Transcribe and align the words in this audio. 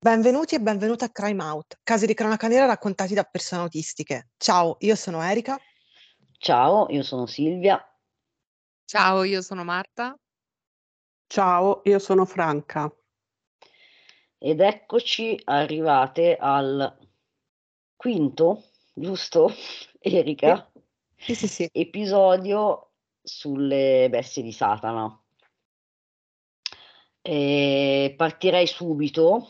Benvenuti 0.00 0.54
e 0.54 0.60
benvenuti 0.60 1.02
a 1.02 1.10
Crime 1.10 1.42
Out, 1.42 1.80
casi 1.82 2.06
di 2.06 2.14
cronaca 2.14 2.46
nera 2.46 2.66
raccontati 2.66 3.14
da 3.14 3.24
persone 3.24 3.62
autistiche. 3.62 4.28
Ciao, 4.36 4.76
io 4.78 4.94
sono 4.94 5.20
Erika. 5.20 5.58
Ciao, 6.38 6.86
io 6.90 7.02
sono 7.02 7.26
Silvia. 7.26 7.84
Ciao, 8.84 9.24
io 9.24 9.42
sono 9.42 9.64
Marta. 9.64 10.16
Ciao, 11.26 11.80
io 11.82 11.98
sono 11.98 12.24
Franca. 12.26 12.88
Ed 14.38 14.60
eccoci 14.60 15.40
arrivate 15.42 16.36
al 16.38 16.96
quinto, 17.96 18.66
giusto, 18.94 19.52
Erika? 19.98 20.70
Sì, 21.16 21.34
sì, 21.34 21.48
sì. 21.48 21.68
Episodio 21.72 22.92
sulle 23.20 24.06
bestie 24.08 24.44
di 24.44 24.52
Satana. 24.52 25.20
E 27.20 28.14
partirei 28.16 28.68
subito, 28.68 29.48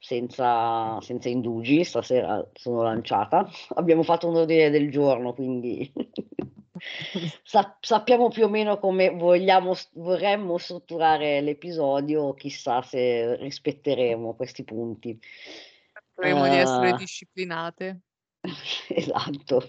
senza, 0.00 1.00
senza 1.00 1.28
indugi, 1.28 1.84
stasera 1.84 2.44
sono 2.54 2.82
lanciata. 2.82 3.48
Abbiamo 3.74 4.02
fatto 4.02 4.28
un 4.28 4.36
ordine 4.36 4.70
del 4.70 4.90
giorno, 4.90 5.32
quindi 5.34 5.92
Sa- 7.42 7.76
sappiamo 7.80 8.28
più 8.28 8.44
o 8.44 8.48
meno 8.48 8.78
come 8.78 9.10
vogliamo, 9.10 9.74
vorremmo 9.92 10.58
strutturare 10.58 11.40
l'episodio, 11.40 12.34
chissà 12.34 12.82
se 12.82 13.36
rispetteremo 13.36 14.34
questi 14.34 14.64
punti. 14.64 15.18
Speriamo 16.12 16.46
uh, 16.46 16.48
di 16.48 16.56
essere 16.56 16.92
disciplinate. 16.94 18.00
esatto. 18.88 19.68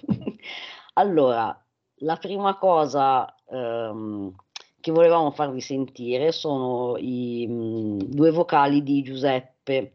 allora, 0.93 1.65
la 1.95 2.15
prima 2.15 2.57
cosa 2.57 3.33
um, 3.45 4.33
che 4.79 4.91
volevamo 4.91 5.31
farvi 5.31 5.61
sentire 5.61 6.31
sono 6.31 6.97
i 6.97 7.45
um, 7.47 7.97
due 7.97 8.31
vocali 8.31 8.83
di 8.83 9.01
Giuseppe. 9.01 9.93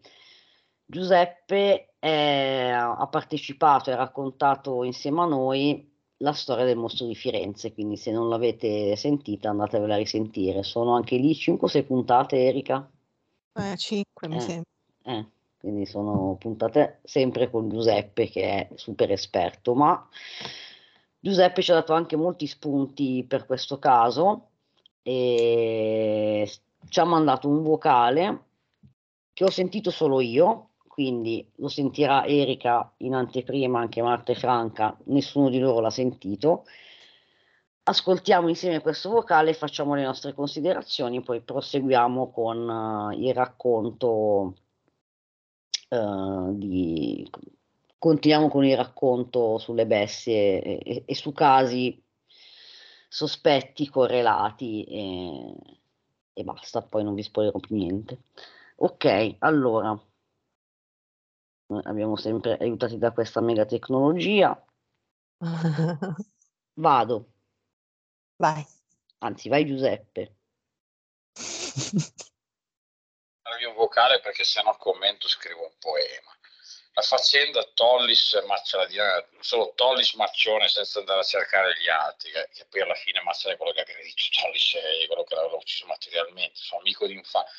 Giuseppe 0.89 1.95
è, 1.98 2.70
ha 2.70 3.06
partecipato 3.09 3.91
e 3.91 3.97
raccontato 3.97 4.84
insieme 4.84 5.23
a 5.23 5.27
noi 5.27 5.92
la 6.19 6.33
storia 6.33 6.64
del 6.64 6.77
mostro 6.77 7.07
di 7.07 7.14
Firenze, 7.14 7.74
quindi 7.74 7.97
se 7.97 8.13
non 8.13 8.29
l'avete 8.29 8.95
sentita 8.96 9.51
andatevela 9.51 9.95
a 9.95 9.98
risentire. 9.98 10.63
Sono 10.63 10.95
anche 10.95 11.17
lì 11.17 11.33
5-6 11.33 11.85
puntate, 11.85 12.46
Erika? 12.46 12.89
Eh, 13.52 13.77
5 13.77 14.29
mi 14.29 14.36
eh, 14.36 14.41
sembra. 14.41 14.70
Eh, 15.02 15.27
quindi 15.58 15.85
sono 15.85 16.36
puntate 16.39 17.01
sempre 17.02 17.51
con 17.51 17.69
Giuseppe 17.69 18.29
che 18.29 18.42
è 18.42 18.69
super 18.77 19.11
esperto, 19.11 19.75
ma 19.75 20.08
Giuseppe 21.19 21.63
ci 21.63 21.73
ha 21.73 21.75
dato 21.75 21.92
anche 21.92 22.17
molti 22.17 22.46
spunti 22.46 23.25
per 23.27 23.46
questo 23.46 23.79
caso 23.79 24.51
e 25.02 26.51
ci 26.89 27.01
ha 27.01 27.05
mandato 27.05 27.48
un 27.48 27.63
vocale 27.63 28.45
che 29.33 29.45
ho 29.45 29.51
sentito 29.51 29.91
solo 29.91 30.20
io, 30.20 30.70
quindi 30.96 31.46
lo 31.57 31.68
sentirà 31.68 32.24
Erika 32.24 32.90
in 33.01 33.12
anteprima, 33.12 33.79
anche 33.79 34.01
Marta 34.01 34.33
e 34.33 34.34
Franca, 34.34 34.96
nessuno 35.08 35.51
di 35.51 35.58
loro 35.58 35.80
l'ha 35.80 35.90
sentito. 35.90 36.64
Ascoltiamo 37.83 38.48
insieme 38.48 38.80
questo 38.80 39.11
vocale, 39.11 39.52
facciamo 39.52 39.95
le 39.95 40.05
nostre 40.05 40.33
considerazioni, 40.33 41.20
poi 41.20 41.42
proseguiamo 41.42 42.30
con 42.30 42.67
uh, 42.67 43.11
il 43.11 43.34
racconto 43.34 44.55
uh, 45.90 46.57
di... 46.57 47.30
Continuiamo 47.98 48.48
con 48.48 48.64
il 48.64 48.77
racconto 48.77 49.58
sulle 49.58 49.86
bestie 49.86 50.63
e, 50.63 50.80
e, 50.83 51.02
e 51.05 51.14
su 51.14 51.34
casi 51.34 52.02
sospetti, 53.07 53.90
correlati 53.90 54.83
e, 54.84 55.55
e 56.33 56.42
basta, 56.42 56.80
poi 56.80 57.05
non 57.05 57.13
vi 57.13 57.23
spoilerò 57.23 57.58
più 57.58 57.77
niente. 57.77 58.20
Ok, 58.77 59.36
allora, 59.40 59.98
abbiamo 61.68 62.16
sempre 62.16 62.56
aiutati 62.58 62.98
da 62.98 63.12
questa 63.12 63.40
mega 63.40 63.64
tecnologia. 63.64 64.60
Vado. 66.74 67.32
Vai. 68.36 68.64
Anzi, 69.18 69.48
vai 69.48 69.66
Giuseppe. 69.66 70.36
Darvi 73.42 73.64
un 73.64 73.74
vocale 73.74 74.20
perché 74.20 74.44
se 74.44 74.62
no 74.62 74.77
commento 74.77 75.28
scrivo 75.28 75.62
un 75.62 75.77
poema. 75.78 76.34
La 76.92 77.02
faccenda 77.02 77.62
Tollis 77.74 78.42
Marcelladina, 78.46 79.22
solo 79.40 79.72
Tollis 79.74 80.14
Marcione 80.14 80.66
senza 80.68 80.98
andare 80.98 81.20
a 81.20 81.24
cercare 81.24 81.74
gli 81.78 81.88
altri, 81.88 82.30
che, 82.30 82.48
che 82.54 82.64
poi 82.66 82.80
alla 82.80 82.94
fine 82.94 83.20
Marcello 83.20 83.52
è 83.54 83.56
quello 83.58 83.72
che 83.72 83.80
ha 83.80 83.83
aggredito 83.83 84.22
Tollis 84.40 84.74
è 84.77 85.06
quello 85.06 85.24
che 85.24 85.34
l'aveva 85.34 85.56
ucciso 85.56 85.86
materialmente, 85.86 86.54
suo 86.54 86.78
amico 86.78 87.06
d'infanzia 87.06 87.52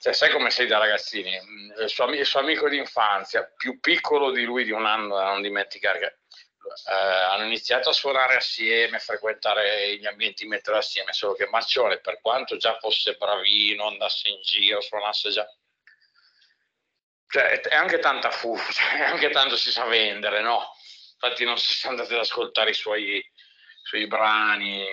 cioè, 0.00 0.12
sai 0.12 0.30
come 0.30 0.50
sei 0.50 0.66
da 0.68 0.78
ragazzini? 0.78 1.36
Mm, 1.40 1.70
il 1.82 1.88
suo, 1.88 2.06
il 2.06 2.24
suo, 2.24 2.40
amico 2.40 2.68
d'infanzia, 2.68 3.52
più 3.56 3.80
piccolo 3.80 4.30
di 4.30 4.44
lui 4.44 4.64
di 4.64 4.70
un 4.70 4.86
anno, 4.86 5.16
da 5.16 5.24
non 5.24 5.42
dimenticare, 5.42 5.98
che 5.98 6.06
eh, 6.06 6.92
hanno 6.92 7.44
iniziato 7.44 7.88
a 7.88 7.92
suonare 7.92 8.36
assieme, 8.36 8.96
a 8.96 9.00
frequentare 9.00 9.96
gli 9.96 10.06
ambienti 10.06 10.46
metro 10.46 10.76
assieme, 10.76 11.12
solo 11.12 11.34
che 11.34 11.48
Marcione, 11.48 11.98
per 11.98 12.20
quanto 12.20 12.56
già 12.56 12.78
fosse 12.78 13.14
bravino, 13.14 13.88
andasse 13.88 14.28
in 14.28 14.40
giro, 14.42 14.80
suonasse 14.80 15.30
già... 15.30 15.46
Cioè, 17.30 17.60
è 17.60 17.74
anche 17.74 17.98
tanta 17.98 18.30
fuffa, 18.30 18.70
cioè, 18.72 19.00
anche 19.02 19.30
tanto 19.30 19.56
si 19.56 19.72
sa 19.72 19.84
vendere, 19.84 20.40
no? 20.40 20.76
Infatti 21.20 21.44
non 21.44 21.58
si 21.58 21.74
sta 21.74 21.88
andando 21.88 22.14
ad 22.14 22.20
ascoltare 22.20 22.70
i 22.70 22.74
suoi, 22.74 23.16
i 23.16 23.24
suoi 23.82 24.06
brani, 24.06 24.86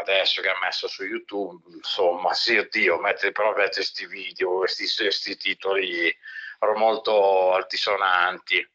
adesso 0.00 0.42
che 0.42 0.48
ha 0.48 0.58
messo 0.60 0.88
su 0.88 1.04
YouTube, 1.04 1.62
insomma, 1.74 2.32
sì, 2.34 2.56
oddio, 2.56 2.98
mette 2.98 3.32
proprio 3.32 3.68
questi 3.68 4.06
video, 4.06 4.58
questi, 4.58 5.36
titoli 5.36 6.14
molto 6.76 7.54
altisonanti. 7.54 8.68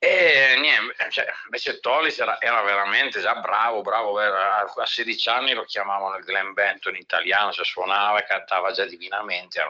E 0.00 0.56
niente, 0.60 1.10
cioè, 1.10 1.26
invece 1.44 1.80
Tollis 1.80 2.20
era, 2.20 2.40
era, 2.40 2.62
veramente 2.62 3.20
già 3.20 3.34
bravo, 3.36 3.80
bravo, 3.82 4.18
a 4.20 4.86
16 4.86 5.28
anni 5.28 5.54
lo 5.54 5.64
chiamavano 5.64 6.16
il 6.18 6.24
Glenn 6.24 6.52
Benton 6.52 6.94
italiano, 6.94 7.50
cioè 7.50 7.64
suonava 7.64 8.20
e 8.20 8.26
cantava 8.26 8.70
già 8.70 8.84
divinamente. 8.84 9.60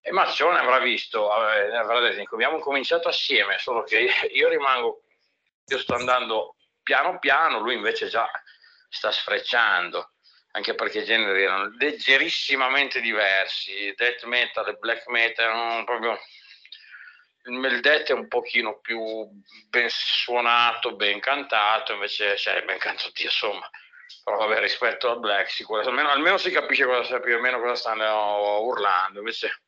E 0.00 0.10
Marcione 0.10 0.58
avrà 0.58 0.78
visto, 0.80 1.30
avrà 1.30 2.00
detto, 2.00 2.34
abbiamo 2.34 2.58
cominciato 2.58 3.08
assieme, 3.08 3.58
solo 3.58 3.84
che 3.84 4.08
io 4.32 4.48
rimango, 4.48 5.02
io 5.66 5.78
sto 5.78 5.94
andando 5.94 6.56
piano 6.82 7.18
piano, 7.20 7.60
lui 7.60 7.74
invece 7.74 8.08
già 8.08 8.28
sta 8.90 9.10
sfrecciando, 9.10 10.12
anche 10.52 10.74
perché 10.74 10.98
i 10.98 11.04
generi 11.04 11.44
erano 11.44 11.74
leggerissimamente 11.78 13.00
diversi, 13.00 13.94
death 13.96 14.24
metal 14.24 14.68
e 14.68 14.74
black 14.74 15.06
metal 15.08 15.44
erano 15.46 15.84
proprio... 15.84 16.20
Il 17.44 17.80
death 17.80 18.10
è 18.10 18.12
un 18.12 18.28
pochino 18.28 18.80
più 18.80 19.26
ben 19.68 19.88
suonato, 19.88 20.94
ben 20.94 21.20
cantato, 21.20 21.94
invece, 21.94 22.36
cioè, 22.36 22.62
ben 22.64 22.76
cantato, 22.78 23.10
insomma, 23.16 23.68
però 24.22 24.36
vabbè, 24.36 24.60
rispetto 24.60 25.10
al 25.10 25.20
black, 25.20 25.50
sicuramente, 25.50 25.90
almeno, 25.90 26.14
almeno 26.14 26.36
si 26.36 26.50
capisce 26.50 26.84
cosa, 26.84 27.18
più 27.20 27.36
o 27.36 27.40
meno 27.40 27.58
cosa 27.58 27.74
stanno 27.74 28.60
urlando, 28.60 29.20
invece 29.20 29.62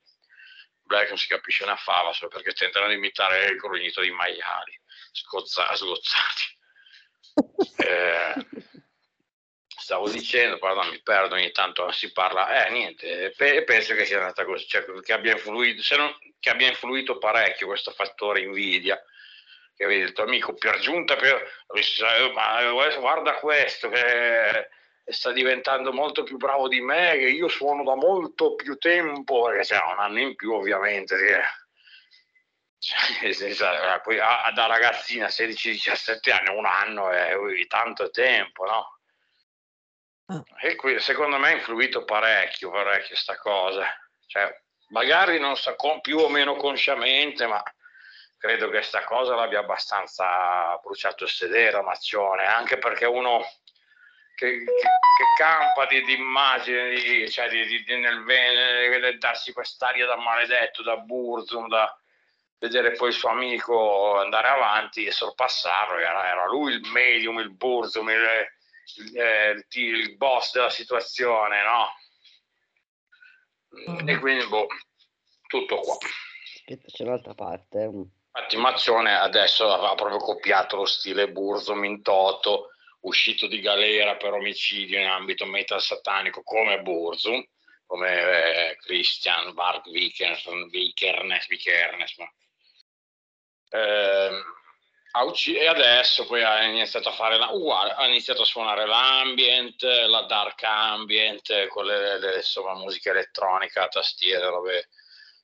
black 0.82 1.08
non 1.08 1.16
si 1.16 1.28
capisce 1.28 1.62
una 1.62 1.76
fava, 1.76 2.12
solo 2.12 2.30
perché 2.30 2.52
tentano 2.52 2.88
di 2.88 2.94
imitare 2.94 3.46
il 3.46 3.56
grugnito 3.56 4.02
di 4.02 4.10
maiali, 4.10 4.78
sgozzati. 5.12 6.60
Eh, 7.78 8.34
stavo 9.92 10.08
dicendo, 10.08 10.56
pardon, 10.56 10.88
mi 10.88 11.02
perdo 11.02 11.34
ogni 11.34 11.50
tanto 11.52 11.90
si 11.92 12.12
parla, 12.12 12.64
eh 12.64 12.70
niente, 12.70 13.34
pe- 13.36 13.62
penso 13.64 13.94
che 13.94 14.06
sia 14.06 14.20
andata 14.20 14.42
così, 14.46 14.66
cioè, 14.66 14.82
che, 15.02 15.12
abbia 15.12 15.32
influito, 15.32 15.82
se 15.82 15.96
non, 15.96 16.16
che 16.40 16.48
abbia 16.48 16.68
influito 16.68 17.18
parecchio 17.18 17.66
questo 17.66 17.90
fattore 17.90 18.40
invidia, 18.40 18.98
che 19.76 19.84
vedi 19.84 20.10
tuo 20.14 20.24
amico 20.24 20.54
per 20.54 20.78
giunta, 20.78 21.16
per, 21.16 21.46
ma 22.32 22.72
guarda 23.00 23.34
questo 23.34 23.90
che 23.90 24.68
sta 25.04 25.30
diventando 25.30 25.92
molto 25.92 26.22
più 26.22 26.38
bravo 26.38 26.68
di 26.68 26.80
me, 26.80 27.10
che 27.18 27.28
io 27.28 27.48
suono 27.48 27.84
da 27.84 27.94
molto 27.94 28.54
più 28.54 28.78
tempo, 28.78 29.42
perché 29.44 29.62
c'è 29.62 29.76
un 29.76 29.98
anno 29.98 30.20
in 30.20 30.34
più 30.36 30.54
ovviamente. 30.54 31.16
Cioè, 32.78 34.00
poi 34.02 34.16
da 34.16 34.66
ragazzina 34.66 35.26
16-17 35.26 36.32
anni, 36.32 36.56
un 36.56 36.64
anno 36.64 37.10
è 37.10 37.36
tanto 37.68 38.08
tempo, 38.10 38.64
no? 38.64 38.91
Ah. 40.32 40.66
E 40.66 40.76
qui, 40.76 40.98
secondo 41.00 41.36
me 41.36 41.48
ha 41.48 41.52
influito 41.52 42.04
parecchio, 42.04 42.70
parecchio 42.70 43.16
sta 43.16 43.36
cosa. 43.36 43.86
Cioè, 44.26 44.62
magari 44.88 45.38
non 45.38 45.56
so 45.56 45.74
più 46.00 46.18
o 46.18 46.28
meno 46.28 46.56
consciamente, 46.56 47.46
ma 47.46 47.62
credo 48.38 48.70
che 48.70 48.82
sta 48.82 49.04
cosa 49.04 49.34
l'abbia 49.34 49.60
abbastanza 49.60 50.76
bruciato 50.82 51.24
il 51.24 51.30
sedere 51.30 51.76
a 51.76 51.84
anche 52.54 52.78
perché 52.78 53.04
uno 53.04 53.40
che, 54.34 54.64
che, 54.64 54.64
che 54.64 55.24
campa 55.36 55.86
di, 55.86 56.02
di 56.02 56.14
immagine, 56.14 56.90
di, 56.90 57.30
cioè 57.30 57.48
di, 57.48 57.64
di, 57.66 57.96
nel, 57.96 58.20
nel 58.20 59.18
darsi 59.18 59.52
quest'aria 59.52 60.06
da 60.06 60.16
maledetto, 60.16 60.82
da 60.82 60.96
Burzum, 60.96 61.68
da 61.68 61.94
vedere 62.58 62.92
poi 62.92 63.08
il 63.08 63.14
suo 63.14 63.28
amico 63.28 64.18
andare 64.18 64.48
avanti 64.48 65.04
e 65.04 65.10
sorpassarlo, 65.10 65.98
era, 65.98 66.26
era 66.28 66.46
lui 66.46 66.72
il 66.72 66.80
medium, 66.90 67.38
il 67.38 67.50
Burzum, 67.50 68.08
il, 68.08 68.48
eh, 69.14 69.66
il, 69.80 70.16
boss 70.16 70.52
della 70.52 70.70
situazione, 70.70 71.58
no? 71.62 71.88
E 74.06 74.18
quindi, 74.18 74.46
boh, 74.46 74.66
tutto 75.46 75.80
qua. 75.80 75.96
Aspetta, 76.54 76.88
c'è 76.88 77.04
l'altra 77.04 77.34
parte. 77.34 77.82
Infatti 77.84 78.56
Mazzone 78.56 79.14
adesso 79.14 79.70
ha 79.70 79.94
proprio 79.94 80.18
copiato 80.18 80.76
lo 80.76 80.86
stile 80.86 81.30
Burzum 81.30 81.84
in 81.84 82.02
toto, 82.02 82.70
uscito 83.00 83.46
di 83.46 83.60
galera 83.60 84.16
per 84.16 84.32
omicidio 84.32 84.98
in 84.98 85.06
ambito 85.06 85.44
metal 85.44 85.80
satanico 85.80 86.42
come 86.42 86.80
Burzum, 86.82 87.44
come 87.86 88.70
eh, 88.70 88.76
Christian 88.76 89.52
Bart 89.54 89.90
Vikernes, 89.90 90.70
Vikernes, 90.70 91.46
Vikernes 91.46 92.14
eh, 93.72 94.42
e 95.14 95.66
adesso 95.66 96.26
poi 96.26 96.42
ha 96.42 96.62
iniziato 96.64 97.10
a 97.10 97.12
fare 97.12 97.36
la, 97.36 97.50
uguale, 97.50 97.92
ha 97.92 98.06
iniziato 98.06 98.42
a 98.42 98.46
suonare 98.46 98.86
l'ambient, 98.86 99.82
la 99.82 100.22
dark 100.22 100.62
ambient, 100.62 101.66
con 101.66 101.84
le, 101.84 102.18
le 102.18 102.36
insomma, 102.36 102.74
musica 102.74 103.10
elettronica, 103.10 103.88
tastiere, 103.88 104.46
robe, 104.46 104.88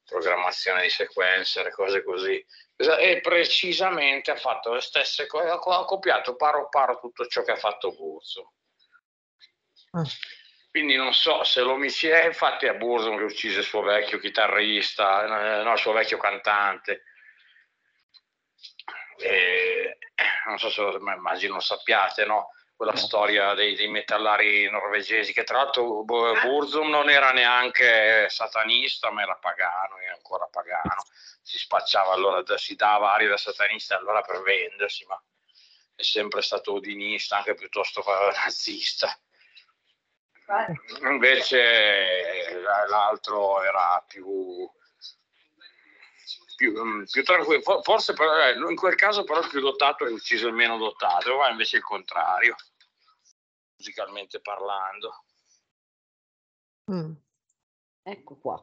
programmazione 0.07 0.83
di 0.83 0.89
sequencer, 0.89 1.71
cose 1.71 2.03
così. 2.03 2.43
E 2.77 3.21
precisamente 3.21 4.31
ha 4.31 4.37
fatto 4.37 4.73
le 4.73 4.81
stesse 4.81 5.27
cose, 5.27 5.51
ha 5.51 5.59
copiato 5.59 6.35
paro 6.37 6.69
paro 6.71 6.99
tutto 6.99 7.27
ciò 7.27 7.43
che 7.43 7.53
ha 7.53 7.57
fatto 7.57 7.93
Burzo. 7.93 8.53
Ah. 9.91 10.05
Quindi 10.71 10.97
non 10.97 11.13
so 11.13 11.45
se 11.45 11.61
l'omicidio, 11.61 12.17
eh, 12.17 12.27
infatti 12.27 12.65
è 12.65 12.75
Burzo 12.75 13.15
che 13.17 13.23
uccise 13.23 13.59
il 13.59 13.65
suo 13.65 13.83
vecchio 13.83 14.19
chitarrista, 14.19 15.59
eh, 15.59 15.63
no, 15.63 15.73
il 15.73 15.79
suo 15.79 15.93
vecchio 15.93 16.17
cantante 16.17 17.03
e, 19.19 19.99
non 20.47 20.59
so 20.59 20.71
se 20.71 20.99
ma 21.01 21.15
immagino 21.15 21.61
sappiate, 21.61 22.25
no? 22.25 22.51
quella 22.79 22.95
storia 22.95 23.55
dei, 23.55 23.75
dei, 23.75 23.89
metallari 23.89 24.71
norvegesi, 24.71 25.33
che 25.33 25.43
tra 25.43 25.57
l'altro 25.57 26.05
Burzum 26.05 26.89
non 26.89 27.11
era 27.11 27.33
neanche 27.33 28.29
satanista, 28.29 29.11
ma 29.11 29.23
era 29.23 29.35
pagano, 29.35 29.99
è 29.99 30.07
ancora 30.07 30.47
pagano, 30.47 31.03
si 31.43 31.59
spacciava 31.59 32.13
allora, 32.13 32.57
si 32.57 32.77
dava 32.77 33.13
aria 33.13 33.31
da 33.31 33.37
satanista 33.37 33.97
allora 33.97 34.23
per 34.23 34.43
vendersi, 34.43 35.05
ma 35.07 35.21
è 35.97 36.03
sempre 36.03 36.41
stato 36.41 36.75
odinista, 36.75 37.39
anche 37.39 37.55
piuttosto 37.55 38.01
nazista. 38.45 39.13
Invece 41.03 42.63
l'altro 42.89 43.61
era 43.65 44.05
più 44.07 44.71
più, 46.59 46.73
mm, 46.85 47.05
più 47.05 47.23
tranquillo, 47.23 47.83
forse 47.83 48.15
però, 48.15 48.37
eh, 48.37 48.55
in 48.55 48.75
quel 48.75 48.97
caso 48.97 49.23
però 49.23 49.41
il 49.41 49.49
più 49.49 49.61
dotato 49.61 50.05
è 50.05 50.11
ucciso 50.11 50.49
il 50.49 50.55
meno 50.55 50.77
dotato, 50.77 51.37
ma 51.37 51.49
invece 51.49 51.77
il 51.77 51.85
contrario, 51.85 52.57
musicalmente 53.77 54.41
parlando. 54.41 55.23
Mm. 56.91 57.13
Ecco 58.03 58.37
qua. 58.39 58.55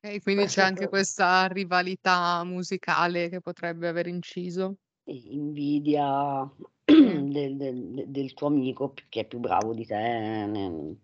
Ok, 0.00 0.22
quindi 0.22 0.44
c'è 0.44 0.62
anche 0.62 0.88
questa 0.88 1.46
rivalità 1.48 2.44
musicale 2.44 3.28
che 3.28 3.40
potrebbe 3.40 3.88
aver 3.88 4.06
inciso. 4.06 4.76
Invidia 5.06 6.48
del, 6.84 7.56
del, 7.56 8.04
del, 8.06 8.34
tuo 8.34 8.46
amico 8.46 8.94
che 9.08 9.20
è 9.20 9.24
più 9.24 9.40
bravo 9.40 9.74
di 9.74 9.84
te 9.84 10.96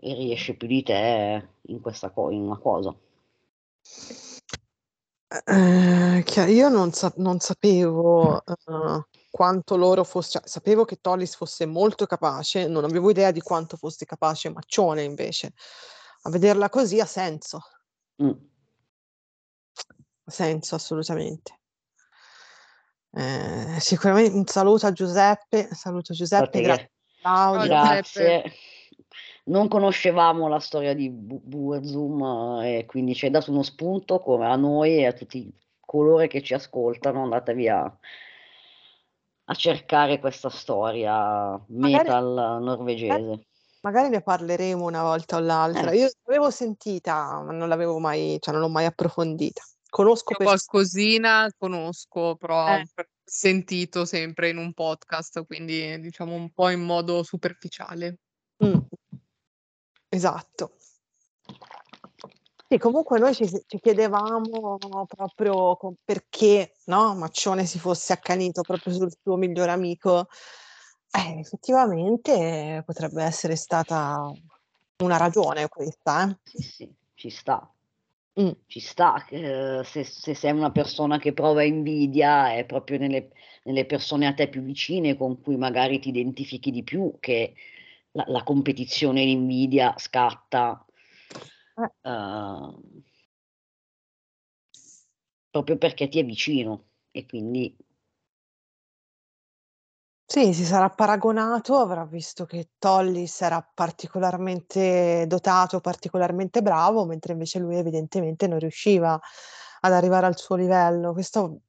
e 0.00 0.14
riesce 0.14 0.54
più 0.54 0.68
di 0.68 0.84
te 0.84 1.48
in, 1.62 1.80
questa 1.80 2.10
co- 2.10 2.30
in 2.30 2.42
una 2.42 2.58
cosa. 2.58 2.94
Eh, 5.44 6.24
io 6.46 6.68
non, 6.70 6.92
sa- 6.92 7.12
non 7.16 7.38
sapevo 7.38 8.42
uh, 8.44 9.04
quanto 9.30 9.76
loro 9.76 10.02
fosse, 10.02 10.38
cioè, 10.38 10.48
sapevo 10.48 10.86
che 10.86 11.00
Tollis 11.00 11.36
fosse 11.36 11.66
molto 11.66 12.06
capace, 12.06 12.66
non 12.66 12.84
avevo 12.84 13.10
idea 13.10 13.30
di 13.30 13.40
quanto 13.40 13.76
fosse 13.76 14.06
capace 14.06 14.48
Maccione 14.48 15.02
invece. 15.02 15.52
A 16.22 16.30
vederla 16.30 16.70
così 16.70 16.98
ha 16.98 17.06
senso. 17.06 17.60
Mm. 18.22 18.30
Ha 20.24 20.30
senso 20.30 20.74
assolutamente. 20.74 21.56
Eh, 23.10 23.76
sicuramente 23.80 24.36
un 24.36 24.46
saluto 24.46 24.86
a 24.86 24.92
Giuseppe, 24.92 25.68
saluto 25.72 26.12
Giuseppe, 26.14 26.60
grazie 26.60 26.92
Claudio. 27.20 27.66
Grazie 27.66 28.52
non 29.48 29.68
conoscevamo 29.68 30.48
la 30.48 30.60
storia 30.60 30.94
di 30.94 31.10
Burzum 31.10 32.60
e 32.62 32.84
quindi 32.86 33.14
ci 33.14 33.26
hai 33.26 33.30
dato 33.30 33.50
uno 33.50 33.62
spunto 33.62 34.18
come 34.20 34.46
a 34.46 34.56
noi 34.56 34.98
e 34.98 35.06
a 35.06 35.12
tutti 35.12 35.52
coloro 35.80 36.26
che 36.26 36.42
ci 36.42 36.54
ascoltano, 36.54 37.22
andatevi 37.22 37.68
a, 37.68 37.98
a 39.44 39.54
cercare 39.54 40.18
questa 40.20 40.50
storia 40.50 41.58
metal 41.68 42.34
magari, 42.34 42.64
norvegese. 42.64 43.46
Magari 43.80 44.08
ne 44.10 44.22
parleremo 44.22 44.84
una 44.84 45.02
volta 45.02 45.36
o 45.36 45.40
l'altra. 45.40 45.90
Eh. 45.90 45.96
Io 45.96 46.10
l'avevo 46.24 46.50
sentita, 46.50 47.42
ma 47.42 47.52
non 47.52 47.68
l'avevo 47.68 47.98
mai, 47.98 48.36
cioè 48.40 48.52
non 48.52 48.62
l'ho 48.62 48.68
mai 48.68 48.84
approfondita. 48.84 49.62
Conosco 49.88 50.34
per... 50.36 50.46
qualcosina, 50.46 51.50
conosco, 51.56 52.36
però 52.36 52.76
eh. 52.76 52.84
sentito 53.24 54.04
sempre 54.04 54.50
in 54.50 54.58
un 54.58 54.74
podcast, 54.74 55.46
quindi 55.46 55.98
diciamo 56.00 56.34
un 56.34 56.50
po' 56.50 56.68
in 56.68 56.80
modo 56.80 57.22
superficiale. 57.22 58.18
Mm. 58.62 58.76
Esatto. 60.08 60.72
Sì, 62.70 62.76
comunque 62.76 63.18
noi 63.18 63.34
ci, 63.34 63.48
ci 63.66 63.78
chiedevamo 63.80 64.78
proprio 65.06 65.78
perché 66.04 66.74
no, 66.86 67.14
Maccione 67.14 67.64
si 67.64 67.78
fosse 67.78 68.12
accanito 68.12 68.60
proprio 68.62 68.92
sul 68.92 69.10
suo 69.22 69.36
migliore 69.36 69.70
amico. 69.70 70.28
Eh, 71.10 71.38
effettivamente 71.38 72.82
potrebbe 72.84 73.22
essere 73.22 73.56
stata 73.56 74.30
una 75.02 75.16
ragione 75.16 75.68
questa, 75.68 76.28
eh? 76.28 76.36
Sì, 76.44 76.62
sì, 76.62 76.94
ci 77.14 77.30
sta. 77.30 77.70
Mm. 78.38 78.50
Ci 78.66 78.80
sta, 78.80 79.26
eh, 79.30 79.80
se, 79.84 80.04
se, 80.04 80.34
sei 80.34 80.52
una 80.52 80.70
persona 80.70 81.18
che 81.18 81.32
prova 81.32 81.62
invidia 81.64 82.52
è 82.54 82.66
proprio 82.66 82.98
nelle, 82.98 83.30
nelle 83.64 83.86
persone 83.86 84.26
a 84.26 84.34
te 84.34 84.48
più 84.48 84.60
vicine 84.60 85.16
con 85.16 85.40
cui 85.40 85.56
magari 85.56 85.98
ti 85.98 86.10
identifichi 86.10 86.70
di 86.70 86.82
più 86.82 87.14
che 87.18 87.54
la, 88.12 88.24
la 88.26 88.42
competizione, 88.42 89.24
l'invidia 89.24 89.94
scatta 89.96 90.84
uh, 92.02 93.02
proprio 95.50 95.76
perché 95.76 96.08
ti 96.08 96.18
è 96.18 96.24
vicino 96.24 96.88
e 97.10 97.26
quindi... 97.26 97.76
Sì, 100.30 100.52
si 100.52 100.64
sarà 100.66 100.90
paragonato, 100.90 101.78
avrà 101.78 102.04
visto 102.04 102.44
che 102.44 102.72
Tollis 102.78 103.40
era 103.40 103.62
particolarmente 103.62 105.24
dotato, 105.26 105.80
particolarmente 105.80 106.60
bravo, 106.60 107.06
mentre 107.06 107.32
invece 107.32 107.58
lui 107.58 107.76
evidentemente 107.76 108.46
non 108.46 108.58
riusciva 108.58 109.18
ad 109.80 109.92
arrivare 109.92 110.26
al 110.26 110.38
suo 110.38 110.56
livello. 110.56 111.12
Questo 111.12 111.60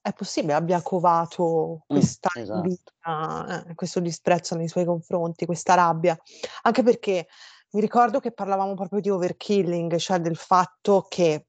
è 0.00 0.12
possibile 0.12 0.54
abbia 0.54 0.80
covato 0.82 1.84
mm, 1.84 1.96
questa 1.96 2.30
mm, 2.36 2.42
esatto. 2.42 2.60
vita, 2.60 3.64
eh, 3.66 3.74
questo 3.74 4.00
disprezzo 4.00 4.54
nei 4.54 4.68
suoi 4.68 4.84
confronti, 4.84 5.46
questa 5.46 5.74
rabbia, 5.74 6.18
anche 6.62 6.82
perché 6.82 7.26
mi 7.70 7.80
ricordo 7.80 8.20
che 8.20 8.32
parlavamo 8.32 8.74
proprio 8.74 9.00
di 9.00 9.10
overkilling, 9.10 9.96
cioè 9.96 10.20
del 10.20 10.36
fatto 10.36 11.06
che 11.08 11.46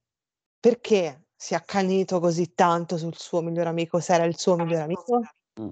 perché 0.59 1.27
si 1.35 1.53
è 1.53 1.57
accanito 1.57 2.19
così 2.19 2.53
tanto 2.53 2.97
sul 2.97 3.15
suo 3.15 3.41
migliore 3.41 3.69
amico, 3.69 3.99
se 3.99 4.13
era 4.13 4.23
il 4.23 4.37
suo 4.37 4.55
migliore 4.55 4.83
amico? 4.83 5.19
Mm. 5.61 5.69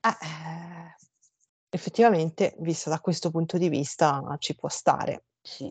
Eh, 0.00 0.96
effettivamente, 1.68 2.54
visto 2.60 2.88
da 2.88 3.00
questo 3.00 3.30
punto 3.30 3.58
di 3.58 3.68
vista, 3.68 4.22
ci 4.38 4.54
può 4.54 4.68
stare. 4.68 5.24
Sì. 5.42 5.70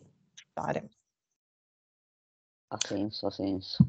Stare. 0.52 0.90
Ha 2.74 2.78
senso, 2.80 3.28
ha 3.28 3.30
senso. 3.30 3.86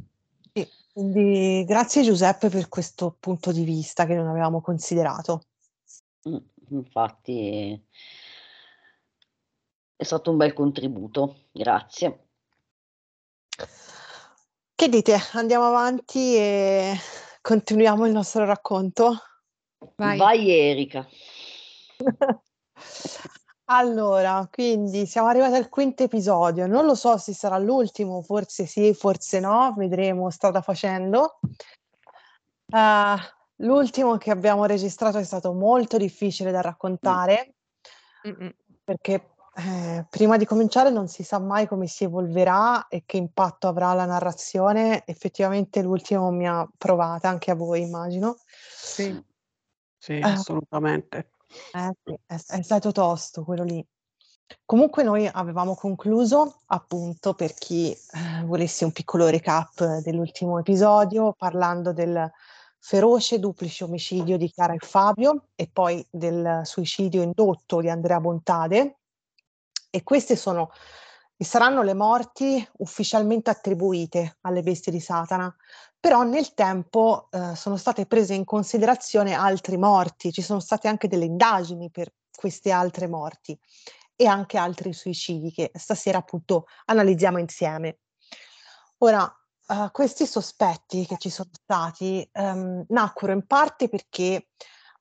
Sì, 0.53 0.69
quindi 0.93 1.65
grazie 1.65 2.03
Giuseppe 2.03 2.51
per 2.51 2.69
questo 2.69 3.17
punto 3.19 3.51
di 3.51 3.65
vista 3.65 4.05
che 4.05 4.15
non 4.15 4.27
avevamo 4.27 4.61
considerato. 4.61 5.47
Mm, 6.29 6.37
infatti 6.69 7.83
è 9.97 10.05
stato 10.05 10.31
un 10.31 10.37
bel 10.37 10.53
contributo, 10.53 11.47
grazie. 11.51 12.27
Che 14.75 14.89
dite? 14.91 15.17
Andiamo 15.33 15.65
avanti 15.65 16.37
e 16.37 16.95
continuiamo 17.41 18.05
il 18.05 18.13
nostro 18.13 18.45
racconto? 18.45 19.17
Vai, 19.97 20.19
Vai 20.19 20.51
Erika. 20.51 21.09
Allora, 23.67 24.47
quindi 24.53 25.07
siamo 25.07 25.29
arrivati 25.29 25.55
al 25.55 25.71
quinto 25.71 26.03
episodio. 26.03 26.67
Non 26.67 26.85
lo 26.85 26.95
so 26.95 27.17
se 27.17 27.33
sarà 27.33 27.57
l'ultimo, 27.57 28.21
forse 28.21 28.67
sì, 28.67 28.93
forse 28.93 29.41
no, 29.41 29.75
vedremo 29.77 30.29
strada 30.31 30.61
facendo. 30.61 31.39
Uh, 32.67 33.17
l'ultimo 33.57 34.19
che 34.19 34.31
abbiamo 34.31 34.67
registrato 34.67 35.19
è 35.19 35.25
stato 35.25 35.53
molto 35.53 35.97
difficile 35.97 36.51
da 36.51 36.61
raccontare 36.61 37.55
Mm-mm. 38.27 38.53
perché 38.83 39.35
eh, 39.57 40.07
prima 40.11 40.37
di 40.37 40.45
cominciare 40.45 40.91
non 40.91 41.07
si 41.07 41.23
sa 41.23 41.39
mai 41.39 41.69
come 41.69 41.87
si 41.87 42.05
evolverà 42.05 42.89
e 42.89 43.05
che 43.07 43.17
impatto 43.17 43.69
avrà 43.69 43.95
la 43.95 44.05
narrazione. 44.05 45.07
Effettivamente 45.07 45.81
l'ultimo 45.81 46.31
mi 46.31 46.47
ha 46.47 46.69
provata 46.77 47.29
anche 47.29 47.51
a 47.51 47.55
voi, 47.55 47.81
immagino. 47.81 48.37
Sì, 48.47 49.25
sì, 49.97 50.19
uh, 50.19 50.27
assolutamente. 50.27 51.31
Eh 51.73 51.91
sì, 52.05 52.17
è, 52.27 52.35
è 52.35 52.63
stato 52.63 52.93
tosto 52.93 53.45
quello 53.45 53.65
lì. 53.65 53.87
Comunque 54.65 55.03
noi 55.03 55.27
avevamo 55.27 55.75
concluso, 55.75 56.61
appunto, 56.67 57.35
per 57.35 57.55
chi 57.55 57.91
eh, 57.93 58.45
volesse 58.45 58.85
un 58.85 58.93
piccolo 58.93 59.29
recap 59.29 59.99
dell'ultimo 60.01 60.59
episodio, 60.59 61.33
parlando 61.33 61.93
del 61.93 62.31
feroce 62.79 63.39
duplice 63.39 63.85
omicidio 63.85 64.37
di 64.37 64.51
Chiara 64.51 64.75
e 64.75 64.79
Fabio 64.79 65.49
e 65.55 65.71
poi 65.73 66.07
del 66.11 66.61
suicidio 66.65 67.23
indotto 67.23 67.81
di 67.81 67.89
Andrea 67.89 68.21
Bontade. 68.21 68.99
E 69.91 70.03
queste 70.03 70.37
sono 70.37 70.71
e 71.37 71.45
saranno 71.45 71.83
le 71.83 71.95
morti 71.95 72.67
ufficialmente 72.79 73.51
attribuite 73.51 74.39
alle 74.43 74.63
bestie 74.63 74.93
di 74.93 75.01
Satana, 75.01 75.55
però 75.99 76.23
nel 76.23 76.55
tempo 76.55 77.29
eh, 77.31 77.57
sono 77.57 77.77
state 77.77 78.07
prese 78.07 78.35
in 78.35 78.45
considerazione 78.45 79.35
altri 79.35 79.77
morti, 79.77 80.33
ci 80.33 80.43
sono 80.43 80.61
state 80.61 80.87
anche 80.87 81.09
delle 81.09 81.25
indagini 81.25 81.91
per 81.91 82.13
queste 82.35 82.71
altre 82.71 83.09
morti 83.09 83.59
e 84.17 84.27
anche 84.27 84.59
altri 84.59 84.93
suicidi 84.93 85.51
che 85.51 85.71
stasera 85.75 86.19
appunto 86.19 86.67
analizziamo 86.85 87.39
insieme. 87.39 87.99
Ora, 88.99 89.25
uh, 89.67 89.91
questi 89.91 90.27
sospetti 90.27 91.07
che 91.07 91.17
ci 91.19 91.31
sono 91.31 91.51
stati 91.53 92.29
um, 92.35 92.85
nacquero 92.89 93.33
in 93.33 93.47
parte 93.47 93.89
perché 93.89 94.49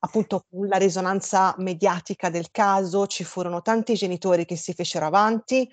appunto 0.00 0.46
con 0.50 0.66
la 0.66 0.76
risonanza 0.76 1.54
mediatica 1.58 2.28
del 2.28 2.50
caso 2.50 3.06
ci 3.06 3.24
furono 3.24 3.62
tanti 3.62 3.94
genitori 3.94 4.44
che 4.44 4.56
si 4.56 4.74
fecero 4.74 5.06
avanti, 5.06 5.70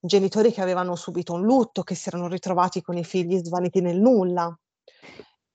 genitori 0.00 0.52
che 0.52 0.60
avevano 0.60 0.96
subito 0.96 1.34
un 1.34 1.42
lutto, 1.42 1.82
che 1.82 1.94
si 1.94 2.08
erano 2.08 2.28
ritrovati 2.28 2.82
con 2.82 2.96
i 2.96 3.04
figli 3.04 3.38
svaniti 3.38 3.80
nel 3.80 3.98
nulla. 3.98 4.56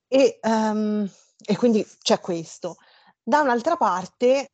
E, 0.08 0.40
um, 0.44 1.10
e 1.46 1.58
quindi 1.58 1.86
c'è 2.02 2.20
questo. 2.20 2.78
Da 3.22 3.42
un'altra 3.42 3.78
parte, 3.78 4.52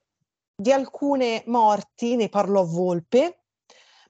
di 0.55 0.71
alcune 0.71 1.43
morti 1.47 2.15
ne 2.15 2.29
parlò 2.29 2.65
Volpe, 2.65 3.43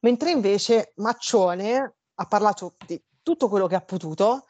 mentre 0.01 0.31
invece 0.31 0.93
Maccione 0.95 1.95
ha 2.15 2.25
parlato 2.25 2.75
di 2.85 3.01
tutto 3.21 3.47
quello 3.47 3.67
che 3.67 3.75
ha 3.75 3.81
potuto 3.81 4.45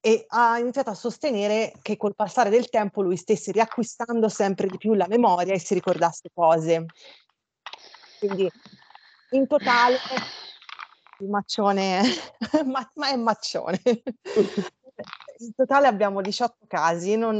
e 0.00 0.24
ha 0.28 0.58
iniziato 0.58 0.90
a 0.90 0.94
sostenere 0.94 1.72
che 1.80 1.96
col 1.96 2.14
passare 2.14 2.50
del 2.50 2.68
tempo 2.68 3.02
lui 3.02 3.16
stesse 3.16 3.52
riacquistando 3.52 4.28
sempre 4.28 4.66
di 4.66 4.76
più 4.76 4.94
la 4.94 5.06
memoria 5.06 5.54
e 5.54 5.60
si 5.60 5.74
ricordasse 5.74 6.28
cose. 6.34 6.86
Quindi 8.18 8.50
in 9.30 9.46
totale 9.46 9.98
il 11.22 11.28
maccione, 11.28 12.02
ma, 12.66 12.90
ma, 12.94 13.08
è 13.10 13.16
maccione. 13.16 13.80
In 15.38 15.54
totale 15.56 15.88
abbiamo 15.88 16.20
18 16.20 16.66
casi, 16.68 17.16
non, 17.16 17.36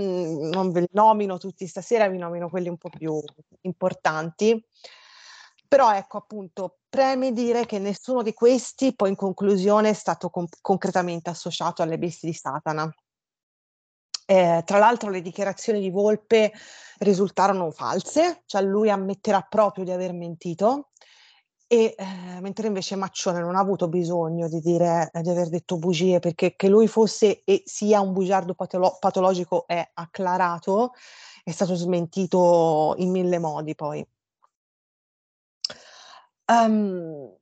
non 0.49 0.73
ve 0.73 0.81
li 0.81 0.89
nomino 0.93 1.39
tutti 1.39 1.67
stasera, 1.67 2.09
vi 2.09 2.19
nomino 2.19 2.49
quelli 2.49 2.69
un 2.69 2.77
po' 2.77 2.89
più 2.89 3.23
importanti. 3.61 4.65
Però 5.69 5.95
ecco 5.95 6.19
appunto, 6.19 6.79
preme 6.89 7.33
dire 7.33 7.65
che 7.65 7.79
nessuno 7.79 8.23
di 8.23 8.35
questi 8.35 8.95
poi 8.95 9.11
in 9.11 9.17
conclusione 9.17 9.91
è 9.91 9.95
stato 9.95 10.31
con- 10.31 10.49
concretamente 10.61 11.31
associato 11.31 11.83
alle 11.83 11.99
bestie 11.99 12.29
di 12.29 12.35
Satana. 12.35 12.93
Eh, 14.27 14.63
tra 14.65 14.79
l'altro 14.79 15.11
le 15.11 15.21
dichiarazioni 15.21 15.81
di 15.81 15.91
Volpe 15.91 16.53
risultarono 16.99 17.71
false, 17.71 18.43
cioè 18.47 18.63
lui 18.63 18.91
ammetterà 18.91 19.43
proprio 19.43 19.85
di 19.85 19.93
aver 19.93 20.13
mentito 20.13 20.92
e 21.73 21.95
eh, 21.97 22.41
mentre 22.43 22.67
invece 22.67 22.97
Maccione 22.97 23.41
non 23.41 23.57
ha 23.57 23.61
avuto 23.61 23.89
bisogno 23.89 24.47
di 24.47 24.61
dire 24.61 25.11
eh, 25.11 25.23
di 25.23 25.31
aver 25.31 25.49
detto 25.49 25.79
bugie 25.79 26.19
perché 26.19 26.55
che 26.55 26.69
lui 26.69 26.87
fosse 26.87 27.45
e 27.45 27.63
sia 27.65 27.99
un 28.03 28.13
bugiardo 28.13 28.53
patolo- 28.53 28.99
patologico 29.01 29.67
è 29.67 29.91
acclarato, 29.95 30.93
è 31.43 31.51
stato 31.51 31.75
smentito 31.75 32.95
in 32.99 33.11
mille 33.11 33.39
modi 33.39 33.75
poi. 33.75 34.07
Um, 36.45 37.35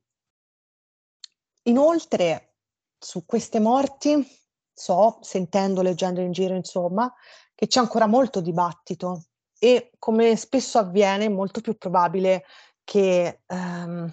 inoltre, 1.63 2.53
su 2.97 3.25
queste 3.25 3.59
morti, 3.59 4.25
so, 4.73 5.17
sentendo, 5.19 5.81
leggendo 5.81 6.21
in 6.21 6.31
giro, 6.31 6.55
insomma, 6.55 7.13
che 7.53 7.67
c'è 7.67 7.81
ancora 7.81 8.07
molto 8.07 8.39
dibattito 8.39 9.25
e 9.59 9.91
come 9.99 10.37
spesso 10.37 10.77
avviene, 10.77 11.25
è 11.25 11.29
molto 11.29 11.59
più 11.59 11.77
probabile 11.77 12.45
che 12.91 13.39
ehm, 13.47 14.11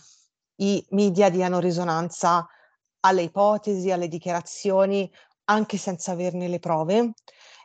i 0.61 0.87
media 0.91 1.31
diano 1.31 1.59
risonanza 1.59 2.47
alle 3.01 3.23
ipotesi, 3.23 3.91
alle 3.91 4.07
dichiarazioni, 4.07 5.11
anche 5.47 5.77
senza 5.77 6.13
averne 6.13 6.47
le 6.47 6.61
prove, 6.61 7.15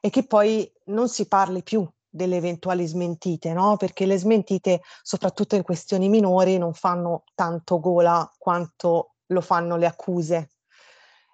e 0.01 0.09
che 0.09 0.25
poi 0.25 0.67
non 0.85 1.07
si 1.07 1.27
parli 1.27 1.61
più 1.61 1.87
delle 2.09 2.37
eventuali 2.37 2.87
smentite, 2.87 3.53
no? 3.53 3.77
Perché 3.77 4.07
le 4.07 4.17
smentite, 4.17 4.81
soprattutto 5.03 5.55
in 5.55 5.61
questioni 5.61 6.09
minori, 6.09 6.57
non 6.57 6.73
fanno 6.73 7.25
tanto 7.35 7.79
gola 7.79 8.27
quanto 8.39 9.13
lo 9.27 9.41
fanno 9.41 9.77
le 9.77 9.85
accuse. 9.85 10.53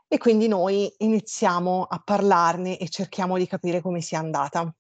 E 0.09 0.17
quindi 0.17 0.50
noi 0.50 0.93
iniziamo 0.98 1.86
a 1.89 2.01
parlarne 2.03 2.77
e 2.77 2.89
cerchiamo 2.89 3.38
di 3.38 3.48
capire 3.48 3.79
come 3.79 4.01
sia 4.01 4.19
andata. 4.19 4.74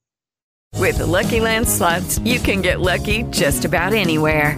With 0.77 0.97
the 0.97 1.05
Lucky 1.05 1.39
Land 1.39 1.67
slots, 1.67 2.19
you 2.25 2.41
can 2.41 2.59
get 2.59 2.81
lucky 2.81 3.23
just 3.29 3.63
about 3.63 3.93
anywhere. 3.93 4.57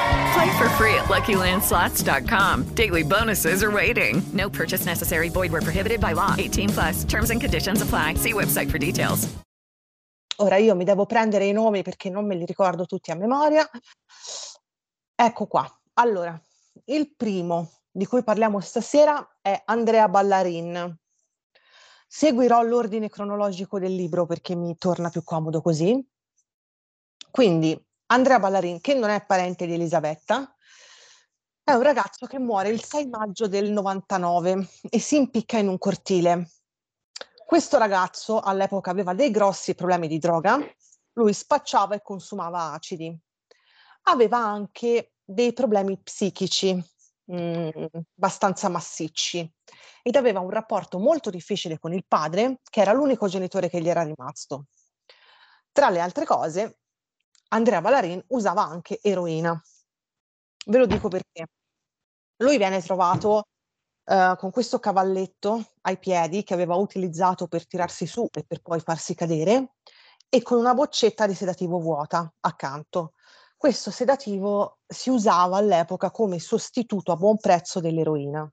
Play 0.33 0.57
for 0.57 0.69
free 0.77 0.95
at 0.95 1.09
LuckyLandSlots.com. 1.09 2.73
Daily 2.73 3.03
bonuses 3.03 3.63
are 3.63 3.71
waiting. 3.71 4.21
No 4.33 4.49
purchase 4.49 4.85
necessary. 4.85 5.29
Void 5.29 5.51
where 5.51 5.61
prohibited 5.61 5.99
by 5.99 6.13
law. 6.13 6.35
18 6.37 6.69
plus. 6.69 7.03
Terms 7.03 7.31
and 7.31 7.41
conditions 7.41 7.81
apply. 7.81 8.15
See 8.15 8.33
website 8.33 8.69
for 8.69 8.77
details. 8.77 9.27
Ora 10.37 10.55
io 10.55 10.73
mi 10.75 10.85
devo 10.85 11.05
prendere 11.05 11.45
i 11.45 11.51
nomi 11.51 11.83
perché 11.83 12.09
non 12.09 12.25
me 12.25 12.35
li 12.35 12.45
ricordo 12.45 12.85
tutti 12.85 13.11
a 13.11 13.15
memoria. 13.15 13.69
Ecco 15.13 15.45
qua. 15.45 15.69
Allora, 15.95 16.41
il 16.85 17.13
primo 17.15 17.69
di 17.91 18.05
cui 18.05 18.23
parliamo 18.23 18.59
stasera 18.59 19.37
è 19.41 19.61
Andrea 19.65 20.07
Ballarin. 20.07 20.97
Seguirò 22.07 22.63
l'ordine 22.63 23.09
cronologico 23.09 23.77
del 23.77 23.93
libro 23.93 24.25
perché 24.25 24.55
mi 24.55 24.75
torna 24.77 25.09
più 25.09 25.23
comodo 25.23 25.61
così. 25.61 26.03
Quindi 27.29 27.79
Andrea 28.11 28.39
Ballarin, 28.39 28.81
che 28.81 28.93
non 28.93 29.09
è 29.09 29.25
parente 29.25 29.65
di 29.65 29.73
Elisabetta, 29.73 30.53
è 31.63 31.71
un 31.71 31.81
ragazzo 31.81 32.25
che 32.25 32.39
muore 32.39 32.67
il 32.67 32.83
6 32.83 33.07
maggio 33.07 33.47
del 33.47 33.71
99 33.71 34.67
e 34.89 34.99
si 34.99 35.15
impicca 35.15 35.57
in 35.57 35.69
un 35.69 35.77
cortile. 35.77 36.49
Questo 37.45 37.77
ragazzo 37.77 38.41
all'epoca 38.41 38.91
aveva 38.91 39.13
dei 39.13 39.31
grossi 39.31 39.75
problemi 39.75 40.09
di 40.09 40.19
droga, 40.19 40.59
lui 41.13 41.31
spacciava 41.31 41.95
e 41.95 42.01
consumava 42.01 42.73
acidi. 42.73 43.17
Aveva 44.03 44.39
anche 44.39 45.13
dei 45.23 45.53
problemi 45.53 45.97
psichici 45.97 46.73
mh, 46.73 47.35
mm, 47.37 47.69
abbastanza 48.17 48.67
massicci 48.67 49.49
ed 50.03 50.17
aveva 50.17 50.41
un 50.41 50.49
rapporto 50.49 50.99
molto 50.99 51.29
difficile 51.29 51.79
con 51.79 51.93
il 51.93 52.03
padre, 52.05 52.59
che 52.69 52.81
era 52.81 52.91
l'unico 52.91 53.29
genitore 53.29 53.69
che 53.69 53.79
gli 53.79 53.87
era 53.87 54.03
rimasto. 54.03 54.65
Tra 55.71 55.89
le 55.89 56.01
altre 56.01 56.25
cose, 56.25 56.80
Andrea 57.53 57.81
Ballarin 57.81 58.23
usava 58.27 58.63
anche 58.63 58.99
eroina. 59.01 59.61
Ve 60.65 60.77
lo 60.77 60.85
dico 60.85 61.09
perché. 61.09 61.47
Lui 62.37 62.57
viene 62.57 62.81
trovato 62.81 63.47
uh, 64.05 64.35
con 64.37 64.51
questo 64.51 64.79
cavalletto 64.79 65.73
ai 65.81 65.97
piedi 65.99 66.43
che 66.43 66.53
aveva 66.53 66.75
utilizzato 66.75 67.47
per 67.47 67.67
tirarsi 67.67 68.07
su 68.07 68.27
e 68.31 68.45
per 68.45 68.61
poi 68.61 68.79
farsi 68.79 69.15
cadere 69.15 69.73
e 70.29 70.41
con 70.41 70.57
una 70.59 70.73
boccetta 70.73 71.27
di 71.27 71.33
sedativo 71.33 71.79
vuota 71.79 72.33
accanto. 72.39 73.13
Questo 73.57 73.91
sedativo 73.91 74.79
si 74.87 75.09
usava 75.09 75.57
all'epoca 75.57 76.09
come 76.09 76.39
sostituto 76.39 77.11
a 77.11 77.17
buon 77.17 77.37
prezzo 77.37 77.81
dell'eroina. 77.81 78.49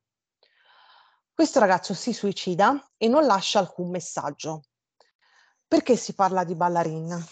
Questo 1.32 1.60
ragazzo 1.60 1.94
si 1.94 2.12
suicida 2.12 2.90
e 2.96 3.06
non 3.06 3.24
lascia 3.24 3.60
alcun 3.60 3.90
messaggio. 3.90 4.62
Perché 5.68 5.96
si 5.96 6.14
parla 6.14 6.42
di 6.42 6.56
Ballarin? 6.56 7.24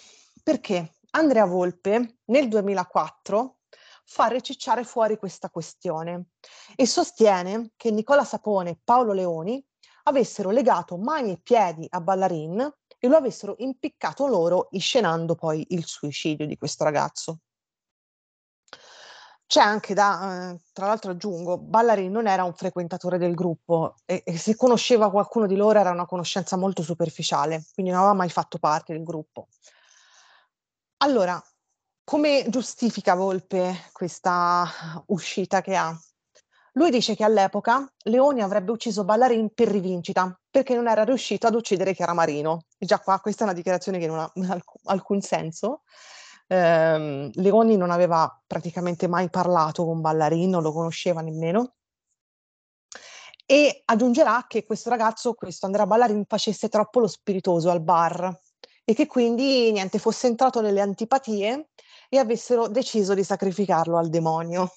Perché 0.44 0.95
Andrea 1.16 1.46
Volpe 1.46 2.18
nel 2.26 2.46
2004 2.46 3.60
fa 4.04 4.28
recicciare 4.28 4.84
fuori 4.84 5.16
questa 5.16 5.48
questione 5.48 6.26
e 6.74 6.86
sostiene 6.86 7.70
che 7.74 7.90
Nicola 7.90 8.22
Sapone 8.22 8.70
e 8.70 8.78
Paolo 8.84 9.14
Leoni 9.14 9.64
avessero 10.04 10.50
legato 10.50 10.98
mani 10.98 11.32
e 11.32 11.40
piedi 11.42 11.86
a 11.88 12.02
Ballarin 12.02 12.70
e 12.98 13.08
lo 13.08 13.16
avessero 13.16 13.54
impiccato 13.58 14.26
loro, 14.26 14.68
inscenando 14.72 15.34
poi 15.34 15.64
il 15.70 15.86
suicidio 15.86 16.46
di 16.46 16.58
questo 16.58 16.84
ragazzo. 16.84 17.38
C'è 19.46 19.60
anche 19.60 19.94
da, 19.94 20.50
eh, 20.50 20.60
tra 20.74 20.86
l'altro 20.86 21.12
aggiungo, 21.12 21.56
Ballarin 21.56 22.12
non 22.12 22.26
era 22.26 22.44
un 22.44 22.52
frequentatore 22.52 23.16
del 23.16 23.34
gruppo 23.34 23.94
e, 24.04 24.22
e, 24.22 24.36
se 24.36 24.54
conosceva 24.54 25.10
qualcuno 25.10 25.46
di 25.46 25.56
loro 25.56 25.78
era 25.78 25.92
una 25.92 26.04
conoscenza 26.04 26.58
molto 26.58 26.82
superficiale, 26.82 27.64
quindi 27.72 27.90
non 27.90 28.00
aveva 28.00 28.16
mai 28.16 28.28
fatto 28.28 28.58
parte 28.58 28.92
del 28.92 29.02
gruppo. 29.02 29.48
Allora, 31.06 31.40
come 32.02 32.46
giustifica 32.48 33.14
Volpe 33.14 33.90
questa 33.92 35.04
uscita 35.06 35.60
che 35.60 35.76
ha? 35.76 35.96
Lui 36.72 36.90
dice 36.90 37.14
che 37.14 37.22
all'epoca 37.22 37.88
Leoni 38.06 38.42
avrebbe 38.42 38.72
ucciso 38.72 39.04
Ballarin 39.04 39.54
per 39.54 39.68
rivincita, 39.68 40.36
perché 40.50 40.74
non 40.74 40.88
era 40.88 41.04
riuscito 41.04 41.46
ad 41.46 41.54
uccidere 41.54 41.94
Chiara 41.94 42.12
Marino. 42.12 42.64
E 42.76 42.86
già 42.86 42.98
qua 42.98 43.20
questa 43.20 43.42
è 43.42 43.44
una 43.44 43.54
dichiarazione 43.54 44.00
che 44.00 44.08
non 44.08 44.18
ha 44.18 44.32
alcun 44.86 45.20
senso, 45.20 45.82
eh, 46.48 47.30
Leoni 47.32 47.76
non 47.76 47.92
aveva 47.92 48.42
praticamente 48.44 49.06
mai 49.06 49.30
parlato 49.30 49.84
con 49.84 50.00
Ballarin, 50.00 50.50
non 50.50 50.62
lo 50.62 50.72
conosceva 50.72 51.20
nemmeno. 51.20 51.74
E 53.46 53.82
aggiungerà 53.84 54.46
che 54.48 54.64
questo 54.64 54.90
ragazzo, 54.90 55.34
questo 55.34 55.66
Andrea 55.66 55.86
Ballarin, 55.86 56.24
facesse 56.26 56.68
troppo 56.68 56.98
lo 56.98 57.06
spiritoso 57.06 57.70
al 57.70 57.80
bar 57.80 58.36
e 58.88 58.94
che 58.94 59.08
quindi 59.08 59.72
niente, 59.72 59.98
fosse 59.98 60.28
entrato 60.28 60.60
nelle 60.60 60.80
antipatie 60.80 61.70
e 62.08 62.18
avessero 62.18 62.68
deciso 62.68 63.14
di 63.14 63.24
sacrificarlo 63.24 63.98
al 63.98 64.08
demonio. 64.08 64.72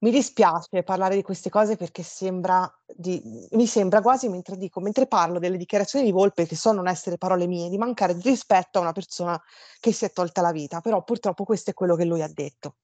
Mi 0.00 0.10
dispiace 0.10 0.82
parlare 0.82 1.14
di 1.14 1.22
queste 1.22 1.48
cose 1.48 1.76
perché 1.76 2.02
sembra 2.02 2.68
di, 2.84 3.22
mi 3.52 3.68
sembra 3.68 4.02
quasi 4.02 4.28
mentre 4.28 4.56
dico, 4.56 4.80
mentre 4.80 5.06
parlo 5.06 5.38
delle 5.38 5.56
dichiarazioni 5.56 6.04
di 6.04 6.10
Volpe, 6.10 6.44
che 6.44 6.56
so 6.56 6.72
non 6.72 6.88
essere 6.88 7.18
parole 7.18 7.46
mie, 7.46 7.70
di 7.70 7.78
mancare 7.78 8.16
di 8.16 8.28
rispetto 8.28 8.78
a 8.78 8.82
una 8.82 8.92
persona 8.92 9.40
che 9.78 9.92
si 9.92 10.04
è 10.04 10.10
tolta 10.10 10.42
la 10.42 10.50
vita, 10.50 10.80
però 10.80 11.04
purtroppo 11.04 11.44
questo 11.44 11.70
è 11.70 11.74
quello 11.74 11.94
che 11.94 12.04
lui 12.04 12.20
ha 12.20 12.28
detto. 12.28 12.74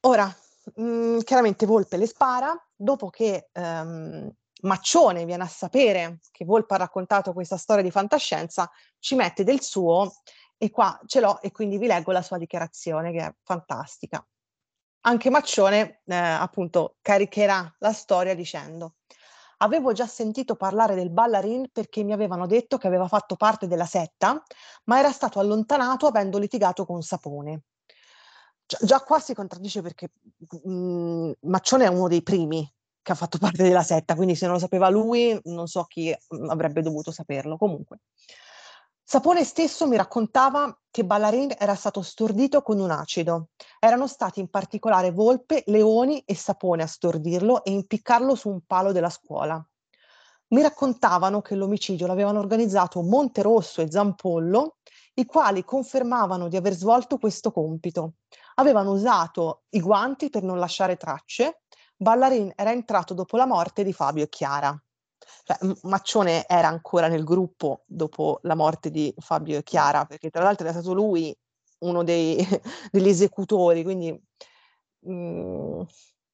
Ora, 0.00 0.26
mh, 0.74 0.82
mm, 0.82 1.18
chiaramente 1.20 1.64
Volpe 1.64 1.96
le 1.96 2.06
spara, 2.06 2.54
dopo 2.74 3.08
che 3.08 3.50
um, 3.54 4.30
Maccione 4.62 5.24
viene 5.24 5.44
a 5.44 5.48
sapere 5.48 6.20
che 6.30 6.44
Volpe 6.44 6.74
ha 6.74 6.78
raccontato 6.78 7.32
questa 7.32 7.56
storia 7.56 7.82
di 7.82 7.90
fantascienza, 7.90 8.70
ci 8.98 9.14
mette 9.14 9.44
del 9.44 9.60
suo 9.60 10.12
e 10.58 10.70
qua 10.70 10.98
ce 11.06 11.20
l'ho 11.20 11.40
e 11.40 11.50
quindi 11.52 11.78
vi 11.78 11.86
leggo 11.86 12.12
la 12.12 12.22
sua 12.22 12.38
dichiarazione 12.38 13.12
che 13.12 13.24
è 13.24 13.34
fantastica. 13.42 14.24
Anche 15.02 15.30
Maccione, 15.30 16.02
eh, 16.04 16.14
appunto, 16.14 16.96
caricherà 17.00 17.74
la 17.78 17.92
storia 17.92 18.34
dicendo 18.34 18.96
Avevo 19.62 19.92
già 19.92 20.06
sentito 20.06 20.56
parlare 20.56 20.94
del 20.94 21.10
ballarin 21.10 21.68
perché 21.70 22.02
mi 22.02 22.12
avevano 22.12 22.46
detto 22.46 22.78
che 22.78 22.86
aveva 22.86 23.08
fatto 23.08 23.36
parte 23.36 23.66
della 23.66 23.84
setta, 23.84 24.42
ma 24.84 24.98
era 24.98 25.12
stato 25.12 25.38
allontanato 25.38 26.06
avendo 26.06 26.38
litigato 26.38 26.86
con 26.86 27.02
Sapone. 27.02 27.64
Gi- 28.64 28.78
già 28.80 29.00
qua 29.00 29.20
si 29.20 29.34
contraddice 29.34 29.82
perché 29.82 30.12
mh, 30.62 30.70
mm, 30.70 31.32
Maccione 31.42 31.84
è 31.84 31.88
uno 31.88 32.08
dei 32.08 32.22
primi 32.22 32.66
che 33.02 33.12
ha 33.12 33.14
fatto 33.14 33.38
parte 33.38 33.62
della 33.62 33.82
setta, 33.82 34.14
quindi 34.14 34.34
se 34.34 34.46
non 34.46 34.54
lo 34.54 34.60
sapeva 34.60 34.88
lui, 34.88 35.38
non 35.44 35.66
so 35.66 35.84
chi 35.84 36.14
mm, 36.34 36.50
avrebbe 36.50 36.82
dovuto 36.82 37.10
saperlo. 37.10 37.56
Comunque, 37.56 38.00
Sapone 39.10 39.42
stesso 39.42 39.88
mi 39.88 39.96
raccontava 39.96 40.72
che 40.88 41.04
Ballarin 41.04 41.56
era 41.58 41.74
stato 41.74 42.00
stordito 42.00 42.62
con 42.62 42.78
un 42.78 42.92
acido. 42.92 43.48
Erano 43.80 44.06
stati 44.06 44.38
in 44.38 44.48
particolare 44.48 45.10
Volpe, 45.10 45.64
Leoni 45.66 46.22
e 46.24 46.36
Sapone 46.36 46.84
a 46.84 46.86
stordirlo 46.86 47.64
e 47.64 47.72
impiccarlo 47.72 48.36
su 48.36 48.48
un 48.48 48.60
palo 48.64 48.92
della 48.92 49.10
scuola. 49.10 49.60
Mi 50.50 50.62
raccontavano 50.62 51.40
che 51.40 51.56
l'omicidio 51.56 52.06
l'avevano 52.06 52.38
organizzato 52.38 53.02
Monterosso 53.02 53.80
e 53.80 53.90
Zampollo, 53.90 54.76
i 55.14 55.24
quali 55.24 55.64
confermavano 55.64 56.46
di 56.46 56.56
aver 56.56 56.74
svolto 56.74 57.18
questo 57.18 57.50
compito. 57.50 58.14
Avevano 58.54 58.92
usato 58.92 59.64
i 59.70 59.80
guanti 59.80 60.30
per 60.30 60.44
non 60.44 60.60
lasciare 60.60 60.96
tracce. 60.96 61.59
Ballarin 62.00 62.50
era 62.56 62.72
entrato 62.72 63.12
dopo 63.12 63.36
la 63.36 63.44
morte 63.44 63.84
di 63.84 63.92
Fabio 63.92 64.24
e 64.24 64.30
Chiara. 64.30 64.74
Cioè, 65.44 65.58
Maccione 65.82 66.46
era 66.48 66.66
ancora 66.66 67.08
nel 67.08 67.24
gruppo 67.24 67.82
dopo 67.84 68.38
la 68.44 68.54
morte 68.54 68.90
di 68.90 69.14
Fabio 69.18 69.58
e 69.58 69.62
Chiara, 69.62 70.06
perché 70.06 70.30
tra 70.30 70.42
l'altro 70.42 70.66
era 70.66 70.72
stato 70.72 70.94
lui 70.94 71.36
uno 71.80 72.02
dei, 72.02 72.38
degli 72.90 73.08
esecutori, 73.08 73.82
quindi 73.82 74.18
mh, 75.00 75.12
mhmm, 75.12 75.86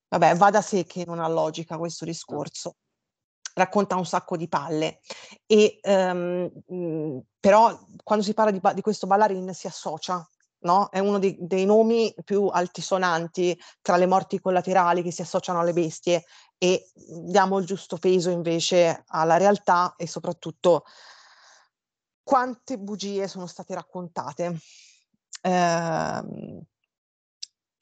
vabbè, 0.07 0.35
va 0.35 0.49
da 0.51 0.61
sé 0.61 0.85
che 0.85 1.03
non 1.05 1.19
ha 1.19 1.27
logica 1.27 1.77
questo 1.77 2.05
discorso. 2.05 2.77
Racconta 3.53 3.97
un 3.97 4.05
sacco 4.05 4.37
di 4.37 4.47
palle, 4.47 5.01
e, 5.45 5.79
um, 5.83 6.49
mh, 6.65 7.19
però 7.41 7.77
quando 8.03 8.23
si 8.23 8.33
parla 8.33 8.51
di, 8.51 8.61
di 8.73 8.81
questo 8.81 9.05
ballarin 9.05 9.53
si 9.53 9.67
associa 9.67 10.25
No? 10.59 10.89
È 10.89 10.99
uno 10.99 11.19
dei, 11.19 11.37
dei, 11.39 11.65
nomi 11.65 12.13
più 12.23 12.47
altisonanti 12.47 13.57
tra 13.81 13.95
le 13.95 14.07
morti 14.07 14.39
collaterali 14.39 15.03
che 15.03 15.11
si 15.11 15.21
associano 15.21 15.59
alle 15.59 15.73
bestie 15.73 16.25
e 16.57 16.89
diamo 16.95 17.59
il 17.59 17.65
giusto 17.65 17.97
peso 17.97 18.31
invece 18.31 19.03
alla 19.07 19.37
realtà 19.37 19.93
e 19.95 20.07
soprattutto 20.07 20.83
quante 22.27 22.77
bugie 22.77 23.27
sono 23.29 23.47
state 23.47 23.73
raccontate, 23.73 24.59
eh, 25.41 26.21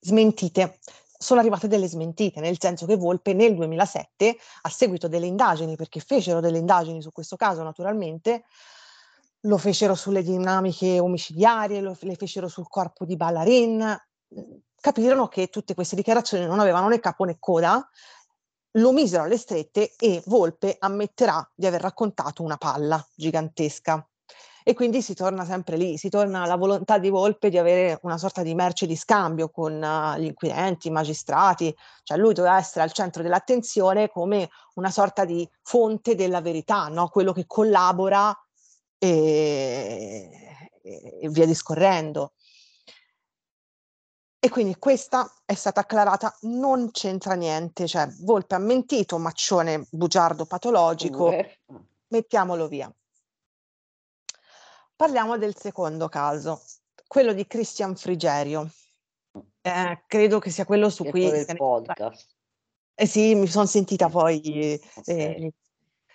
smentite. 0.01 0.79
Sono 1.17 1.39
arrivate 1.39 1.67
delle 1.67 1.88
smentite, 1.88 2.39
nel 2.41 2.59
senso 2.59 2.85
che 2.85 2.95
Volpe 2.95 3.33
nel 3.33 3.55
2007, 3.55 4.38
a 4.61 4.69
seguito 4.69 5.07
delle 5.07 5.25
indagini, 5.25 5.75
perché 5.75 5.99
fecero 5.99 6.41
delle 6.41 6.59
indagini 6.59 7.01
su 7.01 7.11
questo 7.11 7.38
caso 7.38 7.63
naturalmente, 7.63 8.43
lo 9.45 9.58
fecero 9.58 9.95
sulle 9.95 10.23
dinamiche 10.23 10.99
omicidiarie, 10.99 11.81
lo, 11.81 11.97
le 11.99 12.15
fecero 12.15 12.47
sul 12.47 12.67
corpo 12.67 13.05
di 13.05 13.15
Ballarin, 13.15 13.97
capirono 14.79 15.27
che 15.27 15.47
tutte 15.47 15.73
queste 15.73 15.95
dichiarazioni 15.95 16.45
non 16.45 16.60
avevano 16.60 16.88
né 16.88 16.99
capo 16.99 17.23
né 17.23 17.38
coda 17.39 17.88
lo 18.75 18.91
misero 18.91 19.23
alle 19.23 19.38
strette 19.38 19.93
e 19.97 20.21
Volpe 20.25 20.75
ammetterà 20.77 21.49
di 21.53 21.65
aver 21.65 21.81
raccontato 21.81 22.43
una 22.43 22.58
palla 22.58 23.03
gigantesca. 23.15 24.05
E 24.67 24.73
quindi 24.73 25.03
si 25.03 25.13
torna 25.13 25.45
sempre 25.45 25.77
lì, 25.77 25.95
si 25.95 26.10
torna 26.10 26.41
alla 26.41 26.55
volontà 26.55 26.97
di 26.97 27.10
Volpe 27.10 27.49
di 27.49 27.60
avere 27.60 27.99
una 28.01 28.17
sorta 28.17 28.41
di 28.41 28.55
merce 28.55 28.88
di 28.88 28.95
scambio 28.95 29.49
con 29.49 29.73
uh, 29.73 30.19
gli 30.19 30.25
inquirenti, 30.25 30.88
i 30.88 30.91
magistrati, 30.91 31.73
cioè 32.01 32.17
lui 32.17 32.34
doveva 32.34 32.58
essere 32.58 32.84
al 32.84 32.91
centro 32.91 33.21
dell'attenzione 33.21 34.10
come 34.10 34.49
una 34.73 34.89
sorta 34.89 35.23
di 35.23 35.47
fonte 35.62 36.15
della 36.15 36.41
verità, 36.41 36.88
no? 36.88 37.10
quello 37.10 37.31
che 37.31 37.45
collabora 37.45 38.36
e, 38.97 40.29
e 40.81 41.29
via 41.29 41.45
discorrendo. 41.45 42.34
E 44.39 44.49
quindi 44.49 44.75
questa 44.77 45.34
è 45.43 45.55
stata 45.55 45.79
acclarata, 45.79 46.38
non 46.41 46.91
c'entra 46.91 47.34
niente, 47.34 47.88
cioè 47.88 48.08
Volpe 48.19 48.53
ha 48.53 48.60
mentito, 48.60 49.17
maccione 49.17 49.88
bugiardo 49.89 50.45
patologico, 50.45 51.34
mettiamolo 52.10 52.67
via. 52.67 52.93
Parliamo 54.95 55.38
del 55.39 55.55
secondo 55.58 56.08
caso, 56.10 56.62
quello 57.08 57.34
di 57.34 57.47
Christian 57.47 57.95
Frigerio. 57.95 58.69
Eh, 59.62 60.03
credo 60.05 60.38
che 60.38 60.51
sia 60.51 60.63
quello 60.63 60.91
su 60.91 61.03
Che 61.03 61.10
cui... 61.10 61.25
il 61.25 61.55
podcast. 61.58 62.29
Eh 62.93 63.08
sì, 63.08 63.34
mi 63.34 63.47
sono 63.47 63.65
sentita 63.65 64.10
poi, 64.10 64.79
Ok. 64.93 65.08
eh, 65.08 65.53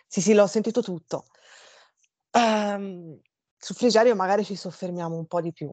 sì 0.06 0.20
sì, 0.20 0.34
l'ho 0.34 0.46
sentito 0.46 0.82
tutto. 0.82 1.26
Ehm, 2.32 3.20
su 3.56 3.74
Frigerio 3.74 4.14
magari 4.14 4.44
ci 4.44 4.56
soffermiamo 4.56 5.16
un 5.16 5.26
po' 5.26 5.40
di 5.40 5.52
più. 5.52 5.70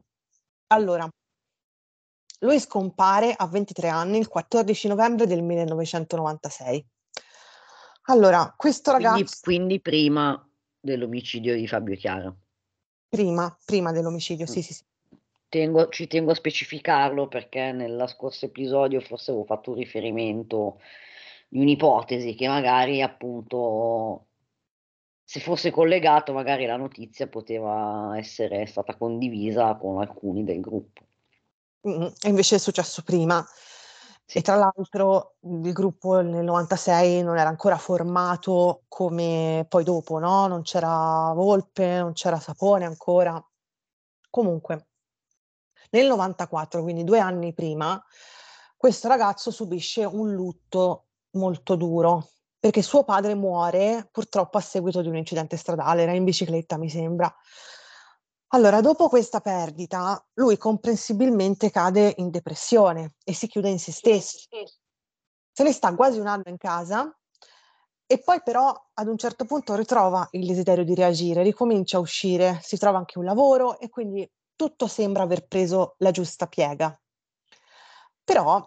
Allora, 0.68 1.08
lui 2.40 2.60
scompare 2.60 3.32
a 3.36 3.46
23 3.46 3.88
anni 3.88 4.18
il 4.18 4.28
14 4.28 4.88
novembre 4.88 5.26
del 5.26 5.42
1996. 5.42 6.86
Allora, 8.10 8.54
questo 8.56 8.92
Quindi, 8.92 9.10
ragazzo, 9.10 9.38
quindi 9.42 9.80
prima 9.80 10.48
dell'omicidio 10.80 11.54
di 11.54 11.66
Fabio 11.66 11.96
Chiara. 11.96 12.34
prima, 13.08 13.56
prima 13.64 13.90
dell'omicidio, 13.92 14.44
Mm. 14.44 14.48
sì 14.48 14.62
sì 14.62 14.74
sì. 14.74 14.84
Tengo- 15.48 15.88
ci 15.88 16.06
tengo 16.06 16.32
a 16.32 16.34
specificarlo 16.34 17.26
perché 17.26 17.72
nella 17.72 18.06
scorso 18.06 18.44
episodio 18.44 19.00
forse 19.00 19.30
avevo 19.30 19.46
fatto 19.46 19.70
un 19.70 19.76
riferimento 19.76 20.78
di 21.48 21.60
un'ipotesi 21.60 22.34
che 22.34 22.46
magari 22.48 23.00
appunto 23.00 24.26
se 25.30 25.40
fosse 25.40 25.70
collegato 25.70 26.32
magari 26.32 26.64
la 26.64 26.78
notizia 26.78 27.28
poteva 27.28 28.16
essere 28.16 28.64
stata 28.64 28.96
condivisa 28.96 29.76
con 29.76 30.00
alcuni 30.00 30.42
del 30.42 30.58
gruppo. 30.58 31.02
Mm, 31.86 32.06
E 32.22 32.28
invece 32.30 32.56
è 32.56 32.58
successo 32.58 33.02
prima. 33.02 33.46
E 34.24 34.40
tra 34.40 34.54
l'altro 34.54 35.34
il 35.42 35.72
gruppo 35.74 36.22
nel 36.22 36.44
96 36.44 37.22
non 37.22 37.36
era 37.36 37.50
ancora 37.50 37.76
formato 37.76 38.84
come 38.88 39.66
poi 39.68 39.84
dopo, 39.84 40.18
no? 40.18 40.46
Non 40.46 40.62
c'era 40.62 41.30
Volpe, 41.34 41.98
non 41.98 42.14
c'era 42.14 42.40
Sapone 42.40 42.86
ancora. 42.86 43.38
Comunque, 44.30 44.86
nel 45.90 46.06
94, 46.06 46.80
quindi 46.82 47.04
due 47.04 47.18
anni 47.18 47.52
prima, 47.52 48.02
questo 48.78 49.08
ragazzo 49.08 49.50
subisce 49.50 50.06
un 50.06 50.32
lutto 50.32 51.08
molto 51.32 51.76
duro 51.76 52.30
perché 52.58 52.82
suo 52.82 53.04
padre 53.04 53.34
muore 53.34 54.08
purtroppo 54.10 54.58
a 54.58 54.60
seguito 54.60 55.00
di 55.00 55.08
un 55.08 55.16
incidente 55.16 55.56
stradale, 55.56 56.02
era 56.02 56.12
in 56.12 56.24
bicicletta, 56.24 56.76
mi 56.76 56.90
sembra. 56.90 57.32
Allora, 58.52 58.80
dopo 58.80 59.08
questa 59.08 59.40
perdita, 59.40 60.24
lui 60.34 60.56
comprensibilmente 60.56 61.70
cade 61.70 62.14
in 62.16 62.30
depressione 62.30 63.16
e 63.22 63.34
si 63.34 63.46
chiude 63.46 63.68
in 63.68 63.78
se 63.78 63.92
stesso. 63.92 64.38
Se 65.52 65.62
ne 65.62 65.72
sta 65.72 65.94
quasi 65.94 66.18
un 66.18 66.26
anno 66.26 66.44
in 66.46 66.56
casa 66.56 67.14
e 68.06 68.18
poi 68.20 68.40
però 68.42 68.72
ad 68.94 69.06
un 69.06 69.18
certo 69.18 69.44
punto 69.44 69.74
ritrova 69.74 70.26
il 70.32 70.46
desiderio 70.46 70.82
di 70.84 70.94
reagire, 70.94 71.42
ricomincia 71.42 71.98
a 71.98 72.00
uscire, 72.00 72.58
si 72.62 72.78
trova 72.78 72.96
anche 72.96 73.18
un 73.18 73.24
lavoro 73.26 73.78
e 73.78 73.90
quindi 73.90 74.28
tutto 74.56 74.86
sembra 74.86 75.24
aver 75.24 75.46
preso 75.46 75.94
la 75.98 76.10
giusta 76.10 76.46
piega. 76.46 76.98
Però 78.24 78.66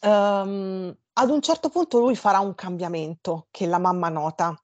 ehm, 0.00 0.96
ad 1.20 1.28
un 1.28 1.42
certo 1.42 1.68
punto 1.68 1.98
lui 1.98 2.16
farà 2.16 2.38
un 2.38 2.54
cambiamento 2.54 3.48
che 3.50 3.66
la 3.66 3.78
mamma 3.78 4.08
nota. 4.08 4.54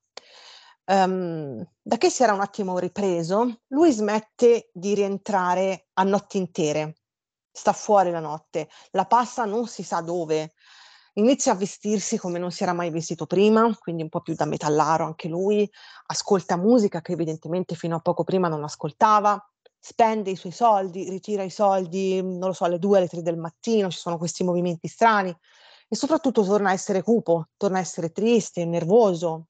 Ehm, 0.86 1.62
da 1.82 1.98
che 1.98 2.08
si 2.08 2.22
era 2.22 2.32
un 2.32 2.40
attimo 2.40 2.78
ripreso, 2.78 3.60
lui 3.68 3.92
smette 3.92 4.70
di 4.72 4.94
rientrare 4.94 5.88
a 5.94 6.02
notti 6.04 6.38
intere, 6.38 7.02
sta 7.52 7.74
fuori 7.74 8.10
la 8.10 8.20
notte, 8.20 8.70
la 8.92 9.04
passa 9.04 9.44
non 9.44 9.66
si 9.66 9.82
sa 9.82 10.00
dove, 10.00 10.54
inizia 11.14 11.52
a 11.52 11.56
vestirsi 11.56 12.16
come 12.16 12.38
non 12.38 12.50
si 12.50 12.62
era 12.62 12.72
mai 12.72 12.88
vestito 12.88 13.26
prima, 13.26 13.70
quindi 13.78 14.02
un 14.02 14.08
po' 14.08 14.22
più 14.22 14.34
da 14.34 14.46
metallaro 14.46 15.04
anche 15.04 15.28
lui, 15.28 15.70
ascolta 16.06 16.56
musica 16.56 17.02
che 17.02 17.12
evidentemente 17.12 17.74
fino 17.74 17.96
a 17.96 18.00
poco 18.00 18.24
prima 18.24 18.48
non 18.48 18.64
ascoltava, 18.64 19.38
spende 19.78 20.30
i 20.30 20.36
suoi 20.36 20.52
soldi, 20.52 21.10
ritira 21.10 21.42
i 21.42 21.50
soldi, 21.50 22.22
non 22.22 22.48
lo 22.48 22.52
so, 22.54 22.64
alle 22.64 22.78
2, 22.78 22.96
alle 22.96 23.08
3 23.08 23.20
del 23.20 23.36
mattino, 23.36 23.90
ci 23.90 23.98
sono 23.98 24.16
questi 24.16 24.42
movimenti 24.42 24.88
strani 24.88 25.36
e 25.88 25.96
soprattutto 25.96 26.42
torna 26.42 26.70
a 26.70 26.72
essere 26.72 27.02
cupo, 27.02 27.48
torna 27.56 27.78
a 27.78 27.80
essere 27.80 28.10
triste, 28.10 28.64
nervoso. 28.64 29.48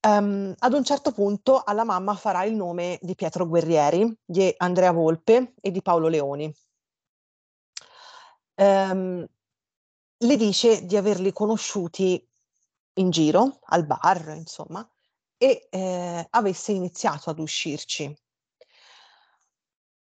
Ehm, 0.00 0.54
ad 0.56 0.72
un 0.72 0.84
certo 0.84 1.12
punto 1.12 1.62
alla 1.64 1.84
mamma 1.84 2.14
farà 2.14 2.44
il 2.44 2.54
nome 2.54 2.98
di 3.02 3.14
Pietro 3.14 3.46
Guerrieri, 3.46 4.16
di 4.24 4.52
Andrea 4.58 4.92
Volpe 4.92 5.54
e 5.60 5.70
di 5.70 5.82
Paolo 5.82 6.08
Leoni. 6.08 6.54
Ehm, 8.54 9.26
le 10.18 10.36
dice 10.36 10.86
di 10.86 10.96
averli 10.96 11.32
conosciuti 11.32 12.24
in 12.94 13.10
giro, 13.10 13.58
al 13.64 13.84
bar, 13.84 14.34
insomma, 14.36 14.88
e 15.36 15.66
eh, 15.70 16.26
avesse 16.30 16.72
iniziato 16.72 17.30
ad 17.30 17.38
uscirci. 17.38 18.16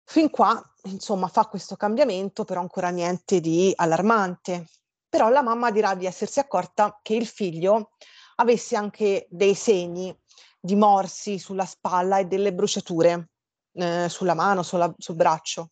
Fin 0.04 0.30
qua, 0.30 0.62
insomma, 0.92 1.28
fa 1.28 1.46
questo 1.46 1.76
cambiamento, 1.76 2.44
però 2.44 2.62
ancora 2.62 2.90
niente 2.90 3.40
di 3.40 3.72
allarmante. 3.76 4.68
Però 5.10 5.30
la 5.30 5.42
mamma 5.42 5.72
dirà 5.72 5.96
di 5.96 6.06
essersi 6.06 6.40
accorta 6.40 7.00
che 7.02 7.16
il 7.16 7.26
figlio 7.26 7.92
avesse 8.36 8.76
anche 8.76 9.28
dei 9.30 9.56
segni 9.56 10.16
di 10.60 10.76
morsi 10.76 11.40
sulla 11.40 11.66
spalla 11.66 12.18
e 12.20 12.26
delle 12.26 12.54
bruciature 12.54 13.30
eh, 13.74 14.08
sulla 14.10 14.34
mano, 14.34 14.64
sulla- 14.64 14.94
sul 14.98 15.16
braccio. 15.16 15.72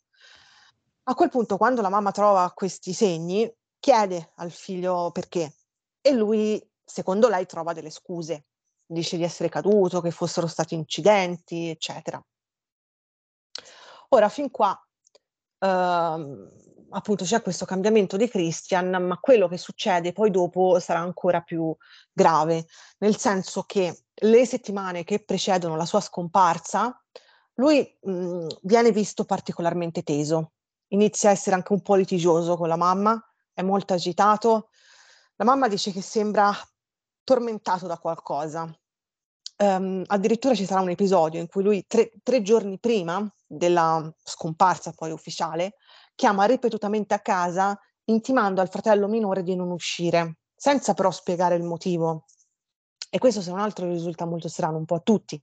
A 1.04 1.14
quel 1.14 1.30
punto, 1.30 1.58
quando 1.58 1.82
la 1.82 1.90
mamma 1.90 2.12
trova 2.12 2.52
questi 2.54 2.94
segni, 2.94 3.52
chiede 3.80 4.32
al 4.36 4.52
figlio 4.52 5.12
perché 5.12 5.54
e 6.02 6.12
lui, 6.12 6.64
secondo 6.84 7.28
lei, 7.28 7.46
trova 7.46 7.74
delle 7.74 7.90
scuse. 7.90 8.46
Dice 8.86 9.18
di 9.18 9.24
essere 9.24 9.50
caduto, 9.50 10.02
che 10.02 10.12
fossero 10.12 10.46
stati 10.46 10.76
incidenti, 10.76 11.70
eccetera. 11.70 12.24
Ora, 14.10 14.30
fin 14.30 14.52
qua, 14.52 14.80
ehm, 15.66 16.50
appunto, 16.92 17.24
c'è 17.24 17.42
questo 17.42 17.66
cambiamento 17.66 18.18
di 18.18 18.28
Christian, 18.28 18.90
ma 19.04 19.18
quello 19.20 19.48
che 19.48 19.58
succede 19.58 20.14
poi 20.14 20.32
dopo 20.32 20.80
sarà 20.80 21.00
ancora 21.00 21.42
più 21.42 21.76
grave, 22.12 22.68
nel 23.00 23.18
senso 23.18 23.64
che 23.64 24.06
le 24.14 24.46
settimane 24.46 25.04
che 25.04 25.24
precedono 25.24 25.76
la 25.76 25.86
sua 25.86 26.00
scomparsa, 26.00 26.98
lui 27.56 27.98
mh, 28.02 28.48
viene 28.64 28.92
visto 28.92 29.26
particolarmente 29.26 30.04
teso, 30.04 30.54
inizia 30.90 31.30
a 31.30 31.34
essere 31.34 31.56
anche 31.56 31.74
un 31.74 31.82
po' 31.82 31.96
litigioso 31.96 32.56
con 32.58 32.68
la 32.68 32.76
mamma, 32.76 33.22
è 33.54 33.62
molto 33.62 33.94
agitato. 33.94 34.70
La 35.36 35.46
mamma 35.46 35.68
dice 35.68 35.92
che 35.92 36.02
sembra 36.02 36.54
tormentato 37.24 37.88
da 37.88 37.98
qualcosa. 37.98 38.70
Ehm, 39.58 40.04
addirittura 40.08 40.54
ci 40.54 40.66
sarà 40.66 40.82
un 40.82 40.90
episodio 40.90 41.40
in 41.40 41.48
cui 41.48 41.64
lui 41.64 41.86
tre, 41.88 42.12
tre 42.24 42.42
giorni 42.42 42.78
prima 42.78 43.26
della 43.46 44.14
scomparsa 44.22 44.92
poi 44.92 45.12
ufficiale 45.12 45.76
chiama 46.14 46.44
ripetutamente 46.46 47.14
a 47.14 47.20
casa 47.20 47.80
intimando 48.06 48.62
al 48.62 48.70
fratello 48.70 49.08
minore 49.08 49.44
di 49.44 49.56
non 49.56 49.72
uscire, 49.72 50.40
senza 50.56 50.94
però 50.94 51.12
spiegare 51.12 51.56
il 51.56 51.64
motivo. 51.64 52.26
E 53.10 53.18
questo 53.18 53.42
se 53.42 53.50
non 53.50 53.60
altro 53.60 53.88
risulta 53.88 54.26
molto 54.26 54.48
strano 54.50 54.78
un 54.78 54.86
po' 54.86 54.96
a 54.96 55.00
tutti. 55.00 55.42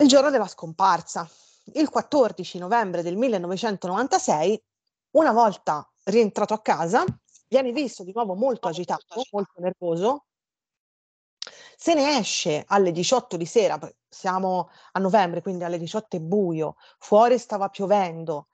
Il 0.00 0.06
giorno 0.06 0.30
della 0.30 0.46
scomparsa, 0.46 1.28
il 1.74 1.88
14 1.88 2.58
novembre 2.58 3.02
del 3.02 3.16
1996, 3.16 4.62
una 5.12 5.32
volta 5.32 5.88
rientrato 6.04 6.54
a 6.54 6.60
casa, 6.60 7.04
viene 7.48 7.72
visto 7.72 8.04
di 8.04 8.12
nuovo 8.14 8.34
molto 8.34 8.68
agitato, 8.68 9.22
molto 9.32 9.60
nervoso. 9.60 10.26
Se 11.80 11.94
ne 11.94 12.18
esce 12.18 12.64
alle 12.66 12.90
18 12.90 13.36
di 13.36 13.46
sera, 13.46 13.78
siamo 14.08 14.68
a 14.90 14.98
novembre, 14.98 15.42
quindi 15.42 15.62
alle 15.62 15.78
18 15.78 16.16
è 16.16 16.20
buio, 16.20 16.74
fuori 16.98 17.38
stava 17.38 17.68
piovendo. 17.68 18.48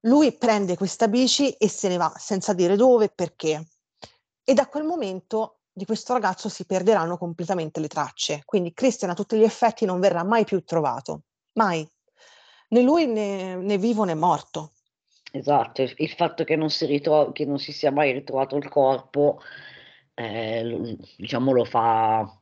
Lui 0.00 0.36
prende 0.36 0.76
questa 0.76 1.08
bici 1.08 1.52
e 1.52 1.70
se 1.70 1.88
ne 1.88 1.96
va 1.96 2.12
senza 2.18 2.52
dire 2.52 2.76
dove 2.76 3.06
e 3.06 3.08
perché. 3.08 3.66
E 4.44 4.52
da 4.52 4.66
quel 4.66 4.84
momento 4.84 5.60
di 5.72 5.86
questo 5.86 6.12
ragazzo 6.12 6.50
si 6.50 6.66
perderanno 6.66 7.16
completamente 7.16 7.80
le 7.80 7.88
tracce. 7.88 8.42
Quindi 8.44 8.74
Christian 8.74 9.10
a 9.10 9.14
tutti 9.14 9.38
gli 9.38 9.42
effetti 9.42 9.86
non 9.86 9.98
verrà 9.98 10.22
mai 10.22 10.44
più 10.44 10.62
trovato. 10.62 11.22
Mai. 11.54 11.90
Né 12.68 12.82
lui 12.82 13.06
né, 13.06 13.56
né 13.56 13.78
vivo 13.78 14.04
né 14.04 14.14
morto. 14.14 14.72
Esatto, 15.32 15.80
il 15.80 16.10
fatto 16.10 16.44
che 16.44 16.56
non 16.56 16.68
si 16.68 16.84
ritro- 16.84 17.32
che 17.32 17.46
non 17.46 17.58
si 17.58 17.72
sia 17.72 17.90
mai 17.90 18.12
ritrovato 18.12 18.56
il 18.56 18.68
corpo, 18.68 19.40
eh, 20.12 20.98
diciamo, 21.16 21.52
lo 21.52 21.64
fa, 21.64 22.38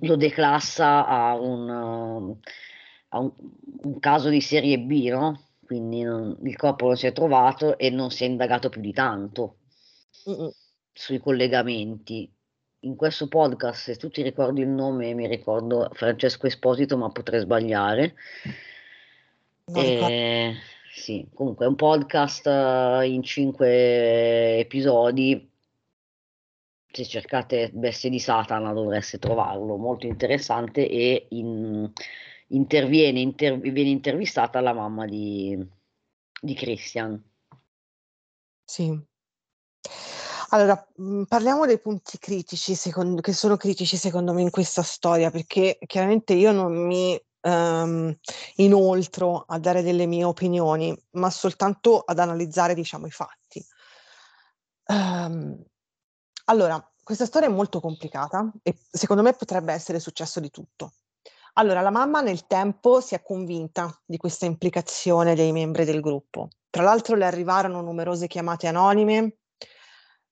lo 0.00 0.16
declassa 0.16 1.06
a 1.06 1.34
un, 1.38 1.68
uh, 1.68 2.38
a 3.10 3.18
un, 3.20 3.32
un 3.82 3.98
caso 4.00 4.28
di 4.28 4.40
serie 4.40 4.78
B, 4.78 5.08
no? 5.08 5.40
Quindi 5.64 6.02
non- 6.02 6.36
il 6.44 6.56
corpo 6.56 6.86
non 6.86 6.96
si 6.96 7.06
è 7.06 7.12
trovato 7.12 7.76
e 7.78 7.90
non 7.90 8.10
si 8.10 8.24
è 8.24 8.26
indagato 8.26 8.68
più 8.68 8.80
di 8.80 8.92
tanto 8.92 9.58
Mm-mm. 10.28 10.50
sui 10.92 11.18
collegamenti. 11.18 12.30
In 12.80 12.94
questo 12.94 13.26
podcast, 13.26 13.82
se 13.82 13.96
tu 13.96 14.08
ti 14.10 14.22
ricordi 14.22 14.60
il 14.60 14.68
nome, 14.68 15.12
mi 15.14 15.26
ricordo 15.26 15.90
Francesco 15.92 16.46
Esposito, 16.46 16.96
ma 16.96 17.10
potrei 17.10 17.40
sbagliare. 17.40 18.14
E, 19.72 20.54
sì, 20.94 21.26
comunque 21.34 21.64
è 21.64 21.68
un 21.68 21.74
podcast 21.74 22.46
eh, 22.46 23.08
in 23.08 23.22
cinque 23.22 24.58
episodi. 24.58 25.50
Se 26.96 27.04
cercate 27.04 27.70
Bestie 27.74 28.08
di 28.08 28.18
Satana 28.18 28.72
dovreste 28.72 29.18
trovarlo, 29.18 29.76
molto 29.76 30.06
interessante 30.06 30.88
e 30.88 31.26
in, 31.32 31.92
interviene, 32.48 33.20
inter, 33.20 33.58
viene 33.58 33.90
intervistata 33.90 34.60
la 34.60 34.72
mamma 34.72 35.04
di, 35.04 35.62
di 36.40 36.54
Christian. 36.54 37.22
Sì. 38.64 38.98
Allora, 40.48 40.88
mhmm, 40.96 41.24
parliamo 41.24 41.66
dei 41.66 41.78
punti 41.78 42.16
critici 42.16 42.74
secon 42.74 43.20
che 43.20 43.34
sono 43.34 43.58
critici 43.58 43.98
secondo 43.98 44.32
me 44.32 44.40
in 44.40 44.50
questa 44.50 44.82
storia, 44.82 45.30
perché 45.30 45.76
chiaramente 45.86 46.32
io 46.32 46.52
non 46.52 46.72
mi, 46.86 47.20
ehm, 47.42 48.16
inoltro 48.54 49.44
a 49.46 49.58
dare 49.58 49.82
delle 49.82 50.06
mie 50.06 50.24
opinioni, 50.24 50.96
ma 51.10 51.28
soltanto 51.28 51.98
ad 51.98 52.18
analizzare, 52.18 52.72
diciamo, 52.72 53.04
i 53.04 53.10
fatti. 53.10 53.62
Ehm, 54.86 55.62
allora, 56.46 56.92
questa 57.02 57.26
storia 57.26 57.48
è 57.48 57.52
molto 57.52 57.80
complicata 57.80 58.50
e 58.62 58.76
secondo 58.90 59.22
me 59.22 59.32
potrebbe 59.34 59.72
essere 59.72 60.00
successo 60.00 60.40
di 60.40 60.50
tutto. 60.50 60.94
Allora, 61.54 61.80
la 61.80 61.90
mamma 61.90 62.20
nel 62.20 62.46
tempo 62.46 63.00
si 63.00 63.14
è 63.14 63.22
convinta 63.22 63.96
di 64.04 64.16
questa 64.16 64.44
implicazione 64.44 65.34
dei 65.34 65.52
membri 65.52 65.84
del 65.84 66.00
gruppo. 66.00 66.48
Tra 66.68 66.82
l'altro 66.82 67.16
le 67.16 67.24
arrivarono 67.24 67.80
numerose 67.80 68.26
chiamate 68.26 68.66
anonime 68.66 69.38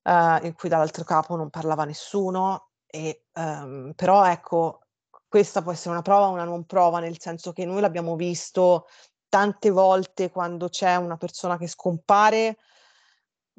eh, 0.03 0.41
in 0.43 0.55
cui 0.55 0.69
dall'altro 0.69 1.05
capo 1.05 1.37
non 1.37 1.51
parlava 1.51 1.85
nessuno, 1.85 2.71
e, 2.87 3.25
ehm, 3.33 3.93
però 3.97 4.25
ecco, 4.27 4.81
questa 5.27 5.63
può 5.63 5.73
essere 5.73 5.91
una 5.91 6.03
prova 6.03 6.27
o 6.27 6.33
una 6.33 6.45
non 6.45 6.65
prova, 6.65 7.01
nel 7.01 7.19
senso 7.19 7.53
che 7.53 7.65
noi 7.65 7.81
l'abbiamo 7.81 8.15
visto 8.17 8.87
tante 9.29 9.71
volte 9.71 10.31
quando 10.31 10.69
c'è 10.69 10.95
una 10.97 11.17
persona 11.17 11.57
che 11.57 11.67
scompare, 11.67 12.59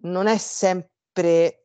non 0.03 0.27
è 0.27 0.37
sempre 0.37 1.64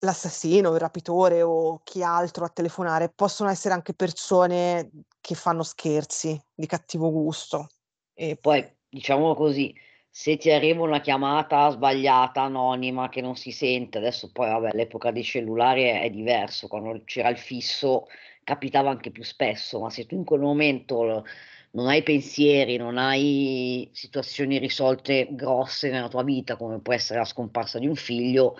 l'assassino, 0.00 0.72
il 0.74 0.80
rapitore 0.80 1.42
o 1.42 1.80
chi 1.82 2.02
altro 2.02 2.44
a 2.44 2.48
telefonare, 2.48 3.10
possono 3.14 3.50
essere 3.50 3.74
anche 3.74 3.94
persone 3.94 4.90
che 5.20 5.34
fanno 5.34 5.62
scherzi 5.62 6.40
di 6.54 6.66
cattivo 6.66 7.10
gusto. 7.10 7.68
E 8.14 8.36
poi, 8.36 8.66
diciamolo 8.88 9.34
così, 9.34 9.74
se 10.08 10.36
ti 10.38 10.50
arriva 10.50 10.82
una 10.82 11.00
chiamata 11.00 11.68
sbagliata, 11.70 12.42
anonima, 12.42 13.08
che 13.08 13.20
non 13.20 13.36
si 13.36 13.50
sente, 13.52 13.98
adesso 13.98 14.30
poi 14.32 14.48
vabbè, 14.48 14.70
l'epoca 14.72 15.10
dei 15.10 15.22
cellulari 15.22 15.82
è, 15.82 16.02
è 16.02 16.10
diverso, 16.10 16.68
quando 16.68 17.02
c'era 17.04 17.28
il 17.28 17.36
fisso 17.38 18.06
capitava 18.42 18.90
anche 18.90 19.10
più 19.10 19.24
spesso, 19.24 19.80
ma 19.80 19.90
se 19.90 20.06
tu 20.06 20.14
in 20.14 20.24
quel 20.24 20.40
momento 20.40 21.24
non 21.72 21.88
hai 21.88 22.02
pensieri, 22.02 22.76
non 22.78 22.96
hai 22.96 23.90
situazioni 23.92 24.58
risolte 24.58 25.28
grosse 25.32 25.90
nella 25.90 26.08
tua 26.08 26.22
vita, 26.22 26.56
come 26.56 26.80
può 26.80 26.94
essere 26.94 27.18
la 27.18 27.24
scomparsa 27.26 27.78
di 27.78 27.86
un 27.86 27.96
figlio, 27.96 28.56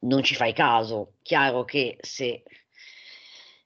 non 0.00 0.22
ci 0.22 0.34
fai 0.34 0.52
caso. 0.52 1.14
Chiaro 1.22 1.64
che 1.64 1.98
se 2.00 2.42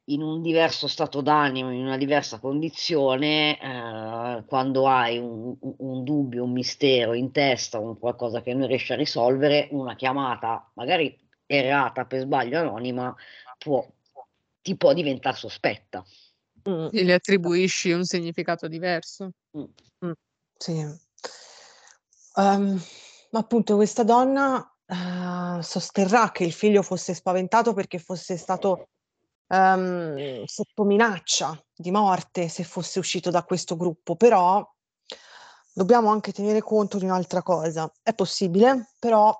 in 0.04 0.22
un 0.22 0.42
diverso 0.42 0.88
stato 0.88 1.20
d'animo, 1.20 1.70
in 1.70 1.82
una 1.82 1.96
diversa 1.96 2.38
condizione, 2.38 3.58
eh, 3.60 4.44
quando 4.46 4.88
hai 4.88 5.18
un, 5.18 5.56
un, 5.60 6.04
dubbio, 6.04 6.44
un 6.44 6.52
mistero 6.52 7.14
in 7.14 7.30
testa, 7.30 7.78
un 7.78 7.98
qualcosa 7.98 8.42
che 8.42 8.54
non 8.54 8.66
riesci 8.66 8.92
a 8.92 8.96
risolvere, 8.96 9.68
una 9.70 9.94
chiamata 9.94 10.70
magari 10.74 11.16
errata 11.46 12.04
per 12.04 12.20
sbaglio 12.20 12.58
anonima 12.58 13.14
può, 13.58 13.86
ti 14.62 14.76
può 14.76 14.92
diventare 14.92 15.36
sospetta. 15.36 16.04
Mm. 16.68 16.88
E 16.92 17.04
le 17.04 17.14
attribuisci 17.14 17.92
un 17.92 18.04
significato 18.04 18.68
diverso. 18.68 19.32
Mm. 19.56 19.64
Mm. 20.06 20.12
Sì. 20.56 20.86
Um, 22.34 22.80
appunto 23.32 23.76
questa 23.76 24.02
donna 24.02 24.64
uh, 24.90 25.60
sosterrà 25.60 26.30
che 26.30 26.44
il 26.44 26.52
figlio 26.52 26.82
fosse 26.82 27.14
spaventato 27.14 27.72
perché 27.72 27.98
fosse 27.98 28.36
stato 28.36 28.88
um, 29.48 30.44
sotto 30.44 30.84
minaccia 30.84 31.58
di 31.74 31.90
morte 31.90 32.48
se 32.48 32.64
fosse 32.64 32.98
uscito 32.98 33.30
da 33.30 33.44
questo 33.44 33.76
gruppo, 33.76 34.16
però 34.16 34.66
dobbiamo 35.72 36.10
anche 36.10 36.32
tenere 36.32 36.60
conto 36.60 36.98
di 36.98 37.04
un'altra 37.04 37.42
cosa. 37.42 37.90
È 38.02 38.14
possibile, 38.14 38.90
però 38.98 39.34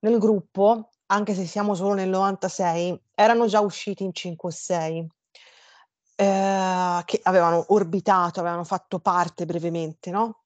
nel 0.00 0.18
gruppo, 0.18 0.90
anche 1.06 1.34
se 1.34 1.46
siamo 1.46 1.74
solo 1.74 1.94
nel 1.94 2.08
96, 2.08 3.00
erano 3.14 3.46
già 3.46 3.60
usciti 3.60 4.04
in 4.04 4.12
5 4.12 4.48
o 4.48 4.52
6 4.52 5.08
eh, 6.16 7.02
che 7.04 7.20
avevano 7.22 7.64
orbitato, 7.68 8.40
avevano 8.40 8.64
fatto 8.64 8.98
parte 8.98 9.44
brevemente, 9.44 10.10
no? 10.10 10.45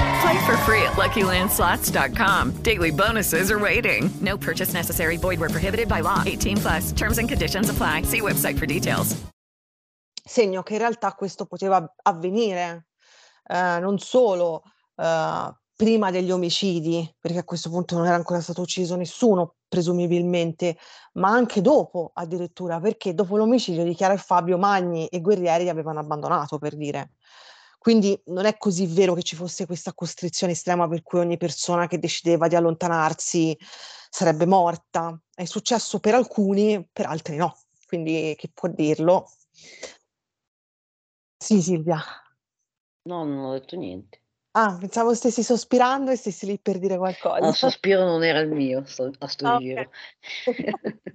Play 0.21 0.45
for 0.45 0.55
free 0.57 0.83
at 0.83 0.93
LuckyLandSlots.com. 0.97 2.61
Daily 2.61 2.91
bonuses 2.91 3.49
are 3.49 3.57
waiting. 3.57 4.11
No 4.21 4.37
purchase 4.37 4.71
necessary. 4.71 5.17
Void 5.17 5.39
where 5.39 5.49
prohibited 5.49 5.87
by 5.87 6.01
law. 6.01 6.21
18 6.25 6.57
plus. 6.57 6.91
Terms 6.91 7.17
and 7.17 7.27
conditions 7.27 7.69
apply. 7.69 8.03
See 8.03 8.21
website 8.21 8.57
for 8.59 8.67
details. 8.67 9.15
Segno 10.23 10.61
che 10.61 10.73
in 10.73 10.79
realtà 10.79 11.13
questo 11.13 11.47
poteva 11.47 11.83
avvenire 12.03 12.85
eh, 13.47 13.79
non 13.79 13.97
solo 13.97 14.61
eh, 14.95 15.55
prima 15.75 16.11
degli 16.11 16.29
omicidi, 16.29 17.11
perché 17.19 17.39
a 17.39 17.43
questo 17.43 17.71
punto 17.71 17.97
non 17.97 18.05
era 18.05 18.15
ancora 18.15 18.39
stato 18.39 18.61
ucciso 18.61 18.95
nessuno, 18.95 19.55
presumibilmente, 19.67 20.77
ma 21.13 21.29
anche 21.29 21.61
dopo 21.61 22.11
addirittura, 22.13 22.79
perché 22.79 23.15
dopo 23.15 23.37
l'omicidio 23.37 23.83
di 23.83 23.95
Chiara 23.95 24.13
e 24.13 24.17
Fabio 24.17 24.59
Magni 24.59 25.07
e 25.07 25.19
Guerrieri 25.19 25.63
li 25.63 25.69
avevano 25.69 25.99
abbandonato, 25.99 26.59
per 26.59 26.75
dire. 26.75 27.13
Quindi 27.81 28.15
non 28.25 28.45
è 28.45 28.57
così 28.57 28.85
vero 28.85 29.15
che 29.15 29.23
ci 29.23 29.35
fosse 29.35 29.65
questa 29.65 29.91
costrizione 29.95 30.53
estrema 30.53 30.87
per 30.87 31.01
cui 31.01 31.17
ogni 31.17 31.37
persona 31.37 31.87
che 31.87 31.97
decideva 31.97 32.47
di 32.47 32.55
allontanarsi 32.55 33.57
sarebbe 34.07 34.45
morta. 34.45 35.19
È 35.33 35.45
successo 35.45 35.99
per 35.99 36.13
alcuni, 36.13 36.87
per 36.93 37.07
altri 37.07 37.37
no. 37.37 37.57
Quindi 37.87 38.35
chi 38.37 38.51
può 38.53 38.69
dirlo? 38.69 39.31
Sì, 41.35 41.59
Silvia. 41.59 41.99
No, 43.09 43.23
non 43.23 43.45
ho 43.45 43.53
detto 43.53 43.75
niente. 43.75 44.21
Ah, 44.51 44.77
pensavo 44.79 45.15
stessi 45.15 45.41
sospirando 45.41 46.11
e 46.11 46.17
stessi 46.17 46.45
lì 46.45 46.59
per 46.59 46.77
dire 46.77 46.97
qualcosa. 46.97 47.39
No, 47.39 47.51
sospiro 47.51 48.03
non 48.03 48.23
era 48.23 48.41
il 48.41 48.51
mio, 48.51 48.85
sto, 48.85 49.11
a 49.17 49.27
sto 49.27 49.47
Ah, 49.47 49.57
giro. 49.57 49.89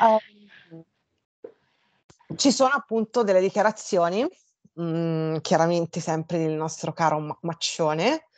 Ehm, 0.00 0.84
ci 2.36 2.52
sono 2.52 2.74
appunto 2.74 3.22
delle 3.22 3.40
dichiarazioni, 3.40 4.28
mhmm, 4.74 5.40
chiaramente 5.40 6.00
sempre 6.00 6.38
del 6.38 6.52
nostro 6.54 6.92
caro 6.92 7.18
Ma 7.20 7.36
Maccione, 7.42 8.28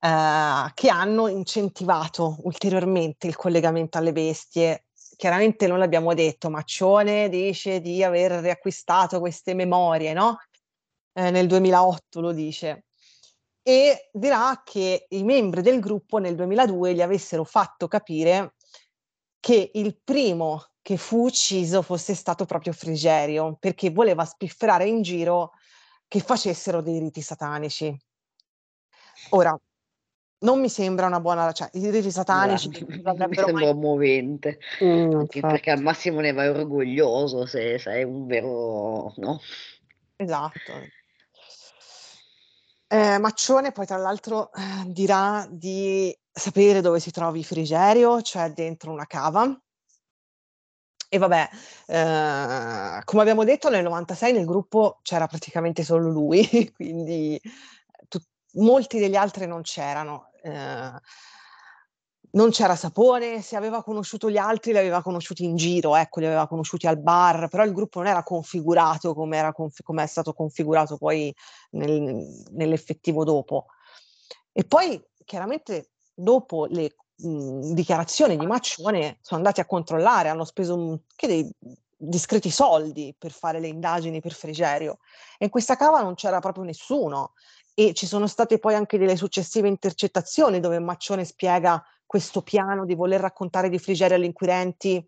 ehm, 0.00 0.70
che 0.74 0.88
hanno 0.88 1.28
incentivato 1.28 2.38
ulteriormente 2.44 3.26
il 3.26 3.36
collegamento 3.36 3.98
alle 3.98 4.12
bestie. 4.12 4.86
Chiaramente 5.16 5.66
non 5.66 5.78
l'abbiamo 5.78 6.14
detto, 6.14 6.50
Maccione 6.50 7.28
dice 7.28 7.80
di 7.80 8.02
aver 8.02 8.32
riacquistato 8.40 9.20
queste 9.20 9.54
memorie, 9.54 10.12
no, 10.12 10.38
ehm, 11.14 11.32
nel 11.32 11.46
2008 11.46 12.20
lo 12.20 12.32
dice. 12.32 12.84
E 13.64 14.08
dirà 14.12 14.62
che 14.64 15.06
i 15.10 15.22
membri 15.24 15.62
del 15.62 15.78
gruppo 15.80 16.18
nel 16.18 16.34
2002 16.34 16.94
gli 16.94 17.02
avessero 17.02 17.44
fatto 17.44 17.86
capire 17.88 18.54
che 19.40 19.70
il 19.74 19.98
primo 20.02 20.64
che 20.82 20.96
fu 20.96 21.24
ucciso 21.26 21.82
fosse 21.82 22.14
stato 22.14 22.44
proprio 22.44 22.72
Frigerio, 22.72 23.56
perché 23.60 23.90
voleva 23.90 24.24
spifferare 24.24 24.86
in 24.86 25.02
giro 25.02 25.52
che 26.12 26.20
facessero 26.20 26.82
dei 26.82 26.98
riti 26.98 27.22
satanici. 27.22 27.98
Ora, 29.30 29.58
non 30.40 30.60
mi 30.60 30.68
sembra 30.68 31.06
una 31.06 31.20
buona, 31.20 31.50
cioè 31.52 31.70
i 31.72 31.88
riti 31.88 32.10
satanici 32.10 32.68
non 33.02 33.16
mi 33.16 33.34
sembra 33.34 33.52
mai... 33.52 33.74
movente, 33.74 34.58
mm, 34.84 35.14
anche 35.14 35.40
perché 35.40 35.70
al 35.70 35.80
massimo 35.80 36.20
ne 36.20 36.34
vai 36.34 36.48
orgoglioso 36.48 37.46
se 37.46 37.78
sei 37.78 38.04
un 38.04 38.26
vero, 38.26 39.14
no? 39.16 39.40
Esatto. 40.16 40.72
Eh, 42.88 43.18
Maccione 43.18 43.72
poi 43.72 43.86
tra 43.86 43.96
l'altro 43.96 44.52
eh, 44.52 44.60
dirà 44.88 45.46
di 45.48 46.14
sapere 46.30 46.82
dove 46.82 47.00
si 47.00 47.10
trovi 47.10 47.42
Frigerio, 47.42 48.20
cioè 48.20 48.50
dentro 48.50 48.92
una 48.92 49.06
cava. 49.06 49.58
E 51.14 51.18
vabbè, 51.18 51.46
eh, 51.88 53.02
come 53.04 53.20
abbiamo 53.20 53.44
detto 53.44 53.68
nel 53.68 53.82
96 53.82 54.32
nel 54.32 54.46
gruppo 54.46 55.00
c'era 55.02 55.26
praticamente 55.26 55.84
solo 55.84 56.08
lui, 56.08 56.40
quindi 56.72 57.38
tu- 58.08 58.18
molti 58.54 58.98
degli 58.98 59.14
altri 59.14 59.46
non 59.46 59.60
c'erano. 59.60 60.30
Eh, 60.42 60.90
non 62.34 62.48
c'era 62.48 62.76
sapone, 62.76 63.42
se 63.42 63.56
aveva 63.56 63.82
conosciuto 63.82 64.30
gli 64.30 64.38
altri 64.38 64.72
li 64.72 64.78
aveva 64.78 65.02
conosciuti 65.02 65.44
in 65.44 65.54
giro, 65.54 65.96
ecco, 65.96 66.18
li 66.20 66.24
aveva 66.24 66.46
conosciuti 66.48 66.86
al 66.86 66.98
bar, 66.98 67.48
però 67.48 67.62
il 67.64 67.74
gruppo 67.74 67.98
non 67.98 68.08
era 68.08 68.22
configurato 68.22 69.12
come, 69.12 69.36
era 69.36 69.52
conf- 69.52 69.82
come 69.82 70.04
è 70.04 70.06
stato 70.06 70.32
configurato 70.32 70.96
poi 70.96 71.30
nel, 71.72 72.24
nell'effettivo 72.52 73.22
dopo. 73.24 73.66
E 74.50 74.64
poi 74.64 74.98
chiaramente 75.26 75.90
dopo 76.14 76.64
le 76.70 76.94
mh, 77.22 77.72
dichiarazioni 77.72 78.36
di 78.36 78.46
Maccione 78.46 79.18
sono 79.20 79.40
andati 79.40 79.60
a 79.60 79.66
controllare, 79.66 80.28
hanno 80.28 80.44
speso 80.44 80.74
un, 80.74 80.98
che 81.14 81.26
dei 81.26 81.54
discreti 82.04 82.50
soldi 82.50 83.14
per 83.16 83.30
fare 83.30 83.60
le 83.60 83.68
indagini 83.68 84.20
per 84.20 84.32
Frigerio 84.32 84.98
e 85.38 85.44
in 85.44 85.50
questa 85.50 85.76
cava 85.76 86.02
non 86.02 86.14
c'era 86.14 86.40
proprio 86.40 86.64
nessuno 86.64 87.34
e 87.74 87.94
ci 87.94 88.06
sono 88.06 88.26
state 88.26 88.58
poi 88.58 88.74
anche 88.74 88.98
delle 88.98 89.16
successive 89.16 89.68
intercettazioni 89.68 90.60
dove 90.60 90.78
Maccione 90.80 91.24
spiega 91.24 91.82
questo 92.04 92.42
piano 92.42 92.84
di 92.84 92.94
voler 92.94 93.20
raccontare 93.20 93.70
di 93.70 93.78
Frigerio 93.78 94.16
agli 94.16 94.24
inquirenti, 94.24 95.02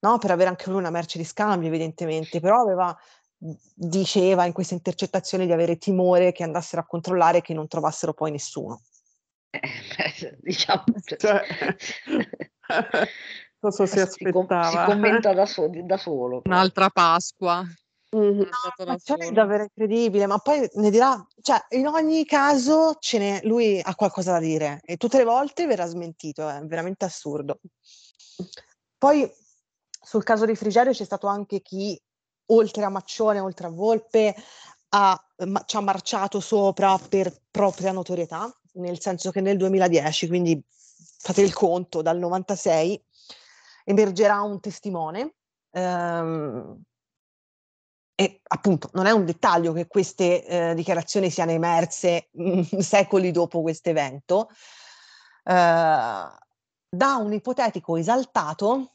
no? 0.00 0.18
per 0.18 0.30
avere 0.30 0.48
anche 0.48 0.70
lui 0.70 0.78
una 0.78 0.90
merce 0.90 1.18
di 1.18 1.24
scambio 1.24 1.68
evidentemente, 1.68 2.40
però 2.40 2.60
aveva, 2.62 2.96
diceva 3.36 4.46
in 4.46 4.52
queste 4.52 4.74
intercettazioni 4.74 5.44
di 5.44 5.52
avere 5.52 5.76
timore 5.76 6.32
che 6.32 6.44
andassero 6.44 6.80
a 6.80 6.86
controllare 6.86 7.38
e 7.38 7.42
che 7.42 7.52
non 7.52 7.68
trovassero 7.68 8.14
poi 8.14 8.30
nessuno. 8.30 8.80
Eh, 9.50 10.38
diciamo, 10.40 10.84
cioè, 11.16 11.42
non 13.60 13.72
so 13.72 13.86
si 13.86 14.00
aspettava. 14.00 14.70
Si, 14.70 14.76
commenta 14.84 15.32
da, 15.32 15.46
so- 15.46 15.70
da 15.72 15.96
solo. 15.96 16.42
Un'altra 16.44 16.90
Pasqua. 16.90 17.64
Mm-hmm. 18.16 18.38
No, 18.38 18.86
ma 18.86 18.96
è 18.96 19.30
davvero 19.32 19.64
incredibile, 19.64 20.26
ma 20.26 20.38
poi 20.38 20.66
ne 20.74 20.90
dirà, 20.90 21.22
cioè 21.42 21.62
in 21.70 21.86
ogni 21.86 22.24
caso 22.24 22.96
ce 22.98 23.18
n'è, 23.18 23.40
lui 23.44 23.78
ha 23.82 23.94
qualcosa 23.94 24.32
da 24.32 24.38
dire 24.38 24.80
e 24.82 24.96
tutte 24.96 25.18
le 25.18 25.24
volte 25.24 25.66
verrà 25.66 25.84
smentito, 25.84 26.48
è 26.48 26.58
veramente 26.64 27.04
assurdo. 27.04 27.60
Poi 28.96 29.30
sul 29.90 30.24
caso 30.24 30.46
di 30.46 30.56
Frigerio 30.56 30.92
c'è 30.92 31.04
stato 31.04 31.26
anche 31.26 31.60
chi, 31.60 32.00
oltre 32.46 32.84
a 32.84 32.88
Maccione, 32.88 33.40
oltre 33.40 33.66
a 33.66 33.70
Volpe, 33.70 34.34
ha, 34.90 35.24
ma, 35.44 35.62
ci 35.66 35.76
ha 35.76 35.80
marciato 35.80 36.40
sopra 36.40 36.98
per 37.10 37.30
propria 37.50 37.92
notorietà, 37.92 38.50
nel 38.78 39.00
senso 39.00 39.30
che 39.30 39.40
nel 39.40 39.56
2010, 39.56 40.26
quindi 40.26 40.60
fate 40.66 41.42
il 41.42 41.52
conto, 41.52 42.02
dal 42.02 42.18
96, 42.18 43.02
emergerà 43.84 44.40
un 44.42 44.60
testimone 44.60 45.34
ehm, 45.70 46.82
e 48.14 48.40
appunto 48.48 48.90
non 48.94 49.06
è 49.06 49.12
un 49.12 49.24
dettaglio 49.24 49.72
che 49.72 49.86
queste 49.86 50.44
eh, 50.44 50.74
dichiarazioni 50.74 51.30
siano 51.30 51.52
emerse 51.52 52.28
mh, 52.32 52.78
secoli 52.80 53.30
dopo 53.30 53.62
questo 53.62 53.90
evento, 53.90 54.48
eh, 55.44 55.52
da 56.90 57.16
un 57.16 57.32
ipotetico 57.32 57.96
esaltato 57.96 58.90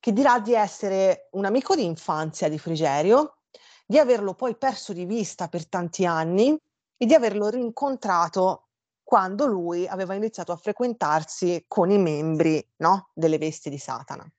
che 0.00 0.12
dirà 0.12 0.38
di 0.38 0.54
essere 0.54 1.28
un 1.32 1.44
amico 1.44 1.74
di 1.74 1.84
infanzia 1.84 2.48
di 2.48 2.58
Frigerio, 2.58 3.38
di 3.84 3.98
averlo 3.98 4.34
poi 4.34 4.56
perso 4.56 4.92
di 4.92 5.04
vista 5.04 5.48
per 5.48 5.66
tanti 5.66 6.06
anni 6.06 6.56
e 6.96 7.06
di 7.06 7.14
averlo 7.14 7.48
rincontrato 7.48 8.67
quando 9.08 9.46
lui 9.46 9.88
aveva 9.88 10.12
iniziato 10.12 10.52
a 10.52 10.56
frequentarsi 10.56 11.64
con 11.66 11.90
i 11.90 11.96
membri 11.96 12.62
no, 12.76 13.08
delle 13.14 13.38
vesti 13.38 13.70
di 13.70 13.78
Satana. 13.78 14.30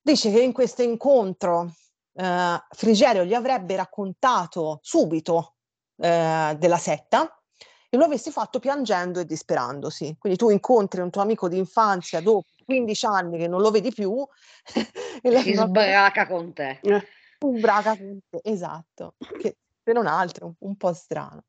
Dice 0.00 0.30
che 0.30 0.40
in 0.40 0.52
questo 0.54 0.80
incontro 0.80 1.70
eh, 2.14 2.64
Frigerio 2.70 3.24
gli 3.24 3.34
avrebbe 3.34 3.76
raccontato 3.76 4.78
subito 4.80 5.56
eh, 5.96 6.56
della 6.58 6.78
setta 6.78 7.42
e 7.90 7.96
lo 7.98 8.04
avessi 8.04 8.30
fatto 8.30 8.58
piangendo 8.58 9.20
e 9.20 9.26
disperandosi. 9.26 10.16
Quindi 10.18 10.38
tu 10.38 10.48
incontri 10.48 11.02
un 11.02 11.10
tuo 11.10 11.20
amico 11.20 11.46
di 11.46 11.58
infanzia 11.58 12.22
dopo 12.22 12.46
15 12.64 13.04
anni 13.04 13.36
che 13.36 13.48
non 13.48 13.60
lo 13.60 13.70
vedi 13.70 13.92
più 13.92 14.26
e 15.20 15.40
si 15.42 15.54
sbraca 15.54 16.26
con 16.26 16.54
te. 16.54 16.80
Eh. 16.80 17.06
Sbraca 17.38 17.98
con 17.98 18.18
te, 18.30 18.40
esatto, 18.44 19.16
che 19.38 19.58
se 19.84 19.92
non 19.92 20.06
altro 20.06 20.54
un 20.60 20.74
po' 20.78 20.94
strano. 20.94 21.44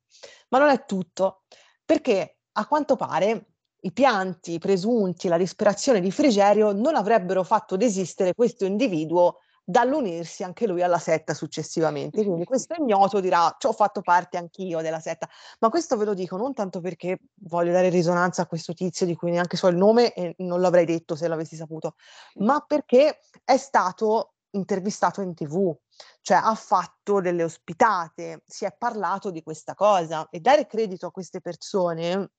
Ma 0.49 0.59
non 0.59 0.67
è 0.67 0.83
tutto, 0.83 1.43
perché 1.85 2.37
a 2.53 2.67
quanto 2.67 2.95
pare 2.95 3.47
i 3.81 3.91
pianti 3.91 4.59
presunti, 4.59 5.27
la 5.27 5.37
disperazione 5.37 5.99
di 5.99 6.11
Frigerio 6.11 6.71
non 6.71 6.95
avrebbero 6.95 7.43
fatto 7.43 7.75
desistere 7.75 8.33
questo 8.33 8.65
individuo 8.65 9.39
dall'unirsi 9.65 10.43
anche 10.43 10.67
lui 10.67 10.81
alla 10.81 10.99
setta 10.99 11.33
successivamente. 11.33 12.23
Quindi 12.23 12.43
questo 12.45 12.75
ignoto 12.77 13.19
dirà, 13.19 13.55
ci 13.57 13.67
ho 13.67 13.73
fatto 13.73 14.01
parte 14.01 14.37
anch'io 14.37 14.81
della 14.81 14.99
setta, 14.99 15.27
ma 15.59 15.69
questo 15.69 15.97
ve 15.97 16.05
lo 16.05 16.13
dico 16.13 16.37
non 16.37 16.53
tanto 16.53 16.79
perché 16.81 17.19
voglio 17.41 17.71
dare 17.71 17.89
risonanza 17.89 18.43
a 18.43 18.45
questo 18.45 18.73
tizio 18.73 19.05
di 19.05 19.15
cui 19.15 19.31
neanche 19.31 19.57
so 19.57 19.67
il 19.67 19.77
nome 19.77 20.13
e 20.13 20.35
non 20.39 20.61
l'avrei 20.61 20.85
detto 20.85 21.15
se 21.15 21.27
l'avessi 21.27 21.55
saputo, 21.55 21.95
ma 22.35 22.63
perché 22.65 23.19
è 23.43 23.57
stato 23.57 24.32
intervistato 24.53 25.21
in 25.21 25.33
tv, 25.33 25.75
cioè 26.21 26.37
ha 26.41 26.55
fatto 26.55 27.21
delle 27.21 27.43
ospitate, 27.43 28.43
si 28.45 28.65
è 28.65 28.75
parlato 28.75 29.31
di 29.31 29.43
questa 29.43 29.75
cosa 29.75 30.27
e 30.29 30.39
dare 30.39 30.67
credito 30.67 31.07
a 31.07 31.11
queste 31.11 31.41
persone 31.41 32.31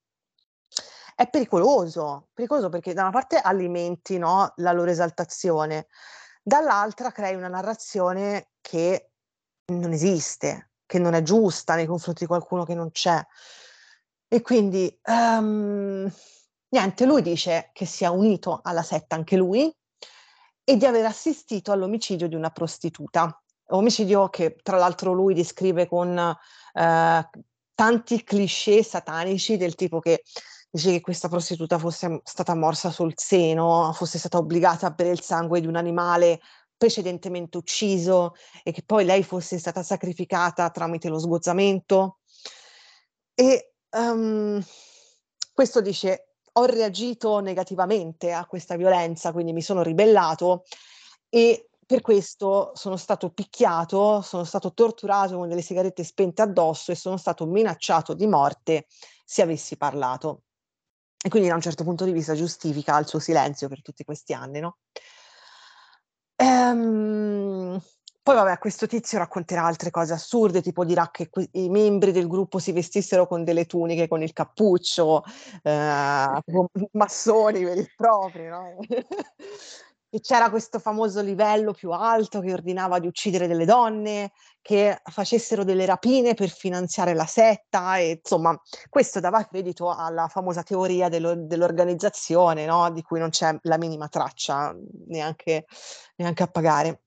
è 1.15 1.29
pericoloso, 1.29 2.27
pericoloso 2.33 2.69
perché 2.69 2.93
da 2.93 3.03
una 3.03 3.11
parte 3.11 3.37
alimenti 3.37 4.17
no, 4.17 4.51
la 4.57 4.73
loro 4.73 4.91
esaltazione, 4.91 5.87
dall'altra 6.43 7.11
crei 7.11 7.35
una 7.35 7.47
narrazione 7.47 8.49
che 8.59 9.11
non 9.67 9.93
esiste, 9.93 10.71
che 10.85 10.99
non 10.99 11.13
è 11.13 11.21
giusta 11.21 11.75
nei 11.75 11.85
confronti 11.85 12.21
di 12.21 12.27
qualcuno 12.27 12.65
che 12.65 12.75
non 12.75 12.91
c'è. 12.91 13.25
E 14.27 14.41
quindi, 14.41 14.99
um, 15.05 16.11
niente, 16.69 17.05
lui 17.05 17.21
dice 17.21 17.69
che 17.73 17.85
si 17.85 18.03
è 18.03 18.07
unito 18.07 18.59
alla 18.61 18.83
setta 18.83 19.15
anche 19.15 19.37
lui 19.37 19.73
e 20.65 20.75
di 20.75 20.85
aver 20.85 21.05
assistito 21.05 21.71
all'omicidio 21.71 22.27
di 22.27 22.35
una 22.35 22.49
prostituta. 22.49 23.41
Omicidio 23.67 24.29
che 24.29 24.57
tra 24.61 24.77
l'altro 24.77 25.13
lui 25.13 25.33
descrive 25.33 25.87
con 25.87 26.17
uh, 26.17 27.39
tanti 27.73 28.23
cliché 28.23 28.83
satanici 28.83 29.57
del 29.57 29.75
tipo 29.75 29.99
che 29.99 30.23
dice 30.69 30.91
che 30.91 31.01
questa 31.01 31.29
prostituta 31.29 31.77
fosse 31.77 32.19
stata 32.23 32.55
morsa 32.55 32.89
sul 32.89 33.13
seno, 33.15 33.93
fosse 33.93 34.17
stata 34.17 34.37
obbligata 34.37 34.87
a 34.87 34.91
bere 34.91 35.11
il 35.11 35.21
sangue 35.21 35.61
di 35.61 35.67
un 35.67 35.75
animale 35.75 36.41
precedentemente 36.75 37.57
ucciso 37.57 38.33
e 38.63 38.71
che 38.71 38.83
poi 38.83 39.05
lei 39.05 39.23
fosse 39.23 39.57
stata 39.57 39.83
sacrificata 39.83 40.69
tramite 40.71 41.07
lo 41.07 41.19
sgozzamento. 41.19 42.19
E 43.33 43.73
um, 43.91 44.61
questo 45.53 45.79
dice, 45.79 46.34
ho 46.57 46.65
reagito 46.65 47.39
negativamente 47.39 48.31
a 48.31 48.45
questa 48.45 48.75
violenza, 48.75 49.31
quindi 49.31 49.51
mi 49.53 49.61
sono 49.61 49.81
ribellato 49.83 50.63
e 51.29 51.69
per 51.85 52.01
questo 52.01 52.71
sono 52.73 52.97
stato 52.97 53.29
picchiato, 53.29 54.21
sono 54.21 54.43
stato 54.43 54.73
torturato 54.73 55.37
con 55.37 55.47
delle 55.47 55.61
sigarette 55.61 56.03
spente 56.03 56.41
addosso 56.41 56.91
e 56.91 56.95
sono 56.95 57.17
stato 57.17 57.45
minacciato 57.45 58.13
di 58.13 58.25
morte 58.25 58.87
se 59.23 59.41
avessi 59.41 59.77
parlato. 59.77 60.43
E 61.23 61.29
quindi 61.29 61.49
da 61.49 61.55
un 61.55 61.61
certo 61.61 61.83
punto 61.83 62.05
di 62.05 62.11
vista 62.11 62.35
giustifica 62.35 62.97
il 62.99 63.07
suo 63.07 63.19
silenzio 63.19 63.67
per 63.67 63.81
tutti 63.81 64.03
questi 64.03 64.33
anni, 64.33 64.59
no? 64.59 64.77
Ehm, 66.37 67.81
poi 68.25 68.33
vabbè, 68.33 68.57
questo 68.57 68.87
tizio 68.87 69.19
racconterà 69.19 69.65
altre 69.65 69.91
cose 69.91 70.13
assurde, 70.13 70.63
tipo 70.63 70.83
dirà 70.83 71.11
che 71.11 71.29
que- 71.29 71.47
i 71.51 71.69
membri 71.69 72.11
del 72.11 72.27
gruppo 72.27 72.57
si 72.57 72.71
vestissero 72.71 73.27
con 73.27 73.43
delle 73.43 73.67
tuniche 73.67 74.07
con 74.07 74.23
il 74.23 74.33
cappuccio, 74.33 75.23
eh, 75.61 76.41
massoni 76.93 77.63
veri 77.63 77.81
e 77.81 77.93
propri, 77.95 78.47
no? 78.47 78.77
che 78.79 79.05
c'era 80.25 80.49
questo 80.49 80.79
famoso 80.79 81.21
livello 81.21 81.71
più 81.71 81.91
alto 81.91 82.39
che 82.39 82.51
ordinava 82.51 82.97
di 82.97 83.05
uccidere 83.05 83.45
delle 83.45 83.65
donne, 83.65 84.31
che 84.59 84.99
facessero 85.03 85.63
delle 85.63 85.85
rapine 85.85 86.33
per 86.33 86.49
finanziare 86.49 87.13
la 87.13 87.27
setta, 87.27 87.97
e 87.97 88.21
insomma, 88.23 88.59
questo 88.89 89.19
dava 89.19 89.45
credito 89.45 89.91
alla 89.91 90.27
famosa 90.29 90.63
teoria 90.63 91.09
dello, 91.09 91.35
dell'organizzazione, 91.35 92.65
no? 92.65 92.89
di 92.89 93.03
cui 93.03 93.19
non 93.19 93.29
c'è 93.29 93.55
la 93.61 93.77
minima 93.77 94.07
traccia 94.07 94.75
neanche, 95.09 95.65
neanche 96.15 96.41
a 96.41 96.47
pagare. 96.47 97.01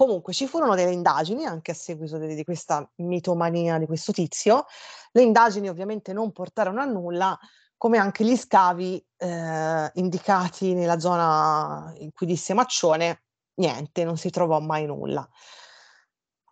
Comunque 0.00 0.32
ci 0.32 0.46
furono 0.46 0.74
delle 0.74 0.92
indagini 0.92 1.44
anche 1.44 1.72
a 1.72 1.74
seguito 1.74 2.16
de 2.16 2.34
di 2.34 2.42
questa 2.42 2.90
mitomania 2.96 3.76
di 3.76 3.84
questo 3.84 4.12
tizio. 4.12 4.64
Le 5.12 5.20
indagini 5.20 5.68
ovviamente 5.68 6.14
non 6.14 6.32
portarono 6.32 6.80
a 6.80 6.86
nulla, 6.86 7.38
come 7.76 7.98
anche 7.98 8.24
gli 8.24 8.34
scavi, 8.34 9.06
ehm, 9.18 9.90
indicati 9.96 10.72
nella 10.72 10.98
zona 10.98 11.92
in 11.98 12.12
cui 12.12 12.26
disse 12.26 12.54
Maccione, 12.54 13.24
niente, 13.56 14.02
non 14.04 14.16
si 14.16 14.30
trovò 14.30 14.58
mai 14.58 14.86
nulla. 14.86 15.28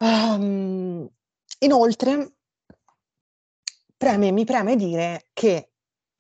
Uhm, 0.00 1.08
inoltre 1.60 2.34
preme 3.96 4.30
mi 4.30 4.44
preme 4.44 4.76
dire 4.76 5.30
che 5.32 5.72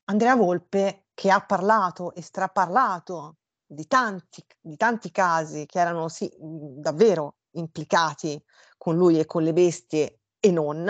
Andrea 0.04 0.34
Volpe, 0.34 1.08
che 1.12 1.30
ha 1.30 1.44
parlato 1.44 2.14
e 2.14 2.22
straparlato 2.22 3.37
di 3.70 3.86
tanti 3.86 4.44
di 4.60 4.76
tanti 4.76 5.10
casi 5.10 5.66
che 5.66 5.78
erano 5.78 6.08
sì, 6.08 6.30
mhmm, 6.40 6.80
davvero 6.80 7.36
implicati 7.52 8.42
con 8.78 8.96
lui 8.96 9.18
e 9.18 9.26
con 9.26 9.42
le 9.42 9.52
bestie 9.52 10.20
e 10.40 10.50
non, 10.50 10.88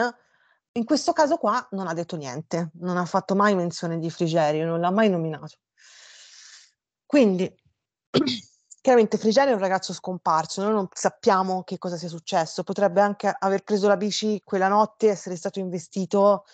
in 0.72 0.84
questo 0.84 1.12
caso 1.12 1.38
qua 1.38 1.66
non 1.72 1.88
ha 1.88 1.94
detto 1.94 2.16
niente, 2.16 2.70
non 2.74 2.96
ha 2.96 3.04
fatto 3.04 3.34
mai 3.34 3.54
menzione 3.56 3.98
di 3.98 4.10
Frigerio, 4.10 4.64
non 4.64 4.80
l'ha 4.80 4.90
mai 4.92 5.10
nominato. 5.10 5.56
Quindi 7.04 7.52
chiaramente 8.80 9.18
Frigerio 9.18 9.52
è 9.52 9.54
un 9.54 9.60
ragazzo 9.60 9.92
scomparso, 9.92 10.62
noi 10.62 10.72
non 10.72 10.88
sappiamo 10.92 11.64
che 11.64 11.78
cosa 11.78 11.96
sia 11.96 12.08
successo, 12.08 12.62
potrebbe 12.62 13.00
anche 13.00 13.34
aver 13.36 13.64
preso 13.64 13.88
la 13.88 13.96
bici 13.96 14.40
quella 14.44 14.68
notte, 14.68 15.08
essere 15.08 15.34
stato 15.36 15.58
investito 15.58 16.44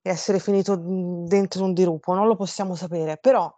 e 0.00 0.10
essere 0.10 0.38
finito, 0.38 0.78
mhmm, 0.78 1.26
dentro 1.26 1.64
un 1.64 1.74
dirupo, 1.74 2.14
non 2.14 2.26
lo 2.26 2.36
possiamo 2.36 2.74
sapere, 2.74 3.18
però 3.18 3.52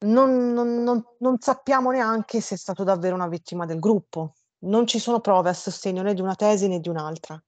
non 0.00 0.52
non 0.52 0.82
non 0.82 1.02
non 1.18 1.38
sappiamo 1.40 1.90
neanche 1.90 2.40
se 2.40 2.54
è 2.54 2.58
stato 2.58 2.84
davvero 2.84 3.14
una 3.14 3.28
vittima 3.28 3.64
del 3.66 3.78
gruppo. 3.78 4.34
Non 4.60 4.86
ci 4.86 4.98
sono 4.98 5.20
prove 5.20 5.50
a 5.50 5.54
sostegno 5.54 6.02
né 6.02 6.14
di 6.14 6.20
una 6.20 6.34
tesi 6.34 6.68
né 6.68 6.80
di 6.80 6.88
un'altra. 6.88 7.42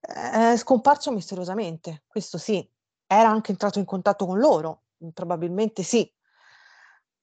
È 0.00 0.54
scomparso 0.56 1.10
misteriosamente, 1.12 2.04
questo 2.06 2.38
sì. 2.38 2.68
Era 3.06 3.28
anche 3.28 3.52
entrato 3.52 3.78
in 3.78 3.84
contatto 3.84 4.26
con 4.26 4.38
loro? 4.38 4.84
Probabilmente 5.12 5.82
sì. 5.82 6.10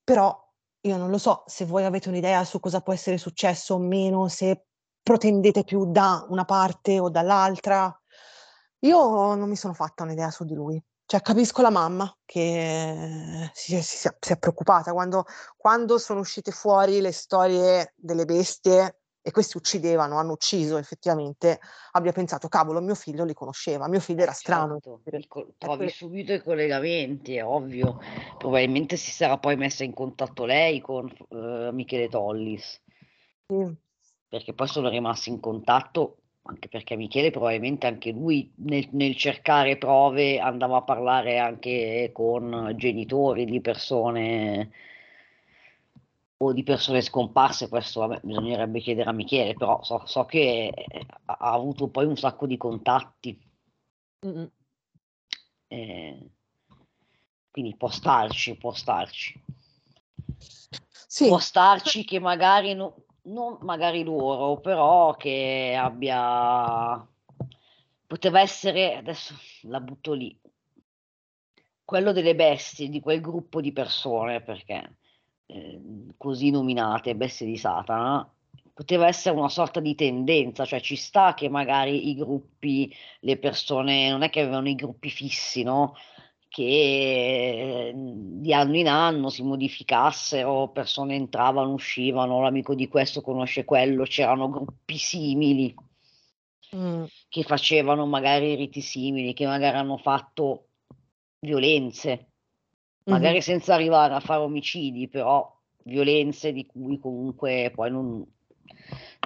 Però 0.03 0.37
io 0.81 0.97
non 0.97 1.09
lo 1.09 1.17
so 1.17 1.43
se 1.45 1.65
voi 1.65 1.85
avete 1.85 2.09
un'idea 2.09 2.43
su 2.43 2.59
cosa 2.59 2.81
può 2.81 2.93
essere 2.93 3.17
successo 3.17 3.75
o 3.75 3.79
meno, 3.79 4.27
se 4.27 4.65
protendete 5.01 5.63
più 5.63 5.89
da 5.91 6.25
una 6.29 6.45
parte 6.45 6.99
o 6.99 7.09
dall'altra. 7.09 7.93
Io 8.79 9.35
non 9.35 9.47
mi 9.49 9.55
sono 9.55 9.73
fatta 9.73 10.03
un'idea 10.03 10.29
su 10.29 10.43
di 10.43 10.53
lui. 10.53 10.83
Cioè 11.09 11.21
capisco 11.21 11.61
la 11.61 11.69
mamma 11.69 12.11
che 12.25 13.49
si 13.53 13.75
è 13.75 13.81
si 13.81 14.07
è 14.07 14.15
si 14.19 14.31
è 14.33 14.37
preoccupata 14.37 14.93
quando 14.93 15.25
quando 15.57 15.97
sono 15.97 16.21
uscite 16.21 16.51
fuori 16.51 17.01
le 17.01 17.11
storie 17.11 17.93
delle 17.97 18.23
bestie 18.25 18.99
e 19.21 19.31
questi 19.31 19.57
uccidevano, 19.57 20.17
hanno 20.17 20.33
ucciso 20.33 20.77
effettivamente, 20.77 21.59
abbia 21.91 22.11
pensato: 22.13 22.47
"Cavolo, 22.47 22.79
mio 22.81 22.95
figlio 22.95 23.25
li 23.25 23.33
conosceva, 23.33 23.87
mio 23.89 23.99
figlio 23.99 24.23
era 24.23 24.31
strano". 24.33 24.79
Certo, 25.05 25.53
trovi 25.57 25.89
subito 25.89 26.31
i 26.33 26.41
collegamenti, 26.41 27.35
è 27.35 27.43
ovvio. 27.45 27.97
Probabilmente 28.37 28.95
si 28.95 29.11
sarà 29.11 29.37
poi 29.37 29.57
messa 29.57 29.83
in 29.83 29.93
contatto 29.93 30.45
lei 30.45 30.79
con 30.79 31.09
f 31.09 31.25
uhm, 31.29 31.69
Michele 31.73 32.07
Tollis. 32.07 32.79
Mh. 33.49 33.73
Perché 34.31 34.53
poi 34.53 34.67
sono 34.67 34.89
rimasti 34.89 35.29
in 35.29 35.39
contatto, 35.39 36.17
anche 36.45 36.67
perché 36.67 36.95
Michele 36.95 37.31
probabilmente 37.31 37.87
anche 37.87 38.11
lui 38.11 38.51
nel 38.57 38.87
nel 38.91 39.15
cercare 39.15 39.77
prove 39.77 40.39
andava 40.39 40.77
a 40.77 40.81
parlare 40.83 41.37
anche 41.39 42.09
con 42.13 42.73
genitori 42.75 43.45
di 43.45 43.61
persone 43.61 44.69
o 46.37 46.51
di 46.53 46.63
persone 46.63 47.01
scomparse, 47.01 47.69
questo 47.69 48.01
vabbè 48.01 48.19
bisognerebbe 48.23 48.79
chiedere 48.79 49.09
a 49.09 49.13
Michele, 49.13 49.53
però 49.53 49.81
so 49.83 50.01
so 50.05 50.25
che, 50.25 50.67
ehm, 50.75 51.05
ha 51.25 51.51
avuto 51.53 51.87
poi 51.87 52.05
un 52.05 52.17
sacco 52.17 52.45
di 52.45 52.57
contatti. 52.57 53.39
Mh-mh. 54.25 54.51
Ehm, 55.67 56.29
quindi 57.51 57.75
può 57.77 57.89
starci, 57.89 58.57
può 58.57 58.73
starci. 58.73 59.41
Sì. 61.07 61.27
Può 61.27 61.37
starci 61.37 62.03
che 62.03 62.19
magari 62.19 62.73
no 62.73 63.02
non 63.23 63.57
magari 63.61 64.03
loro, 64.03 64.59
però 64.59 65.15
che 65.15 65.75
abbia 65.77 67.05
poteva 68.05 68.41
essere 68.41 68.95
adesso 68.95 69.33
la 69.63 69.79
butto 69.79 70.13
lì 70.13 70.37
quello 71.85 72.11
delle 72.11 72.35
bestie, 72.35 72.89
di 72.89 72.99
quel 72.99 73.21
gruppo 73.21 73.61
di 73.61 73.71
persone, 73.71 74.41
perché, 74.41 74.95
ehm, 75.45 76.13
così 76.17 76.49
nominate, 76.49 77.15
bestie 77.15 77.45
di 77.45 77.57
Satana, 77.57 78.27
poteva 78.73 79.07
essere 79.07 79.35
una 79.35 79.49
sorta 79.49 79.79
di 79.79 79.93
tendenza, 79.93 80.65
cioè 80.65 80.79
ci 80.81 80.95
sta 80.95 81.33
che 81.33 81.49
magari 81.49 82.09
i 82.09 82.15
gruppi, 82.15 82.91
le 83.19 83.37
persone 83.37 84.09
non 84.09 84.23
è 84.23 84.29
che 84.29 84.41
avevano 84.41 84.69
i 84.69 84.75
gruppi 84.75 85.09
fissi, 85.09 85.63
no, 85.63 85.95
che, 86.53 87.87
ehm, 87.89 88.41
di 88.41 88.53
anno 88.53 88.77
in 88.77 88.87
anno 88.87 89.29
si 89.29 89.41
modificassero, 89.41 90.69
persone 90.69 91.15
entravano, 91.15 91.73
uscivano, 91.73 92.41
l'amico 92.41 92.75
di 92.75 92.87
questo 92.87 93.21
conosce 93.21 93.65
quello, 93.65 94.03
c'erano 94.03 94.49
gruppi 94.51 94.97
simili 94.97 95.73
Mh. 96.69 97.05
che 97.27 97.41
facevano 97.41 98.05
magari 98.05 98.53
riti 98.53 98.81
simili, 98.81 99.33
che 99.33 99.47
magari 99.47 99.77
hanno 99.77 99.97
fatto 99.97 100.67
violenze, 101.39 102.27
magari 103.05 103.41
senza 103.41 103.73
arrivare 103.73 104.13
a 104.13 104.19
fare 104.19 104.43
omicidi, 104.43 105.07
però 105.07 105.51
violenze 105.85 106.51
di 106.53 106.67
cui 106.67 106.99
comunque 106.99 107.71
poi 107.73 107.89
non 107.89 108.23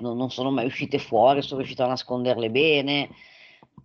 non 0.02 0.16
non 0.16 0.30
sono 0.30 0.50
mai 0.50 0.66
uscite 0.66 0.98
fuori, 0.98 1.42
son 1.42 1.58
riusciti 1.58 1.82
a 1.82 1.88
nasconderle 1.88 2.50
bene, 2.50 3.10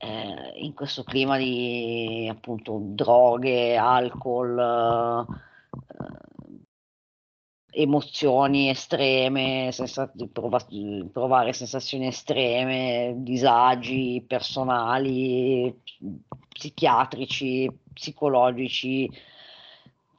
ehm, 0.02 0.52
in 0.56 0.74
questo 0.74 1.04
clima 1.04 1.36
di 1.38 2.28
appunto 2.30 2.78
droghe, 2.82 3.76
alcol, 3.76 4.58
uhm, 4.58 5.40
emozioni 7.74 8.68
estreme, 8.68 9.70
senza 9.72 10.12
prova 10.30 10.64
provare 11.10 11.52
sensazioni 11.54 12.06
estreme, 12.08 13.14
disagi 13.18 14.22
personali, 14.26 15.74
psichiatrici, 16.50 17.70
psicologici, 17.94 19.08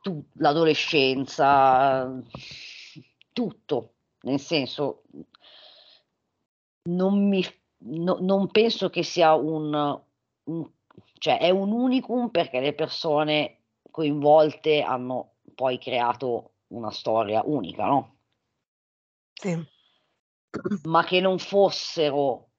tu 0.02 0.24
l'adolescenza, 0.34 2.12
tutto. 3.32 3.94
Nel 4.22 4.40
senso, 4.40 5.04
non 6.90 7.28
mi 7.28 7.44
no 7.86 8.18
non 8.22 8.48
penso 8.48 8.90
che 8.90 9.04
sia 9.04 9.34
un 9.34 10.02
un 10.46 10.72
cioè 11.18 11.40
è 11.40 11.50
un 11.50 11.72
unicum 11.72 12.30
perché 12.30 12.60
le 12.60 12.74
persone 12.74 13.60
coinvolte 13.90 14.82
hanno 14.82 15.36
poi 15.56 15.78
creato 15.78 16.52
una 16.68 16.92
storia 16.92 17.42
unica, 17.46 17.86
no? 17.86 18.16
Sì. 19.34 19.58
Ma 20.84 21.04
che 21.04 21.20
non 21.20 21.40
fossero, 21.40 22.50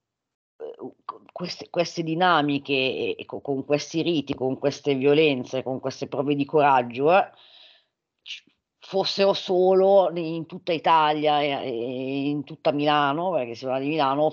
co 1.04 1.22
queste 1.32 1.68
queste 1.70 2.02
dinamiche 2.02 3.16
co 3.26 3.40
con 3.40 3.64
questi 3.64 4.02
riti, 4.02 4.34
con 4.34 4.58
queste 4.58 4.94
violenze, 4.94 5.62
con 5.62 5.80
queste 5.80 6.08
prove 6.08 6.34
di 6.34 6.44
coraggio, 6.44 7.12
eh, 7.12 7.30
fossero 8.78 9.32
solo 9.32 10.10
in 10.14 10.46
tutta 10.46 10.72
Italia 10.72 11.40
e 11.40 12.28
in 12.28 12.44
tutta 12.44 12.72
Milano, 12.72 13.30
perché 13.32 13.54
si 13.54 13.64
parla 13.64 13.80
di 13.80 13.88
Milano, 13.88 14.30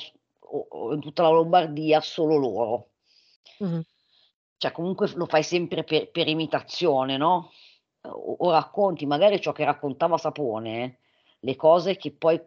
o 0.52 0.68
o 0.70 0.94
in 0.94 1.00
tutta 1.02 1.24
la 1.24 1.30
Lombardia, 1.30 2.02
solo 2.02 2.38
loro. 2.38 2.90
Mh-mh. 3.60 3.86
Cioè 4.58 4.72
comunque 4.72 5.10
lo 5.16 5.26
fai 5.26 5.44
sempre 5.44 5.84
pe 5.84 6.08
per 6.12 6.28
imitazione, 6.28 7.18
no, 7.18 7.52
o 8.04 8.36
o 8.40 8.52
racconti 8.52 9.06
magari 9.08 9.42
ciò 9.42 9.52
che 9.54 9.66
raccontava 9.66 10.18
Sapone, 10.18 11.00
le 11.40 11.56
cose 11.56 11.98
che 11.98 12.12
poi 12.14 12.40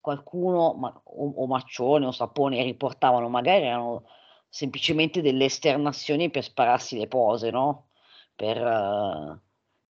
qualcuno 0.00 0.74
ma 0.74 1.00
o 1.04 1.32
o 1.36 1.46
Maccione 1.46 2.06
o 2.06 2.12
Sapone 2.12 2.62
riportavano, 2.62 3.28
magari 3.28 3.64
erano 3.66 4.04
semplicemente 4.48 5.20
delle 5.22 5.46
esternazioni 5.46 6.30
per 6.30 6.44
spararsi 6.44 6.96
le 6.98 7.08
pose, 7.08 7.50
no, 7.50 7.88
per 8.36 8.58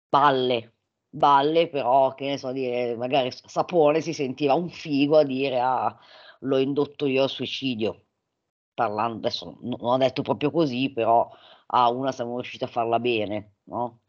balle, 0.10 0.74
balle 1.10 1.68
però 1.70 2.14
che 2.14 2.26
ne 2.28 2.38
so, 2.38 2.52
dire 2.52 2.96
magari 2.96 3.32
Sapone 3.32 4.02
si 4.02 4.14
sentiva 4.14 4.54
un 4.54 4.70
figo 4.70 5.18
a 5.18 5.24
dire: 5.24 5.60
"Ah, 5.60 5.98
l'ho 6.46 6.58
indotto 6.58 7.06
io 7.08 7.24
al 7.24 7.30
suicidio." 7.30 8.02
Parlan 8.74 9.14
adesso 9.14 9.58
no 9.62 9.78
non 9.80 9.94
ha 9.94 9.98
detto 9.98 10.22
proprio 10.22 10.52
così, 10.52 10.92
però: 10.92 11.30
"Ah, 11.68 11.90
una 11.90 12.12
siamo 12.12 12.36
riusciti 12.36 12.64
a 12.64 12.68
farla 12.68 13.00
bene." 13.00 13.56
No? 13.66 14.00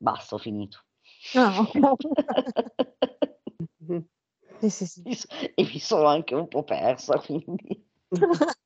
Basta, 0.00 0.36
ho 0.36 0.38
finito. 0.38 0.84
Ah, 1.34 1.60
okay. 1.60 1.80
Mh-mh. 3.80 4.04
Sì, 4.60 4.70
sì, 4.70 4.86
sì. 4.86 5.02
E 5.54 5.62
mi 5.62 5.78
sono 5.78 6.06
anche 6.08 6.34
un 6.34 6.48
po' 6.48 6.64
persa 6.64 7.18
quindi. 7.18 7.86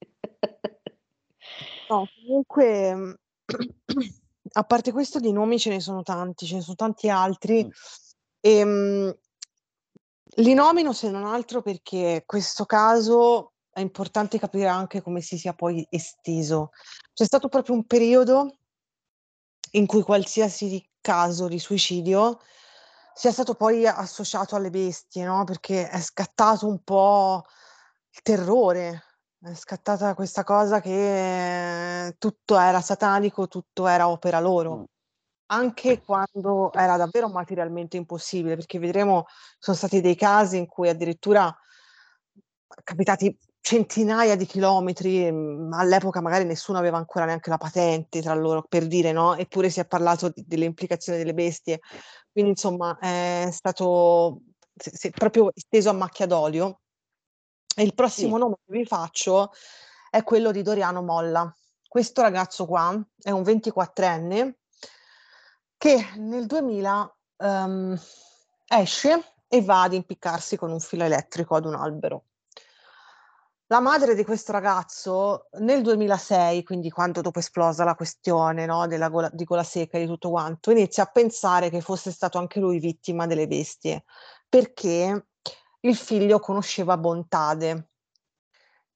No, 1.88 2.08
comunque, 2.14 3.18
a 4.52 4.64
parte 4.64 4.92
questo 4.92 5.18
di 5.18 5.32
nomi 5.32 5.58
ce 5.58 5.70
ne 5.70 5.80
sono 5.80 6.02
tanti, 6.02 6.46
ce 6.46 6.56
ne 6.56 6.60
sono 6.60 6.76
tanti 6.76 7.08
altri. 7.08 7.70
Ehm, 8.40 9.16
li 10.36 10.54
nomino 10.54 10.92
se 10.92 11.10
non 11.10 11.26
altro 11.26 11.62
perché 11.62 12.22
questo 12.26 12.64
caso 12.64 13.52
è 13.70 13.80
importante 13.80 14.38
capire 14.38 14.68
anche 14.68 15.02
come 15.02 15.20
si 15.20 15.38
sia 15.38 15.54
poi 15.54 15.86
esteso. 15.90 16.70
C'è 17.12 17.24
stato 17.24 17.48
proprio 17.48 17.74
un 17.74 17.84
periodo 17.84 18.56
in 19.72 19.86
cui 19.86 20.02
qualsiasi 20.02 20.86
caso 21.00 21.48
di 21.48 21.58
suicidio 21.58 22.40
sia 23.14 23.32
stato 23.32 23.54
poi 23.54 23.86
associato 23.86 24.56
alle 24.56 24.70
bestie, 24.70 25.24
no, 25.24 25.44
perché 25.44 25.88
è 25.88 26.00
scattato 26.00 26.66
un 26.66 26.82
po' 26.82 27.44
il 28.10 28.22
terrore, 28.22 29.02
è 29.44 29.54
scattata 29.54 30.14
questa 30.14 30.44
cosa 30.44 30.80
che 30.80 32.14
tutto 32.18 32.58
era 32.58 32.80
satanico, 32.80 33.48
tutto 33.48 33.88
era 33.88 34.08
opera 34.08 34.38
loro. 34.38 34.84
Anche 35.46 36.00
quando 36.02 36.72
era 36.72 36.96
davvero 36.96 37.28
materialmente 37.28 37.96
impossibile, 37.98 38.56
perché 38.56 38.78
vedremo 38.78 39.26
sono 39.58 39.76
stati 39.76 40.00
dei 40.00 40.16
casi 40.16 40.58
in 40.58 40.66
cui 40.66 40.88
addirittura 40.88 41.54
capitati 42.84 43.36
centinaia 43.60 44.34
di 44.36 44.46
chilometri, 44.46 45.30
mhmm, 45.30 45.72
all'epoca 45.74 46.20
magari 46.20 46.44
nessuno 46.44 46.78
aveva 46.78 46.96
ancora 46.98 47.24
neanche 47.26 47.50
la 47.50 47.58
patente 47.58 48.20
tra 48.22 48.34
loro, 48.34 48.64
per 48.68 48.86
dire, 48.86 49.12
no, 49.12 49.36
eppure 49.36 49.70
si 49.70 49.80
è 49.80 49.86
parlato 49.86 50.28
d 50.30 50.42
delle 50.46 50.64
implicazioni 50.64 51.18
delle 51.18 51.34
bestie. 51.34 51.80
Quindi 52.32 52.50
insomma 52.52 52.98
è 52.98 53.48
stato 53.52 54.40
si 54.74 55.08
è 55.08 55.10
proprio 55.10 55.50
esteso 55.54 55.90
a 55.90 55.92
macchia 55.92 56.26
d'olio. 56.26 56.78
E 57.76 57.82
il 57.82 57.94
prossimo 57.94 58.34
Sì. 58.34 58.40
nome 58.40 58.56
che 58.66 58.72
vi 58.72 58.84
faccio 58.84 59.50
è 60.10 60.22
quello 60.22 60.50
di 60.50 60.62
Doriano 60.62 61.02
Molla. 61.02 61.54
Questo 61.88 62.20
ragazzo 62.22 62.66
qua 62.66 62.98
è 63.20 63.30
un 63.30 63.42
24enne 63.42 64.56
che 65.76 66.12
nel 66.16 66.46
2000, 66.46 67.12
uhm, 67.38 67.98
esce 68.68 69.34
e 69.48 69.62
va 69.62 69.82
ad 69.82 69.92
impiccarsi 69.94 70.56
con 70.56 70.70
un 70.70 70.78
filo 70.80 71.04
elettrico 71.04 71.56
ad 71.56 71.64
un 71.64 71.74
albero. 71.74 72.26
La 73.70 73.80
madre 73.80 74.14
di 74.14 74.22
questo 74.22 74.52
ragazzo 74.52 75.48
nel 75.60 75.80
2006, 75.82 76.62
quindi 76.62 76.90
quando 76.90 77.22
dopo 77.22 77.38
è 77.38 77.42
esplosa 77.42 77.84
la 77.84 77.94
questione, 77.94 78.66
no, 78.66 78.86
della 78.86 79.08
gola 79.08 79.30
di 79.32 79.44
Gola 79.44 79.62
Secca 79.62 79.96
e 79.96 80.00
di 80.02 80.06
tutto 80.06 80.28
quanto, 80.28 80.70
inizia 80.70 81.04
a 81.04 81.06
pensare 81.06 81.70
che 81.70 81.80
fosse 81.80 82.10
stato 82.10 82.36
anche 82.36 82.60
lui 82.60 82.78
vittima 82.80 83.26
delle 83.26 83.46
bestie, 83.46 84.04
perché 84.46 85.28
il 85.84 85.96
figlio 85.96 86.38
conosceva 86.38 86.96
Bontade. 86.96 87.88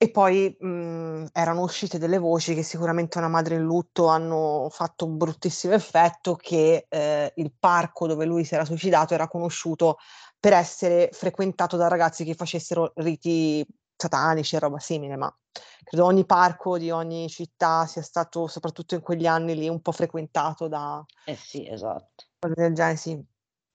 E 0.01 0.11
poi, 0.11 0.55
mhmm, 0.59 1.29
erano 1.33 1.61
uscite 1.63 1.97
delle 1.97 2.19
voci 2.19 2.53
che 2.53 2.61
sicuramente 2.61 3.17
una 3.17 3.27
madre 3.27 3.55
in 3.55 3.63
lutto 3.63 4.05
hanno 4.07 4.67
fatto 4.69 5.05
un 5.05 5.17
bruttissimo 5.17 5.73
effetto, 5.73 6.35
che, 6.35 6.85
ehm, 6.87 7.31
il 7.35 7.51
parco 7.57 8.05
dove 8.05 8.25
lui 8.25 8.45
si 8.45 8.53
era 8.53 8.63
suicidato 8.63 9.15
era 9.15 9.27
conosciuto 9.27 9.97
per 10.39 10.53
essere 10.53 11.09
frequentato 11.11 11.77
da 11.77 11.87
ragazzi 11.87 12.23
che 12.25 12.35
facessero 12.35 12.91
riti 12.97 13.65
satanici 13.95 14.55
e 14.55 14.59
roba 14.59 14.77
simile, 14.77 15.15
ma 15.17 15.35
credo 15.83 16.05
ogni 16.05 16.27
parco 16.27 16.77
di 16.77 16.91
ogni 16.91 17.27
città 17.27 17.87
sia 17.87 18.03
stato, 18.03 18.45
soprattutto 18.45 18.93
in 18.93 19.01
quegli 19.01 19.25
anni 19.25 19.55
lì, 19.55 19.67
un 19.67 19.81
po' 19.81 19.91
frequentato 19.91 20.67
da 20.67 21.03
Eh 21.29 21.35
sì, 21.35 21.67
esatto. 21.67 22.25
cose 22.39 22.53
del 22.55 22.73
genere, 22.73 22.95
sì. 22.97 23.27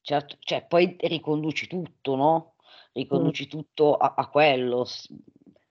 Certo, 0.05 0.37
cioè 0.39 0.65
poi 0.65 0.95
riconduci 0.99 1.67
tutto, 1.67 2.15
no, 2.15 2.55
riconduci 2.97 3.47
tutto 3.47 3.95
a 3.95 4.13
a 4.17 4.27
quello, 4.27 4.85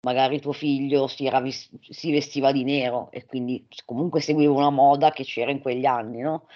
magari 0.00 0.40
tuo 0.40 0.52
figlio 0.52 1.06
si 1.06 1.26
era 1.26 1.40
vis 1.40 1.68
si 1.88 2.10
vestiva 2.12 2.52
di 2.52 2.62
nero 2.64 3.10
e 3.10 3.24
quindi 3.24 3.66
comunque 3.84 4.20
seguiva 4.20 4.52
una 4.52 4.70
moda 4.70 5.10
che 5.10 5.24
c'era 5.24 5.50
in 5.50 5.60
quegli 5.60 5.86
anni, 5.86 6.20
no? 6.20 6.46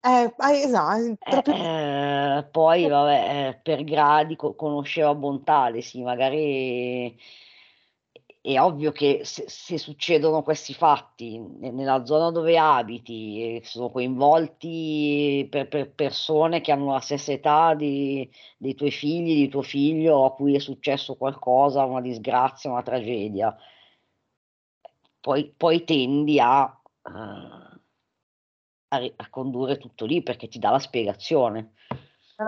Eh, 0.00 0.32
hai 0.36 0.62
esa 0.62 0.96
Eh, 0.96 1.16
proprio 1.18 1.54
ehm, 1.54 2.48
poi 2.50 2.86
vabbè, 2.86 3.28
ehm, 3.28 3.60
per 3.62 3.82
gradi 3.84 4.36
co 4.36 4.54
conosceva 4.54 5.14
Bontade, 5.14 5.80
sì, 5.82 6.02
magari 6.02 7.18
è 8.54 8.60
ovvio 8.60 8.92
che 8.92 9.20
se 9.24 9.44
se 9.48 9.78
succedono 9.78 10.42
questi 10.42 10.74
fatti 10.74 11.38
ne 11.38 11.70
nella 11.70 12.04
zona 12.04 12.30
dove 12.30 12.58
abiti 12.58 13.56
e 13.56 13.64
sono 13.64 13.90
coinvolti 13.90 15.46
per 15.50 15.68
per 15.68 15.92
persone 15.94 16.60
che 16.60 16.72
hanno 16.72 16.92
la 16.92 17.00
stessa 17.00 17.32
età 17.32 17.74
di 17.74 18.28
dei 18.58 18.74
tuoi 18.74 18.90
figli, 18.90 19.34
di 19.42 19.48
tuo 19.48 19.62
figlio, 19.62 20.24
a 20.24 20.32
cui 20.34 20.54
è 20.54 20.58
successo 20.60 21.16
qualcosa, 21.16 21.84
una 21.84 22.00
disgrazia, 22.00 22.70
una 22.70 22.82
tragedia 22.82 23.56
poi 25.24 25.52
poi 25.56 25.84
tendi 25.84 26.38
a 26.40 26.80
uhm 27.04 27.80
a 28.92 28.98
a 29.16 29.28
condurre 29.28 29.76
tutto 29.76 30.06
lì, 30.06 30.22
perché 30.22 30.48
ti 30.48 30.58
dà 30.58 30.70
la 30.70 30.78
spiegazione. 30.78 31.72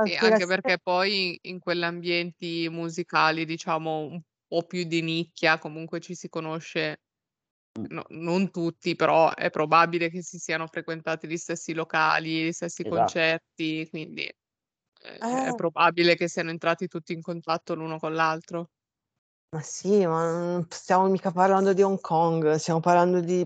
Sì, 0.02 0.14
anche 0.16 0.46
perché 0.46 0.78
poi 0.78 1.38
in 1.42 1.58
quegli 1.58 1.82
ambienti 1.82 2.68
musicali, 2.70 3.44
diciamo, 3.44 4.22
po' 4.50 4.66
più 4.66 4.84
di 4.84 5.02
nicchia, 5.02 5.58
comunque 5.58 6.00
ci 6.00 6.14
si 6.16 6.28
conosce 6.28 7.02
no 7.90 8.04
non 8.10 8.50
tutti, 8.52 8.96
però 8.96 9.34
è 9.34 9.50
probabile 9.50 10.10
che 10.10 10.22
si 10.22 10.38
siano 10.38 10.66
frequentati 10.68 11.28
gli 11.28 11.36
stessi 11.38 11.74
locali, 11.74 12.46
gli 12.48 12.52
stessi 12.52 12.84
Esatto. 12.84 13.20
concerti, 13.24 13.88
quindi, 13.90 14.24
ehm, 15.02 15.18
è 15.20 15.52
Eh. 15.52 15.54
probabile 15.54 16.16
che 16.16 16.28
siano 16.28 16.50
entrati 16.50 16.88
tutti 16.88 17.12
in 17.14 17.22
contatto 17.22 17.74
l'uno 17.76 17.98
con 17.98 18.14
l'altro. 18.14 18.68
Ma 19.52 19.60
sì, 19.62 20.06
ma 20.06 20.30
non 20.32 20.66
stiamo 20.70 21.08
mica 21.08 21.32
parlando 21.32 21.72
di 21.72 21.82
Hong 21.82 22.00
Kong, 22.00 22.54
stiamo 22.54 22.78
parlando 22.78 23.18
di 23.20 23.44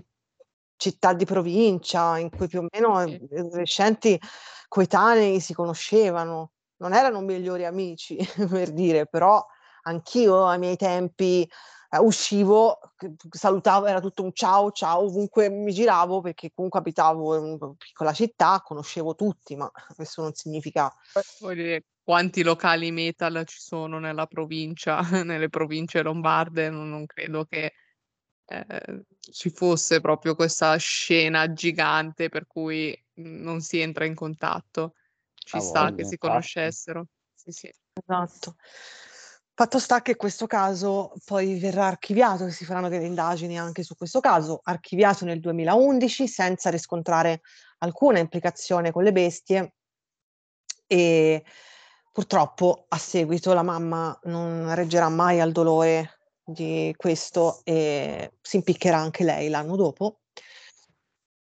città 0.75 1.13
di 1.13 1.25
provincia 1.25 2.19
in 2.19 2.29
cui 2.31 2.47
più 2.47 2.59
o 2.59 2.67
meno, 2.71 3.03
Sì. 3.07 3.21
gli 3.27 3.35
adolescenti 3.35 4.19
coetanei 4.67 5.39
si 5.39 5.53
conoscevano. 5.55 6.51
Non 6.77 6.93
erano 6.93 7.21
migliori 7.21 7.65
amici 7.65 8.17
per 8.49 8.71
dire, 8.71 9.07
però 9.07 9.43
anch'io 9.85 10.45
ai 10.47 10.59
miei 10.59 10.75
tempi, 10.77 11.47
ehm, 11.89 12.03
uscivo, 12.05 12.79
salutavo 13.29 13.85
era 13.85 13.99
tutto 14.01 14.23
un 14.23 14.31
ciao, 14.33 14.71
ciao 14.71 15.03
ovunque 15.05 15.49
mi 15.49 15.71
giravo, 15.73 16.21
perché 16.21 16.51
comunque 16.53 16.79
abitavo 16.79 17.35
in 17.37 17.43
una 17.61 17.73
piccola 17.77 18.13
città, 18.13 18.61
conoscevo 18.63 19.15
tutti, 19.15 19.55
ma 19.55 19.69
questo 19.95 20.21
non 20.21 20.33
significa 20.33 20.91
voglio 21.39 21.63
dire, 21.63 21.83
quanti 22.03 22.43
locali 22.43 22.91
metal 22.91 23.43
ci 23.45 23.59
sono 23.59 23.99
nella 23.99 24.25
provincia, 24.27 24.99
nelle 25.23 25.49
province 25.49 26.01
lombarde, 26.01 26.69
no 26.69 26.83
non 26.83 27.05
credo 27.05 27.45
che, 27.45 27.73
ehm, 28.45 29.01
ci 29.31 29.49
fosse 29.49 30.01
proprio 30.01 30.35
questa 30.35 30.75
scena 30.77 31.51
gigante 31.53 32.29
per 32.29 32.45
cui, 32.47 32.95
mhmm, 33.15 33.41
non 33.41 33.61
si 33.61 33.79
entra 33.79 34.05
in 34.05 34.15
contatto. 34.15 34.93
Ci 35.33 35.57
A 35.57 35.59
sta 35.59 35.93
che 35.93 36.03
si 36.05 36.17
conoscessero. 36.17 37.07
Sì, 37.33 37.51
sì. 37.51 37.71
Esatto. 37.93 38.55
Fatto 39.57 39.79
sta 39.79 40.01
che 40.01 40.17
questo 40.17 40.47
caso 40.47 41.13
poi 41.23 41.57
verrà 41.57 41.85
archiviato, 41.85 42.49
si 42.49 42.65
faranno 42.65 42.89
delle 42.89 43.05
indagini 43.05 43.57
anche 43.57 43.83
su 43.83 43.95
questo 43.95 44.19
caso, 44.19 44.59
archiviato 44.61 45.23
nel 45.23 45.39
2011 45.39 46.27
senza 46.27 46.69
riscontrare 46.69 47.39
alcuna 47.77 48.19
implicazione 48.19 48.91
con 48.91 49.03
le 49.03 49.13
bestie 49.13 49.75
e 50.85 51.41
purtroppo 52.11 52.83
a 52.89 52.97
seguito 52.97 53.53
la 53.53 53.63
mamma 53.63 54.19
non 54.23 54.75
reggerà 54.75 55.07
mai 55.07 55.39
al 55.39 55.53
dolore 55.53 56.19
di 56.43 56.93
questo 56.97 57.61
e 57.63 58.33
si 58.41 58.57
impiccherà 58.57 58.97
anche 58.97 59.23
lei 59.23 59.47
l'anno 59.47 59.77
dopo. 59.77 60.19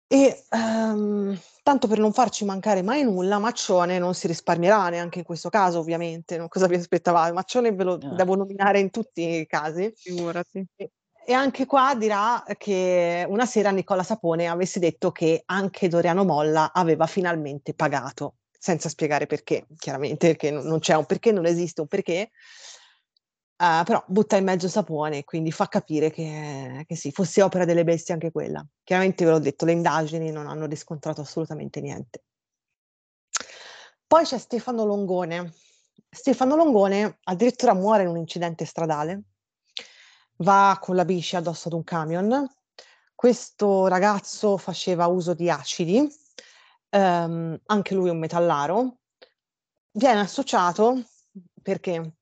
E, 0.06 0.46
ehm, 0.50 1.36
tanto 1.68 1.88
per 1.88 2.00
non 2.00 2.14
farci 2.14 2.46
mancare 2.46 2.82
mai 2.82 3.04
nulla, 3.04 3.40
Maccione 3.40 4.00
non 4.00 4.14
si 4.14 4.28
risparmierà 4.28 4.88
neanche 4.88 5.20
in 5.20 5.26
questo 5.26 5.50
caso 5.50 5.80
ovviamente, 5.80 6.38
no, 6.38 6.48
cosa 6.48 6.66
vi 6.68 6.76
aspettava 6.76 7.30
Maccione 7.34 7.74
ve 7.74 7.84
lo 7.84 8.00
Eh. 8.00 8.16
devo 8.16 8.36
nominare 8.36 8.80
in 8.80 8.90
tutti 8.90 9.40
i 9.40 9.46
casi. 9.46 9.92
Figurati. 9.96 10.66
E 10.78 10.92
e 11.28 11.34
anche 11.34 11.66
qua 11.66 11.94
dirà 11.94 12.42
che 12.58 13.26
una 13.28 13.46
sera 13.46 13.70
Nicola 13.72 14.02
Sapone 14.02 14.48
avesse 14.48 14.80
detto 14.80 15.12
che 15.12 15.42
anche 15.46 15.90
Doriano 15.90 16.24
Molla 16.24 16.72
aveva 16.72 17.06
finalmente 17.06 17.74
pagato, 17.74 18.36
senza 18.58 18.88
spiegare 18.88 19.26
perché, 19.28 19.66
chiaramente, 19.78 20.28
perché 20.28 20.52
no 20.52 20.62
non 20.62 20.80
c'è 20.80 20.96
un 20.96 21.06
perché, 21.06 21.34
non 21.34 21.46
esiste 21.46 21.82
un 21.82 21.88
perché. 21.88 22.30
Uhm, 23.60 23.84
però 23.86 24.04
butta 24.08 24.38
in 24.38 24.44
mezzo 24.44 24.68
Sapone, 24.68 25.24
quindi 25.24 25.52
fa 25.52 25.68
capire 25.68 26.12
che 26.12 26.84
che 26.88 26.96
sì, 26.96 27.12
fosse 27.12 27.42
opera 27.42 27.66
delle 27.66 27.84
bestie 27.84 28.14
anche 28.14 28.30
quella. 28.32 28.64
Chiaramente 28.84 29.26
ve 29.26 29.32
l'ho 29.32 29.40
detto, 29.40 29.66
le 29.66 29.72
indagini 29.72 30.30
non 30.32 30.48
hanno 30.48 30.68
riscontrato 30.68 31.22
assolutamente 31.22 31.82
niente. 31.82 32.22
Poi 34.08 34.24
c'è 34.24 34.38
Stefano 34.38 34.86
Longone. 34.86 35.54
Stefano 36.10 36.56
Longone 36.56 37.20
addirittura 37.24 37.74
muore 37.74 38.04
in 38.04 38.10
un 38.10 38.16
incidente 38.18 38.64
stradale. 38.64 39.24
Va 40.42 40.78
con 40.80 40.96
la 40.96 41.04
bici 41.06 41.36
addosso 41.36 41.68
ad 41.68 41.74
un 41.74 41.84
camion. 41.84 42.48
Questo 43.16 43.88
ragazzo 43.88 44.58
faceva 44.58 45.08
uso 45.08 45.34
di 45.34 45.50
acidi, 45.50 46.08
ehm, 46.90 47.60
anche 47.66 47.96
lui 47.96 48.10
un 48.10 48.20
metallaro. 48.20 48.98
Viene 49.92 50.20
associato 50.20 51.02
perché 51.62 52.17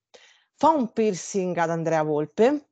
fa 0.57 0.69
un 0.69 0.91
piercing 0.91 1.55
ad 1.57 1.69
Andrea 1.69 2.03
Volpe 2.03 2.69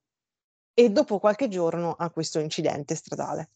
e 0.74 0.90
dopo 0.90 1.20
qualche 1.20 1.50
giorno 1.50 1.94
ha 1.94 2.10
questo 2.10 2.40
incidente 2.40 2.96
stradale. 2.96 3.50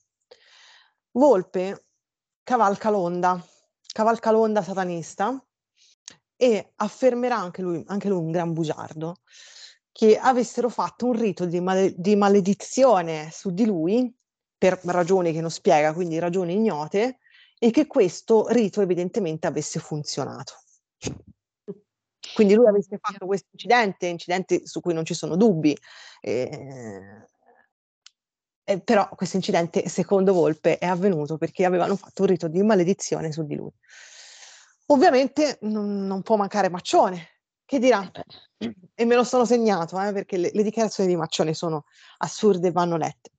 Volpe 1.11 1.85
cavalca 2.43 2.89
l'onda, 2.89 3.43
cavalca 3.91 4.31
l'onda 4.31 4.61
satanista 4.61 5.41
e 6.35 6.73
affermerà 6.75 7.37
anche 7.37 7.61
lui, 7.61 7.83
anche 7.87 8.09
lui 8.09 8.19
un 8.19 8.31
gran 8.31 8.53
bugiardo, 8.53 9.21
che 9.91 10.17
avessero 10.17 10.69
fatto 10.69 11.07
un 11.07 11.13
rito 11.13 11.45
di, 11.45 11.59
male- 11.59 11.93
di 11.97 12.15
maledizione 12.15 13.29
su 13.31 13.51
di 13.51 13.65
lui 13.65 14.13
per 14.55 14.79
ragioni 14.83 15.31
che 15.33 15.41
non 15.41 15.49
spiega, 15.49 15.93
quindi 15.93 16.19
ragioni 16.19 16.53
ignote, 16.53 17.19
e 17.57 17.71
che 17.71 17.87
questo 17.87 18.47
rito 18.49 18.81
evidentemente 18.81 19.47
avesse 19.47 19.79
funzionato. 19.79 20.53
Quindi 22.33 22.53
lui 22.53 22.67
avesse 22.67 22.97
fatto 22.99 23.25
questo 23.25 23.47
incidente, 23.51 24.07
incidente 24.07 24.65
su 24.65 24.79
cui 24.79 24.93
non 24.93 25.05
ci 25.05 25.13
sono 25.13 25.35
dubbi, 25.35 25.77
eh, 26.21 27.25
eh, 28.63 28.81
però 28.81 29.07
questo 29.15 29.37
incidente, 29.37 29.87
secondo 29.87 30.33
Volpe, 30.33 30.77
è 30.77 30.85
avvenuto 30.85 31.37
perché 31.37 31.65
avevano 31.65 31.95
fatto 31.95 32.23
un 32.23 32.27
rito 32.27 32.47
di 32.47 32.61
maledizione 32.61 33.31
su 33.31 33.45
di 33.45 33.55
lui. 33.55 33.71
Ovviamente 34.87 35.57
non, 35.61 36.05
non 36.05 36.21
può 36.21 36.35
mancare 36.35 36.69
Maccione, 36.69 37.27
che 37.65 37.79
dirà, 37.79 38.09
e 38.95 39.05
me 39.05 39.15
lo 39.15 39.23
sono 39.23 39.45
segnato 39.45 40.01
eh, 40.01 40.11
perché 40.13 40.37
le, 40.37 40.51
le 40.53 40.63
dichiarazioni 40.63 41.09
di 41.09 41.15
Maccione 41.15 41.53
sono 41.53 41.85
assurde 42.17 42.67
e 42.67 42.71
vanno 42.71 42.97
lette. 42.97 43.31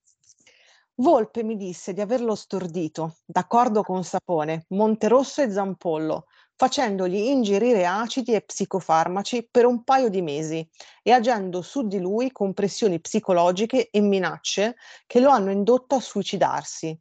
Volpe 1.01 1.45
mi 1.45 1.57
disse 1.57 1.93
di 1.93 2.01
averlo 2.01 2.35
stordito, 2.35 3.19
d'accordo 3.25 3.83
con 3.83 4.03
Sapone, 4.03 4.65
Monterosso 4.71 5.43
e 5.43 5.51
Zampollo, 5.51 6.27
facendogli 6.59 7.15
ingerire 7.15 7.87
acidi 7.87 8.35
e 8.35 8.41
psicofarmaci 8.41 9.47
per 9.49 9.65
un 9.65 9.85
paio 9.85 10.09
di 10.09 10.21
mesi 10.23 10.69
e 11.05 11.13
agendo 11.13 11.63
su 11.63 11.87
di 11.87 12.01
lui 12.01 12.33
con 12.33 12.53
pressioni 12.53 12.99
psicologiche 12.99 13.91
e 13.91 14.01
minacce 14.01 14.75
che 15.07 15.21
lo 15.21 15.31
hanno 15.31 15.53
indotto 15.53 15.95
a 15.95 16.01
suicidarsi. 16.01 16.99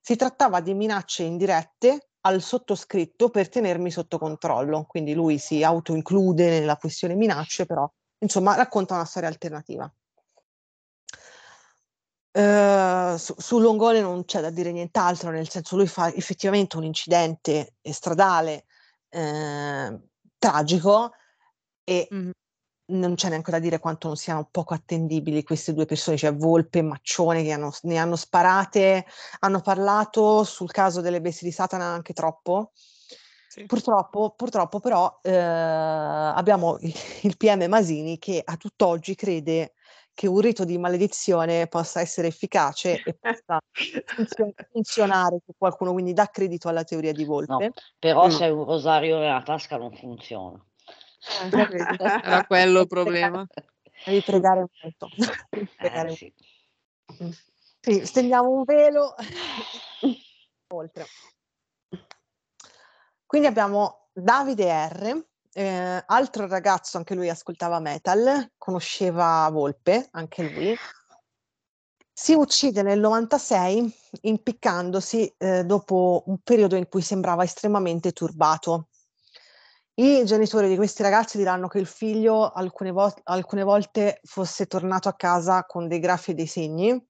Si 0.00 0.16
trattava 0.16 0.58
di 0.58 0.74
minacce 0.74 1.22
indirette 1.22 2.08
al 2.22 2.42
sottoscritto 2.42 3.28
per 3.28 3.48
tenermi 3.48 3.92
sotto 3.92 4.18
controllo, 4.18 4.86
quindi 4.88 5.14
lui 5.14 5.38
si 5.38 5.62
autoinclude 5.62 6.50
nella 6.50 6.76
questione 6.76 7.14
minacce, 7.14 7.64
però 7.64 7.88
insomma 8.18 8.56
racconta 8.56 8.94
una 8.94 9.04
storia 9.04 9.28
alternativa. 9.28 9.88
Uh, 12.32 13.16
su, 13.16 13.34
su, 13.38 13.60
Longone 13.60 14.00
non 14.00 14.24
c'è 14.24 14.40
da 14.40 14.50
dire 14.50 14.72
nient'altro, 14.72 15.30
nel 15.30 15.48
senso 15.48 15.76
lui 15.76 15.86
fa 15.86 16.12
effettivamente 16.12 16.76
un 16.76 16.84
incidente 16.84 17.76
stradale 17.82 18.66
eh, 19.16 19.98
tragico 20.38 21.12
e 21.84 22.08
mm. 22.12 22.30
non 22.92 23.14
c'è 23.14 23.30
neanche 23.30 23.50
da 23.50 23.58
dire 23.58 23.78
quanto 23.78 24.08
non 24.08 24.16
siano 24.16 24.46
poco 24.50 24.74
attendibili 24.74 25.42
queste 25.42 25.72
due 25.72 25.86
persone, 25.86 26.18
cioè 26.18 26.34
Volpe 26.34 26.80
e 26.80 26.82
Maccione 26.82 27.42
che 27.42 27.52
hanno, 27.52 27.72
ne 27.82 27.96
hanno 27.96 28.16
sparate, 28.16 29.06
hanno 29.40 29.60
parlato 29.60 30.44
sul 30.44 30.70
caso 30.70 31.00
delle 31.00 31.20
bestie 31.20 31.48
di 31.48 31.54
Satana 31.54 31.84
anche 31.84 32.12
troppo. 32.12 32.72
Sì. 33.48 33.64
Purtroppo, 33.64 34.34
purtroppo 34.36 34.80
però 34.80 35.18
eh, 35.22 35.34
abbiamo 35.34 36.76
il 36.80 37.36
PM 37.38 37.64
Masini 37.68 38.18
che 38.18 38.42
a 38.44 38.56
tutt'oggi 38.56 39.14
crede 39.14 39.75
che 40.16 40.26
un 40.26 40.40
rito 40.40 40.64
di 40.64 40.78
maledizione 40.78 41.66
possa 41.66 42.00
essere 42.00 42.28
efficace 42.28 43.02
e 43.02 43.18
possa 43.20 43.60
funzion- 44.06 44.54
funzionare 44.72 45.40
su 45.44 45.52
qualcuno, 45.58 45.92
quindi 45.92 46.14
dà 46.14 46.26
credito 46.28 46.70
alla 46.70 46.84
teoria 46.84 47.12
di 47.12 47.24
Volpe. 47.24 47.52
No, 47.52 47.72
però 47.98 48.26
mm. 48.26 48.30
se 48.30 48.44
hai 48.44 48.50
un 48.50 48.64
rosario 48.64 49.18
nella 49.18 49.42
tasca 49.42 49.76
non 49.76 49.94
funziona. 49.94 50.58
Eh, 51.42 51.50
Era 52.24 52.46
quello 52.46 52.80
il 52.80 52.86
problema. 52.86 53.46
Devi 54.06 54.22
pregare 54.22 54.64
molto. 54.82 55.10
Devi 55.50 55.68
pregare 55.76 56.08
eh, 56.08 56.14
sì. 56.14 56.32
Sì, 57.80 58.06
stendiamo 58.06 58.48
un 58.48 58.64
velo 58.64 59.14
oltre. 60.72 61.04
Quindi 63.26 63.48
abbiamo 63.48 64.08
Davide 64.14 64.88
R 64.88 65.26
eh, 65.56 66.02
altro 66.04 66.46
ragazzo, 66.46 66.98
anche 66.98 67.14
lui 67.14 67.30
ascoltava 67.30 67.80
metal, 67.80 68.52
conosceva 68.58 69.48
Volpe, 69.50 70.08
anche 70.10 70.42
lui. 70.42 70.76
Si 72.12 72.34
uccide 72.34 72.82
nel 72.82 73.00
96 73.00 73.94
impiccandosi 74.22 75.34
eh, 75.38 75.64
dopo 75.64 76.24
un 76.26 76.38
periodo 76.42 76.76
in 76.76 76.88
cui 76.88 77.00
sembrava 77.00 77.42
estremamente 77.42 78.12
turbato. 78.12 78.88
I 79.94 80.26
genitori 80.26 80.68
di 80.68 80.76
questi 80.76 81.02
ragazzi 81.02 81.38
diranno 81.38 81.68
che 81.68 81.78
il 81.78 81.86
figlio 81.86 82.50
alcune, 82.50 82.90
vo- 82.90 83.14
alcune 83.24 83.62
volte 83.62 84.20
fosse 84.24 84.66
tornato 84.66 85.08
a 85.08 85.14
casa 85.14 85.64
con 85.64 85.88
dei 85.88 86.00
graffi 86.00 86.32
e 86.32 86.34
dei 86.34 86.46
segni, 86.46 87.02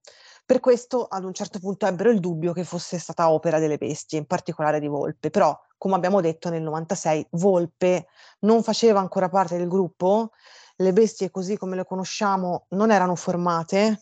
per 0.45 0.61
questo 0.61 1.03
ad 1.03 1.25
un 1.25 1.33
certo 1.33 1.59
punto 1.59 1.85
ebbero 1.85 2.11
il 2.11 2.21
dubbio 2.21 2.53
che 2.53 2.63
fosse 2.63 2.97
stata 2.97 3.29
opera 3.29 3.59
delle 3.59 3.77
bestie, 3.77 4.19
in 4.19 4.25
particolare 4.25 4.79
di 4.79 4.87
Volpe, 4.87 5.29
però 5.29 5.53
come 5.77 5.95
abbiamo 5.95 6.21
detto 6.21 6.49
nel 6.49 6.61
96 6.61 7.27
Volpe 7.31 8.07
non 8.39 8.63
faceva 8.63 8.99
ancora 8.99 9.29
parte 9.29 9.57
del 9.57 9.67
gruppo, 9.67 10.31
le 10.77 10.93
bestie 10.93 11.31
così 11.31 11.57
come 11.57 11.75
le 11.75 11.85
conosciamo 11.85 12.65
non 12.69 12.91
erano 12.91 13.15
formate 13.15 14.01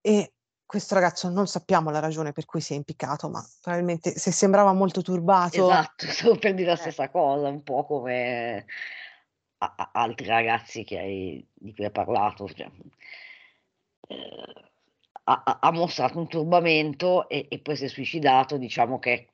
e 0.00 0.32
questo 0.66 0.94
ragazzo 0.94 1.28
non 1.28 1.46
sappiamo 1.46 1.90
la 1.90 2.00
ragione 2.00 2.32
per 2.32 2.46
cui 2.46 2.60
si 2.60 2.72
è 2.72 2.76
impiccato, 2.76 3.28
ma 3.28 3.44
probabilmente 3.60 4.18
se 4.18 4.32
sembrava 4.32 4.72
molto 4.72 5.02
turbato. 5.02 5.70
Esatto, 5.70 6.06
stavo 6.10 6.36
per 6.36 6.54
dire 6.54 6.68
la 6.68 6.74
eh. 6.74 6.78
stessa 6.78 7.10
cosa, 7.10 7.48
un 7.48 7.62
po' 7.62 7.84
come 7.84 8.66
a- 9.58 9.74
a- 9.76 9.90
altri 9.92 10.26
ragazzi 10.26 10.84
hai, 10.90 11.46
di 11.52 11.74
cui 11.74 11.84
hai 11.84 11.90
parlato. 11.90 12.48
Cioè, 12.48 12.68
eh, 14.08 14.54
ha, 15.24 15.58
ha, 15.60 15.70
mostrato 15.70 16.18
un 16.18 16.28
turbamento 16.28 17.28
e, 17.28 17.46
e, 17.48 17.58
poi 17.60 17.76
si 17.76 17.84
è 17.84 17.88
suicidato, 17.88 18.56
diciamo 18.56 18.98
che 18.98 19.28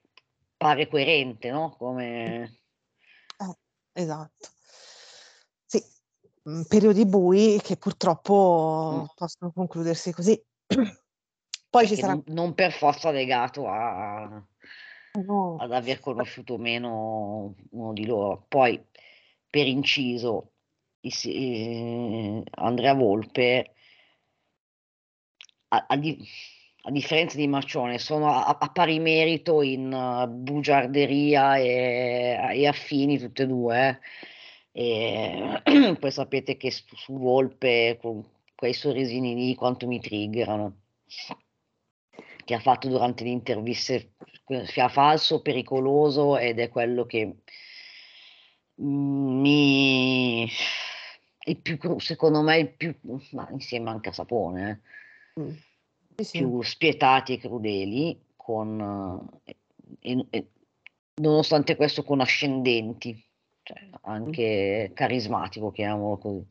pare 0.60 0.88
coerente, 0.88 1.50
no? 1.50 1.70
Come... 1.70 2.60
Eh, 3.38 3.56
esatto. 3.92 4.48
Sì, 5.64 5.82
mm, 6.50 6.62
periodi 6.68 7.06
bui 7.06 7.58
che 7.62 7.78
purtroppo 7.78 9.00
mm. 9.00 9.14
possono 9.14 9.52
concludersi 9.52 10.12
così. 10.12 10.38
Poi 11.70 11.86
ci 11.86 11.96
sarà... 11.96 12.12
Non, 12.12 12.24
non, 12.26 12.54
per 12.54 12.72
forza 12.72 13.10
legato 13.10 13.68
a, 13.68 14.46
no. 15.24 15.56
ad 15.56 15.72
aver 15.72 15.98
conosciuto 15.98 16.58
meno 16.58 17.54
uno 17.70 17.92
di 17.94 18.04
loro. 18.04 18.44
Poi, 18.46 18.84
per 19.48 19.66
inciso, 19.66 20.52
eh, 21.00 22.42
Andrea 22.50 22.92
Volpe, 22.92 23.72
a, 25.68 25.86
a 25.88 25.96
di 25.96 26.22
a 26.82 26.90
differenza 26.90 27.36
di 27.36 27.46
Marcione, 27.46 27.98
sono 27.98 28.32
a, 28.32 28.56
a 28.58 28.70
pari 28.70 28.98
merito 28.98 29.62
in 29.62 29.92
uh, 29.92 30.26
bugiarderia 30.28 31.56
e, 31.56 32.38
e, 32.52 32.66
affini 32.66 33.18
tutte 33.18 33.42
e 33.42 33.46
due. 33.46 34.00
E 34.72 35.62
poi 35.98 36.10
sapete 36.10 36.56
che 36.56 36.70
su, 36.70 36.84
su 36.96 37.18
Volpe 37.18 37.98
con 38.00 38.24
quei 38.54 38.72
sorrisini 38.72 39.34
lì 39.34 39.54
quanto 39.54 39.86
mi 39.86 40.00
triggerano. 40.00 40.76
Che 42.44 42.54
ha 42.54 42.60
fatto 42.60 42.88
durante 42.88 43.24
le 43.24 43.30
interviste 43.30 44.14
sia 44.64 44.88
falso, 44.88 45.42
pericoloso 45.42 46.38
ed 46.38 46.58
è 46.58 46.68
quello 46.68 47.04
che 47.04 47.36
mi 48.76 50.50
il 51.44 51.56
più 51.60 51.78
secondo 51.98 52.42
me 52.42 52.58
il 52.58 52.72
più 52.74 52.94
ma 53.32 53.48
insieme 53.50 53.90
anche 53.90 54.08
a 54.08 54.12
Sapone 54.12 54.82
eh. 55.34 55.40
mm 55.40 55.56
sì, 56.24 56.38
più 56.38 56.62
spietati 56.62 57.34
e 57.34 57.38
crudeli, 57.38 58.18
con, 58.36 59.40
eh, 59.44 59.56
e, 60.00 60.26
e, 60.30 60.46
nonostante 61.16 61.76
questo 61.76 62.02
con 62.02 62.20
ascendenti, 62.20 63.22
cioè 63.62 63.88
anche 64.02 64.88
mm. 64.90 64.94
carismatico, 64.94 65.70
chiamiamolo 65.70 66.18
così, 66.18 66.46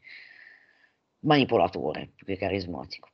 manipolatore 1.19 2.11
più 2.15 2.25
che 2.25 2.37
carismatico. 2.37 3.09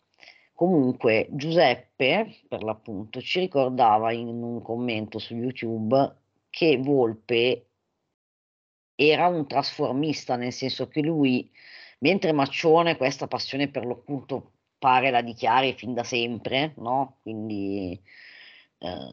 Comunque 0.54 1.28
Giuseppe, 1.32 2.44
per 2.48 2.64
l'appunto, 2.64 3.20
ci 3.22 3.42
ricordava 3.42 4.14
in 4.14 4.28
un 4.28 4.62
commento 4.62 5.20
su 5.20 5.36
YouTube 5.36 6.16
che 6.50 6.78
Volpe 6.78 7.68
era 8.96 9.28
un 9.28 9.46
trasformista, 9.46 10.38
nel 10.38 10.54
senso 10.54 10.88
che 10.88 11.02
lui, 11.02 11.52
mentre 12.00 12.32
Maccione 12.32 12.96
questa 12.96 13.28
passione 13.28 13.68
per 13.68 13.86
l'occulto 13.86 14.54
pare 14.86 15.10
la 15.10 15.24
dichiari 15.24 15.74
fin 15.74 15.96
da 15.96 16.04
sempre, 16.04 16.76
no? 16.78 17.18
Quindi 17.24 18.00
eh, 18.78 19.12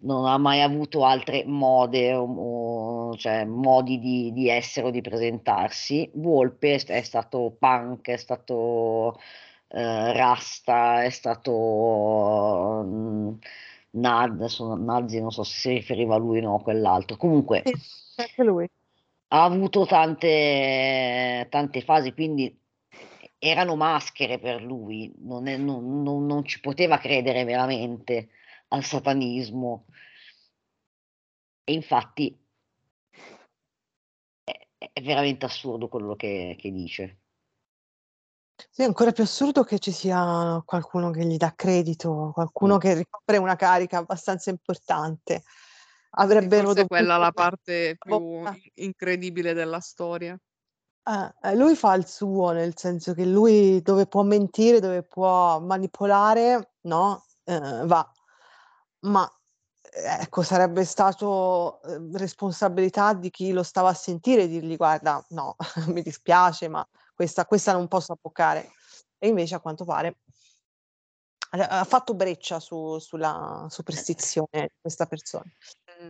non 0.00 0.26
ha 0.26 0.36
mai 0.36 0.60
avuto 0.60 1.06
altre 1.06 1.44
mode 1.46 2.12
o, 2.12 2.24
o 2.24 3.16
cioè, 3.16 3.46
modi 3.46 3.98
di, 3.98 4.32
di, 4.34 4.50
essere 4.50 4.88
o 4.88 4.90
di 4.90 5.00
presentarsi. 5.00 6.10
Volpe 6.16 6.74
è, 6.74 7.00
stato 7.00 7.56
punk, 7.58 8.08
è 8.10 8.18
stato 8.18 9.18
eh, 9.68 10.12
rasta, 10.12 11.04
è 11.04 11.08
stato 11.08 12.82
mh, 12.84 12.94
mm, 12.94 13.34
Nad, 13.94 14.32
adesso 14.32 14.74
Nazi 14.74 15.20
non 15.20 15.30
so 15.30 15.42
se 15.42 15.58
si 15.58 15.68
riferiva 15.70 16.16
a 16.16 16.18
lui 16.18 16.38
o 16.38 16.42
no, 16.42 16.54
a 16.56 16.62
quell'altro. 16.62 17.16
Comunque, 17.16 17.62
lui. 18.36 18.68
Ha 19.28 19.44
avuto 19.44 19.86
tante, 19.86 21.46
tante 21.48 21.80
fasi, 21.80 22.12
quindi 22.12 22.61
erano 23.44 23.74
maschere 23.74 24.38
per 24.38 24.62
lui, 24.62 25.12
non, 25.18 25.48
è, 25.48 25.56
non, 25.56 26.00
non, 26.04 26.26
non 26.26 26.44
ci 26.44 26.60
poteva 26.60 26.98
credere 26.98 27.42
veramente 27.42 28.28
al 28.68 28.84
satanismo. 28.84 29.86
E 31.64 31.72
infatti 31.72 32.38
è, 34.44 34.68
è 34.92 35.02
veramente 35.02 35.44
assurdo 35.44 35.88
quello 35.88 36.14
che, 36.14 36.54
che 36.56 36.70
dice. 36.70 37.18
Sì, 38.70 38.82
è 38.82 38.84
ancora 38.84 39.10
più 39.10 39.24
assurdo 39.24 39.64
che 39.64 39.80
ci 39.80 39.90
sia 39.90 40.62
qualcuno 40.64 41.10
che 41.10 41.24
gli 41.24 41.36
dà 41.36 41.52
credito, 41.56 42.30
qualcuno 42.32 42.76
Mm. 42.76 42.78
che 42.78 42.94
ricopre 42.94 43.38
una 43.38 43.56
carica 43.56 43.98
abbastanza 43.98 44.50
importante. 44.50 45.42
Avrebbero 46.10 46.66
forse 46.66 46.82
è 46.82 46.86
quella 46.86 47.16
la 47.16 47.30
dovuto 47.30 47.42
parte 47.42 47.96
più 47.98 48.44
incredibile 48.74 49.52
della 49.52 49.80
storia. 49.80 50.38
Eh, 51.04 51.50
eh, 51.50 51.56
lui 51.56 51.74
fa 51.74 51.94
il 51.94 52.06
suo, 52.06 52.52
nel 52.52 52.76
senso 52.76 53.12
che 53.14 53.24
lui 53.24 53.82
dove 53.82 54.06
può 54.06 54.22
mentire, 54.22 54.78
dove 54.80 55.02
può 55.02 55.58
manipolare, 55.60 56.74
no, 56.82 57.24
eh, 57.44 57.82
va. 57.84 58.08
Ma 59.00 59.28
ecco, 59.94 60.42
sarebbe 60.42 60.84
stato 60.84 61.82
eh, 61.82 61.98
responsabilità 62.14 63.14
di 63.14 63.30
chi 63.30 63.52
lo 63.52 63.62
stava 63.62 63.90
a 63.90 63.94
sentire 63.94 64.46
dirgli 64.46 64.76
guarda, 64.76 65.24
no, 65.30 65.56
mi 65.88 66.02
dispiace, 66.02 66.68
ma 66.68 66.86
questa, 67.14 67.46
questa 67.46 67.72
non 67.72 67.88
posso 67.88 68.12
abboccare. 68.12 68.70
E 69.18 69.28
invece 69.28 69.56
a 69.56 69.60
quanto 69.60 69.84
pare 69.84 70.18
ha 71.54 71.84
fatto 71.84 72.14
breccia 72.14 72.60
su, 72.60 72.98
sulla 72.98 73.66
superstizione 73.68 74.48
di 74.52 74.74
questa 74.80 75.04
persona. 75.06 75.44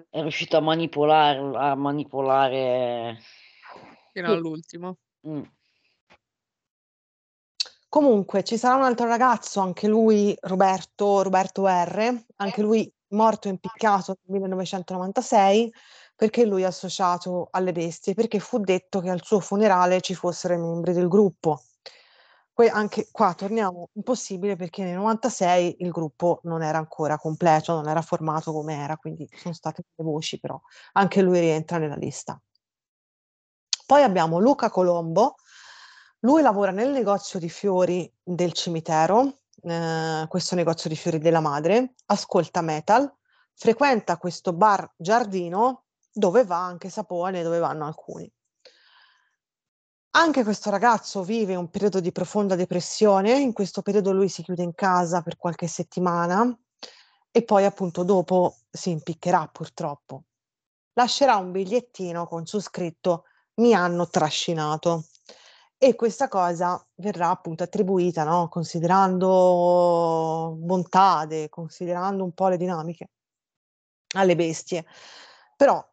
È 0.09 0.20
riuscito 0.20 0.57
a 0.57 0.61
manipolare, 0.61 1.38
a 1.57 1.74
manipolare 1.74 3.18
Fino 4.13 4.29
Sì. 4.29 4.33
all'ultimo. 4.35 4.97
Mm. 5.27 5.43
Comunque 7.89 8.43
ci 8.43 8.57
sarà 8.57 8.77
un 8.77 8.85
altro 8.85 9.07
ragazzo, 9.07 9.61
anche 9.61 9.87
lui 9.87 10.35
Roberto, 10.41 11.23
Roberto 11.23 11.67
R, 11.67 12.25
anche 12.37 12.63
lui 12.63 12.91
morto 13.09 13.49
impiccato 13.49 14.17
nel 14.23 14.41
1996 14.41 15.71
perché 16.17 16.47
lui 16.47 16.63
è 16.63 16.67
associato 16.67 17.49
alle 17.51 17.73
bestie, 17.73 18.15
perché 18.15 18.39
fu 18.39 18.59
detto 18.61 19.01
che 19.01 19.11
al 19.11 19.23
suo 19.23 19.41
funerale 19.41 20.01
ci 20.01 20.15
fossero 20.15 20.55
i 20.55 20.59
membri 20.59 20.93
del 20.93 21.09
gruppo. 21.09 21.65
Poi 22.55 22.69
anche 22.69 23.09
qua 23.11 23.35
torniamo, 23.35 23.89
impossibile 23.95 24.57
perché 24.57 24.85
nel 24.85 24.97
96 24.97 25.77
il 25.81 25.91
gruppo 25.91 26.41
non 26.45 26.63
era 26.63 26.79
ancora 26.79 27.17
completo, 27.19 27.75
non 27.75 27.89
era 27.89 28.03
formato 28.03 28.53
come 28.53 28.75
era, 28.75 28.97
quindi 28.97 29.29
sono 29.35 29.55
state 29.55 29.85
delle 29.95 30.09
voci, 30.09 30.39
però 30.39 30.61
anche 30.93 31.23
lui 31.23 31.41
rientra 31.41 31.79
nella 31.79 31.97
lista. 31.97 32.41
Poi 33.87 34.03
abbiamo 34.03 34.39
Luca 34.39 34.70
Colombo, 34.70 35.37
lui 36.20 36.43
lavora 36.43 36.70
nel 36.70 36.91
negozio 36.91 37.39
di 37.39 37.49
fiori 37.49 38.11
del 38.22 38.53
cimitero, 38.53 39.39
eh, 39.62 40.26
questo 40.28 40.55
negozio 40.55 40.89
di 40.89 40.97
fiori 40.97 41.18
della 41.18 41.41
madre, 41.41 41.95
ascolta 42.07 42.61
metal, 42.61 43.12
frequenta 43.55 44.18
questo 44.18 44.53
bar 44.53 44.93
giardino 44.97 45.85
dove 46.12 46.45
va 46.45 46.64
anche 46.64 46.91
Sapone, 46.91 47.43
dove 47.43 47.59
vanno 47.59 47.87
alcuni. 47.87 48.30
Anche 50.14 50.45
questo 50.45 50.68
ragazzo 50.68 51.22
vive 51.22 51.55
un 51.55 51.70
periodo 51.70 51.99
di 51.99 52.12
profonda 52.12 52.55
depressione, 52.55 53.39
in 53.39 53.53
questo 53.53 53.80
periodo 53.80 54.12
lui 54.12 54.28
si 54.28 54.43
chiude 54.43 54.62
in 54.62 54.74
casa 54.74 55.22
per 55.22 55.39
qualche 55.39 55.66
settimana 55.66 56.55
e 57.30 57.43
poi 57.45 57.64
appunto 57.64 58.03
dopo 58.05 58.59
si 58.70 58.91
impiccherà 58.91 59.49
purtroppo. 59.51 60.24
Lascerà 60.93 61.37
un 61.37 61.51
bigliettino 61.51 62.26
con 62.28 62.45
su 62.45 62.61
scritto 62.61 63.24
mi 63.55 63.74
hanno 63.74 64.09
trascinato 64.09 65.07
e 65.76 65.94
questa 65.96 66.28
cosa 66.28 66.84
verrà 66.96 67.30
appunto 67.30 67.64
attribuita, 67.64 68.24
no? 68.24 68.48
considerando 68.48 70.55
bontade, 70.57 71.48
considerando 71.48 72.22
un 72.22 72.32
po' 72.32 72.48
le 72.48 72.57
dinamiche 72.57 73.11
alle 74.14 74.36
bestie. 74.36 74.86
Però 75.57 75.84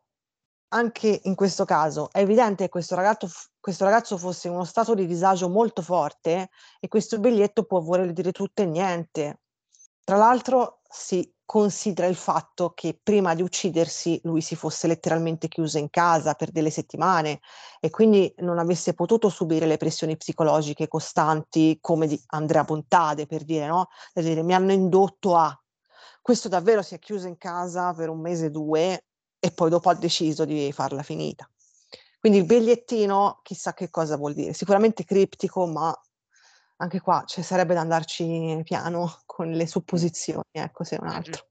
anche 0.69 1.21
in 1.23 1.33
questo 1.33 1.65
caso 1.65 2.09
è 2.11 2.19
evidente 2.19 2.65
che 2.65 2.69
questo 2.69 2.95
ragazzo, 2.95 3.27
questo 3.59 3.85
ragazzo 3.85 4.17
fosse 4.17 4.47
in 4.47 4.53
uno 4.53 4.65
stato 4.65 4.93
di 4.93 5.07
disagio 5.07 5.49
molto 5.49 5.81
forte 5.81 6.49
e 6.79 6.87
questo 6.87 7.19
biglietto 7.19 7.63
può 7.63 7.81
voler 7.81 8.13
dire 8.13 8.31
tutto 8.31 8.61
e 8.61 8.65
niente. 8.65 9.41
Tra 10.03 10.17
l'altro 10.17 10.81
si 10.87 11.33
considera 11.49 12.05
il 12.05 12.15
fatto 12.15 12.73
che 12.75 12.99
prima 13.01 13.33
di 13.33 13.41
uccidersi 13.41 14.19
lui 14.21 14.39
si 14.39 14.55
fosse 14.55 14.85
letteralmente 14.85 15.47
chiuso 15.47 15.79
in 15.79 15.89
casa 15.89 16.35
per 16.35 16.51
delle 16.51 16.69
settimane 16.69 17.39
e 17.79 17.89
quindi 17.89 18.31
non 18.41 18.59
avesse 18.59 18.93
potuto 18.93 19.29
subire 19.29 19.65
le 19.65 19.77
pressioni 19.77 20.15
psicologiche 20.15 20.87
costanti 20.87 21.79
come 21.81 22.05
di 22.05 22.21
Andrea 22.27 22.63
Bontade 22.63 23.25
per 23.25 23.43
dire 23.45 23.65
no, 23.65 23.87
per 24.13 24.25
dire 24.25 24.43
mi 24.43 24.53
hanno 24.53 24.73
indotto 24.73 25.35
a 25.35 25.59
questo 26.21 26.49
davvero 26.49 26.83
si 26.83 26.93
è 26.93 26.99
chiuso 26.99 27.25
in 27.25 27.39
casa 27.39 27.95
per 27.95 28.09
un 28.09 28.19
mese 28.19 28.45
o 28.45 28.49
due 28.51 29.05
e 29.39 29.51
poi 29.51 29.71
dopo 29.71 29.89
ha 29.89 29.95
deciso 29.95 30.45
di 30.45 30.71
farla 30.71 31.01
finita. 31.01 31.49
Quindi 32.19 32.37
il 32.37 32.45
bigliettino, 32.45 33.39
chissà 33.41 33.73
che 33.73 33.89
cosa 33.89 34.17
vuol 34.17 34.35
dire, 34.35 34.53
sicuramente 34.53 35.03
criptico, 35.03 35.65
ma 35.65 35.99
anche 36.81 37.01
qua 37.01 37.23
ci 37.25 37.41
sarebbe 37.41 37.73
da 37.73 37.81
andarci 37.81 38.61
piano 38.63 39.19
con 39.25 39.51
le 39.51 39.67
supposizioni, 39.67 40.43
ecco, 40.51 40.83
se 40.83 40.97
non 40.99 41.09
altro. 41.09 41.47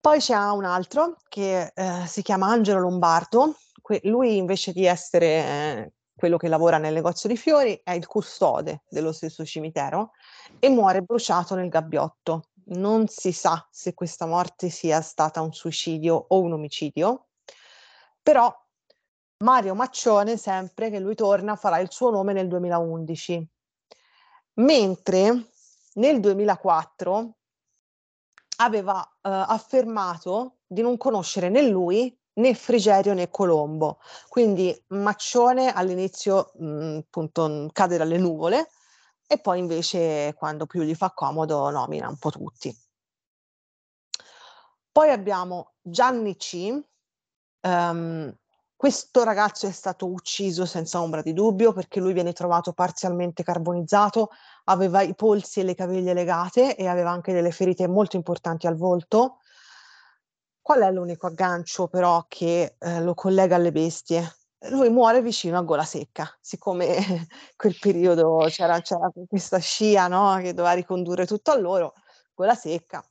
Poi 0.00 0.18
c'è 0.18 0.36
un 0.36 0.64
altro 0.64 1.16
che 1.28 1.72
eh, 1.74 2.06
si 2.06 2.20
chiama 2.20 2.48
Angelo 2.48 2.80
Lombardo, 2.80 3.56
que- 3.80 4.00
lui 4.04 4.36
invece 4.36 4.72
di 4.72 4.84
essere 4.84 5.26
eh, 5.26 5.92
quello 6.14 6.36
che 6.36 6.48
lavora 6.48 6.76
nel 6.76 6.92
negozio 6.92 7.26
di 7.28 7.38
fiori 7.38 7.80
è 7.82 7.92
il 7.92 8.06
custode 8.06 8.82
dello 8.88 9.12
stesso 9.12 9.44
cimitero 9.46 10.10
e 10.58 10.68
muore 10.68 11.00
bruciato 11.00 11.54
nel 11.54 11.70
gabbiotto. 11.70 12.50
Non 12.66 13.08
si 13.08 13.32
sa 13.32 13.66
se 13.70 13.94
questa 13.94 14.26
morte 14.26 14.68
sia 14.68 15.00
stata 15.00 15.40
un 15.40 15.54
suicidio 15.54 16.26
o 16.28 16.40
un 16.40 16.52
omicidio, 16.52 17.28
però 18.22 18.54
Mario 19.44 19.74
Maccione, 19.74 20.38
sempre 20.38 20.88
che 20.88 20.98
lui 20.98 21.14
torna, 21.14 21.54
farà 21.54 21.78
il 21.78 21.90
suo 21.90 22.08
nome 22.10 22.32
nel 22.32 22.48
2011, 22.48 23.46
mentre 24.54 25.48
nel 25.94 26.18
2004 26.18 27.36
aveva 28.56 29.04
eh, 29.04 29.28
affermato 29.30 30.60
di 30.66 30.80
non 30.80 30.96
conoscere 30.96 31.50
né 31.50 31.68
lui 31.68 32.18
né 32.36 32.54
Frigerio 32.54 33.12
né 33.12 33.28
Colombo. 33.28 34.00
Quindi 34.28 34.74
Maccione 34.88 35.70
all'inizio 35.72 36.52
mh, 36.54 36.98
appunto 37.06 37.46
mh, 37.46 37.68
cade 37.72 37.98
dalle 37.98 38.16
nuvole 38.16 38.70
e 39.26 39.38
poi 39.38 39.58
invece 39.58 40.34
quando 40.38 40.64
più 40.64 40.82
gli 40.82 40.94
fa 40.94 41.10
comodo 41.12 41.68
nomina 41.68 42.08
un 42.08 42.16
po' 42.16 42.30
tutti. 42.30 42.74
Poi 44.90 45.10
abbiamo 45.10 45.74
Gianni 45.82 46.34
C. 46.36 46.80
ehm, 47.60 48.38
questo 48.84 49.24
ragazzo 49.24 49.66
è 49.66 49.70
stato 49.70 50.04
ucciso 50.04 50.66
senza 50.66 51.00
ombra 51.00 51.22
di 51.22 51.32
dubbio 51.32 51.72
perché 51.72 52.00
lui 52.00 52.12
viene 52.12 52.34
trovato 52.34 52.74
parzialmente 52.74 53.42
carbonizzato, 53.42 54.28
aveva 54.64 55.00
i 55.00 55.14
polsi 55.14 55.60
e 55.60 55.62
le 55.62 55.74
caviglie 55.74 56.12
legate 56.12 56.76
e 56.76 56.86
aveva 56.86 57.08
anche 57.08 57.32
delle 57.32 57.50
ferite 57.50 57.88
molto 57.88 58.16
importanti 58.16 58.66
al 58.66 58.76
volto. 58.76 59.38
Qual 60.60 60.82
è 60.82 60.90
l'unico 60.90 61.28
aggancio 61.28 61.88
però 61.88 62.26
che 62.28 62.76
eh, 62.78 63.00
lo 63.00 63.14
collega 63.14 63.56
alle 63.56 63.72
bestie? 63.72 64.36
Lui 64.68 64.90
muore 64.90 65.22
vicino 65.22 65.56
a 65.56 65.62
Gola 65.62 65.84
Secca, 65.84 66.30
siccome 66.38 67.26
quel 67.56 67.78
periodo 67.80 68.44
c'era, 68.50 68.82
c'era 68.82 69.10
questa 69.26 69.60
scia 69.60 70.08
no, 70.08 70.36
che 70.42 70.52
doveva 70.52 70.74
ricondurre 70.74 71.24
tutto 71.24 71.52
a 71.52 71.56
loro, 71.56 71.94
Gola 72.34 72.54
Secca. 72.54 73.02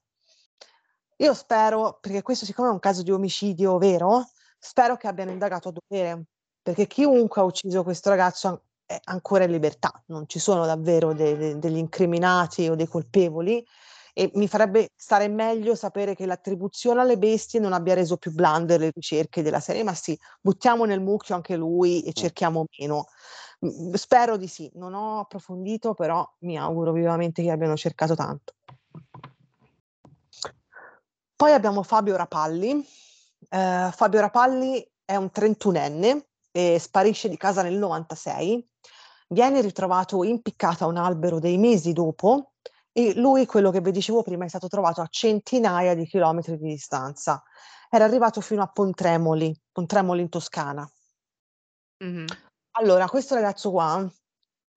Io 1.15 1.34
spero, 1.34 1.97
perché 1.99 2.21
questo 2.21 2.45
siccome 2.45 2.67
è 2.67 2.71
un 2.71 2.80
caso 2.80 3.01
di 3.01 3.09
omicidio 3.09 3.80
vero, 3.80 4.28
spero 4.64 4.95
che 4.95 5.07
abbiano 5.07 5.32
indagato 5.32 5.70
a 5.70 5.74
dovere, 5.74 6.24
perché 6.61 6.88
chiunque 6.88 7.41
ha 7.41 7.43
ucciso 7.43 7.84
questo 7.84 8.09
ragazzo 8.09 8.64
è 8.86 8.97
ancora 9.05 9.43
in 9.43 9.51
libertà, 9.51 9.91
non 10.07 10.28
ci 10.28 10.39
sono 10.39 10.66
davvero 10.66 11.14
de- 11.14 11.36
de- 11.36 11.59
degli 11.59 11.78
incriminati 11.78 12.70
o 12.70 12.76
dei 12.76 12.88
colpevoli 12.88 13.66
e 14.14 14.32
mi 14.36 14.47
farebbe 14.47 14.89
stare 14.95 15.28
meglio 15.28 15.76
sapere 15.76 16.16
che 16.16 16.26
l'attribuzione 16.26 17.01
alle 17.01 17.18
bestie 17.18 17.59
non 17.59 17.74
abbia 17.74 17.93
reso 17.93 18.16
più 18.16 18.32
blande 18.32 18.78
le 18.78 18.91
ricerche 18.93 19.41
della 19.41 19.59
serie, 19.59 19.84
ma 19.84 19.93
sì, 19.93 20.18
buttiamo 20.39 20.86
nel 20.86 21.01
mucchio 21.01 21.36
anche 21.36 21.57
lui 21.57 22.03
e 22.03 22.14
cerchiamo 22.14 22.66
meno. 22.78 23.07
Spero 23.93 24.38
di 24.38 24.47
sì, 24.47 24.70
non 24.76 24.93
ho 24.93 25.20
approfondito, 25.20 25.93
però 25.93 26.26
mi 26.39 26.57
auguro 26.57 26.91
vivamente 26.91 27.41
che 27.41 27.51
abbiano 27.51 27.76
cercato 27.76 28.16
tanto. 28.16 28.53
Poi 31.36 31.51
abbiamo 31.51 31.84
Fabio 31.84 32.16
Rapalli. 32.16 32.86
Eh, 33.54 33.91
Fabio 33.91 34.20
Rapalli 34.20 34.84
è 35.06 35.16
un 35.16 35.30
31enne 35.32 36.26
e 36.51 36.80
sparisce 36.80 37.30
di 37.30 37.38
casa 37.38 37.62
nel 37.62 37.78
96. 37.78 38.68
Viene 39.30 39.62
ritrovato 39.62 40.24
impiccato 40.24 40.84
a 40.84 40.88
un 40.88 40.97
albero 40.97 41.39
dei 41.39 41.60
mesi 41.60 41.93
dopo 41.93 42.54
e 42.91 43.14
lui, 43.16 43.45
quello 43.45 43.70
che 43.70 43.82
vi 43.82 43.91
dicevo 43.91 44.24
prima, 44.24 44.45
è 44.45 44.47
stato 44.47 44.68
trovato 44.68 45.01
a 45.01 45.08
centinaia 45.08 45.93
di 45.93 46.06
chilometri 46.06 46.58
di 46.58 46.70
distanza. 46.70 47.43
Era 47.89 48.06
arrivato 48.06 48.41
fino 48.41 48.64
a 48.64 48.68
Pontremoli, 48.68 49.56
Pontremoli 49.72 50.22
in 50.22 50.30
Toscana. 50.30 50.89
Mhm. 52.04 52.26
Allora, 52.78 53.08
questo 53.08 53.36
ragazzo 53.36 53.70
qua 53.70 54.12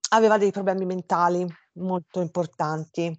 aveva 0.09 0.37
dei 0.37 0.51
problemi 0.51 0.85
mentali 0.85 1.45
molto 1.73 2.21
importanti 2.21 3.11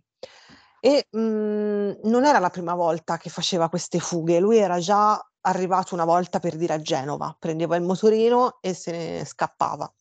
E 0.81 1.07
mh, 1.11 2.09
non 2.09 2.25
era 2.25 2.39
la 2.39 2.51
prima 2.51 2.75
volta 2.75 3.17
che 3.17 3.31
faceva 3.31 3.69
queste 3.69 3.99
fughe, 3.99 4.39
lui 4.39 4.59
era 4.59 4.79
già 4.79 5.21
arrivato 5.43 5.95
una 5.95 6.05
volta 6.05 6.39
per 6.41 6.57
dire 6.57 6.75
a 6.75 6.81
Genova, 6.81 7.35
prendeva 7.39 7.77
il 7.77 7.83
motorino 7.83 8.59
e 8.61 8.75
se 8.75 8.91
ne 8.91 9.25
scappava. 9.25 9.93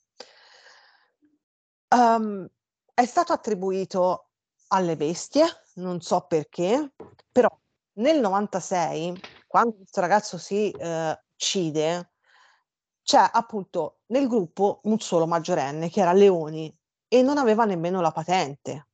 Um, 1.89 2.47
è 2.93 3.05
stato 3.05 3.33
attribuito 3.33 4.29
alle 4.69 4.97
bestie, 4.97 5.45
non 5.75 6.01
so 6.01 6.21
perché, 6.21 6.93
però 7.31 7.49
nel 7.93 8.19
96, 8.19 9.19
quando 9.47 9.75
questo 9.75 10.01
ragazzo 10.01 10.37
si 10.37 10.71
eh, 10.71 11.19
uccide, 11.33 12.11
c'è 13.03 13.29
appunto 13.31 13.99
nel 14.07 14.27
gruppo 14.27 14.81
un 14.83 14.99
solo 14.99 15.25
maggiorenne 15.25 15.89
che 15.89 16.01
era 16.01 16.11
Leoni 16.11 16.75
e 17.07 17.21
non 17.21 17.37
aveva 17.37 17.63
nemmeno 17.63 18.01
la 18.01 18.11
patente. 18.11 18.87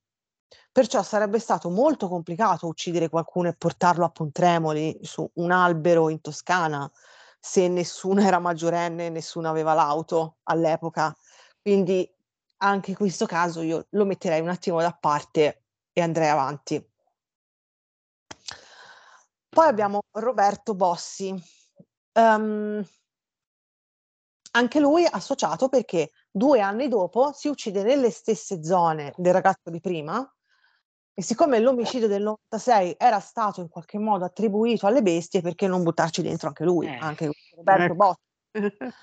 Perciò 0.72 1.04
sarebbe 1.04 1.40
stato 1.40 1.70
molto 1.70 2.08
complicato 2.08 2.68
uccidere 2.68 3.10
qualcuno 3.10 3.50
e 3.50 3.56
portarlo 3.56 4.06
a 4.06 4.10
Pontremoli 4.10 5.00
su 5.02 5.30
un 5.36 5.52
albero 5.52 6.10
in 6.10 6.22
Toscana 6.22 6.90
se 7.46 7.68
nessuno 7.68 8.22
era 8.22 8.40
maggiorenne 8.40 9.08
e 9.08 9.10
nessuno 9.10 9.50
aveva 9.50 9.74
l'auto 9.74 10.38
all'epoca. 10.44 11.14
Quindi 11.62 12.10
anche 12.58 12.92
in 12.92 12.96
questo 12.96 13.26
caso 13.26 13.62
io 13.62 13.88
lo 13.90 14.06
metterei 14.06 14.40
un 14.40 14.48
attimo 14.48 14.80
da 14.80 14.94
parte 14.94 15.64
e 15.92 16.02
andrei 16.02 16.30
avanti. 16.30 16.90
Poi 19.50 19.68
abbiamo 19.68 20.04
Roberto 20.12 20.74
Bossi. 20.74 21.36
Um, 22.14 22.82
anche 24.52 24.80
lui 24.80 25.06
associato 25.06 25.68
perché 25.68 26.12
due 26.32 26.62
anni 26.62 26.88
dopo 26.88 27.34
si 27.34 27.50
uccide 27.50 27.84
nelle 27.84 28.10
stesse 28.10 28.64
zone 28.64 29.14
del 29.18 29.34
ragazzo 29.34 29.70
di 29.70 29.82
prima 29.82 30.26
e 31.16 31.22
siccome 31.22 31.60
l'omicidio 31.60 32.08
del 32.08 32.24
96 32.24 32.96
era 32.98 33.20
stato 33.20 33.62
in 33.62 33.70
qualche 33.70 34.00
modo 34.00 34.26
attribuito 34.26 34.88
alle 34.88 35.02
bestie, 35.02 35.42
perché 35.42 35.68
non 35.68 35.84
buttarci 35.84 36.22
dentro 36.22 36.48
anche 36.48 36.64
lui, 36.64 36.88
eh. 36.88 36.98
anche 37.00 37.30
Roberto 37.56 37.84
ecco. 37.84 37.96
Bossi? 37.96 38.22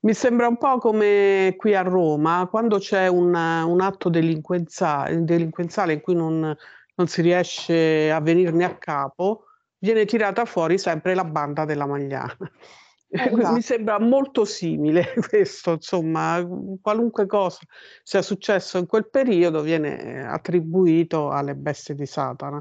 Mi 0.00 0.14
sembra 0.14 0.46
un 0.46 0.58
po' 0.58 0.78
come 0.78 1.54
qui 1.56 1.74
a 1.74 1.82
Roma, 1.82 2.46
quando 2.48 2.78
c'è 2.78 3.08
un, 3.08 3.34
un 3.34 3.80
atto 3.80 4.08
delinquenziale, 4.08 5.24
delinquenziale 5.24 5.94
in 5.94 6.00
cui 6.00 6.14
non, 6.14 6.54
non 6.94 7.06
si 7.08 7.22
riesce 7.22 8.10
a 8.12 8.20
venirne 8.20 8.64
a 8.64 8.76
capo, 8.76 9.46
viene 9.78 10.04
tirata 10.04 10.44
fuori 10.44 10.78
sempre 10.78 11.14
la 11.14 11.24
banda 11.24 11.64
della 11.64 11.86
Magliana. 11.86 12.36
Esatto. 13.08 13.52
Mi 13.52 13.62
sembra 13.62 14.00
molto 14.00 14.44
simile 14.44 15.14
questo, 15.28 15.72
insomma, 15.72 16.44
qualunque 16.80 17.26
cosa 17.26 17.60
sia 18.02 18.20
successo 18.20 18.78
in 18.78 18.86
quel 18.86 19.08
periodo 19.08 19.62
viene 19.62 20.26
attribuito 20.26 21.30
alle 21.30 21.54
bestie 21.54 21.94
di 21.94 22.06
Satana. 22.06 22.60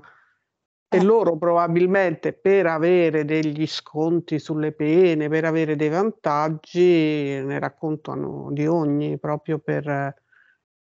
E 0.88 0.98
eh. 0.98 1.04
loro 1.04 1.36
probabilmente 1.38 2.34
per 2.34 2.68
avere 2.68 3.26
degli 3.26 3.66
sconti 3.66 4.38
sulle 4.38 4.72
pene, 4.72 5.30
per 5.30 5.46
avere 5.46 5.76
dei 5.76 5.90
vantaggi, 5.90 7.42
ne 7.44 7.60
raccontano 7.60 8.50
di 8.52 8.68
ogni 8.68 9.18
proprio 9.18 9.58
per, 9.58 9.84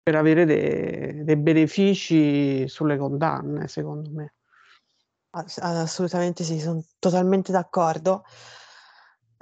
per 0.03 0.15
avere 0.15 0.45
dei, 0.45 1.23
dei 1.23 1.37
benefici 1.37 2.67
sulle 2.67 2.97
condanne, 2.97 3.69
secondo 3.69 4.09
me. 4.11 4.33
Assolutamente 5.35 6.43
sì, 6.43 6.59
sono 6.59 6.83
totalmente 6.99 7.51
d'accordo. 7.51 8.23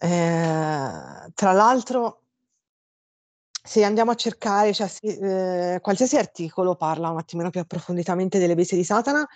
Eh, 0.03 1.31
tra 1.35 1.51
l'altro, 1.51 2.23
se 3.63 3.83
andiamo 3.83 4.09
a 4.11 4.15
cercare, 4.15 4.73
cioè, 4.73 4.89
eh, 5.01 5.79
qualsiasi 5.79 6.17
articolo 6.17 6.75
parla 6.75 7.09
un 7.09 7.19
attimino 7.19 7.51
più 7.51 7.59
approfonditamente 7.59 8.39
delle 8.39 8.55
bestie 8.55 8.77
di 8.77 8.83
Satana, 8.83 9.27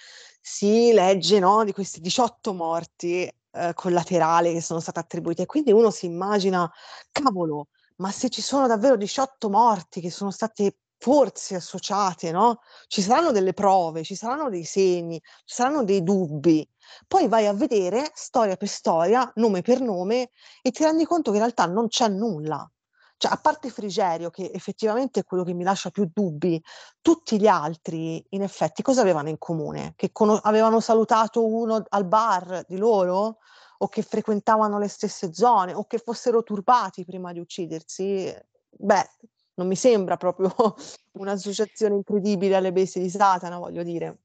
si 0.41 0.91
legge 0.91 1.37
no, 1.39 1.63
di 1.63 1.71
questi 1.71 2.01
18 2.01 2.53
morti 2.55 3.31
eh, 3.51 3.71
collaterali 3.75 4.53
che 4.53 4.61
sono 4.61 4.79
state 4.79 4.99
attribuite. 4.99 5.43
E 5.43 5.45
quindi 5.45 5.71
uno 5.71 5.91
si 5.91 6.07
immagina, 6.07 6.69
cavolo, 7.11 7.67
ma 7.97 8.11
se 8.11 8.29
ci 8.29 8.41
sono 8.41 8.65
davvero 8.65 8.95
18 8.97 9.49
morti 9.51 10.01
che 10.01 10.09
sono 10.09 10.31
state 10.31 10.77
forse 10.97 11.55
associate, 11.55 12.31
no? 12.31 12.59
Ci 12.87 13.01
saranno 13.01 13.31
delle 13.31 13.53
prove, 13.53 14.03
ci 14.03 14.15
saranno 14.15 14.49
dei 14.49 14.63
segni, 14.63 15.19
ci 15.45 15.55
saranno 15.55 15.83
dei 15.83 16.03
dubbi. 16.03 16.67
Poi 17.07 17.27
vai 17.27 17.47
a 17.47 17.53
vedere 17.53 18.11
storia 18.13 18.55
per 18.55 18.67
storia, 18.67 19.31
nome 19.35 19.61
per 19.61 19.81
nome 19.81 20.29
e 20.61 20.71
ti 20.71 20.83
rendi 20.83 21.05
conto 21.05 21.31
che 21.31 21.37
in 21.37 21.43
realtà 21.43 21.65
non 21.65 21.87
c'è 21.87 22.07
nulla. 22.07 22.69
Cioè, 23.17 23.31
a 23.31 23.37
parte 23.37 23.69
Frigerio, 23.69 24.29
che 24.29 24.51
effettivamente 24.53 25.21
è 25.21 25.23
quello 25.23 25.43
che 25.43 25.53
mi 25.53 25.63
lascia 25.63 25.89
più 25.89 26.09
dubbi, 26.13 26.61
tutti 27.01 27.39
gli 27.39 27.47
altri, 27.47 28.23
in 28.29 28.41
effetti, 28.41 28.81
cosa 28.81 29.01
avevano 29.01 29.29
in 29.29 29.37
comune? 29.37 29.93
Che 29.95 30.11
con- 30.11 30.37
avevano 30.43 30.79
salutato 30.81 31.45
uno 31.45 31.83
al 31.89 32.05
bar 32.05 32.65
di 32.67 32.77
loro? 32.77 33.37
O 33.79 33.87
che 33.87 34.01
frequentavano 34.01 34.79
le 34.79 34.87
stesse 34.89 35.33
zone? 35.33 35.73
O 35.73 35.85
che 35.85 35.97
fossero 35.97 36.43
turbati 36.43 37.05
prima 37.05 37.31
di 37.31 37.39
uccidersi? 37.39 38.33
Beh, 38.69 39.07
non 39.55 39.67
mi 39.67 39.75
sembra 39.75 40.17
proprio 40.17 40.53
un'associazione 41.19 41.95
incredibile 41.95 42.55
alle 42.55 42.71
bestie 42.71 43.01
di 43.01 43.09
Satana, 43.09 43.57
voglio 43.57 43.83
dire. 43.83 44.19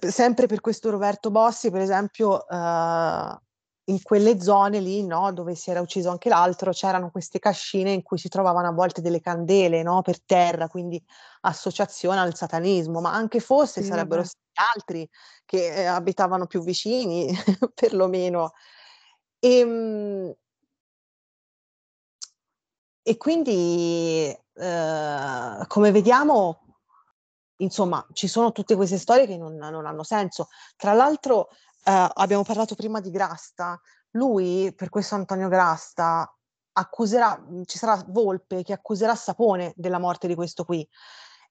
Sempre 0.00 0.46
per 0.46 0.60
questo 0.60 0.90
Roberto 0.90 1.30
Bossi, 1.30 1.70
per 1.70 1.80
esempio, 1.80 2.44
uh, 2.48 3.38
in 3.88 4.02
quelle 4.02 4.40
zone 4.40 4.80
lì, 4.80 5.06
no, 5.06 5.32
dove 5.32 5.54
si 5.54 5.70
era 5.70 5.80
ucciso 5.80 6.10
anche 6.10 6.28
l'altro, 6.28 6.72
c'erano 6.72 7.12
queste 7.12 7.38
cascine 7.38 7.92
in 7.92 8.02
cui 8.02 8.18
si 8.18 8.28
trovavano 8.28 8.66
a 8.66 8.72
volte 8.72 9.00
delle 9.00 9.20
candele, 9.20 9.84
no, 9.84 10.02
per 10.02 10.20
terra, 10.22 10.66
quindi 10.66 11.00
associazione 11.42 12.18
al 12.18 12.34
satanismo, 12.34 13.00
ma 13.00 13.12
anche 13.12 13.38
fosse 13.38 13.82
sì, 13.82 13.86
sarebbero 13.86 14.22
vabbè. 14.22 14.26
stati 14.26 14.72
altri 14.74 15.08
che 15.44 15.72
eh, 15.72 15.84
abitavano 15.84 16.46
più 16.46 16.62
vicini, 16.62 17.32
perlomeno. 17.74 18.54
E, 19.38 19.58
ehm, 19.58 20.34
e 23.08 23.16
quindi, 23.18 24.36
eh, 24.54 25.64
come 25.68 25.90
vediamo, 25.92 26.74
insomma, 27.58 28.04
ci 28.12 28.26
sono 28.26 28.50
tutte 28.50 28.74
queste 28.74 28.98
storie 28.98 29.28
che 29.28 29.36
non, 29.36 29.54
non 29.54 29.86
hanno 29.86 30.02
senso. 30.02 30.48
Tra 30.74 30.92
l'altro, 30.92 31.50
eh, 31.84 32.10
abbiamo 32.14 32.42
parlato 32.42 32.74
prima 32.74 32.98
di 32.98 33.12
Grasta, 33.12 33.80
lui, 34.10 34.74
per 34.74 34.88
questo 34.88 35.14
Antonio 35.14 35.46
Grasta, 35.46 36.28
accuserà, 36.72 37.40
ci 37.66 37.78
sarà 37.78 38.02
Volpe 38.08 38.64
che 38.64 38.72
accuserà 38.72 39.14
Sapone 39.14 39.72
della 39.76 40.00
morte 40.00 40.26
di 40.26 40.34
questo 40.34 40.64
qui. 40.64 40.84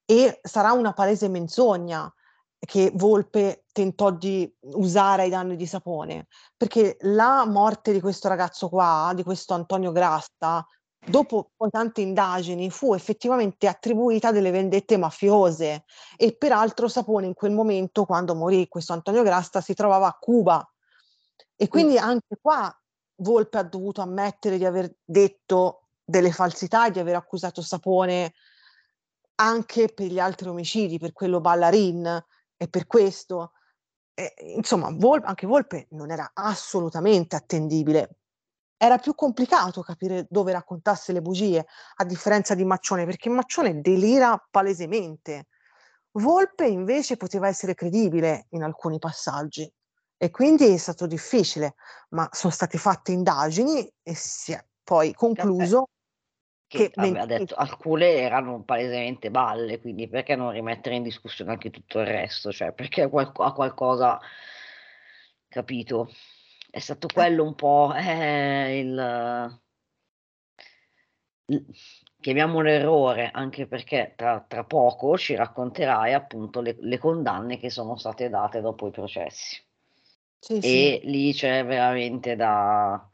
E 0.04 0.40
sarà 0.42 0.72
una 0.72 0.92
palese 0.92 1.28
menzogna 1.28 2.12
che 2.58 2.92
Volpe 2.94 3.64
tentò 3.72 4.10
di 4.10 4.54
usare 4.74 5.22
ai 5.22 5.30
danni 5.30 5.56
di 5.56 5.66
Sapone, 5.66 6.26
perché 6.54 6.98
la 7.00 7.46
morte 7.46 7.92
di 7.92 8.00
questo 8.02 8.28
ragazzo 8.28 8.68
qua, 8.68 9.12
di 9.14 9.22
questo 9.22 9.54
Antonio 9.54 9.90
Grasta, 9.90 10.62
dopo 11.08 11.52
poi 11.56 11.70
tante 11.70 12.00
indagini, 12.00 12.70
fu 12.70 12.94
effettivamente 12.94 13.68
attribuita 13.68 14.32
delle 14.32 14.50
vendette 14.50 14.96
mafiose 14.96 15.84
e 16.16 16.36
peraltro 16.36 16.88
Sapone 16.88 17.26
in 17.26 17.34
quel 17.34 17.52
momento, 17.52 18.04
quando 18.04 18.34
morì 18.34 18.68
questo 18.68 18.92
Antonio 18.92 19.22
Grasta, 19.22 19.60
si 19.60 19.74
trovava 19.74 20.08
a 20.08 20.16
Cuba. 20.18 20.68
E 21.54 21.68
quindi 21.68 21.96
anche 21.96 22.36
qua 22.40 22.74
Volpe 23.16 23.58
ha 23.58 23.62
dovuto 23.62 24.02
ammettere 24.02 24.58
di 24.58 24.64
aver 24.64 24.94
detto 25.02 25.88
delle 26.04 26.32
falsità, 26.32 26.90
di 26.90 26.98
aver 26.98 27.14
accusato 27.14 27.62
Sapone 27.62 28.34
anche 29.36 29.88
per 29.88 30.06
gli 30.06 30.18
altri 30.18 30.48
omicidi, 30.48 30.98
per 30.98 31.12
quello 31.12 31.40
Ballarin 31.40 32.24
e 32.56 32.68
per 32.68 32.86
questo. 32.86 33.52
E, 34.12 34.34
insomma, 34.56 34.90
Volpe, 34.92 35.26
anche 35.26 35.46
Volpe 35.46 35.86
non 35.90 36.10
era 36.10 36.30
assolutamente 36.34 37.36
attendibile 37.36 38.16
era 38.76 38.98
più 38.98 39.14
complicato 39.14 39.82
capire 39.82 40.26
dove 40.28 40.52
raccontasse 40.52 41.12
le 41.12 41.22
bugie, 41.22 41.66
a 41.96 42.04
differenza 42.04 42.54
di 42.54 42.64
Maccione, 42.64 43.04
perché 43.04 43.28
Maccione 43.28 43.80
delira 43.80 44.42
palesemente. 44.50 45.46
Volpe 46.12 46.66
invece 46.66 47.16
poteva 47.16 47.48
essere 47.48 47.74
credibile 47.74 48.46
in 48.50 48.62
alcuni 48.62 48.98
passaggi 48.98 49.70
e 50.16 50.30
quindi 50.30 50.66
è 50.66 50.76
stato 50.78 51.06
difficile, 51.06 51.74
ma 52.10 52.28
sono 52.32 52.52
state 52.52 52.78
fatte 52.78 53.12
indagini 53.12 53.86
e 54.02 54.14
si 54.14 54.52
è 54.52 54.64
poi 54.82 55.12
concluso 55.12 55.88
che, 56.66 56.90
che 56.90 57.00
aveva 57.00 57.26
detto 57.26 57.54
alcune 57.54 58.12
erano 58.12 58.62
palesemente 58.62 59.30
balle, 59.30 59.78
quindi 59.80 60.08
perché 60.08 60.36
non 60.36 60.52
rimettere 60.52 60.96
in 60.96 61.02
discussione 61.02 61.50
anche 61.50 61.70
tutto 61.70 62.00
il 62.00 62.06
resto? 62.06 62.50
Cioè, 62.50 62.72
perché 62.72 63.02
a 63.02 63.52
qualcosa 63.52 64.18
capito? 65.48 66.10
È 66.76 66.78
stato 66.78 67.08
quello 67.10 67.42
un 67.42 67.54
po' 67.54 67.94
eh, 67.94 68.80
il, 68.80 69.60
il 71.46 71.66
chiamiamolo 72.20 72.68
errore, 72.68 73.30
anche 73.32 73.66
perché 73.66 74.12
tra, 74.14 74.44
tra, 74.46 74.62
poco 74.64 75.16
ci 75.16 75.34
racconterai 75.34 76.12
appunto 76.12 76.60
le, 76.60 76.76
le, 76.80 76.98
condanne 76.98 77.56
che 77.56 77.70
sono 77.70 77.96
state 77.96 78.28
date 78.28 78.60
dopo 78.60 78.88
i 78.88 78.90
processi. 78.90 79.58
Sì, 80.38 80.56
e 80.56 81.00
sì. 81.02 81.08
lì 81.08 81.32
c'è 81.32 81.64
veramente 81.64 82.36
da 82.36 83.10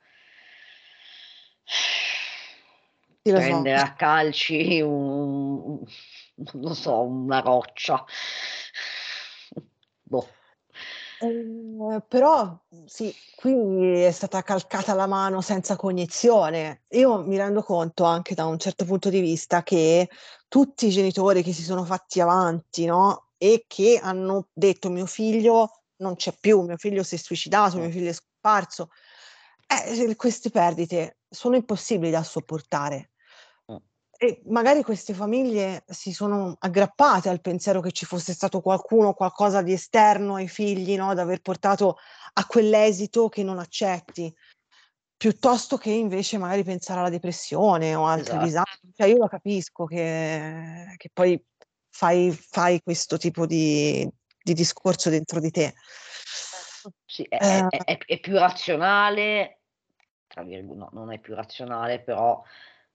sì, 1.62 3.30
prendere 3.30 3.78
so. 3.78 3.84
a 3.84 3.92
calci 3.92 4.80
un, 4.80 5.78
non 6.54 6.74
so, 6.74 7.00
una 7.02 7.38
roccia. 7.38 8.04
boh. 10.02 10.26
Eh, 11.20 11.61
però 12.08 12.58
sì, 12.86 13.14
qui 13.36 14.02
è 14.02 14.10
stata 14.10 14.42
calcata 14.42 14.94
la 14.94 15.06
mano 15.06 15.40
senza 15.40 15.76
cognizione. 15.76 16.82
Io 16.90 17.22
mi 17.22 17.36
rendo 17.36 17.62
conto 17.62 18.04
anche 18.04 18.34
da 18.34 18.46
un 18.46 18.58
certo 18.58 18.84
punto 18.84 19.08
di 19.08 19.20
vista 19.20 19.62
che 19.62 20.08
tutti 20.48 20.86
i 20.86 20.90
genitori 20.90 21.42
che 21.42 21.52
si 21.52 21.62
sono 21.62 21.84
fatti 21.84 22.20
avanti, 22.20 22.84
no? 22.84 23.28
E 23.38 23.64
che 23.66 23.98
hanno 24.02 24.48
detto 24.52 24.90
mio 24.90 25.06
figlio 25.06 25.82
non 25.96 26.16
c'è 26.16 26.34
più, 26.38 26.62
mio 26.62 26.76
figlio 26.76 27.02
si 27.02 27.14
è 27.14 27.18
suicidato, 27.18 27.78
mio 27.78 27.90
figlio 27.90 28.10
è 28.10 28.12
scomparso. 28.12 28.90
Eh, 29.66 30.14
queste 30.16 30.50
perdite 30.50 31.18
sono 31.28 31.56
impossibili 31.56 32.10
da 32.10 32.22
sopportare. 32.22 33.11
E 34.22 34.40
magari 34.44 34.84
queste 34.84 35.14
famiglie 35.14 35.82
si 35.88 36.12
sono 36.12 36.54
aggrappate 36.60 37.28
al 37.28 37.40
pensiero 37.40 37.80
che 37.80 37.90
ci 37.90 38.04
fosse 38.04 38.32
stato 38.32 38.60
qualcuno, 38.60 39.14
qualcosa 39.14 39.62
di 39.62 39.72
esterno 39.72 40.36
ai 40.36 40.46
figli, 40.46 40.94
no? 40.94 41.10
ad 41.10 41.18
aver 41.18 41.40
portato 41.40 41.96
a 42.34 42.46
quell'esito 42.46 43.28
che 43.28 43.42
non 43.42 43.58
accetti, 43.58 44.32
piuttosto 45.16 45.76
che 45.76 45.90
invece 45.90 46.38
magari 46.38 46.62
pensare 46.62 47.00
alla 47.00 47.08
depressione 47.08 47.96
o 47.96 48.06
altri 48.06 48.36
Esatto. 48.36 48.44
disagi. 48.44 48.92
Cioè 48.94 49.08
io 49.08 49.16
lo 49.16 49.26
capisco 49.26 49.86
che, 49.86 50.94
che 50.98 51.10
poi 51.12 51.44
fai, 51.90 52.30
fai 52.30 52.80
questo 52.80 53.16
tipo 53.18 53.44
di, 53.44 54.08
di 54.40 54.52
discorso 54.54 55.10
dentro 55.10 55.40
di 55.40 55.50
te. 55.50 55.74
Sì, 57.04 57.24
è, 57.28 57.38
Eh, 57.40 57.66
è- 57.70 57.84
è- 57.84 57.98
è 57.98 58.20
più 58.20 58.38
razionale, 58.38 59.62
tra 60.28 60.44
virgolette, 60.44 60.78
no, 60.78 60.90
non 60.92 61.12
è 61.12 61.18
più 61.18 61.34
razionale, 61.34 62.00
però 62.00 62.40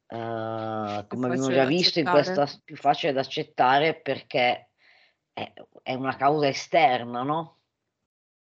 eh, 0.09 1.05
come 1.07 1.25
abbiamo 1.27 1.49
già 1.51 1.65
visto 1.65 1.99
in 1.99 2.05
questa 2.05 2.47
più 2.63 2.75
facile 2.75 3.13
da 3.13 3.19
accettare 3.21 3.99
perché 3.99 4.69
è, 5.33 5.53
è 5.83 5.93
una 5.93 6.15
causa 6.15 6.47
esterna, 6.47 7.23
no? 7.23 7.57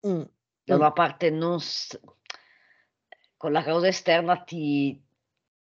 mm, 0.07 0.21
Da 0.63 0.75
mm. 0.75 0.79
una 0.79 0.91
parte 0.91 1.29
non 1.29 1.59
con 3.37 3.51
la 3.51 3.63
causa 3.63 3.87
esterna 3.87 4.37
ti 4.43 5.01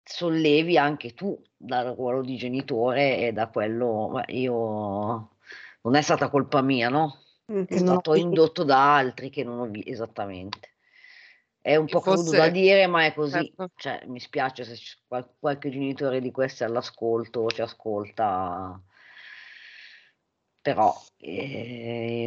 sollevi 0.03 0.77
anche 0.77 1.13
tu 1.13 1.41
dal 1.55 1.95
ruolo 1.95 2.21
di 2.21 2.35
genitore 2.37 3.17
e 3.19 3.31
da 3.33 3.47
quello, 3.49 4.09
"Ma 4.09 4.23
io 4.27 5.37
non 5.81 5.95
è 5.95 6.01
stata 6.01 6.29
colpa 6.29 6.61
mia, 6.61 6.89
no? 6.89 7.19
È 7.45 7.79
non 7.79 7.83
ho 7.83 8.01
stato 8.01 8.15
indotto 8.15 8.63
da 8.63 8.95
altri 8.95 9.29
che 9.29 9.43
non 9.43 9.59
ho 9.59 9.65
visto 9.67 9.89
esattamente. 9.89 10.72
È 11.63 11.77
un 11.77 11.85
po' 11.85 12.01
crudo 12.01 12.31
da 12.31 12.41
fosse 12.41 12.51
dire, 12.51 12.87
ma 12.87 13.05
è 13.05 13.13
così. 13.13 13.31
certo. 13.55 13.69
Cioè, 13.77 14.03
mi 14.07 14.19
spiace 14.19 14.65
se 14.65 14.75
qualche 15.39 15.69
genitore 15.69 16.19
di 16.19 16.29
questi 16.29 16.65
all'ascolto 16.65 17.39
o 17.39 17.49
ci 17.51 17.61
ascolta, 17.61 18.77
però 20.61 20.93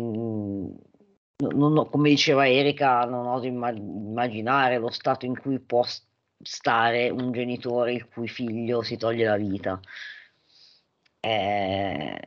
no- 0.01 1.51
non 1.51 1.77
ho- 1.77 1.91
come 1.91 2.09
diceva 2.09 2.49
Erika, 2.49 3.05
non 3.05 3.27
oso 3.27 3.45
imma- 3.45 3.69
immaginare 3.73 4.79
lo 4.79 4.89
stato 4.89 5.27
in 5.27 5.39
cui 5.39 5.59
può 5.59 5.85
stare 6.43 7.11
un 7.11 7.31
genitore 7.31 7.93
il 7.93 8.09
cui 8.09 8.29
figlio 8.29 8.81
si 8.81 8.97
toglie 8.97 9.27
la 9.27 9.37
vita. 9.37 9.79
Eh, 11.21 12.19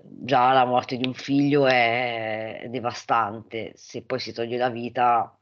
già 0.00 0.52
la 0.52 0.64
morte 0.64 0.96
di 0.96 1.06
un 1.06 1.12
figlio 1.12 1.66
è 1.66 2.68
devastante, 2.70 3.72
se 3.74 4.02
poi 4.02 4.18
si 4.18 4.32
toglie 4.32 4.56
la 4.56 4.70
vita, 4.70 5.38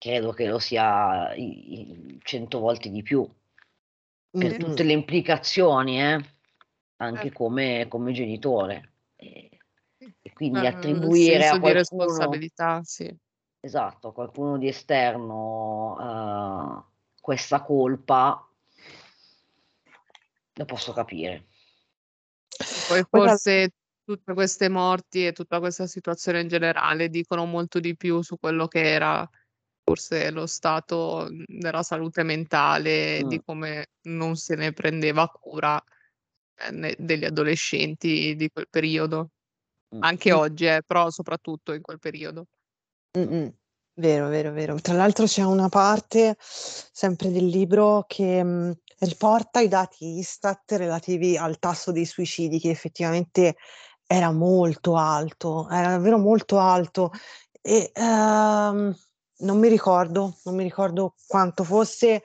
credo 0.00 0.32
che 0.32 0.46
lo 0.46 0.58
sia 0.58 1.34
cento 2.22 2.58
volte 2.58 2.88
di 2.88 3.02
più, 3.02 3.28
per 4.30 4.54
Mm, 4.54 4.58
tutte 4.58 4.82
mm. 4.82 4.86
le 4.86 4.92
implicazioni, 4.94 6.00
eh, 6.00 6.24
anche 6.96 7.22
Certo. 7.24 7.36
come, 7.36 7.86
come 7.86 8.12
genitore. 8.12 8.92
E, 9.16 9.50
e 9.98 10.32
quindi 10.32 10.60
il 10.60 10.66
attribuire 10.66 11.44
a 11.46 11.58
qualcuno, 11.58 11.72
responsabilità, 11.72 12.80
sì. 12.82 13.14
esatto, 13.60 14.08
a 14.08 14.12
qualcuno 14.14 14.56
di 14.56 14.68
esterno, 14.68 15.98
eh, 16.00 17.10
questa 17.20 17.62
colpa, 17.62 18.48
lo 20.54 20.64
posso 20.64 20.94
capire. 20.94 21.48
Poi 22.88 23.04
forse 23.06 23.74
tutte 24.02 24.32
queste 24.32 24.70
morti 24.70 25.26
e 25.26 25.32
tutta 25.32 25.58
questa 25.58 25.86
situazione 25.86 26.40
in 26.40 26.48
generale 26.48 27.10
dicono 27.10 27.44
molto 27.44 27.80
di 27.80 27.94
più 27.96 28.22
su 28.22 28.38
quello 28.38 28.66
che 28.66 28.80
era 28.80 29.28
forse 29.90 30.30
lo 30.30 30.46
stato, 30.46 31.26
mhmm, 31.28 31.44
della 31.46 31.82
salute 31.82 32.22
mentale 32.22 33.24
Mm. 33.24 33.28
di 33.28 33.42
come 33.44 33.86
non 34.02 34.36
se 34.36 34.54
ne 34.54 34.72
prendeva 34.72 35.26
cura, 35.28 35.82
ne 36.70 36.94
degli 36.98 37.24
adolescenti 37.24 38.36
di 38.36 38.48
quel 38.50 38.68
periodo. 38.70 39.30
Mm. 39.94 40.02
Anche 40.02 40.32
mm, 40.32 40.36
oggi 40.36 40.66
eh, 40.66 40.82
però 40.86 41.10
soprattutto 41.10 41.72
in 41.72 41.82
quel 41.82 41.98
periodo. 41.98 42.46
mm, 43.18 43.34
mm. 43.34 43.48
Vero, 43.94 44.28
vero, 44.28 44.52
vero. 44.52 44.80
Tra 44.80 44.94
l'altro 44.94 45.26
c'è 45.26 45.42
una 45.42 45.68
parte 45.68 46.36
sempre 46.38 47.30
del 47.30 47.46
libro 47.46 48.04
che 48.06 48.42
mh, 48.42 48.78
riporta 49.00 49.60
i 49.60 49.68
dati 49.68 50.18
Istat 50.18 50.72
relativi 50.72 51.36
al 51.36 51.58
tasso 51.58 51.90
dei 51.92 52.06
suicidi 52.06 52.60
che 52.60 52.70
effettivamente 52.70 53.56
era 54.06 54.30
molto 54.32 54.96
alto, 54.96 55.68
era 55.68 55.90
davvero 55.90 56.18
molto 56.18 56.58
alto 56.58 57.10
e 57.60 57.90
ehm, 57.92 58.96
non 59.40 59.58
mi 59.58 59.68
ricordo, 59.68 60.38
non 60.44 60.54
mi 60.54 60.62
ricordo 60.62 61.14
quanto 61.26 61.64
fosse 61.64 62.22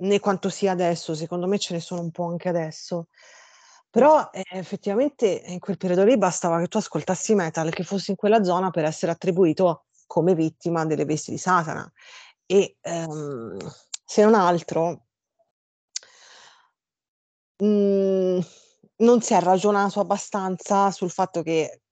né 0.00 0.18
quanto 0.20 0.48
sia 0.48 0.72
adesso, 0.72 1.14
secondo 1.14 1.46
me 1.46 1.58
ce 1.58 1.74
ne 1.74 1.80
sono 1.80 2.00
un 2.00 2.10
po' 2.10 2.26
anche 2.26 2.48
adesso. 2.48 3.08
Però 3.90 4.30
eh, 4.32 4.44
effettivamente 4.50 5.42
in 5.46 5.58
quel 5.58 5.76
periodo 5.76 6.04
lì 6.04 6.16
bastava 6.16 6.60
che 6.60 6.68
tu 6.68 6.78
ascoltassi 6.78 7.34
metal, 7.34 7.70
che 7.70 7.82
fossi 7.82 8.10
in 8.10 8.16
quella 8.16 8.42
zona 8.44 8.70
per 8.70 8.84
essere 8.84 9.12
attribuito 9.12 9.86
come 10.06 10.34
vittima 10.34 10.84
delle 10.86 11.04
vesti 11.04 11.32
di 11.32 11.38
Satana. 11.38 11.90
E 12.46 12.76
ehm, 12.80 13.56
se 14.04 14.22
non 14.24 14.34
altro, 14.34 15.06
mh, 17.58 18.38
non 18.96 19.20
si 19.20 19.34
è 19.34 19.40
ragionato 19.40 20.00
abbastanza 20.00 20.90
sul 20.90 21.10
fatto 21.10 21.42
che 21.42 21.82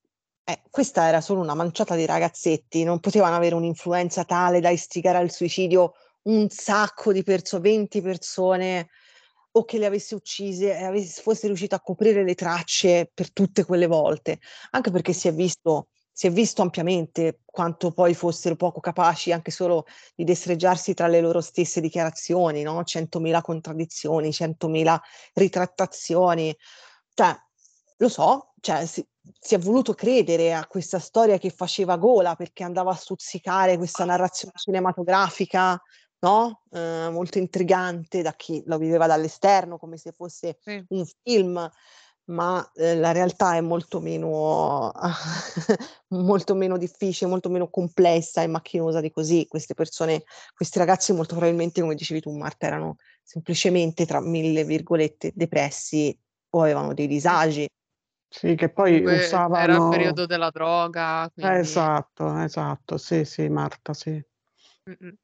eh, 0.49 0.63
questa 0.71 1.07
era 1.07 1.21
solo 1.21 1.43
una 1.43 1.55
manciata 1.55 1.95
di 1.95 2.07
ragazzetti, 2.07 2.83
non 2.83 3.01
potevano 3.01 3.37
avere 3.37 3.55
un'influenza 3.55 4.25
tale 4.25 4.61
da 4.61 4.71
istigare 4.71 5.19
al 5.19 5.31
suicidio 5.31 5.93
un 6.23 6.49
sacco 6.49 7.13
di 7.13 7.23
persone, 7.23 7.63
20 7.63 8.01
persone, 8.01 8.89
o 9.53 9.65
che 9.65 9.77
le 9.77 9.85
avesse 9.85 10.15
uccise 10.15 10.75
e 10.79 10.85
avesse, 10.85 11.21
fosse 11.21 11.49
riuscito 11.49 11.75
a 11.75 11.81
coprire 11.81 12.25
le 12.25 12.35
tracce 12.35 13.11
per 13.13 13.31
tutte 13.31 13.65
quelle 13.67 13.87
volte, 13.87 14.39
anche 14.71 14.91
perché 14.91 15.13
si 15.13 15.29
è 15.29 15.35
visto, 15.35 15.89
si 16.11 16.29
è 16.29 16.31
visto 16.31 16.63
ampiamente 16.63 17.41
quanto 17.45 17.93
poi 17.93 18.15
fossero 18.15 18.57
poco 18.57 18.81
capaci 18.81 19.33
anche 19.33 19.51
solo 19.51 19.85
di 20.15 20.25
destreggiarsi 20.25 20.95
tra 20.95 21.09
le 21.09 21.21
loro 21.21 21.43
stesse 21.43 21.83
dichiarazioni, 21.83 22.63
no? 22.63 22.83
100.000 22.85 23.43
contraddizioni, 23.43 24.31
100.000 24.31 24.99
ritrattazioni. 25.35 26.57
Cioè, 27.13 27.37
lo 27.99 28.09
so, 28.09 28.53
cioè, 28.61 28.87
si, 28.87 29.05
si 29.39 29.55
è 29.55 29.59
voluto 29.59 29.95
credere 29.95 30.53
a 30.55 30.67
questa 30.67 30.99
storia 30.99 31.39
che 31.39 31.51
faceva 31.51 31.97
gola 31.97 32.35
perché 32.37 32.63
andava 32.65 32.93
a 32.93 32.95
stuzzicare 32.95 33.77
questa 33.77 34.05
narrazione 34.05 34.55
cinematografica, 34.57 35.81
no? 36.21 36.63
Eh, 36.71 37.09
molto 37.11 37.39
intrigante 37.39 38.23
da 38.23 38.33
chi 38.35 38.63
lo 38.67 38.79
viveva 38.79 39.07
dall'esterno, 39.07 39.79
come 39.79 39.97
se 39.97 40.13
fosse 40.13 40.59
Sì. 40.61 40.85
un 40.89 41.05
film, 41.23 41.71
ma 42.27 42.71
eh, 42.75 42.95
la 42.97 43.13
realtà 43.13 43.57
è 43.57 43.61
molto 43.61 44.01
meno, 44.01 44.93
molto 46.09 46.55
meno 46.55 46.77
difficile, 46.77 47.31
molto 47.31 47.49
meno 47.49 47.69
complessa 47.69 48.43
e 48.43 48.47
macchinosa 48.47 49.01
di 49.01 49.11
così. 49.11 49.47
Queste 49.49 49.75
persone, 49.75 50.23
questi 50.55 50.79
ragazzi 50.79 51.13
molto 51.13 51.35
probabilmente, 51.35 51.81
come 51.81 51.95
dicevi 51.95 52.21
tu 52.21 52.31
Marta, 52.37 52.67
erano 52.67 52.97
semplicemente 53.23 54.07
tra 54.07 54.21
mille 54.21 54.65
virgolette 54.65 55.33
depressi 55.35 56.17
o 56.51 56.63
avevano 56.63 56.95
dei 56.95 57.07
disagi. 57.07 57.67
Sì, 58.33 58.55
che 58.57 58.71
poi 58.71 59.03
Comunque 59.03 59.43
era 59.51 59.75
il 59.77 59.85
usavano... 59.85 59.87
periodo 59.87 60.25
della 60.27 60.51
droga, 60.51 61.29
Eh, 61.41 61.59
quindi 61.59 61.61
esatto, 61.61 62.37
esatto, 62.39 62.97
sì, 62.99 63.25
sì, 63.25 63.49
Marta, 63.49 63.95
sì. 63.95 64.21
mh-mh, 64.87 65.19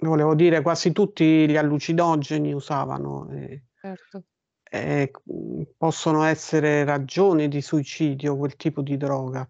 Volevo 0.00 0.34
dire, 0.34 0.62
quasi 0.62 0.90
tutti 0.92 1.46
gli 1.48 1.56
allucinogeni 1.56 2.52
usavano 2.52 3.28
e, 3.30 3.64
certo. 3.82 4.24
e, 4.70 5.10
mh, 5.24 5.62
possono 5.76 6.24
essere 6.24 6.84
ragioni 6.84 7.48
di 7.48 7.60
suicidio, 7.62 8.36
quel 8.36 8.56
tipo 8.56 8.82
di 8.82 8.96
droga, 8.96 9.48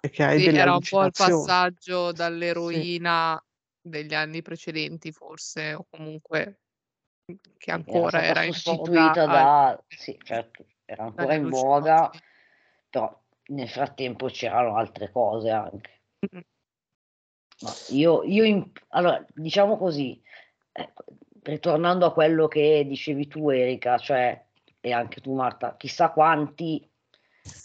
perché 0.00 0.24
hai 0.24 0.40
Sì, 0.40 0.42
delle 0.42 0.58
era 0.58 0.74
un 0.74 0.84
po' 0.84 1.04
il 1.04 1.14
passaggio 1.14 2.10
Sì, 2.58 2.86
dall'eroina 2.90 3.40
degli 3.80 4.14
anni 4.14 4.42
precedenti 4.42 5.12
forse, 5.12 5.74
o 5.74 5.86
comunque, 5.88 6.62
mhmm, 7.26 7.36
che 7.58 7.70
Era 7.86 8.08
ancora 8.10 8.22
stata 8.22 8.34
era 8.34 8.44
in 8.44 8.54
voga 8.88 9.26
da, 9.28 9.48
sì, 9.88 10.18
certo, 10.22 10.66
era 10.84 11.04
ancora 11.04 11.34
in 11.34 11.48
voga, 11.48 11.94
allucinogeni. 11.94 12.22
però 12.90 13.22
nel 13.46 13.68
frattempo 13.68 14.26
c'erano 14.26 14.76
altre 14.76 15.10
cose 15.10 15.50
anche. 15.50 15.90
Ma 17.60 17.72
io, 17.90 18.22
io 18.24 18.44
in- 18.44 18.70
allora, 18.88 19.24
diciamo 19.32 19.76
così, 19.76 20.20
ecco, 20.72 21.04
ritornando 21.42 22.06
a 22.06 22.12
quello 22.12 22.48
che 22.48 22.84
dicevi 22.86 23.28
tu, 23.28 23.48
Erika, 23.50 23.96
cioè, 23.98 24.44
e 24.80 24.92
anche 24.92 25.20
tu, 25.20 25.32
Marta, 25.34 25.76
chissà 25.76 26.10
quanti 26.10 26.86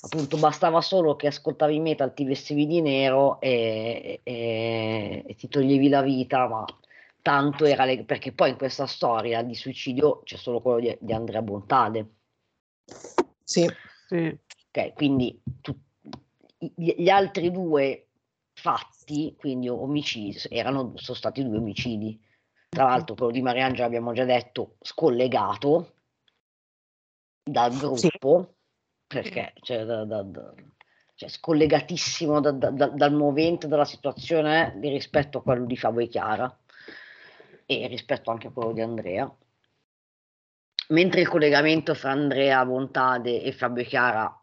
appunto 0.02 0.38
bastava 0.38 0.80
solo 0.82 1.16
che 1.16 1.28
ascoltavi 1.28 1.80
metal, 1.80 2.14
ti 2.14 2.24
vestivi 2.24 2.66
di 2.66 2.82
nero 2.82 3.40
e, 3.42 4.22
e- 4.24 5.24
e 5.26 5.36
ti 5.36 5.48
toglievi 5.50 5.90
la 5.90 6.02
vita, 6.02 6.48
ma 6.48 6.64
tanto 7.22 7.66
era 7.66 7.84
le- 7.86 8.06
perché 8.06 8.32
poi 8.32 8.52
in 8.52 8.58
questa 8.58 8.86
storia 8.86 9.42
di 9.42 9.56
suicidio 9.56 10.22
c'è 10.24 10.38
solo 10.38 10.62
quello 10.62 10.80
di, 10.80 10.98
di 11.02 11.14
Andrea 11.14 11.42
Bontade. 11.42 12.08
Sì. 13.44 13.66
Ok, 14.72 14.94
quindi 14.94 15.42
tu- 15.62 15.78
gli, 16.76 17.10
altri 17.10 17.52
due 17.52 18.08
fatti, 18.54 19.36
quindi 19.38 19.70
omicidi, 19.70 20.38
erano, 20.50 20.94
sono 20.96 21.18
stati 21.18 21.44
due 21.44 21.58
omicidi. 21.58 22.20
Tra 22.70 22.84
l'altro 22.84 23.16
quello 23.16 23.32
di 23.32 23.42
Mariangela 23.42 23.88
abbiamo 23.88 24.14
già 24.14 24.26
detto 24.26 24.76
scollegato 24.82 25.94
dal 27.44 27.76
gruppo, 27.76 28.56
perché 29.08 29.54
cioè, 29.62 29.86
da- 29.86 30.06
da- 30.06 30.22
da- 30.22 30.54
cioè, 31.16 31.30
scollegatissimo 31.30 32.40
da- 32.40 32.52
da- 32.52 32.70
da- 32.70 32.90
dal 32.90 33.14
movente, 33.14 33.68
dalla 33.68 33.86
situazione 33.86 34.78
rispetto 34.82 35.40
a 35.40 35.42
quello 35.42 35.66
di 35.66 35.76
Fabio 35.76 36.02
e 36.02 36.08
Chiara 36.08 36.60
e 37.66 37.88
rispetto 37.88 38.30
anche 38.30 38.48
a 38.48 38.52
quello 38.52 38.72
di 38.74 38.82
Andrea. 38.82 39.34
Mentre 40.92 41.22
il 41.22 41.28
collegamento 41.28 41.94
fra 41.94 42.12
Andrea 42.12 42.66
Bontade 42.66 43.44
e 43.44 43.52
Fabio 43.52 43.84
Chiara 43.84 44.36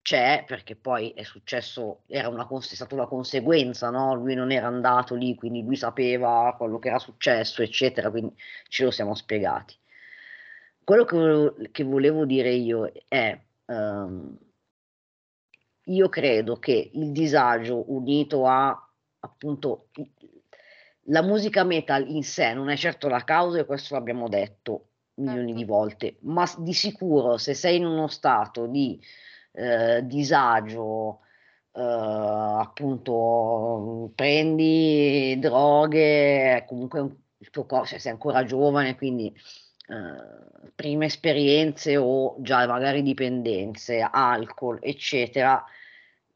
c'è, 0.00 0.44
perché 0.46 0.76
poi 0.76 1.10
è 1.10 1.24
successo, 1.24 2.02
era 2.06 2.28
una, 2.28 2.46
è 2.48 2.60
stata 2.60 2.94
una 2.94 3.06
conseguenza, 3.06 3.90
no? 3.90 4.14
Lui 4.14 4.34
non 4.34 4.52
era 4.52 4.68
andato 4.68 5.16
lì, 5.16 5.34
quindi 5.34 5.64
lui 5.64 5.74
sapeva 5.74 6.54
quello 6.56 6.78
che 6.78 6.88
era 6.88 7.00
successo, 7.00 7.62
eccetera, 7.62 8.10
quindi 8.10 8.32
ce 8.68 8.84
lo 8.84 8.92
siamo 8.92 9.14
spiegati. 9.16 9.76
Quello 10.84 11.04
che 11.04 11.16
volevo, 11.16 11.56
che 11.72 11.82
volevo 11.84 12.24
dire 12.24 12.50
io 12.50 12.92
è, 13.08 13.40
ehm, 13.66 14.38
io 15.84 16.08
credo 16.08 16.58
che 16.58 16.90
il 16.92 17.10
disagio 17.10 17.90
unito 17.92 18.46
a 18.46 18.88
appunto 19.22 19.88
la 21.04 21.22
musica 21.22 21.64
metal 21.64 22.08
in 22.08 22.22
sé 22.22 22.54
non 22.54 22.70
è 22.70 22.76
certo 22.76 23.08
la 23.08 23.24
causa 23.24 23.58
e 23.58 23.64
questo 23.66 23.94
l'abbiamo 23.94 24.28
detto 24.28 24.89
milioni 25.20 25.52
di 25.52 25.64
volte, 25.64 26.16
ma 26.22 26.44
di 26.58 26.72
sicuro 26.72 27.36
se 27.38 27.54
sei 27.54 27.76
in 27.76 27.86
uno 27.86 28.08
stato 28.08 28.66
di 28.66 29.00
eh, 29.52 30.04
disagio, 30.06 31.20
eh, 31.72 31.80
appunto 33.10 34.12
prendi 34.14 35.36
droghe, 35.38 36.64
comunque 36.66 37.00
un- 37.00 37.16
il 37.38 37.50
tuo 37.50 37.64
corpo, 37.66 37.86
se 37.86 37.98
sei 37.98 38.12
ancora 38.12 38.44
giovane, 38.44 38.96
quindi 38.96 39.26
eh, 39.88 40.70
prime 40.74 41.06
esperienze 41.06 41.96
o 41.96 42.36
già 42.40 42.66
magari 42.66 43.02
dipendenze, 43.02 44.00
alcol, 44.00 44.78
eccetera, 44.82 45.64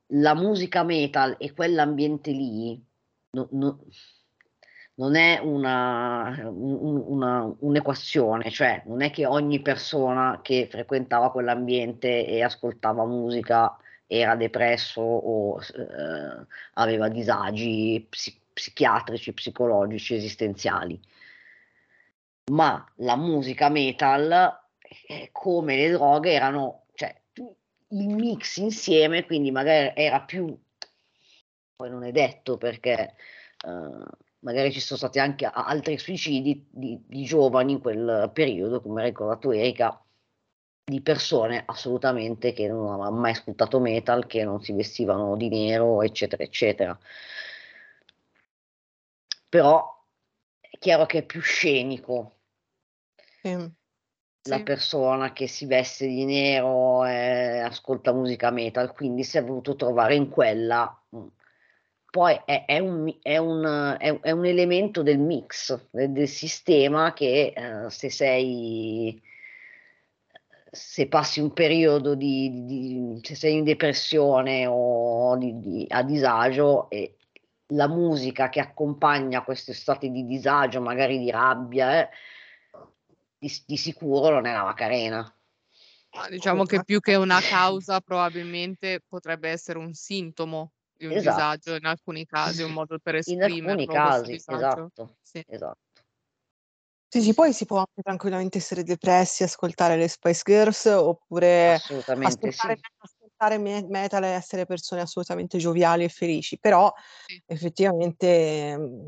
la 0.08 0.34
musica 0.34 0.82
metal 0.82 1.36
e 1.38 1.52
quell'ambiente 1.52 2.30
lì 2.30 2.82
no- 3.30 3.48
no- 3.52 3.84
non 4.96 5.16
è 5.16 5.38
una, 5.38 6.36
un- 6.48 7.02
una- 7.06 7.54
un'equazione, 7.60 8.50
cioè 8.50 8.82
non 8.86 9.02
è 9.02 9.10
che 9.10 9.26
ogni 9.26 9.60
persona 9.60 10.40
che 10.42 10.68
frequentava 10.70 11.30
quell'ambiente 11.30 12.26
e 12.26 12.42
ascoltava 12.42 13.04
musica 13.04 13.76
era 14.06 14.36
depresso 14.36 15.00
o 15.00 15.58
eh, 15.60 16.46
aveva 16.74 17.08
disagi 17.08 18.06
psi- 18.08 18.40
psichiatrici, 18.52 19.32
psicologici, 19.32 20.14
esistenziali. 20.14 21.00
Ma 22.52 22.84
la 22.96 23.16
musica 23.16 23.68
metal, 23.70 24.60
eh, 25.08 25.30
come 25.32 25.76
le 25.76 25.90
droghe, 25.90 26.32
erano 26.32 26.84
cioè, 26.94 27.14
il 27.88 28.08
mix 28.08 28.58
insieme, 28.58 29.24
quindi 29.24 29.50
magari 29.50 29.92
era 29.94 30.20
più 30.22 30.56
poi 31.76 31.90
non 31.90 32.04
è 32.04 32.12
detto 32.12 32.56
perché 32.56 33.14
eh, 33.66 34.04
magari 34.44 34.70
ci 34.72 34.80
sono 34.80 34.98
stati 34.98 35.18
anche 35.18 35.46
altri 35.46 35.98
suicidi 35.98 36.66
di, 36.70 37.02
di 37.06 37.24
giovani 37.24 37.72
in 37.72 37.80
quel 37.80 38.30
periodo, 38.32 38.80
come 38.80 39.00
ha 39.02 39.04
ricordato 39.04 39.50
Erika, 39.50 40.00
di 40.84 41.00
persone 41.00 41.62
assolutamente 41.66 42.52
che 42.52 42.68
non 42.68 42.86
avevano 42.88 43.16
mai 43.16 43.32
ascoltato 43.32 43.80
metal, 43.80 44.26
che 44.26 44.44
non 44.44 44.62
si 44.62 44.72
vestivano 44.72 45.34
di 45.36 45.48
nero, 45.48 46.02
eccetera, 46.02 46.42
eccetera. 46.42 46.98
Però 49.48 50.04
è 50.60 50.78
chiaro 50.78 51.06
che 51.06 51.18
è 51.18 51.22
più 51.24 51.40
scenico 51.40 52.32
la 54.48 54.62
persona 54.62 55.32
che 55.32 55.46
si 55.46 55.64
veste 55.64 56.06
di 56.06 56.26
nero 56.26 57.06
e 57.06 57.60
ascolta 57.60 58.12
musica 58.12 58.50
metal, 58.50 58.92
quindi 58.92 59.24
si 59.24 59.38
è 59.38 59.44
voluto 59.44 59.74
trovare 59.74 60.14
in 60.14 60.28
quella. 60.28 61.02
Poi 62.14 62.40
è, 62.44 62.64
è 62.64 62.78
un, 62.78 63.12
è 63.22 63.38
un- 63.38 63.96
è- 63.98 64.30
un 64.30 64.46
elemento 64.46 65.02
del 65.02 65.18
mix, 65.18 65.88
del, 65.90 66.12
del 66.12 66.28
sistema 66.28 67.12
che 67.12 67.52
eh, 67.56 67.90
se 67.90 68.08
sei, 68.08 69.20
se 70.70 71.08
passi 71.08 71.40
un 71.40 71.52
periodo 71.52 72.14
di, 72.14 72.64
di- 72.66 73.18
se 73.20 73.34
sei 73.34 73.54
in 73.54 73.64
depressione 73.64 74.64
o 74.68 75.36
di- 75.38 75.58
di- 75.58 75.86
a 75.88 76.04
disagio 76.04 76.88
e 76.88 77.16
la 77.72 77.88
musica 77.88 78.48
che 78.48 78.60
accompagna 78.60 79.42
questi 79.42 79.72
stati 79.72 80.12
di 80.12 80.24
disagio, 80.24 80.80
magari 80.80 81.18
di 81.18 81.32
rabbia, 81.32 82.00
eh, 82.00 82.08
di, 83.36 83.52
di 83.66 83.76
sicuro 83.76 84.34
non 84.34 84.46
è 84.46 84.52
la 84.52 84.62
Macarena. 84.62 85.36
Ma 86.12 86.28
diciamo 86.28 86.62
che 86.62 86.84
più 86.84 87.00
che 87.00 87.16
una 87.16 87.40
causa 87.40 88.00
probabilmente 88.00 89.00
potrebbe 89.04 89.48
essere 89.48 89.78
un 89.78 89.92
sintomo 89.94 90.70
di 90.96 91.06
un 91.06 91.12
Esatto. 91.12 91.36
disagio 91.36 91.74
in 91.76 91.86
alcuni 91.86 92.24
casi, 92.26 92.62
un 92.62 92.72
modo 92.72 92.98
per 92.98 93.14
In 93.14 93.42
esprimerlo 93.42 93.70
alcuni 93.72 93.86
casi, 93.86 94.32
disagio. 94.32 94.56
esatto, 94.56 95.16
Sì. 95.22 95.44
esatto. 95.46 95.78
Sì, 97.08 97.22
sì, 97.22 97.32
poi 97.32 97.52
si 97.52 97.64
può 97.64 97.78
anche 97.78 98.02
tranquillamente 98.02 98.58
essere 98.58 98.82
depressi, 98.82 99.44
ascoltare 99.44 99.96
le 99.96 100.08
Spice 100.08 100.42
Girls 100.44 100.84
oppure 100.86 101.74
Assolutamente 101.74 102.48
ascoltare, 102.48 102.76
sì. 102.76 102.82
ascoltare 102.98 103.58
me- 103.58 103.86
metal 103.88 104.24
e 104.24 104.28
essere 104.30 104.66
persone 104.66 105.00
assolutamente 105.02 105.58
gioviali 105.58 106.02
e 106.02 106.08
felici, 106.08 106.58
però 106.58 106.92
effettivamente 107.46 108.76
mm, 108.76 109.06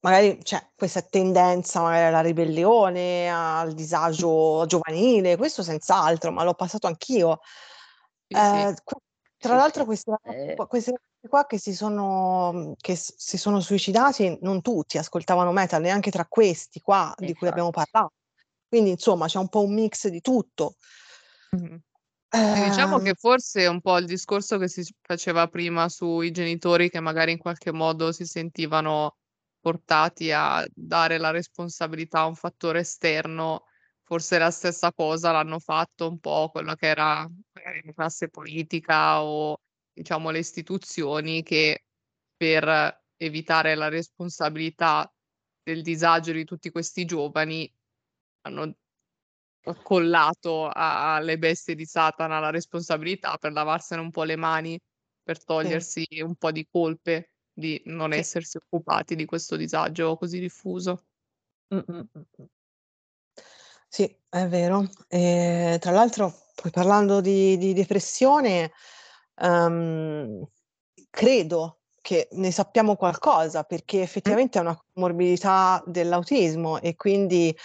magari 0.00 0.38
c'è 0.42 0.70
questa 0.74 1.02
tendenza 1.02 1.80
magari 1.82 2.06
alla 2.06 2.20
ribellione, 2.20 3.30
al 3.30 3.72
disagio 3.72 4.64
giovanile, 4.66 5.36
questo 5.36 5.62
senz'altro, 5.62 6.32
ma 6.32 6.42
l'ho 6.42 6.54
passato 6.54 6.88
anch'io. 6.88 7.38
Eh, 8.28 8.74
que- 8.84 8.96
tra 9.38 9.54
Sì, 9.54 9.56
l'altro 9.56 9.84
questi 9.84 10.10
Eh. 10.24 10.54
qua, 10.54 10.66
questi 10.66 10.92
qua 11.28 11.46
che 11.46 11.58
si 11.58 11.74
sono, 11.74 12.74
che 12.80 12.94
s- 12.96 13.14
si 13.16 13.36
sono 13.38 13.60
suicidati, 13.60 14.38
non 14.42 14.62
tutti 14.62 14.98
ascoltavano 14.98 15.52
metal, 15.52 15.82
neanche 15.82 16.10
tra 16.10 16.26
questi 16.26 16.80
qua 16.80 17.14
di 17.18 17.34
cui 17.34 17.48
abbiamo 17.48 17.70
parlato. 17.70 18.12
Quindi 18.68 18.90
insomma 18.90 19.26
c'è 19.26 19.38
un 19.38 19.48
po' 19.48 19.62
un 19.64 19.74
mix 19.74 20.08
di 20.08 20.20
tutto. 20.20 20.74
Mh-mh. 21.52 21.80
Sì, 22.50 22.60
diciamo 22.60 22.98
Ehm, 22.98 23.00
che 23.00 23.14
forse 23.14 23.62
è 23.62 23.68
un 23.68 23.80
po' 23.80 23.98
il 23.98 24.06
discorso 24.06 24.58
che 24.58 24.68
si 24.68 24.82
faceva 25.02 25.48
prima 25.48 25.88
sui 25.88 26.30
genitori 26.30 26.90
che 26.90 27.00
magari 27.00 27.32
in 27.32 27.38
qualche 27.38 27.72
modo 27.72 28.12
si 28.12 28.24
sentivano 28.26 29.16
portati 29.60 30.32
a 30.32 30.64
dare 30.72 31.18
la 31.18 31.30
responsabilità 31.30 32.20
a 32.20 32.26
un 32.26 32.36
fattore 32.36 32.80
esterno, 32.80 33.64
forse 34.06 34.38
la 34.38 34.50
stessa 34.52 34.92
cosa 34.94 35.32
l'hanno 35.32 35.58
fatto 35.58 36.08
un 36.08 36.18
po' 36.20 36.48
quello 36.52 36.74
che 36.76 36.86
era 36.88 37.28
magari 37.54 37.82
la 37.84 37.92
classe 37.92 38.28
politica 38.30 39.22
o 39.22 39.58
diciamo 39.92 40.30
le 40.30 40.38
istituzioni 40.40 41.42
che 41.42 41.86
per 42.36 43.04
evitare 43.16 43.74
la 43.74 43.88
responsabilità 43.88 45.12
del 45.62 45.82
disagio 45.82 46.32
di 46.32 46.44
tutti 46.44 46.70
questi 46.70 47.04
giovani 47.04 47.70
hanno 48.42 48.72
accollato 49.64 50.68
a 50.68 51.16
alle 51.16 51.38
bestie 51.38 51.74
di 51.74 51.86
Satana 51.86 52.40
la 52.40 52.50
responsabilità 52.50 53.36
per 53.38 53.52
lavarsene 53.52 54.00
un 54.02 54.10
po' 54.12 54.24
le 54.24 54.36
mani, 54.36 54.78
per 55.22 55.44
togliersi 55.44 56.06
un 56.22 56.36
po' 56.36 56.52
di 56.52 56.66
colpe 56.70 57.32
di 57.52 57.82
non 57.86 58.12
Sì. 58.14 58.26
essersi 58.26 58.58
occupati 58.58 59.16
di 59.16 59.24
questo 59.26 59.56
disagio 59.56 60.16
così 60.16 60.40
diffuso. 60.40 61.06
Mh. 61.70 62.06
Sì, 63.92 64.04
è 64.28 64.46
vero. 64.48 64.84
E 65.08 65.78
tra 65.80 65.90
l'altro, 65.92 66.32
poi 66.54 66.70
parlando 66.70 67.20
di 67.20 67.56
di 67.56 67.72
depressione, 67.72 68.72
ehm, 69.36 70.44
credo 71.10 71.80
che 72.00 72.28
ne 72.32 72.50
sappiamo 72.52 72.96
qualcosa, 72.96 73.62
perché 73.64 74.02
effettivamente 74.02 74.58
è 74.58 74.60
una 74.62 74.78
comorbidità 74.92 75.82
dell'autismo 75.86 76.80
e 76.80 76.94
quindi 76.96 77.56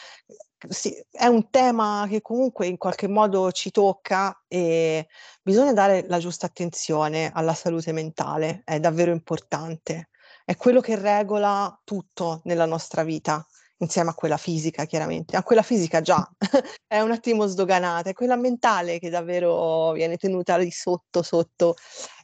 sì, 0.69 0.93
è 1.11 1.26
un 1.26 1.49
tema 1.49 2.06
che 2.10 2.22
comunque 2.22 2.68
in 2.68 2.77
qualche 2.77 3.07
modo 3.07 3.52
ci 3.52 3.72
tocca 3.72 4.43
e 4.48 5.07
bisogna 5.41 5.73
dare 5.73 6.06
la 6.07 6.19
giusta 6.19 6.45
attenzione 6.48 7.31
alla 7.34 7.53
salute 7.53 7.91
mentale, 7.91 8.61
è 8.65 8.80
davvero 8.80 9.11
importante. 9.11 10.10
È 10.45 10.56
quello 10.56 10.81
che 10.81 10.95
regola 10.95 11.80
tutto 11.84 12.41
nella 12.45 12.65
nostra 12.65 13.03
vita 13.03 13.45
insieme 13.81 14.11
a 14.11 14.13
quella 14.13 14.37
fisica 14.37 14.85
chiaramente. 14.85 15.35
A 15.35 15.43
quella 15.43 15.61
fisica 15.63 16.01
già 16.01 16.27
è 16.87 16.99
un 17.01 17.11
attimo 17.11 17.45
sdoganata, 17.47 18.09
è 18.09 18.13
quella 18.13 18.35
mentale 18.35 18.99
che 18.99 19.09
davvero 19.09 19.91
viene 19.91 20.17
tenuta 20.17 20.57
lì 20.57 20.71
sotto, 20.71 21.21
sotto 21.23 21.75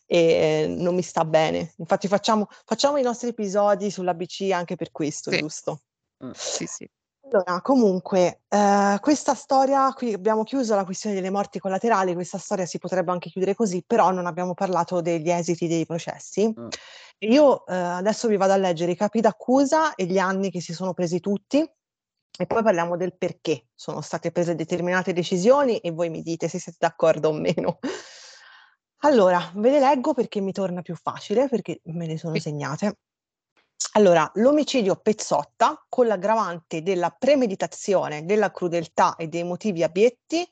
e 0.06 0.66
non 0.70 0.96
mi 0.96 1.02
sta 1.02 1.26
bene. 1.26 1.74
Infatti 1.78 2.08
facciamo, 2.08 2.48
facciamo 2.66 2.98
i 2.98 3.02
nostri 3.02 3.30
episodi 3.30 3.92
sull'ABC 3.92 4.52
anche 4.52 4.76
per 4.76 4.92
questo, 4.92 5.32
Sì. 5.32 5.40
giusto? 5.40 5.82
Sì, 6.32 6.66
sì. 6.66 6.90
Allora, 7.30 7.62
comunque, 7.62 8.44
eh, 8.48 8.98
questa 9.02 9.34
storia, 9.36 9.92
qui 9.92 10.14
abbiamo 10.14 10.44
chiuso 10.44 10.76
la 10.76 10.86
questione 10.86 11.14
delle 11.14 11.30
morti 11.30 11.60
collaterali, 11.60 12.14
questa 12.14 12.38
storia 12.38 12.66
si 12.66 12.80
potrebbe 12.80 13.12
anche 13.12 13.30
chiudere 13.30 13.54
così, 13.54 13.84
però 13.86 14.12
non 14.12 14.28
abbiamo 14.28 14.54
parlato 14.54 15.02
degli 15.02 15.30
esiti 15.30 15.68
dei 15.68 15.86
processi. 15.86 16.44
E 17.18 17.28
Io 17.28 17.66
eh, 17.66 17.76
adesso 17.76 18.30
vi 18.30 18.38
vado 18.38 18.54
a 18.54 18.58
leggere 18.58 18.92
i 18.92 18.96
capi 18.96 19.20
d'accusa 19.20 19.96
e 19.96 20.06
gli 20.06 20.18
anni 20.18 20.50
che 20.50 20.62
si 20.62 20.74
sono 20.74 20.94
presi 20.94 21.20
tutti 21.20 21.58
e 22.40 22.46
poi 22.46 22.64
parliamo 22.64 22.96
del 22.96 23.18
perché 23.18 23.68
sono 23.76 24.00
state 24.00 24.32
prese 24.32 24.56
determinate 24.56 25.12
decisioni 25.12 25.80
e 25.80 25.92
voi 25.92 26.10
mi 26.10 26.22
dite 26.22 26.48
se 26.48 26.60
siete 26.60 26.78
d'accordo 26.80 27.30
o 27.30 27.34
meno. 27.34 27.80
Allora, 29.02 29.52
ve 29.56 29.72
le 29.72 29.80
leggo 29.80 30.14
perché 30.14 30.40
mi 30.40 30.52
torna 30.54 30.82
più 30.82 30.96
facile, 30.96 31.48
perché 31.50 31.82
me 31.86 32.08
le 32.08 32.18
sono 32.18 32.40
segnate. 32.40 32.98
Allora, 33.94 34.30
l'omicidio 34.36 34.96
Pezzotta 34.96 35.86
con 35.90 36.08
l'aggravante 36.08 36.82
della 36.82 37.10
premeditazione, 37.10 38.26
della 38.26 38.52
crudeltà 38.52 39.16
e 39.16 39.28
dei 39.28 39.44
motivi 39.44 39.84
abietti 39.84 40.48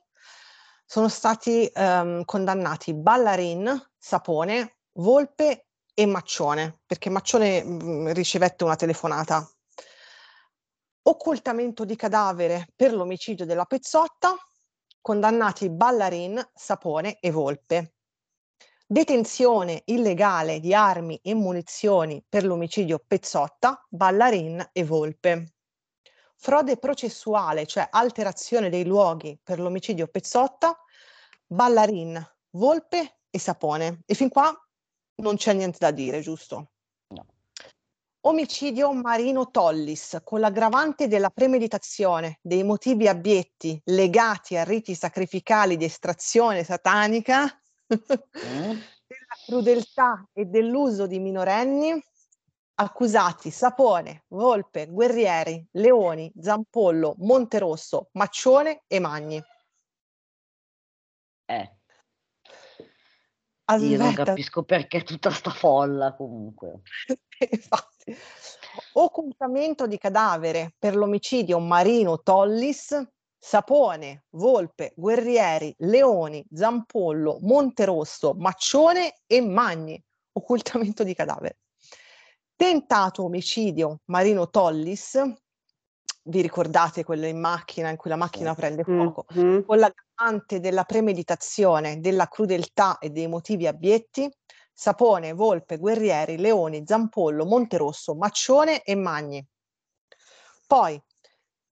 sono 0.86 1.10
stati 1.10 1.66
ehm, 1.72 2.24
condannati 2.26 2.94
Ballarin, 2.94 3.92
Sapone, 3.98 4.78
Volpe 4.94 5.68
e 5.94 6.06
Maccione, 6.06 6.82
perché 6.86 7.10
Maccione 7.10 7.64
mh, 7.64 8.14
ricevette 8.14 8.64
una 8.64 8.76
telefonata. 8.76 9.48
Occultamento 11.08 11.86
di 11.86 11.96
cadavere 11.96 12.68
per 12.76 12.94
l'omicidio 12.94 13.46
della 13.46 13.66
Pezzotta, 13.66 14.36
condannati 15.02 15.70
Ballarin, 15.70 16.44
Sapone 16.54 17.20
e 17.20 17.32
Volpe. 17.32 17.95
Detenzione 18.88 19.82
illegale 19.86 20.60
di 20.60 20.72
armi 20.72 21.20
e 21.24 21.34
munizioni 21.34 22.24
per 22.30 22.46
l'omicidio 22.46 23.04
Pezzotta, 23.04 23.84
Ballarin 23.90 24.70
e 24.72 24.84
Volpe. 24.84 25.56
Frode 26.36 26.78
processuale, 26.78 27.66
cioè 27.66 27.88
alterazione 27.90 28.70
dei 28.70 28.86
luoghi 28.86 29.40
per 29.42 29.60
l'omicidio 29.60 30.06
Pezzotta, 30.06 30.78
Ballarin, 31.48 32.24
Volpe 32.52 33.22
e 33.32 33.40
Sapone. 33.40 34.04
E 34.06 34.14
fin 34.14 34.30
qua 34.30 34.54
non 35.16 35.36
c'è 35.36 35.54
niente 35.54 35.80
da 35.80 35.90
dire, 35.90 36.22
giusto? 36.22 36.74
Omicidio 38.28 38.94
Marino 38.94 39.50
Tollis 39.50 40.20
con 40.24 40.40
l'aggravante 40.40 41.08
della 41.08 41.32
premeditazione, 41.32 42.38
dei 42.40 42.64
motivi 42.64 43.08
abietti 43.08 43.82
legati 43.86 44.56
a 44.58 44.64
riti 44.64 44.94
sacrificali 44.94 45.76
di 45.76 45.86
estrazione 45.86 46.64
satanica, 46.64 47.60
della 47.88 49.36
crudeltà 49.46 50.28
e 50.34 50.46
dell'uso 50.46 51.08
di 51.08 51.20
minorenni, 51.20 52.04
accusati 52.76 53.52
Sapone, 53.52 54.24
Volpe, 54.30 54.88
Guerrieri, 54.88 55.66
Leoni, 55.72 56.32
Zampollo, 56.40 57.16
Monterosso, 57.20 58.10
Maccione 58.14 58.84
e 58.88 59.00
Magni. 59.00 59.42
Eh. 61.46 61.76
Io 63.80 63.98
non 63.98 64.08
Aspetta. 64.10 64.24
capisco 64.26 64.64
perché 64.64 65.04
tutta 65.04 65.32
sta 65.32 65.50
folla 65.50 66.14
comunque. 66.14 66.82
Infatti. 67.50 68.16
Occultamento 68.94 69.88
di 69.88 69.98
cadavere 69.98 70.76
per 70.78 70.96
l'omicidio 70.96 71.60
Marino 71.60 72.22
Tollis, 72.22 73.02
Sapone, 73.48 74.24
Volpe, 74.32 74.94
Guerrieri, 74.96 75.72
Leoni, 75.78 76.44
Zampollo, 76.52 77.38
Monterosso, 77.42 78.34
Maccione 78.34 79.20
e 79.28 79.40
Magni. 79.40 80.04
Occultamento 80.32 81.04
di 81.04 81.14
cadavere. 81.14 81.60
Tentato 82.56 83.26
omicidio 83.26 84.00
Marino 84.06 84.50
Tollis, 84.50 85.22
vi 86.24 86.42
ricordate 86.42 87.04
quello 87.04 87.28
in 87.28 87.40
macchina 87.40 87.92
in 87.92 87.98
cui 87.98 88.10
la 88.10 88.16
macchina 88.16 88.56
prende 88.56 88.84
fuoco, 88.84 89.26
con 89.28 89.78
l'aggravante 89.78 90.60
della 90.60 90.84
premeditazione, 90.84 92.00
della 92.00 92.28
crudeltà 92.28 92.98
e 92.98 93.12
dei 93.12 93.28
motivi 93.28 93.68
abietti, 93.68 94.28
Sapone, 94.74 95.34
Volpe, 95.34 95.78
Guerrieri, 95.78 96.38
Leoni, 96.38 96.82
Zampollo, 96.84 97.46
Monterosso, 97.46 98.16
Maccione 98.16 98.82
e 98.82 98.96
Magni. 98.96 99.48
Poi, 100.66 101.00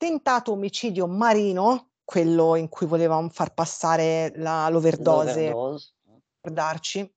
tentato 0.04 0.52
omicidio 0.52 1.08
marino, 1.08 1.92
quello 2.04 2.58
in 2.58 2.68
cui 2.68 2.86
volevamo 2.86 3.30
far 3.30 3.54
passare 3.54 4.34
la- 4.36 4.68
l'overdose, 4.68 5.48
L'overdose. 5.50 5.94
ricordarci, 6.42 7.14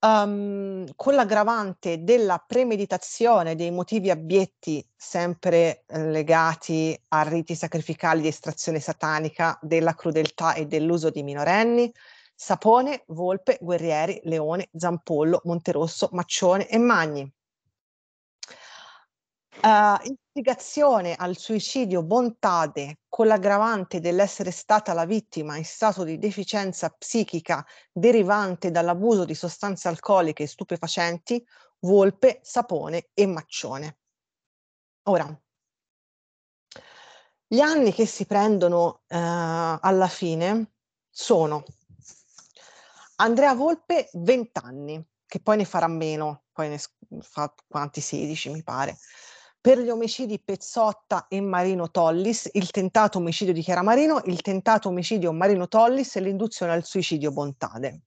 ehm, 0.00 0.86
con 0.96 1.14
l'aggravante 1.14 2.02
della 2.02 2.42
premeditazione 2.44 3.54
dei 3.54 3.70
motivi 3.70 4.10
abietti 4.10 4.84
sempre 4.96 5.84
eh, 5.86 6.10
legati 6.10 7.00
a 7.10 7.22
riti 7.22 7.54
sacrificali 7.54 8.22
di 8.22 8.26
estrazione 8.26 8.80
satanica, 8.80 9.56
della 9.62 9.94
crudeltà 9.94 10.54
e 10.54 10.66
dell'uso 10.66 11.10
di 11.10 11.22
minorenni, 11.22 11.92
Sapone, 12.34 13.04
Volpe, 13.06 13.58
Guerrieri, 13.60 14.20
Leone, 14.24 14.70
Zampollo, 14.74 15.40
Monterosso, 15.44 16.08
Maccione 16.10 16.68
e 16.68 16.78
Magni. 16.78 17.32
Eh, 19.62 20.16
istigazione 20.36 21.14
al 21.14 21.38
suicidio 21.38 22.02
Bontade 22.02 22.98
con 23.08 23.26
l'aggravante 23.26 24.00
dell'essere 24.00 24.50
stata 24.50 24.92
la 24.92 25.06
vittima 25.06 25.56
in 25.56 25.64
stato 25.64 26.04
di 26.04 26.18
deficienza 26.18 26.90
psichica 26.90 27.64
derivante 27.90 28.70
dall'abuso 28.70 29.24
di 29.24 29.34
sostanze 29.34 29.88
alcoliche 29.88 30.42
e 30.42 30.46
stupefacenti, 30.46 31.42
Volpe, 31.80 32.40
Sapone 32.42 33.08
e 33.14 33.26
Maccione. 33.26 33.98
Ora, 35.04 35.26
gli 37.46 37.60
anni 37.60 37.94
che 37.94 38.04
si 38.04 38.26
prendono 38.26 39.04
eh, 39.06 39.16
alla 39.16 40.08
fine 40.08 40.72
sono 41.08 41.64
Andrea 43.16 43.54
Volpe 43.54 44.10
20 44.12 44.60
anni, 44.62 45.02
che 45.24 45.40
poi 45.40 45.56
ne 45.56 45.64
farà 45.64 45.86
meno, 45.86 46.44
poi 46.52 46.68
ne 46.68 46.78
fa 47.20 47.54
quanti 47.66 48.02
16 48.02 48.50
mi 48.50 48.62
pare. 48.62 48.98
Per 49.66 49.80
gli 49.80 49.90
omicidi 49.90 50.38
Pezzotta 50.38 51.26
e 51.26 51.40
Marino 51.40 51.90
Tollis, 51.90 52.48
il 52.52 52.70
tentato 52.70 53.18
omicidio 53.18 53.52
di 53.52 53.62
Chiara 53.62 53.82
Marino, 53.82 54.22
il 54.26 54.40
tentato 54.40 54.90
omicidio 54.90 55.32
Marino 55.32 55.66
Tollis 55.66 56.14
e 56.14 56.20
l'induzione 56.20 56.70
al 56.70 56.84
suicidio 56.84 57.32
Bontade. 57.32 58.02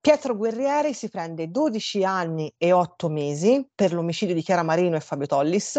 Pietro 0.00 0.34
Guerrieri 0.34 0.94
si 0.94 1.10
prende 1.10 1.50
12 1.50 2.04
anni 2.04 2.54
e 2.56 2.72
8 2.72 3.10
mesi 3.10 3.68
per 3.74 3.92
l'omicidio 3.92 4.34
di 4.34 4.40
Chiara 4.40 4.62
Marino 4.62 4.96
e 4.96 5.00
Fabio 5.00 5.26
Tollis. 5.26 5.78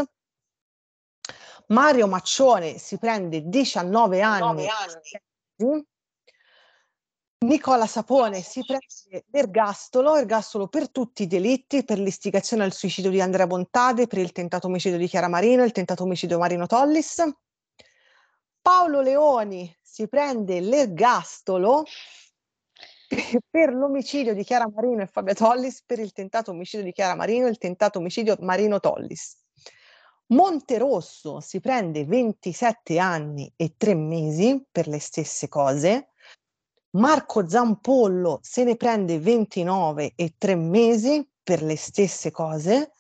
Mario 1.70 2.06
Maccione 2.06 2.78
si 2.78 3.00
prende 3.00 3.42
19 3.50 4.22
anni. 4.22 4.68
Sì. 5.56 5.86
Nicola 7.44 7.88
Sapone 7.88 8.42
si 8.42 8.64
prende 8.64 9.26
l'ergastolo, 9.32 10.16
ergastolo 10.16 10.68
per 10.68 10.92
tutti 10.92 11.24
i 11.24 11.28
delitti, 11.28 11.84
per 11.84 11.98
l'istigazione 11.98 12.64
al 12.64 12.72
suicidio 12.72 13.10
di 13.10 13.20
Andrea 13.20 13.48
Bontade, 13.48 14.06
per 14.06 14.20
il 14.20 14.32
tentato 14.32 14.68
omicidio 14.68 15.00
di 15.00 15.08
Chiara 15.08 15.28
Marino, 15.28 15.64
il 15.64 15.72
tentato 15.72 16.04
omicidio 16.04 16.38
Marino 16.38 16.68
Tollis. 16.68 17.24
Paolo 18.62 19.02
Leoni 19.02 19.76
si 19.82 20.08
prende 20.08 20.60
l'ergastolo 20.60 21.84
per 23.50 23.74
l'omicidio 23.74 24.36
di 24.36 24.44
Chiara 24.44 24.70
Marino 24.70 25.02
e 25.02 25.08
Fabio 25.08 25.34
Tollis, 25.34 25.84
per 25.84 25.98
il 25.98 26.12
tentato 26.12 26.52
omicidio 26.52 26.86
di 26.86 26.92
Chiara 26.92 27.16
Marino 27.16 27.48
e 27.48 27.50
il 27.50 27.58
tentato 27.58 27.98
omicidio 27.98 28.38
Marino 28.42 28.80
Tollis. 28.80 29.36
Monterosso 30.28 31.40
si 31.40 31.60
prende 31.60 32.06
27 32.06 33.00
anni 33.00 33.52
e 33.56 33.74
3 33.78 33.96
mesi 33.96 34.64
per 34.72 34.88
le 34.88 35.00
stesse 35.00 35.48
cose. 35.48 36.11
Marco 36.94 37.48
Zampollo 37.48 38.40
se 38.42 38.66
ne 38.66 38.76
prende 38.76 39.18
29 39.18 40.12
e 40.16 40.34
3 40.38 40.56
mesi 40.56 41.26
per 41.42 41.64
le 41.64 41.78
stesse 41.78 42.32
cose. 42.32 42.92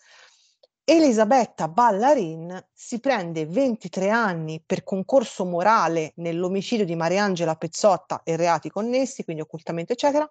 Elisabetta 0.83 1.67
Ballarin 1.67 2.67
si 2.73 3.01
prende 3.01 3.45
23 3.45 4.09
anni 4.09 4.63
per 4.65 4.83
concorso 4.83 5.43
morale 5.43 6.13
nell'omicidio 6.15 6.85
di 6.85 6.95
Mariangela 6.95 7.55
Pezzotta 7.55 8.21
e 8.23 8.37
reati 8.37 8.69
connessi, 8.69 9.25
quindi 9.25 9.41
occultamento, 9.41 9.91
eccetera. 9.91 10.29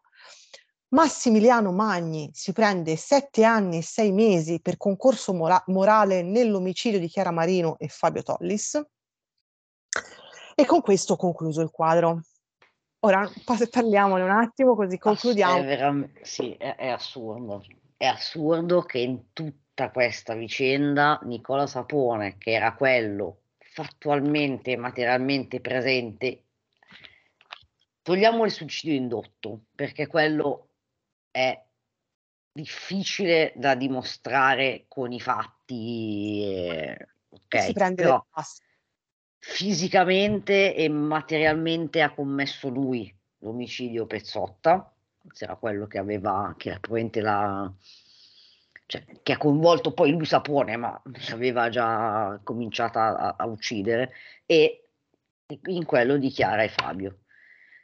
Massimiliano 0.88 1.70
Magni 1.70 2.30
si 2.32 2.52
prende 2.52 2.96
7 2.96 3.44
anni 3.44 3.78
e 3.78 3.82
6 3.82 4.10
mesi 4.10 4.60
per 4.60 4.78
concorso 4.78 5.34
mora- 5.34 5.62
morale 5.66 6.22
nell'omicidio 6.22 6.98
di 6.98 7.08
Chiara 7.08 7.30
Marino 7.30 7.76
e 7.78 7.88
Fabio 7.88 8.22
Tollis. 8.22 8.82
E 10.54 10.64
con 10.64 10.80
questo 10.80 11.16
concluso 11.16 11.60
il 11.60 11.70
quadro. 11.70 12.22
Ora 13.00 13.30
pa- 13.44 13.56
parliamone 13.70 14.22
un 14.22 14.30
attimo 14.30 14.74
così 14.74 14.98
concludiamo. 14.98 15.56
È 15.56 15.64
veram- 15.64 16.20
sì, 16.22 16.52
è, 16.52 16.76
è 16.76 16.88
assurdo. 16.88 17.64
È 17.96 18.04
assurdo 18.04 18.82
che 18.82 18.98
in 18.98 19.32
tutta 19.32 19.90
questa 19.90 20.34
vicenda, 20.34 21.18
Nicola 21.22 21.66
Sapone, 21.66 22.36
che 22.36 22.52
era 22.52 22.74
quello 22.74 23.42
fattualmente 23.58 24.72
e 24.72 24.76
materialmente 24.76 25.60
presente, 25.60 26.44
togliamo 28.02 28.44
il 28.44 28.50
suicidio 28.50 28.94
indotto, 28.94 29.60
perché 29.74 30.06
quello 30.06 30.68
è 31.30 31.58
difficile 32.52 33.52
da 33.54 33.74
dimostrare 33.74 34.84
con 34.88 35.12
i 35.12 35.20
fatti, 35.20 36.42
eh, 36.44 37.08
Si 37.28 37.70
ok, 37.70 37.72
prende 37.72 38.02
però 38.02 38.16
le 38.16 38.24
passe. 38.30 38.62
Fisicamente 39.40 40.74
e 40.74 40.88
materialmente 40.88 42.02
ha 42.02 42.14
commesso 42.14 42.68
lui 42.68 43.12
l'omicidio 43.38 44.06
Pezzotta, 44.06 44.92
era 45.38 45.56
quello 45.56 45.86
che 45.86 45.98
aveva, 45.98 46.54
che 46.56 46.70
probabilmente 46.78 47.20
la, 47.20 47.72
cioè, 48.86 49.04
che 49.22 49.32
ha 49.32 49.38
coinvolto 49.38 49.92
poi 49.92 50.10
lui 50.10 50.26
Sapone, 50.26 50.76
ma 50.76 51.00
aveva 51.30 51.68
già 51.68 52.38
cominciato 52.42 52.98
a, 52.98 53.36
a 53.38 53.46
uccidere, 53.46 54.12
e 54.46 54.88
in 55.66 55.84
quello 55.84 56.16
dichiara 56.16 56.62
è 56.62 56.68
Fabio. 56.68 57.20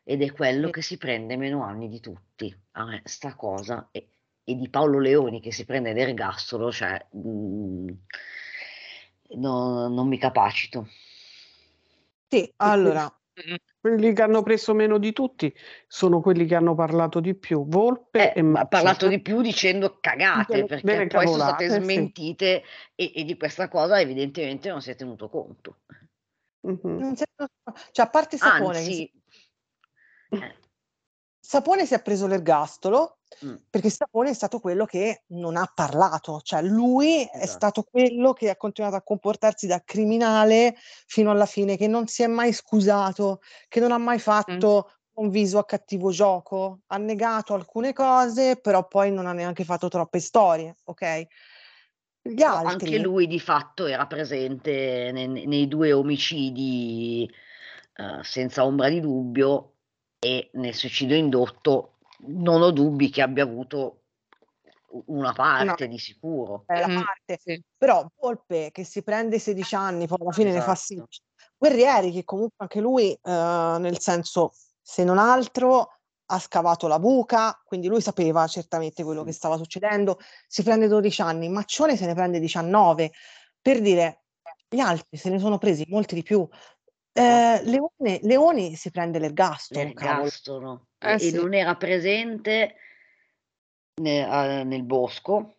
Ed 0.04 0.22
è 0.22 0.32
quello 0.32 0.70
che 0.70 0.82
si 0.82 0.98
prende 0.98 1.36
meno 1.36 1.64
anni 1.64 1.88
di 1.88 2.00
tutti. 2.00 2.54
A 2.72 2.84
me 2.84 3.02
sta 3.04 3.34
cosa, 3.34 3.88
e, 3.90 4.08
e 4.44 4.56
di 4.56 4.68
Paolo 4.68 4.98
Leoni 4.98 5.40
che 5.40 5.52
si 5.52 5.64
prende 5.64 5.92
l'ergastolo, 5.92 6.70
cioè, 6.70 7.04
mm, 7.16 7.88
no- 9.36 9.88
non 9.88 10.08
mi 10.08 10.18
capacito. 10.18 10.88
Sì, 12.28 12.52
allora, 12.56 13.10
Quelli 13.78 14.14
che 14.14 14.22
hanno 14.22 14.42
preso 14.42 14.72
meno 14.72 14.96
di 14.96 15.12
tutti 15.12 15.54
sono 15.86 16.22
quelli 16.22 16.46
che 16.46 16.54
hanno 16.54 16.74
parlato 16.74 17.20
di 17.20 17.34
più, 17.34 17.66
Volpe 17.68 18.32
e 18.32 18.40
Eh, 18.40 18.52
Ha 18.54 18.66
parlato 18.66 19.08
di 19.08 19.20
più 19.20 19.42
dicendo 19.42 19.98
cagate, 20.00 20.52
Delle- 20.54 20.64
perché 20.66 20.86
delle 20.86 21.06
poi 21.06 21.26
sono 21.26 21.42
state 21.42 21.66
cavolate, 21.66 21.84
sì. 21.84 21.92
smentite 21.92 22.62
e, 22.94 23.12
e 23.14 23.24
di 23.24 23.36
questa 23.36 23.68
cosa 23.68 24.00
evidentemente 24.00 24.70
non 24.70 24.80
si 24.80 24.90
è 24.90 24.94
tenuto 24.96 25.28
conto. 25.28 25.80
Mhm. 26.60 26.78
non 26.98 27.14
si 27.14 27.22
è- 27.24 27.44
cioè 27.92 28.06
a 28.06 28.08
parte 28.08 28.38
Sapone, 28.38 28.82
che 28.82 28.92
si- 28.92 29.12
Anzi, 30.30 30.54
Sapone 31.38 31.86
si 31.86 31.94
è 31.94 32.02
preso 32.02 32.26
l'ergastolo 32.26 33.15
Mm. 33.44 33.54
perché 33.68 33.90
Sapone 33.90 34.30
è 34.30 34.34
stato 34.34 34.60
quello 34.60 34.86
che 34.86 35.24
non 35.28 35.56
ha 35.56 35.70
parlato, 35.74 36.40
cioè 36.42 36.62
lui 36.62 37.22
è 37.22 37.30
Esatto. 37.34 37.46
stato 37.46 37.82
quello 37.82 38.32
che 38.32 38.48
ha 38.48 38.56
continuato 38.56 38.96
a 38.96 39.02
comportarsi 39.02 39.66
da 39.66 39.82
criminale 39.84 40.74
fino 41.06 41.30
alla 41.30 41.44
fine, 41.44 41.76
che 41.76 41.86
non 41.86 42.06
si 42.06 42.22
è 42.22 42.28
mai 42.28 42.52
scusato, 42.52 43.40
che 43.68 43.80
non 43.80 43.92
ha 43.92 43.98
mai 43.98 44.18
fatto 44.18 44.90
un 45.16 45.28
viso 45.30 45.58
a 45.58 45.64
cattivo 45.64 46.10
gioco, 46.10 46.80
ha 46.86 46.96
negato 46.96 47.54
alcune 47.54 47.92
cose, 47.92 48.56
però 48.56 48.86
poi 48.86 49.10
non 49.10 49.26
ha 49.26 49.32
neanche 49.32 49.64
fatto 49.64 49.88
troppe 49.88 50.20
storie, 50.20 50.76
ok? 50.84 51.26
Gli 52.22 52.42
altri, 52.42 52.86
anche 52.86 52.98
lui 52.98 53.26
di 53.26 53.38
fatto 53.38 53.86
era 53.86 54.06
presente 54.06 55.10
ne- 55.12 55.26
ne- 55.26 55.46
nei, 55.46 55.68
due 55.68 55.92
omicidi 55.92 57.30
eh, 57.94 58.22
senza 58.22 58.64
ombra 58.64 58.88
di 58.88 59.00
dubbio 59.00 59.74
e 60.18 60.50
nel 60.54 60.74
suicidio 60.74 61.16
indotto 61.16 61.95
non 62.20 62.62
ho 62.62 62.70
dubbi 62.70 63.10
che 63.10 63.22
abbia 63.22 63.44
avuto 63.44 64.02
una 65.06 65.32
parte 65.32 65.88
di 65.88 65.98
sicuro. 65.98 66.64
la 66.66 66.86
Mm, 66.88 67.02
parte, 67.02 67.38
sì. 67.42 67.62
però 67.76 68.06
Volpe 68.18 68.70
che 68.72 68.84
si 68.84 69.02
prende 69.02 69.38
16 69.38 69.74
anni, 69.74 70.06
poi 70.06 70.18
alla 70.20 70.32
fine 70.32 70.52
ne 70.52 70.60
fa 70.60 70.72
Esatto. 70.72 70.94
16. 70.94 71.22
Guerrieri 71.58 72.12
che 72.12 72.24
comunque 72.24 72.56
anche 72.58 72.80
lui, 72.80 73.12
eh, 73.12 73.20
nel 73.22 73.98
senso, 73.98 74.52
se 74.80 75.04
non 75.04 75.18
altro, 75.18 75.90
ha 76.28 76.38
scavato 76.38 76.86
la 76.88 76.98
buca, 76.98 77.60
quindi 77.64 77.88
lui 77.88 78.00
sapeva 78.00 78.46
certamente 78.46 79.04
quello 79.04 79.22
che 79.22 79.32
stava 79.32 79.56
succedendo, 79.56 80.18
si 80.48 80.62
prende 80.62 80.88
12 80.88 81.20
anni, 81.20 81.48
Maccione 81.48 81.96
se 81.96 82.06
ne 82.06 82.14
prende 82.14 82.40
19, 82.40 83.12
per 83.60 83.80
dire, 83.80 84.24
gli 84.68 84.80
altri 84.80 85.16
se 85.16 85.30
ne 85.30 85.38
sono 85.38 85.58
presi 85.58 85.84
molti 85.88 86.14
di 86.14 86.22
più. 86.22 86.46
Eh, 87.12 87.62
Leone, 87.62 88.20
Leoni 88.22 88.74
si 88.74 88.90
prende 88.90 89.18
l'ergastolo, 89.18 89.92
cavolo. 89.94 90.22
L'ergastolo 90.24 90.85
Eh 90.98 91.14
e, 91.14 91.18
sì. 91.18 91.34
non 91.34 91.54
era 91.54 91.74
presente 91.76 92.76
ne- 94.00 94.24
a- 94.24 94.62
nel 94.62 94.82
bosco. 94.82 95.54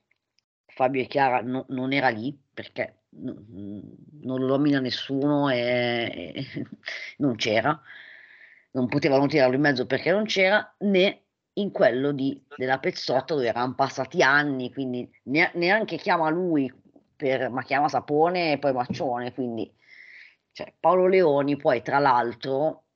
Fabio 0.65 1.01
e 1.01 1.07
Chiara 1.07 1.41
no- 1.41 1.65
non 1.69 1.91
era 1.91 2.09
lì 2.09 2.37
perché 2.53 2.97
non 3.09 4.39
lo 4.39 4.45
nomina 4.45 4.79
nessuno 4.79 5.49
e, 5.49 6.33
e 6.35 6.45
non 7.17 7.35
c'era, 7.35 7.79
non 8.71 8.87
potevano 8.87 9.25
tirarlo 9.27 9.55
in 9.55 9.61
mezzo 9.61 9.85
perché 9.85 10.11
non 10.11 10.25
c'era, 10.25 10.75
né 10.79 11.23
in 11.53 11.71
quello 11.71 12.11
di, 12.11 12.39
della 12.55 12.77
Pezzotta 12.77 13.33
dove 13.33 13.47
erano 13.47 13.73
passati 13.73 14.21
anni, 14.21 14.71
quindi 14.71 15.09
ne- 15.23 15.51
neanche 15.55 15.97
chiama 15.97 16.29
lui, 16.29 16.71
per, 17.15 17.49
ma 17.49 17.63
chiama 17.63 17.89
Sapone 17.89 18.53
e 18.53 18.57
poi 18.59 18.73
Maccione, 18.73 19.33
quindi 19.33 19.71
cioè, 20.51 20.71
Paolo 20.79 21.07
Leoni 21.07 21.57
poi 21.57 21.81
tra 21.81 21.97
l'altro 21.97 22.86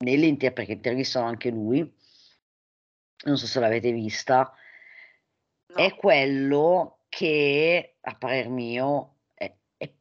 nell'inter 0.00 0.52
perché 0.52 0.72
intervistano 0.72 1.26
anche 1.26 1.50
lui, 1.50 1.78
non 3.24 3.36
so 3.36 3.46
se 3.46 3.60
l'avete 3.60 3.92
vista, 3.92 4.52
è 5.74 5.94
quello 5.94 7.04
che 7.08 7.96
a 8.00 8.14
parer 8.16 8.48
mio 8.48 9.18
è- 9.34 9.52
è- 9.76 9.92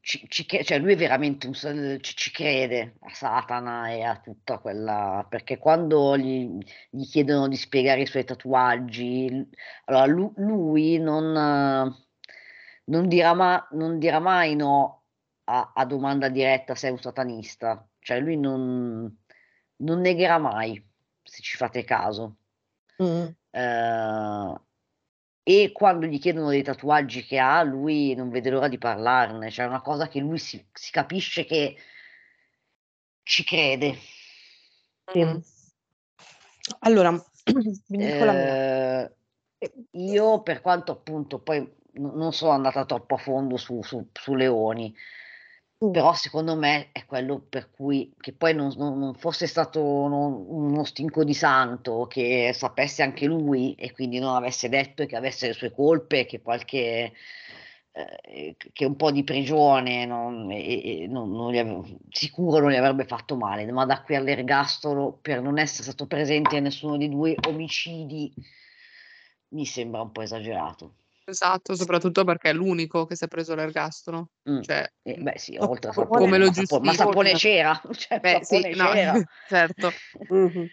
ci, 0.00 0.26
ci 0.28 0.46
cioè 0.64 0.78
lui 0.78 0.92
è 0.92 0.96
veramente 0.96 1.46
un, 1.46 1.54
ci, 1.54 2.16
ci 2.16 2.30
crede 2.30 2.96
a 3.00 3.08
Satana 3.14 3.90
e 3.90 4.02
a 4.02 4.18
tutta 4.20 4.58
quella 4.58 5.26
perché 5.28 5.58
quando 5.58 6.16
gli, 6.16 6.58
gli 6.90 7.04
chiedono 7.04 7.48
di 7.48 7.56
spiegare 7.56 8.02
i 8.02 8.06
suoi 8.06 8.24
tatuaggi 8.24 9.48
allora 9.86 10.06
lu- 10.06 10.32
lui 10.36 10.98
non, 10.98 11.96
non 12.84 13.08
dirà, 13.08 13.34
ma- 13.34 13.66
non 13.72 13.98
dirà 13.98 14.18
mai 14.18 14.54
no 14.56 15.04
a, 15.44 15.72
a 15.74 15.84
domanda 15.84 16.28
diretta 16.28 16.74
sei 16.74 16.90
un 16.90 16.98
satanista 17.00 17.86
cioè 18.00 18.20
lui 18.20 18.36
non, 18.38 19.14
non 19.78 20.00
negherà 20.00 20.38
mai 20.38 20.82
se 21.22 21.42
ci 21.42 21.56
fate 21.56 21.84
caso 21.84 22.36
Mm. 23.02 23.26
eh, 23.50 24.60
e 25.44 25.72
quando 25.72 26.06
gli 26.06 26.18
chiedono 26.18 26.48
dei 26.50 26.62
tatuaggi 26.62 27.24
che 27.24 27.38
ha, 27.38 27.62
lui 27.62 28.14
non 28.14 28.28
vede 28.28 28.50
l'ora 28.50 28.68
di 28.68 28.76
parlarne, 28.76 29.50
cioè 29.50 29.64
è 29.64 29.68
una 29.68 29.80
cosa 29.80 30.08
che 30.08 30.18
lui 30.18 30.38
si, 30.38 30.62
si 30.72 30.90
capisce 30.90 31.44
che 31.44 31.76
ci 33.22 33.44
crede. 33.44 33.96
Sì. 35.12 35.24
Allora. 36.80 37.12
Eh, 37.90 39.12
io, 39.92 40.42
per 40.42 40.60
quanto 40.60 40.92
appunto 40.92 41.38
poi 41.38 41.60
n- 41.60 42.12
non 42.14 42.32
sono 42.32 42.50
andata 42.52 42.84
troppo 42.84 43.14
a 43.14 43.18
fondo 43.18 43.56
su, 43.56 43.82
su- 43.82 44.08
su 44.12 44.34
Leoni, 44.34 44.94
però 45.78 46.12
secondo 46.14 46.56
me 46.56 46.90
è 46.92 47.04
quello 47.06 47.38
per 47.48 47.70
cui 47.70 48.12
che 48.18 48.32
poi 48.32 48.52
non, 48.54 48.72
non- 48.76 48.98
non 48.98 49.14
fosse 49.14 49.46
stato 49.46 49.82
uno, 49.82 50.26
uno 50.48 50.84
stinco 50.84 51.22
di 51.24 51.34
santo, 51.34 52.06
che 52.08 52.50
sapesse 52.54 53.02
anche 53.02 53.26
lui 53.26 53.74
e 53.74 53.92
quindi 53.92 54.18
non 54.18 54.34
avesse 54.34 54.68
detto 54.68 55.06
che 55.06 55.16
avesse 55.16 55.46
le 55.48 55.52
sue 55.52 55.70
colpe, 55.72 56.26
che 56.26 56.40
qualche 56.42 57.12
eh, 57.92 58.56
che 58.72 58.84
un 58.84 58.96
po' 58.96 59.10
di 59.10 59.24
prigione 59.24 60.04
non, 60.06 60.50
e- 60.50 61.02
e 61.02 61.06
non- 61.08 61.30
non 61.32 61.54
ave- 61.54 61.96
sicuro 62.10 62.60
non 62.60 62.70
gli 62.70 62.76
avrebbe 62.76 63.04
fatto 63.04 63.36
male, 63.36 63.70
ma 63.72 63.84
da 63.86 64.02
qui 64.02 64.14
all'ergastolo 64.16 65.18
per 65.20 65.40
non 65.42 65.58
essere 65.58 65.84
stato 65.84 66.06
presente 66.06 66.56
a 66.56 66.60
nessuno 66.60 66.96
dei 66.96 67.08
due 67.08 67.34
omicidi 67.48 68.32
mi 69.50 69.64
sembra 69.66 70.00
un 70.02 70.12
po' 70.12 70.22
esagerato. 70.22 70.94
Esatto, 71.28 71.74
soprattutto 71.76 72.24
perché 72.24 72.48
è 72.48 72.52
l'unico 72.54 73.04
che 73.04 73.14
si 73.14 73.24
è 73.24 73.28
preso 73.28 73.54
l'ergastolo. 73.54 74.30
Mm. 74.48 74.62
Cioè, 74.62 74.90
Eh, 75.02 75.16
beh 75.18 75.34
sì, 75.36 75.58
oltre 75.60 75.90
a 75.90 75.92
come 75.92 76.06
Sapone, 76.06 76.38
lo 76.38 76.50
ma 76.50 76.78
ma 76.80 76.92
Sapone 76.94 77.32
c'era, 77.36 77.80
cioè, 77.92 78.18
Beh, 78.18 78.40
sì, 78.42 78.60
Sapone 78.62 78.74
no, 78.74 78.90
c'era. 78.90 79.12
certo. 79.46 79.92
Mhm. 80.28 80.68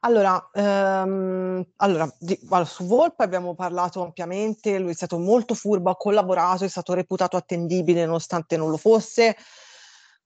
Allora, 0.00 0.48
ehm, 0.54 1.62
allora, 1.76 2.10
di- 2.18 2.38
allora, 2.48 2.64
su 2.64 2.86
Volpe 2.86 3.22
abbiamo 3.22 3.54
parlato 3.54 4.02
ampiamente, 4.02 4.78
lui 4.78 4.92
è 4.92 4.94
stato 4.94 5.18
molto 5.18 5.54
furbo, 5.54 5.90
ha 5.90 5.96
collaborato, 5.96 6.64
è 6.64 6.68
stato 6.68 6.94
reputato 6.94 7.36
attendibile 7.36 8.06
nonostante 8.06 8.56
non 8.56 8.70
lo 8.70 8.78
fosse. 8.78 9.36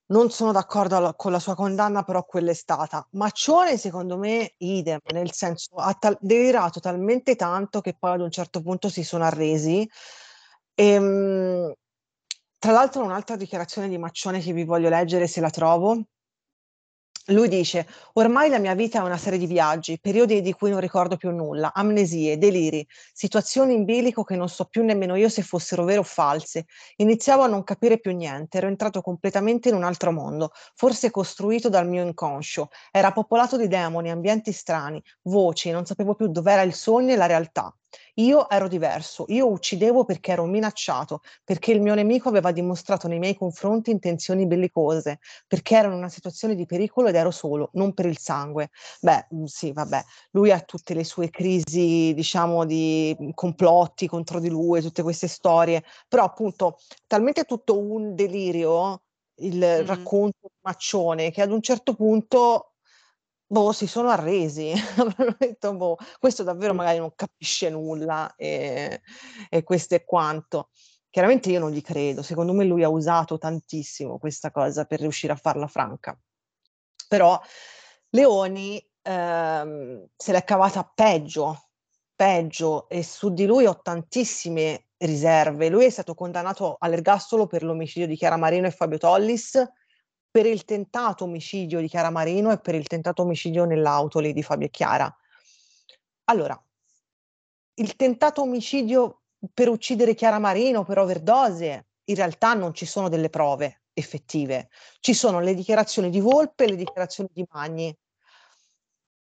Non 0.06 0.30
sono 0.30 0.52
d'accordo 0.52 0.96
alla- 0.96 1.14
con 1.14 1.32
la 1.32 1.38
sua 1.38 1.54
condanna, 1.54 2.02
però 2.02 2.24
quella 2.24 2.50
è 2.50 2.54
stata. 2.54 3.06
Maccione, 3.12 3.78
secondo 3.78 4.18
me, 4.18 4.54
idem, 4.58 4.98
nel 5.12 5.32
senso, 5.32 5.76
ha 5.76 5.94
tal- 5.94 6.18
delirato 6.20 6.78
talmente 6.80 7.36
tanto 7.36 7.80
che 7.80 7.94
poi 7.98 8.12
ad 8.12 8.20
un 8.20 8.30
certo 8.30 8.60
punto 8.60 8.88
si 8.90 9.02
sono 9.02 9.24
arresi. 9.24 9.88
Ehm, 10.74 11.72
tra 12.58 12.72
l'altro, 12.72 13.02
un'altra 13.04 13.36
dichiarazione 13.36 13.88
di 13.88 13.98
Maccione 13.98 14.40
che 14.40 14.52
vi 14.52 14.64
voglio 14.64 14.88
leggere 14.90 15.26
se 15.26 15.40
la 15.40 15.50
trovo. 15.50 16.02
Lui 17.28 17.48
dice: 17.48 17.86
Ormai 18.14 18.48
la 18.50 18.58
mia 18.58 18.74
vita 18.74 18.98
è 18.98 19.02
una 19.02 19.16
serie 19.18 19.38
di 19.38 19.46
viaggi, 19.46 19.98
periodi 20.00 20.40
di 20.42 20.52
cui 20.54 20.70
non 20.70 20.80
ricordo 20.80 21.16
più 21.18 21.30
nulla, 21.30 21.72
amnesie, 21.74 22.38
deliri, 22.38 22.86
situazioni 23.12 23.74
in 23.74 23.84
bilico 23.84 24.24
che 24.24 24.36
non 24.36 24.48
so 24.48 24.64
più 24.66 24.82
nemmeno 24.84 25.14
io 25.16 25.28
se 25.28 25.42
fossero 25.42 25.84
vere 25.84 25.98
o 25.98 26.02
false. 26.02 26.64
Iniziavo 26.96 27.42
a 27.42 27.46
non 27.46 27.62
capire 27.64 27.98
più 27.98 28.14
niente, 28.14 28.56
ero 28.58 28.68
entrato 28.68 29.00
completamente 29.02 29.68
in 29.70 29.74
un 29.74 29.84
altro 29.84 30.12
mondo, 30.12 30.50
forse 30.74 31.10
costruito 31.10 31.68
dal 31.70 31.86
mio 31.88 32.04
inconscio. 32.04 32.68
Era 32.90 33.12
popolato 33.12 33.56
di 33.58 33.68
demoni, 33.68 34.10
ambienti 34.10 34.52
strani, 34.52 35.02
voci, 35.22 35.70
non 35.70 35.84
sapevo 35.86 36.14
più 36.14 36.28
dov'era 36.28 36.62
il 36.62 36.74
sogno 36.74 37.12
e 37.12 37.16
la 37.16 37.26
realtà. 37.26 37.74
Io 38.18 38.48
ero 38.48 38.68
diverso, 38.68 39.24
io 39.28 39.48
uccidevo 39.50 40.04
perché 40.04 40.30
ero 40.32 40.44
minacciato, 40.44 41.20
perché 41.42 41.72
il 41.72 41.80
mio 41.80 41.94
nemico 41.94 42.28
aveva 42.28 42.52
dimostrato 42.52 43.08
nei 43.08 43.18
miei 43.18 43.34
confronti 43.34 43.90
intenzioni 43.90 44.46
bellicose, 44.46 45.18
perché 45.48 45.76
ero 45.76 45.88
in 45.88 45.94
una 45.94 46.08
situazione 46.08 46.54
di 46.54 46.64
pericolo 46.64 47.08
ed 47.08 47.16
ero 47.16 47.32
solo, 47.32 47.70
non 47.72 47.92
per 47.92 48.06
il 48.06 48.18
sangue. 48.18 48.70
Beh, 49.00 49.26
mh, 49.30 49.44
sì, 49.44 49.72
vabbè, 49.72 50.00
lui 50.30 50.52
ha 50.52 50.60
tutte 50.60 50.94
le 50.94 51.02
sue 51.02 51.28
crisi, 51.30 52.12
diciamo, 52.14 52.64
di 52.64 53.16
mh, 53.18 53.30
complotti 53.34 54.06
contro 54.06 54.38
di 54.38 54.48
lui, 54.48 54.80
tutte 54.80 55.02
queste 55.02 55.26
storie, 55.26 55.82
però 56.08 56.22
appunto 56.24 56.78
talmente 57.08 57.42
tutto 57.44 57.78
un 57.78 58.14
delirio 58.14 59.02
il 59.38 59.82
Mh-mh. 59.82 59.84
racconto 59.84 60.50
Maccione 60.60 61.30
che 61.32 61.42
ad 61.42 61.50
un 61.50 61.60
certo 61.60 61.94
punto 61.94 62.73
Boh, 63.54 63.70
si 63.70 63.86
sono 63.86 64.08
arresi. 64.08 64.72
Avranno 64.98 65.36
detto: 65.38 65.76
"Boh, 65.76 65.96
questo 66.18 66.42
davvero 66.42 66.74
magari 66.74 66.98
non 66.98 67.14
capisce 67.14 67.70
nulla, 67.70 68.34
ehm, 68.36 68.98
e 69.48 69.62
questo 69.62 69.94
è 69.94 70.04
quanto." 70.04 70.70
Chiaramente 71.08 71.50
io 71.50 71.60
non 71.60 71.70
gli 71.70 71.80
credo, 71.80 72.22
secondo 72.22 72.52
me 72.52 72.64
lui 72.64 72.82
ha 72.82 72.88
usato 72.88 73.38
tantissimo 73.38 74.18
questa 74.18 74.50
cosa 74.50 74.84
per 74.86 74.98
riuscire 74.98 75.32
a 75.32 75.36
farla 75.36 75.68
franca. 75.68 76.18
Però 77.06 77.40
Leoni, 78.10 78.84
ehm, 79.02 80.04
se 80.16 80.32
l'è 80.32 80.42
cavata 80.42 80.90
peggio, 80.92 81.68
peggio 82.16 82.88
e 82.88 83.04
su 83.04 83.32
di 83.32 83.46
lui 83.46 83.66
ho 83.66 83.80
tantissime 83.80 84.86
riserve. 84.96 85.68
Lui 85.68 85.84
è 85.84 85.90
stato 85.90 86.14
condannato 86.14 86.74
all'ergastolo 86.80 87.46
per 87.46 87.62
l'omicidio 87.62 88.08
di 88.08 88.16
Chiara 88.16 88.36
Marino 88.36 88.66
e 88.66 88.72
Fabio 88.72 88.98
Tollis, 88.98 89.62
per 90.34 90.46
il 90.46 90.64
tentato 90.64 91.22
omicidio 91.22 91.78
di 91.78 91.86
Chiara 91.86 92.10
Marino 92.10 92.50
e 92.50 92.58
per 92.58 92.74
il 92.74 92.88
tentato 92.88 93.22
omicidio 93.22 93.66
nell'auto 93.66 94.18
lì 94.18 94.32
di 94.32 94.42
Fabio 94.42 94.66
e 94.66 94.70
Chiara. 94.70 95.16
Allora, 96.24 96.60
il 97.74 97.94
tentato 97.94 98.42
omicidio 98.42 99.20
per 99.52 99.68
uccidere 99.68 100.14
Chiara 100.14 100.40
Marino 100.40 100.82
per 100.82 100.98
overdose, 100.98 101.86
in 102.02 102.16
realtà 102.16 102.54
non 102.54 102.74
ci 102.74 102.84
sono 102.84 103.08
delle 103.08 103.30
prove 103.30 103.84
effettive. 103.92 104.70
Ci 104.98 105.14
sono 105.14 105.38
le 105.38 105.54
dichiarazioni 105.54 106.10
di 106.10 106.18
Volpe 106.18 106.64
e 106.64 106.70
le 106.70 106.76
dichiarazioni 106.76 107.28
di 107.32 107.46
Magni. 107.52 107.96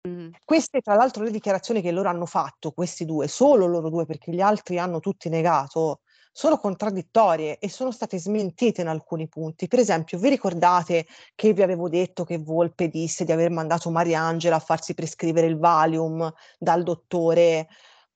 Mh-mh. 0.07 0.29
Queste 0.45 0.81
tra 0.81 0.93
l'altro 0.93 1.23
le 1.23 1.31
dichiarazioni 1.31 1.81
che 1.81 1.91
loro 1.91 2.09
hanno 2.09 2.27
fatto, 2.27 2.73
questi 2.73 3.05
2, 3.05 3.27
solo 3.27 3.65
loro 3.65 3.89
2 3.89 4.05
perché 4.05 4.31
gli 4.31 4.39
altri 4.39 4.77
hanno 4.77 4.99
tutti 4.99 5.29
negato, 5.29 6.01
sono 6.31 6.57
contraddittorie 6.57 7.59
e 7.59 7.69
sono 7.69 7.91
state 7.91 8.17
smentite 8.17 8.81
in 8.81 8.87
alcuni 8.87 9.27
punti. 9.27 9.67
Per 9.67 9.79
esempio, 9.79 10.17
vi 10.17 10.29
ricordate 10.29 11.05
che 11.35 11.53
vi 11.53 11.61
avevo 11.61 11.89
detto 11.89 12.23
che 12.23 12.37
Volpe 12.37 12.87
disse 12.87 13.25
di 13.25 13.31
aver 13.31 13.49
mandato 13.49 13.89
Mariangela 13.91 14.55
a 14.55 14.59
farsi 14.59 14.93
prescrivere 14.93 15.47
il 15.47 15.57
Valium 15.57 16.31
dal 16.57 16.83
dottore, 16.83 17.67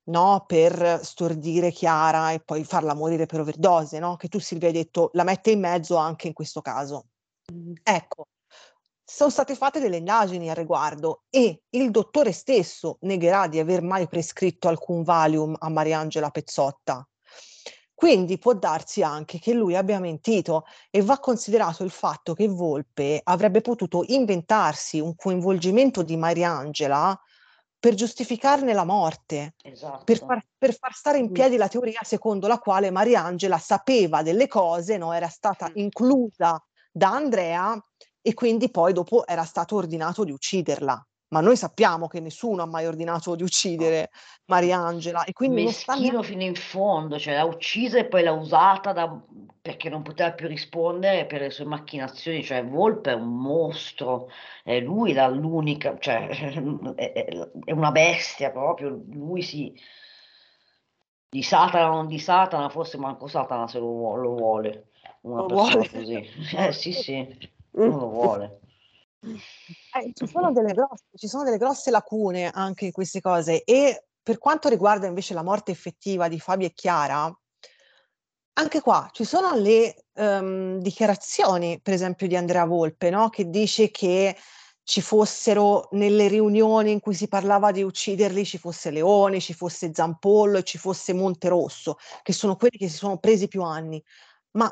no, 0.06 0.44
per 0.48 1.00
stordire 1.04 1.72
Chiara 1.72 2.32
e 2.32 2.40
poi 2.40 2.64
farla 2.64 2.94
morire 2.94 3.26
per 3.26 3.42
overdose, 3.42 4.00
no, 4.00 4.16
che 4.16 4.30
tu 4.30 4.40
Silvia 4.40 4.68
hai 4.68 4.74
detto 4.74 5.10
la 5.14 5.24
mette 5.24 5.52
in 5.52 5.60
mezzo 5.60 5.96
anche 5.98 6.28
in 6.28 6.34
questo 6.34 6.62
caso. 6.62 7.08
Ecco, 7.84 8.28
son 9.04 9.30
state 9.30 9.56
fatte 9.56 9.80
delle 9.80 9.98
indagini 9.98 10.50
a 10.50 10.54
riguardo 10.54 11.24
e 11.30 11.64
il 11.70 11.92
dottore 11.92 12.32
stesso 12.32 12.98
negherà 13.02 13.48
di 13.48 13.60
aver 13.60 13.82
mai 13.82 14.08
prescritto 14.08 14.68
alcun 14.68 15.04
Valium 15.04 15.56
a 15.60 15.70
Mariangela 15.70 16.32
Pezzotta. 16.32 17.08
Quindi 17.96 18.38
può 18.38 18.54
darsi 18.54 19.02
anche 19.04 19.40
che 19.40 19.54
lui 19.54 19.76
abbia 19.76 20.00
mentito 20.00 20.66
e 20.92 21.02
va 21.02 21.18
considerato 21.20 21.84
il 21.84 21.90
fatto 21.92 22.34
che 22.34 22.48
Volpe 22.48 23.22
avrebbe 23.24 23.62
potuto 23.62 24.04
inventarsi 24.08 25.00
un 25.00 25.16
coinvolgimento 25.16 26.04
di 26.04 26.18
Mariangela 26.18 27.18
per 27.80 27.94
giustificarne 27.94 28.74
la 28.74 28.84
morte, 28.84 29.56
per 30.04 30.18
Esatto. 30.18 30.26
far 30.26 30.46
per 30.58 30.76
far 30.76 30.94
stare 30.94 31.18
in 31.20 31.32
piedi 31.32 31.56
la 31.58 31.68
teoria 31.70 32.02
secondo 32.04 32.48
la 32.48 32.60
quale 32.60 32.92
Mariangela 32.92 33.58
sapeva 33.58 34.22
delle 34.24 34.48
cose, 34.48 34.98
no, 34.98 35.14
era 35.14 35.30
stata 35.30 35.70
inclusa 35.76 36.62
da 36.92 37.12
Andrea 37.12 37.78
e 38.22 38.34
quindi 38.34 38.70
poi 38.72 38.94
dopo 38.94 39.26
era 39.26 39.44
stato 39.46 39.76
ordinato 39.76 40.24
di 40.24 40.32
ucciderla. 40.32 41.08
Ma 41.30 41.42
noi 41.42 41.58
sappiamo 41.58 42.08
che 42.08 42.20
nessuno 42.20 42.62
ha 42.62 42.68
mai 42.68 42.86
ordinato 42.86 43.36
di 43.36 43.42
uccidere 43.44 44.10
Mariangela 44.46 45.24
e 45.24 45.34
quindi 45.34 45.68
sta 45.72 45.94
Meschino 45.94 46.12
neanche 46.20 46.28
fino 46.30 46.44
in 46.44 46.56
fondo, 46.56 47.18
cioè 47.18 47.34
l'ha 47.36 47.46
uccisa 47.46 47.98
e 47.98 48.06
poi 48.06 48.24
l'ha 48.24 48.32
usata 48.32 48.94
da 48.94 49.22
perché 49.60 49.90
non 49.90 50.04
poteva 50.04 50.32
più 50.34 50.48
rispondere 50.48 51.26
per 51.26 51.42
le 51.42 51.50
sue 51.50 51.66
macchinazioni, 51.66 52.44
cioè 52.44 52.64
Volpe 52.64 53.12
è 53.12 53.16
un 53.16 53.36
mostro, 53.42 54.30
è 54.64 54.80
lui 54.80 55.14
la 55.14 55.28
l'unica 55.28 55.98
cioè 56.00 56.28
è 56.96 57.72
una 57.72 57.92
bestia 57.92 58.52
proprio, 58.52 58.90
lui 59.08 59.42
sì. 59.42 59.74
Di 61.28 61.42
Satana, 61.42 61.88
non 61.88 62.08
di 62.08 62.20
Satana, 62.20 62.70
forse 62.70 62.98
manco 62.98 63.28
Satana 63.28 63.68
se 63.68 63.80
lo 63.80 63.88
vuo 63.88 64.16
lo 64.16 64.36
vuole, 64.36 64.90
una 65.22 65.42
Lo 65.42 65.48
persona 65.48 65.72
vuole. 65.74 65.90
così. 65.90 66.30
Eh 66.56 66.72
sì, 66.72 66.94
sì, 66.94 67.38
non 67.72 67.98
lo 68.00 68.10
vuole. 68.10 68.60
Eh, 69.26 70.12
ci 70.14 70.28
sono 70.28 70.52
delle 70.52 70.74
grosse 70.74 71.06
ci 71.16 71.28
sono 71.28 71.44
delle 71.44 71.58
grosse 71.58 71.90
lacune 71.90 72.50
anche 72.52 72.86
in 72.86 72.92
queste 72.92 73.22
cose 73.22 73.64
e 73.64 74.06
per 74.22 74.38
quanto 74.38 74.70
riguarda 74.70 75.08
invece 75.08 75.34
la 75.34 75.44
morte 75.44 75.72
effettiva 75.72 76.28
di 76.28 76.40
Fabio 76.40 76.68
e 76.68 76.74
Chiara, 76.74 77.32
anche 78.58 78.82
qua 78.82 79.08
ci 79.12 79.24
sono 79.24 79.54
le, 79.56 80.06
ehm, 80.14 80.80
dichiarazioni, 80.80 81.80
per 81.82 81.94
esempio 81.94 82.28
di 82.28 82.36
Andrea 82.36 82.66
Volpe, 82.66 83.10
no, 83.10 83.30
che 83.30 83.50
dice 83.50 83.92
che 83.92 84.36
ci 84.84 85.02
fossero 85.02 85.90
nelle 85.92 86.28
riunioni 86.28 86.92
in 86.92 87.00
cui 87.00 87.14
si 87.14 87.28
parlava 87.28 87.72
di 87.72 87.84
ucciderli, 87.84 88.46
ci 88.46 88.58
fosse 88.58 88.92
Leoni, 88.92 89.42
ci 89.42 89.54
fosse 89.54 89.92
Zampollo 89.94 90.60
e 90.60 90.64
ci 90.64 90.78
fosse 90.78 91.14
Monterosso, 91.14 91.98
che 92.22 92.34
sono 92.34 92.56
quelli 92.56 92.78
che 92.78 92.88
si 92.88 92.98
sono 92.98 93.18
presi 93.18 93.48
più 93.48 93.62
anni. 93.64 94.02
Ma 94.52 94.72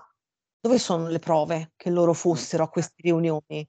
dove 0.59 0.79
sono 0.79 1.07
le 1.09 1.19
prove 1.19 1.73
che 1.75 1.89
loro 1.89 2.13
fossero 2.13 2.63
a 2.63 2.69
queste 2.69 2.95
riunioni? 3.01 3.67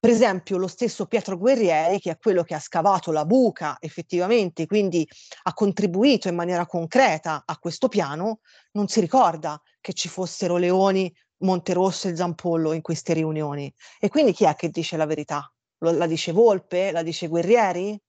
Per 0.00 0.10
esempio 0.10 0.58
lo 0.58 0.68
stesso 0.68 1.06
Pietro 1.06 1.36
Guerrieri, 1.36 1.98
che 1.98 2.12
è 2.12 2.18
quello 2.18 2.44
che 2.44 2.54
ha 2.54 2.60
scavato 2.60 3.10
la 3.10 3.24
buca 3.24 3.78
effettivamente, 3.80 4.66
quindi 4.66 5.04
ha 5.42 5.52
contribuito 5.52 6.28
in 6.28 6.36
maniera 6.36 6.66
concreta 6.66 7.42
a 7.44 7.58
questo 7.58 7.88
piano, 7.88 8.38
non 8.72 8.86
si 8.86 9.00
ricorda 9.00 9.60
che 9.80 9.92
ci 9.94 10.08
fossero 10.08 10.56
Leoni, 10.56 11.12
Monterosso 11.38 12.06
e 12.06 12.14
Zampollo 12.14 12.72
in 12.72 12.80
queste 12.80 13.12
riunioni. 13.12 13.72
E 13.98 14.08
quindi 14.08 14.32
chi 14.32 14.44
è 14.44 14.54
che 14.54 14.68
dice 14.68 14.96
la 14.96 15.06
verità? 15.06 15.52
Lo 15.78 15.90
la 15.90 16.06
dice 16.06 16.30
Volpe? 16.30 16.92
La 16.92 17.02
dice 17.02 17.26
Guerrieri? 17.26 18.00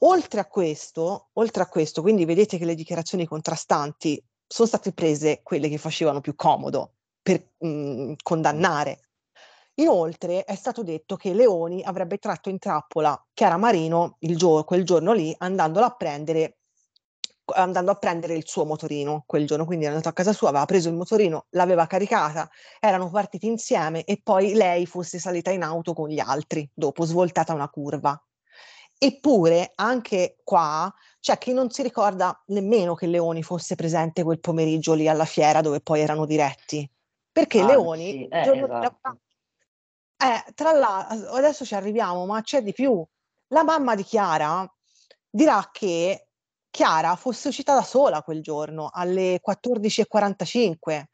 Oltre 0.00 0.40
a 0.40 0.46
questo 0.46 1.30
oltre 1.32 1.62
a 1.64 1.66
questo, 1.68 2.02
quindi 2.02 2.24
vedete 2.24 2.56
che 2.56 2.64
le 2.64 2.76
dichiarazioni 2.76 3.26
contrastanti 3.26 4.22
son 4.46 4.66
state 4.68 4.92
prese 4.92 5.40
quelle 5.42 5.68
che 5.68 5.78
facevano 5.78 6.20
più 6.20 6.36
comodo 6.36 6.94
per, 7.20 7.50
mhmm, 7.58 8.14
condannare. 8.22 9.09
Inoltre 9.80 10.44
è 10.44 10.54
stato 10.54 10.82
detto 10.82 11.16
che 11.16 11.32
Leoni 11.32 11.82
avrebbe 11.82 12.18
tratto 12.18 12.50
in 12.50 12.58
trappola 12.58 13.18
Chiara 13.32 13.56
Marino 13.56 14.16
gio 14.18 14.62
quel 14.64 14.84
giorno 14.84 15.12
lì 15.12 15.34
andandola 15.38 15.86
a 15.86 15.94
prendere 15.96 16.58
andando 17.52 17.90
a 17.90 17.96
prendere 17.96 18.34
il 18.34 18.46
suo 18.46 18.64
motorino 18.64 19.24
quel 19.26 19.44
giorno, 19.44 19.64
quindi 19.64 19.84
è 19.84 19.88
andato 19.88 20.08
a 20.08 20.12
casa 20.12 20.32
sua, 20.32 20.50
aveva 20.50 20.66
preso 20.66 20.88
il 20.88 20.94
motorino, 20.94 21.46
l'aveva 21.50 21.88
caricata, 21.88 22.48
erano 22.78 23.10
partiti 23.10 23.48
insieme 23.48 24.04
e 24.04 24.20
poi 24.22 24.54
lei 24.54 24.86
fosse 24.86 25.18
salita 25.18 25.50
in 25.50 25.64
auto 25.64 25.92
con 25.92 26.08
gli 26.08 26.20
altri, 26.20 26.70
dopo 26.72 27.04
svoltata 27.04 27.52
una 27.52 27.68
curva. 27.68 28.16
Eppure 28.96 29.72
anche 29.74 30.36
qua 30.44 30.94
c'è 31.18 31.38
chi 31.38 31.52
non 31.52 31.70
si 31.70 31.82
ricorda 31.82 32.40
nemmeno 32.48 32.94
che 32.94 33.08
Leoni 33.08 33.42
fosse 33.42 33.74
presente 33.74 34.22
quel 34.22 34.38
pomeriggio 34.38 34.94
lì 34.94 35.08
alla 35.08 35.24
fiera 35.24 35.60
dove 35.60 35.80
poi 35.80 36.02
erano 36.02 36.26
diretti. 36.26 36.88
Perché 37.32 37.64
Leoni 37.64 38.10
Anzi, 38.10 38.22
il 38.22 38.28
eh, 38.30 38.42
giorno 38.42 38.66
di 38.66 38.72
esatto. 38.72 39.18
Eh, 40.22 40.52
tra 40.54 40.72
l'a 40.72 41.06
as 41.06 41.22
adesso 41.22 41.64
ci 41.64 41.74
arriviamo, 41.74 42.26
ma 42.26 42.42
c'è 42.42 42.62
di 42.62 42.72
più. 42.72 43.04
La 43.48 43.64
mamma 43.64 43.94
di 43.94 44.02
Chiara 44.02 44.70
dirà 45.28 45.68
che 45.72 46.28
Chiara 46.70 47.16
fosse 47.16 47.48
uscita 47.48 47.74
da 47.74 47.82
sola 47.82 48.22
quel 48.22 48.42
giorno 48.42 48.90
alle 48.92 49.40
14:45. 49.40 51.08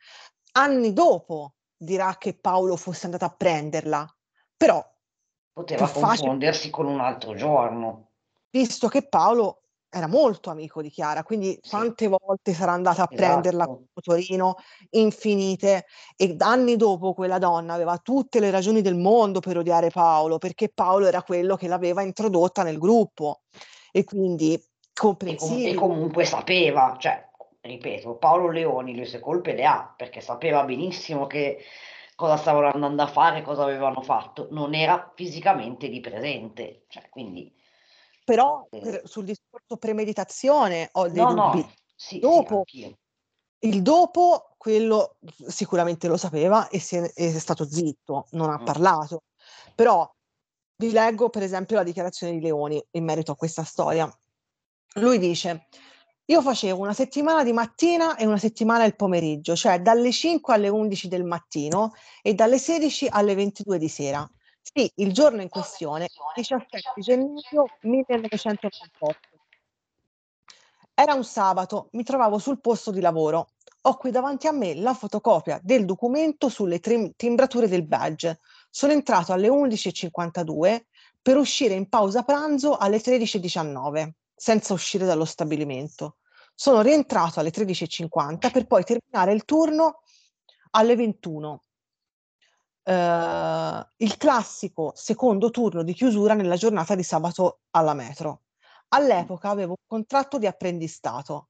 Anni 0.52 0.92
dopo 0.92 1.54
dirà 1.76 2.16
che 2.18 2.38
Paolo 2.38 2.76
fosse 2.76 3.06
andato 3.06 3.24
a 3.24 3.30
prenderla. 3.34 4.06
Però 4.56 4.84
Poteva 5.52 5.84
più 5.84 5.94
facile 6.00 6.28
confondersi 6.28 6.70
con 6.70 6.86
un 6.86 7.00
altro 7.00 7.34
giorno. 7.34 8.10
visto 8.50 8.88
che 8.88 9.06
Paolo 9.08 9.62
era 9.96 10.06
molto 10.06 10.50
amico 10.50 10.82
di 10.82 10.90
Chiara, 10.90 11.22
quindi 11.22 11.58
quante 11.68 12.08
volte 12.08 12.52
sarà 12.52 12.72
andata 12.72 13.02
a 13.04 13.06
prenderla 13.06 13.64
col 13.66 13.76
Esatto. 13.78 13.90
motorino? 13.94 14.54
Infinite. 14.90 15.86
E 16.16 16.36
anni 16.38 16.76
dopo 16.76 17.14
quella 17.14 17.38
donna 17.38 17.74
aveva 17.74 17.98
tutte 17.98 18.40
le 18.40 18.50
ragioni 18.50 18.82
del 18.82 18.96
mondo 18.96 19.40
per 19.40 19.58
odiare 19.58 19.90
Paolo, 19.90 20.38
perché 20.38 20.68
Paolo 20.68 21.06
era 21.06 21.22
quello 21.22 21.56
che 21.56 21.68
l'aveva 21.68 22.02
introdotta 22.02 22.62
nel 22.62 22.78
gruppo 22.78 23.42
e 23.92 24.04
quindi 24.04 24.62
E 25.24 25.34
com 25.34 25.62
e 25.64 25.74
comprensibile. 25.74 25.74
comunque 25.74 26.24
sapeva, 26.24 26.96
cioè, 26.98 27.28
ripeto, 27.60 28.16
Paolo 28.16 28.50
Leoni 28.50 28.94
le 28.94 29.04
sue 29.04 29.20
colpe 29.20 29.54
le 29.54 29.64
ha, 29.64 29.92
perché 29.96 30.20
sapeva 30.20 30.64
benissimo 30.64 31.26
che 31.26 31.58
cosa 32.14 32.36
stavano 32.36 32.70
andando 32.70 33.02
a 33.02 33.06
fare, 33.06 33.42
cosa 33.42 33.62
avevano 33.64 34.02
fatto. 34.02 34.48
Non 34.50 34.74
era 34.74 35.12
fisicamente 35.14 35.86
lì 35.88 36.00
presente, 36.00 36.84
cioè 36.88 37.08
quindi 37.10 37.54
Però 38.28 38.66
per 38.68 39.02
sul 39.04 39.24
discorso 39.24 39.76
premeditazione, 39.78 40.88
ho 40.94 41.08
dei 41.08 41.22
No, 41.22 41.26
dubbi. 41.26 41.60
no, 41.60 41.72
sì, 41.94 42.16
sì, 42.18 42.18
Dopo, 42.18 42.56
anch'io. 42.56 42.98
il 43.60 43.82
dopo, 43.82 44.54
quello 44.56 45.18
sicuramente 45.46 46.08
lo 46.08 46.16
sapeva 46.16 46.66
e 46.68 46.82
e 46.90 47.12
è 47.14 47.38
stato 47.38 47.64
zitto, 47.70 48.26
non 48.32 48.50
Mm. 48.50 48.52
ha 48.54 48.58
parlato. 48.64 49.22
Però 49.76 50.10
vi 50.78 50.90
leggo 50.90 51.30
per 51.30 51.44
esempio 51.44 51.76
la 51.76 51.84
dichiarazione 51.84 52.32
di 52.32 52.40
Leoni 52.40 52.84
in 52.92 53.04
merito 53.04 53.30
a 53.32 53.36
questa 53.36 53.62
storia. 53.62 54.10
Lui 54.96 55.18
dice: 55.18 55.68
Io 56.26 56.42
facevo 56.42 56.80
una 56.80 56.92
settimana 56.94 57.44
di 57.44 57.52
mattina 57.52 58.16
e 58.16 58.26
una 58.26 58.38
settimana 58.38 58.84
il 58.84 58.96
pomeriggio, 58.96 59.54
cioè 59.54 59.80
dalle 59.80 60.10
5 60.10 60.52
alle 60.54 60.68
11 60.68 61.06
del 61.08 61.22
mattino 61.24 61.92
e 62.22 62.34
dalle 62.34 62.58
16 62.58 63.06
alle 63.08 63.36
22 63.36 63.78
di 63.78 63.88
sera. 63.88 64.28
Sì, 64.74 64.90
il 64.96 65.12
giorno 65.12 65.42
in 65.42 65.48
questione, 65.48 66.08
17 66.34 67.00
gennaio 67.00 67.66
1998. 67.82 69.18
Era 70.92 71.14
un 71.14 71.24
sabato, 71.24 71.88
mi 71.92 72.02
trovavo 72.02 72.38
sul 72.38 72.60
posto 72.60 72.90
di 72.90 73.00
lavoro. 73.00 73.50
Ho 73.82 73.96
qui 73.96 74.10
davanti 74.10 74.48
a 74.48 74.52
me 74.52 74.74
la 74.74 74.92
fotocopia 74.92 75.60
del 75.62 75.84
documento 75.84 76.48
sulle 76.48 76.80
trim- 76.80 77.12
timbrature 77.14 77.68
del 77.68 77.86
badge. 77.86 78.40
Sono 78.68 78.92
entrato 78.92 79.32
alle 79.32 79.48
11.52 79.48 80.86
per 81.22 81.36
uscire 81.36 81.74
in 81.74 81.88
pausa 81.88 82.22
pranzo 82.22 82.76
alle 82.76 82.98
13.19, 82.98 84.10
senza 84.34 84.72
uscire 84.72 85.06
dallo 85.06 85.24
stabilimento. 85.24 86.16
Sono 86.54 86.80
rientrato 86.82 87.38
alle 87.38 87.50
13.50 87.50 88.50
per 88.50 88.66
poi 88.66 88.82
terminare 88.82 89.32
il 89.32 89.44
turno 89.44 90.02
alle 90.70 90.96
21. 90.96 91.62
Eh, 92.88 93.86
il 93.96 94.16
classico 94.16 94.92
secondo 94.94 95.50
turno 95.50 95.82
di 95.82 95.92
chiusura 95.92 96.34
nella 96.34 96.54
giornata 96.54 96.94
di 96.94 97.02
sabato 97.02 97.62
alla 97.70 97.94
metro. 97.94 98.42
All'epoca 98.90 99.50
avevo 99.50 99.70
un 99.72 99.84
contratto 99.88 100.38
di 100.38 100.46
apprendistato. 100.46 101.48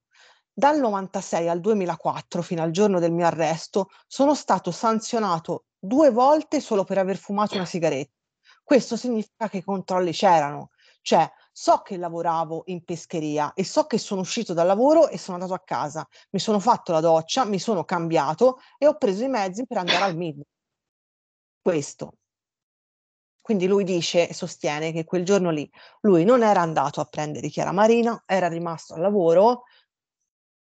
Dal 0.50 0.78
96 0.78 1.48
al 1.50 1.60
2004, 1.60 2.40
fino 2.40 2.62
al 2.62 2.70
giorno 2.70 2.98
del 2.98 3.12
mio 3.12 3.26
arresto, 3.26 3.88
sono 4.06 4.34
stato 4.34 4.70
sanzionato 4.70 5.66
due 5.78 6.10
volte 6.10 6.60
solo 6.60 6.84
per 6.84 6.96
aver 6.96 7.18
fumato 7.18 7.56
una 7.56 7.66
sigaretta. 7.66 8.14
Questo 8.64 8.96
significa 8.96 9.50
che 9.50 9.58
i 9.58 9.62
controlli 9.62 10.12
c'erano, 10.12 10.70
cioè 11.02 11.30
so 11.52 11.82
che 11.82 11.98
lavoravo 11.98 12.62
in 12.66 12.82
pescheria 12.82 13.52
e 13.52 13.62
so 13.62 13.84
che 13.84 13.98
sono 13.98 14.22
uscito 14.22 14.54
dal 14.54 14.66
lavoro 14.66 15.08
e 15.08 15.18
sono 15.18 15.36
andato 15.36 15.52
a 15.52 15.62
casa, 15.62 16.06
mi 16.30 16.38
sono 16.38 16.58
fatto 16.60 16.92
la 16.92 17.00
doccia, 17.00 17.44
mi 17.44 17.58
sono 17.58 17.84
cambiato 17.84 18.58
e 18.78 18.86
ho 18.86 18.96
preso 18.96 19.24
i 19.24 19.28
mezzi 19.28 19.66
per 19.66 19.76
andare 19.76 20.04
al 20.04 20.16
MID. 20.16 20.42
Questo. 21.66 22.18
Quindi 23.40 23.66
lui 23.66 23.82
dice 23.82 24.28
e 24.28 24.34
sostiene 24.34 24.92
che 24.92 25.02
quel 25.02 25.24
giorno 25.24 25.50
lì 25.50 25.68
lui 26.02 26.24
non 26.24 26.44
era 26.44 26.60
andato 26.60 27.00
a 27.00 27.06
prendere 27.06 27.48
Chiara 27.48 27.72
Marina, 27.72 28.22
era 28.24 28.46
rimasto 28.46 28.94
al 28.94 29.00
lavoro, 29.00 29.64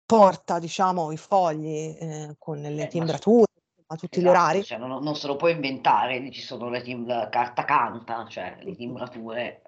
porta 0.07 0.61
diciamo 0.61 1.11
i 1.11 1.17
fogli 1.17 1.97
eh, 1.99 2.37
con 2.39 2.61
le 2.61 2.87
timbrature, 2.87 3.47
a 3.89 3.97
tutti 3.97 4.21
gli 4.21 4.27
Esatto, 4.27 4.39
orari. 4.39 4.63
cioè 4.63 4.79
non, 4.79 5.03
non 5.03 5.17
se 5.17 5.27
lo 5.27 5.35
puoi 5.35 5.51
inventare, 5.51 6.31
ci 6.31 6.41
sono 6.41 6.71
le 6.71 6.83
tim- 6.83 7.09
la 7.09 7.29
carta 7.29 7.65
canta, 7.65 8.25
cioè 8.29 8.59
le 8.61 8.77
timbrature. 8.77 9.63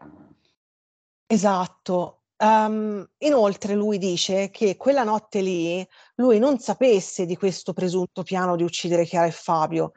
Esatto. 1.26 2.26
Ehm, 2.36 3.10
inoltre 3.18 3.74
lui 3.74 3.98
dice 3.98 4.50
che 4.50 4.76
quella 4.76 5.02
notte 5.02 5.40
lì 5.40 5.84
lui 6.14 6.38
non 6.38 6.60
sapesse 6.60 7.26
di 7.26 7.34
questo 7.34 7.72
presunto 7.72 8.22
piano 8.22 8.54
di 8.54 8.62
uccidere 8.62 9.04
Chiara 9.04 9.26
e 9.26 9.32
Fabio, 9.32 9.90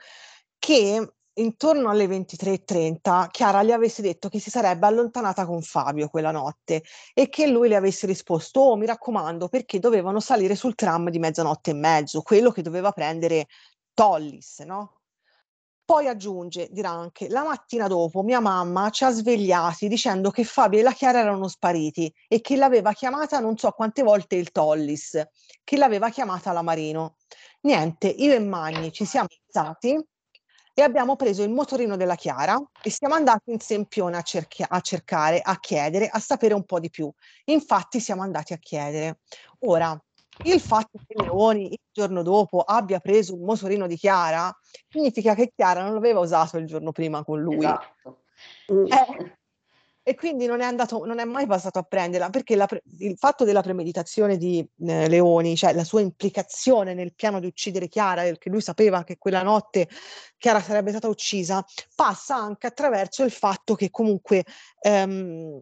che 0.58 1.12
intorno 1.38 1.90
alle 1.90 2.08
23:30 2.08 3.28
Chiara 3.32 3.64
gli 3.64 3.72
avesse 3.72 4.02
detto 4.02 4.30
che 4.30 4.40
si 4.40 4.50
sarebbe 4.50 4.86
allontanata 4.88 5.46
con 5.46 5.62
Fabio 5.62 6.08
quella 6.10 6.32
notte 6.32 6.84
e 7.14 7.30
che 7.30 7.48
lui 7.48 7.68
le 7.70 7.76
avesse 7.76 8.06
risposto: 8.08 8.60
"Oh, 8.62 8.76
mi 8.78 8.86
raccomando", 8.86 9.48
perché 9.50 9.80
dovevano 9.80 10.20
salire 10.20 10.56
sul 10.56 10.76
tram 10.76 11.10
di 11.10 11.20
mezzanotte 11.20 11.72
e 11.72 11.74
mezzo, 11.76 12.22
quello 12.22 12.52
che 12.52 12.62
doveva 12.62 12.92
prendere 12.92 13.48
Tollis, 13.94 14.60
no? 14.60 14.94
Poi 15.86 16.08
aggiunge, 16.08 16.68
dirà 16.72 16.90
anche, 16.92 17.30
la 17.30 17.44
mattina 17.44 17.88
dopo 17.88 18.22
mia 18.24 18.40
mamma 18.42 18.90
ci 18.90 19.06
ha 19.06 19.10
svegliati 19.12 19.88
dicendo 19.88 20.32
che 20.32 20.44
Fabio 20.44 20.80
e 20.80 20.84
la 20.84 20.92
Chiara 20.94 21.20
erano 21.20 21.48
spariti 21.48 22.14
e 22.28 22.42
che 22.42 22.58
l'aveva 22.58 22.92
chiamata 22.94 23.40
non 23.40 23.58
so 23.58 23.72
quante 23.72 24.04
volte 24.04 24.36
il 24.36 24.52
Tollis, 24.52 25.22
che 25.64 25.78
l'aveva 25.78 26.10
chiamata 26.10 26.52
la 26.52 26.62
Marino. 26.62 27.16
Niente, 27.62 28.08
io 28.10 28.34
e 28.34 28.40
Magni 28.40 28.92
ci 28.92 29.06
siamo 29.06 29.28
alzati 29.48 29.98
e 30.80 30.84
abbiamo 30.84 31.16
preso 31.16 31.42
il 31.42 31.50
motorino 31.50 31.98
della 31.98 32.14
Chiara 32.14 32.62
e 32.84 32.92
siamo 32.92 33.16
andati 33.16 33.50
in 33.50 33.60
Sempione 33.60 34.16
a, 34.16 34.22
cerchia- 34.22 34.68
a 34.70 34.80
cercare, 34.80 35.42
a 35.42 35.60
chiedere, 35.60 36.08
a 36.08 36.20
sapere 36.20 36.54
un 36.54 36.66
po' 36.66 36.80
di 36.80 36.92
più. 36.92 37.12
Infatti 37.46 38.00
siamo 38.00 38.22
andati 38.22 38.54
a 38.54 38.58
chiedere. 38.58 39.22
Ora, 39.62 40.00
il 40.44 40.60
fatto 40.60 41.00
che 41.08 41.20
Leoni 41.20 41.72
il 41.72 41.80
giorno 41.92 42.22
dopo 42.22 42.60
abbia 42.60 43.00
preso 43.00 43.34
il 43.34 43.42
motorino 43.42 43.88
di 43.88 43.96
Chiara 43.96 44.56
significa 44.88 45.34
che 45.34 45.52
Chiara 45.56 45.82
non 45.82 45.96
l'aveva 45.96 46.20
usato 46.20 46.60
il 46.60 46.68
giorno 46.68 46.92
prima 46.92 47.24
con 47.24 47.42
lui. 47.42 47.58
Esatto. 47.58 48.22
Eh, 48.68 49.36
e 50.08 50.16
quindi 50.16 50.46
non 50.46 50.62
è 50.62 50.64
andato, 50.64 51.04
non 51.04 51.20
è 51.20 51.26
mai 51.26 51.46
passato 51.46 51.80
a 51.80 51.84
prenderla 51.84 52.30
perché 52.30 52.56
la 52.56 52.66
il 53.00 53.18
fatto 53.18 53.44
della 53.44 53.62
premeditazione 53.62 54.38
di 54.38 54.66
eh, 54.88 55.10
Leoni, 55.10 55.58
cioè 55.58 55.74
la 55.74 55.84
sua 55.84 56.00
implicazione 56.00 56.94
nel 56.94 57.14
piano 57.14 57.42
di 57.42 57.46
uccidere 57.46 57.90
Chiara, 57.90 58.24
che 58.32 58.50
lui 58.50 58.62
sapeva 58.62 59.04
che 59.04 59.18
quella 59.18 59.44
notte 59.44 59.90
Chiara 60.38 60.62
sarebbe 60.62 60.92
stata 60.92 61.10
uccisa, 61.10 61.62
passa 61.94 62.38
anche 62.38 62.68
attraverso 62.68 63.26
il 63.26 63.32
fatto 63.32 63.76
che 63.76 63.92
comunque 63.92 64.46
ehm, 64.80 65.62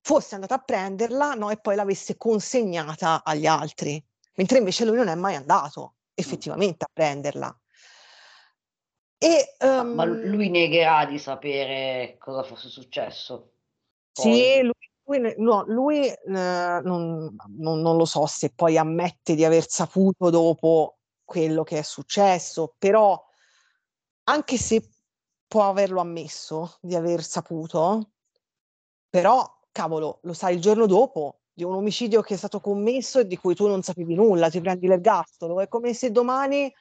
fosse 0.00 0.36
andata 0.36 0.54
a 0.54 0.62
prenderla 0.62 1.34
no, 1.34 1.50
e 1.50 1.56
poi 1.56 1.74
l'avesse 1.74 2.16
consegnata 2.16 3.24
agli 3.24 3.46
altri, 3.46 4.00
mentre 4.36 4.58
invece 4.58 4.84
lui 4.84 4.94
non 4.94 5.08
è 5.08 5.16
mai 5.16 5.34
andato 5.34 5.94
effettivamente 6.14 6.84
a 6.84 6.90
prenderla. 6.92 7.60
E, 9.18 9.56
Ma, 9.58 9.82
ma 9.82 10.04
ehm, 10.04 10.22
lui 10.26 10.50
negherà 10.50 11.04
di 11.04 11.18
sapere 11.18 12.14
cosa 12.20 12.44
fosse 12.44 12.68
successo. 12.68 13.48
Sì, 14.12 14.28
Poi. 14.30 14.62
lui, 14.62 14.72
lui 15.04 15.18
ne- 15.20 15.34
no, 15.38 15.64
lui, 15.66 16.06
eh, 16.06 16.16
non, 16.26 17.34
non- 17.56 17.80
non 17.80 17.96
lo 17.96 18.04
so 18.04 18.26
se 18.26 18.52
poi 18.54 18.76
ammette 18.76 19.34
di 19.34 19.44
aver 19.44 19.68
saputo 19.68 20.30
dopo 20.30 20.98
quello 21.24 21.62
che 21.62 21.78
è 21.78 21.82
successo, 21.82 22.74
però 22.78 23.20
anche 24.24 24.56
se 24.56 24.88
può 25.46 25.68
averlo 25.68 26.00
ammesso 26.00 26.78
di 26.80 26.94
aver 26.94 27.22
saputo, 27.22 28.12
però 29.08 29.44
cavolo, 29.70 30.20
lo 30.22 30.32
sai 30.32 30.54
il 30.54 30.60
giorno 30.60 30.86
dopo 30.86 31.40
di 31.52 31.64
un 31.64 31.74
omicidio 31.74 32.22
che 32.22 32.34
è 32.34 32.36
stato 32.36 32.60
commesso 32.60 33.18
e 33.20 33.26
di 33.26 33.36
cui 33.36 33.54
tu 33.54 33.66
non 33.66 33.82
sapevi 33.82 34.14
nulla, 34.14 34.48
ti 34.50 34.60
prendi 34.60 34.86
l'ergastolo, 34.86 35.60
è 35.60 35.68
come 35.68 35.92
se 35.94 36.10
domani 36.10 36.72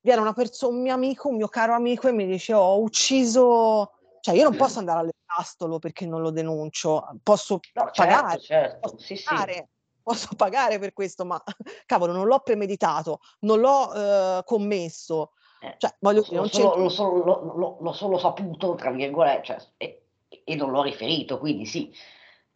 viene 0.00 0.20
una 0.20 0.32
persona, 0.32 0.74
un 0.76 0.82
mio 0.82 0.94
amico, 0.94 1.28
un 1.28 1.36
mio 1.36 1.48
caro 1.48 1.74
amico 1.74 2.08
e 2.08 2.12
mi 2.12 2.26
dice 2.26 2.52
ho 2.54 2.80
ucciso, 2.80 3.92
cioè 4.24 4.34
io 4.36 4.44
non 4.44 4.56
posso 4.56 4.78
andare 4.78 5.00
all'ergastolo 5.00 5.78
perché 5.78 6.06
non 6.06 6.22
lo 6.22 6.30
denuncio, 6.30 7.06
posso 7.22 7.60
No, 7.74 7.90
pagare, 7.94 8.40
certo, 8.40 8.42
certo, 8.42 8.78
posso 8.80 8.98
sì, 9.04 9.16
sì. 9.16 9.24
pagare, 9.24 9.68
posso 10.02 10.28
pagare 10.34 10.78
per 10.78 10.94
questo, 10.94 11.26
ma 11.26 11.42
cavolo, 11.84 12.12
non 12.14 12.24
l'ho 12.26 12.38
premeditato, 12.40 13.20
non 13.40 13.60
l'ho 13.60 13.92
eh, 13.92 14.42
commesso, 14.46 15.32
cioè 15.76 15.94
voglio 16.00 16.22
dire, 16.22 16.36
L'ho 16.36 16.40
non 16.40 16.50
solo, 16.50 16.74
l'ho 16.76 16.88
solo- 16.88 17.52
l'ho- 17.54 17.76
l'ho 17.80 17.92
solo 17.92 18.16
saputo, 18.16 18.74
tra 18.76 18.90
virgolette, 18.92 19.44
cioè, 19.44 19.58
e, 19.76 20.02
e 20.42 20.54
non 20.54 20.70
l'ho 20.70 20.82
riferito, 20.82 21.38
quindi 21.38 21.66
sì, 21.66 21.94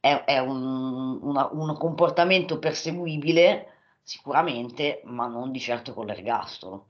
è, 0.00 0.24
è 0.24 0.38
un, 0.38 1.18
una- 1.20 1.50
un 1.52 1.76
comportamento 1.76 2.58
perseguibile 2.58 3.72
sicuramente, 4.02 5.02
ma 5.04 5.26
non 5.26 5.50
di 5.52 5.60
certo 5.60 5.92
con 5.92 6.06
l'ergastolo. 6.06 6.86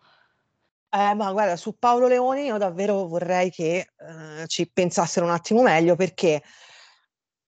Eh, 0.90 1.14
ma 1.14 1.32
guarda, 1.32 1.56
su 1.56 1.76
Paolo 1.78 2.06
Leoni 2.06 2.44
io 2.44 2.56
davvero 2.56 3.06
vorrei 3.06 3.50
che 3.50 3.88
eh, 3.98 4.46
ci 4.46 4.70
pensassero 4.72 5.26
un 5.26 5.32
attimo 5.32 5.60
meglio 5.60 5.96
perché, 5.96 6.42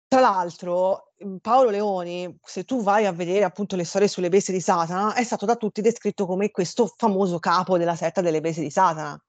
tra 0.09 0.21
l'altro, 0.21 1.13
mm, 1.23 1.37
Paolo 1.37 1.69
Leoni, 1.69 2.39
se 2.43 2.65
tu 2.65 2.83
vai 2.83 3.05
a 3.05 3.13
vedere 3.13 3.45
appunto 3.45 3.77
le 3.77 3.85
storie 3.85 4.09
sulle 4.09 4.31
bestie 4.31 4.55
di 4.55 4.61
Satana, 4.63 5.13
è 5.13 5.23
stato 5.25 5.45
da 5.45 5.57
tutti 5.57 5.83
descritto 5.83 6.25
come 6.25 6.51
questo 6.51 6.87
famoso 6.97 7.39
capo 7.39 7.77
della 7.77 7.97
setta 7.97 8.23
delle 8.23 8.41
bestie 8.41 8.63
di 8.63 8.71
Satana. 8.71 9.23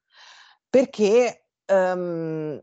Perché 0.69 1.47
ehm, 1.65 2.61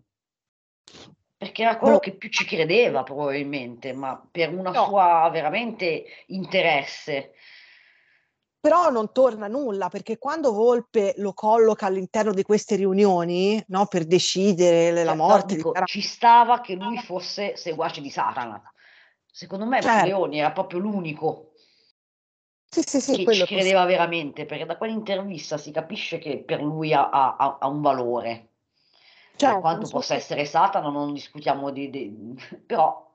Perché 1.38 1.62
era 1.62 1.76
quello 1.76 1.96
boh, 1.96 2.00
che 2.00 2.16
più 2.16 2.30
ci 2.30 2.46
credeva 2.46 3.02
probabilmente, 3.02 3.92
ma 3.92 4.26
per 4.30 4.54
una 4.54 4.70
No. 4.70 4.86
sua 4.86 5.28
veramente 5.30 6.04
interesse. 6.28 7.32
Però 8.66 8.90
non 8.90 9.12
torna 9.12 9.46
nulla 9.46 9.88
perché 9.88 10.18
quando 10.18 10.50
Volpe 10.52 11.14
lo 11.18 11.32
colloca 11.34 11.86
all'interno 11.86 12.32
di 12.32 12.42
queste 12.42 12.74
riunioni, 12.74 13.62
no, 13.68 13.86
per 13.86 14.06
decidere 14.06 14.90
la 15.04 15.10
Cioè, 15.12 15.14
no, 15.14 15.26
morte 15.28 15.46
di 15.46 15.54
dico, 15.54 15.70
Chiara 15.70 15.86
ci 15.86 16.00
stava 16.00 16.60
che 16.60 16.74
lui 16.74 16.98
fosse 16.98 17.56
seguace 17.56 18.00
di 18.00 18.10
Satana. 18.10 18.60
Secondo 19.30 19.66
me 19.66 19.80
Certo. 19.80 20.04
Leoni 20.06 20.40
era 20.40 20.50
proprio 20.50 20.80
l'unico 20.80 21.52
Sì, 22.68 22.82
sì, 22.82 23.00
sì, 23.00 23.24
che 23.24 23.32
ci 23.34 23.44
credeva 23.44 23.84
veramente, 23.84 24.46
perché 24.46 24.66
da 24.66 24.76
quell'intervista 24.76 25.56
si 25.58 25.70
capisce 25.70 26.18
che 26.18 26.42
per 26.44 26.60
lui 26.60 26.92
ha, 26.92 27.08
ha- 27.08 27.56
ha- 27.60 27.68
un 27.68 27.80
valore. 27.80 28.48
Per 29.30 29.36
Certo, 29.36 29.60
quanto 29.60 29.86
possa 29.86 30.14
essere 30.14 30.44
Satana, 30.44 30.88
non 30.88 31.12
discutiamo 31.12 31.70
di, 31.70 31.88
di- 31.88 32.34
però 32.66 33.05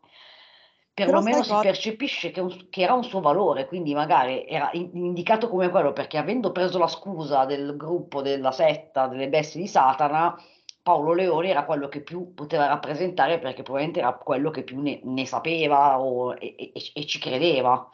perlomeno 0.94 1.42
si 1.44 1.50
cosa? 1.50 1.62
percepisce 1.62 2.32
che, 2.32 2.40
un- 2.42 2.68
che 2.70 2.82
era 2.82 2.94
un 2.94 3.04
suo 3.04 3.22
valore, 3.22 3.66
quindi 3.68 3.94
magari 3.94 4.46
era 4.48 4.70
in- 4.74 4.92
indicato 4.94 5.50
come 5.50 5.70
quello 5.70 5.94
perché 5.94 6.18
avendo 6.18 6.52
preso 6.52 6.78
la 6.78 6.88
scusa 6.88 7.46
del 7.46 7.76
gruppo, 7.78 8.22
della 8.22 8.52
setta, 8.52 9.08
delle 9.08 9.30
bestie 9.30 9.62
di 9.62 9.68
Satana, 9.68 10.36
Paolo 10.84 11.14
Leone 11.14 11.50
era 11.50 11.64
quello 11.66 11.88
che 11.88 12.02
più 12.02 12.34
poteva 12.34 12.68
rappresentare 12.68 13.38
perché 13.40 13.62
probabilmente 13.62 14.00
era 14.00 14.14
quello 14.14 14.50
che 14.50 14.64
più 14.64 14.80
ne, 14.82 15.00
ne 15.04 15.26
sapeva 15.26 16.00
o- 16.00 16.34
e, 16.34 16.56
e- 16.58 16.92
e 16.94 17.06
ci 17.06 17.20
credeva. 17.20 17.88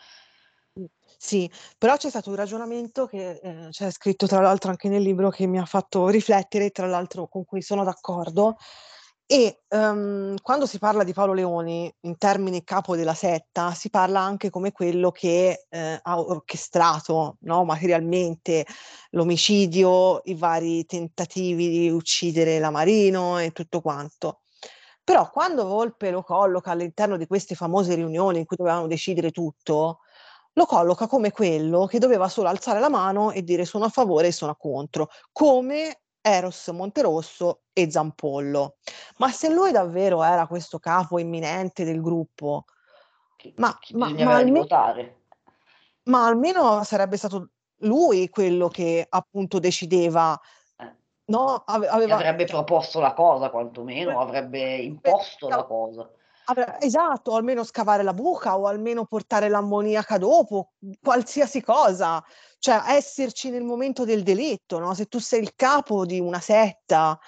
Sì, 1.20 1.50
però 1.78 1.98
c'è 1.98 2.10
stato 2.10 2.30
un 2.30 2.36
ragionamento 2.36 3.08
che 3.08 3.40
eh, 3.42 3.68
c'è 3.72 3.90
scritto 3.92 4.28
tra 4.28 4.40
l'altro 4.40 4.70
anche 4.70 4.88
nel 4.88 5.02
libro 5.02 5.30
che 5.30 5.48
mi 5.48 5.58
ha 5.58 5.66
fatto 5.66 6.08
riflettere, 6.10 6.70
tra 6.70 6.86
l'altro 6.86 7.28
con 7.28 7.44
cui 7.44 7.62
sono 7.62 7.84
d'accordo. 7.84 8.56
E 9.30 9.64
ehm, 9.68 10.36
quando 10.42 10.66
si 10.66 10.80
parla 10.80 11.04
di 11.04 11.12
Paolo 11.12 11.34
Leoni 11.34 11.94
in 12.04 12.18
termini 12.18 12.64
capo 12.64 12.96
della 12.96 13.14
setta, 13.14 13.74
si 13.74 13.90
parla 13.90 14.22
anche 14.22 14.50
come 14.50 14.72
quello 14.72 15.12
che 15.12 15.66
eh, 15.68 16.00
ha 16.02 16.18
orchestrato, 16.18 17.36
no, 17.42 17.66
materialmente 17.66 18.66
l'omicidio, 19.10 20.22
i 20.24 20.34
vari 20.34 20.86
tentativi 20.86 21.68
di 21.68 21.90
uccidere 21.90 22.60
la 22.60 22.70
Marino 22.70 23.38
e 23.38 23.52
tutto 23.52 23.82
quanto. 23.82 24.44
Però 25.04 25.30
quando 25.30 25.66
Volpe 25.66 26.10
lo 26.10 26.24
colloca 26.24 26.72
all'interno 26.72 27.18
di 27.18 27.28
queste 27.28 27.54
famose 27.54 27.96
riunioni 27.96 28.40
in 28.40 28.46
cui 28.46 28.56
dovevano 28.56 28.88
decidere 28.88 29.32
tutto, 29.32 30.00
lo 30.54 30.66
colloca 30.66 31.06
come 31.08 31.32
quello 31.32 31.86
che 31.86 32.00
doveva 32.00 32.30
solo 32.30 32.48
alzare 32.48 32.80
la 32.80 32.90
mano 32.90 33.32
e 33.32 33.44
dire 33.44 33.66
sono 33.66 33.86
a 33.86 33.90
favore 33.90 34.28
e 34.28 34.32
sono 34.32 34.56
contro, 34.56 35.10
come 35.34 36.00
Eros 36.28 36.68
Monterosso 36.70 37.62
e 37.74 37.90
Zampollo. 37.90 38.76
Ma 39.18 39.30
se 39.32 39.50
lui 39.50 39.72
davvero 39.72 40.24
era 40.24 40.46
questo 40.48 40.80
capo 40.80 41.20
imminente 41.20 41.84
del 41.84 42.02
gruppo, 42.02 42.66
ma, 43.56 43.68
ma- 43.94 44.06
Bisogna 44.06 44.26
ma 44.26 44.32
avere 44.32 44.44
di 44.44 44.50
alme- 44.50 44.60
votare. 44.60 45.22
ma 46.04 46.26
almeno 46.26 46.84
sarebbe 46.84 47.18
stato 47.18 47.50
lui 47.82 48.30
quello 48.30 48.68
che 48.68 49.06
appunto 49.08 49.60
decideva, 49.60 50.40
no? 51.26 51.64
Ave- 51.66 51.86
Che 51.88 51.92
aveva, 51.94 52.16
avrebbe 52.16 52.46
proposto 52.46 53.00
la 53.00 53.14
cosa, 53.14 53.50
quantomeno, 53.50 54.20
avrebbe 54.20 54.76
imposto 54.78 55.48
la 55.48 55.64
cosa. 55.64 56.10
Esatto, 56.80 57.32
o 57.32 57.36
almeno 57.36 57.66
scavare 57.66 58.04
la 58.04 58.14
buca 58.14 58.58
o 58.58 58.68
almeno 58.68 59.06
portare 59.06 59.50
l'ammoniaca 59.50 60.18
dopo, 60.18 60.72
qualsiasi 61.02 61.62
cosa, 61.62 62.24
cioè 62.58 62.82
esserci 62.88 63.50
nel 63.50 63.64
momento 63.64 64.06
del 64.06 64.24
delitto, 64.24 64.80
no? 64.80 64.94
Se 64.94 65.08
tu 65.08 65.20
sei 65.20 65.42
il 65.42 65.56
capo 65.56 66.06
di 66.06 66.22
una 66.22 66.40
setta 66.40 67.20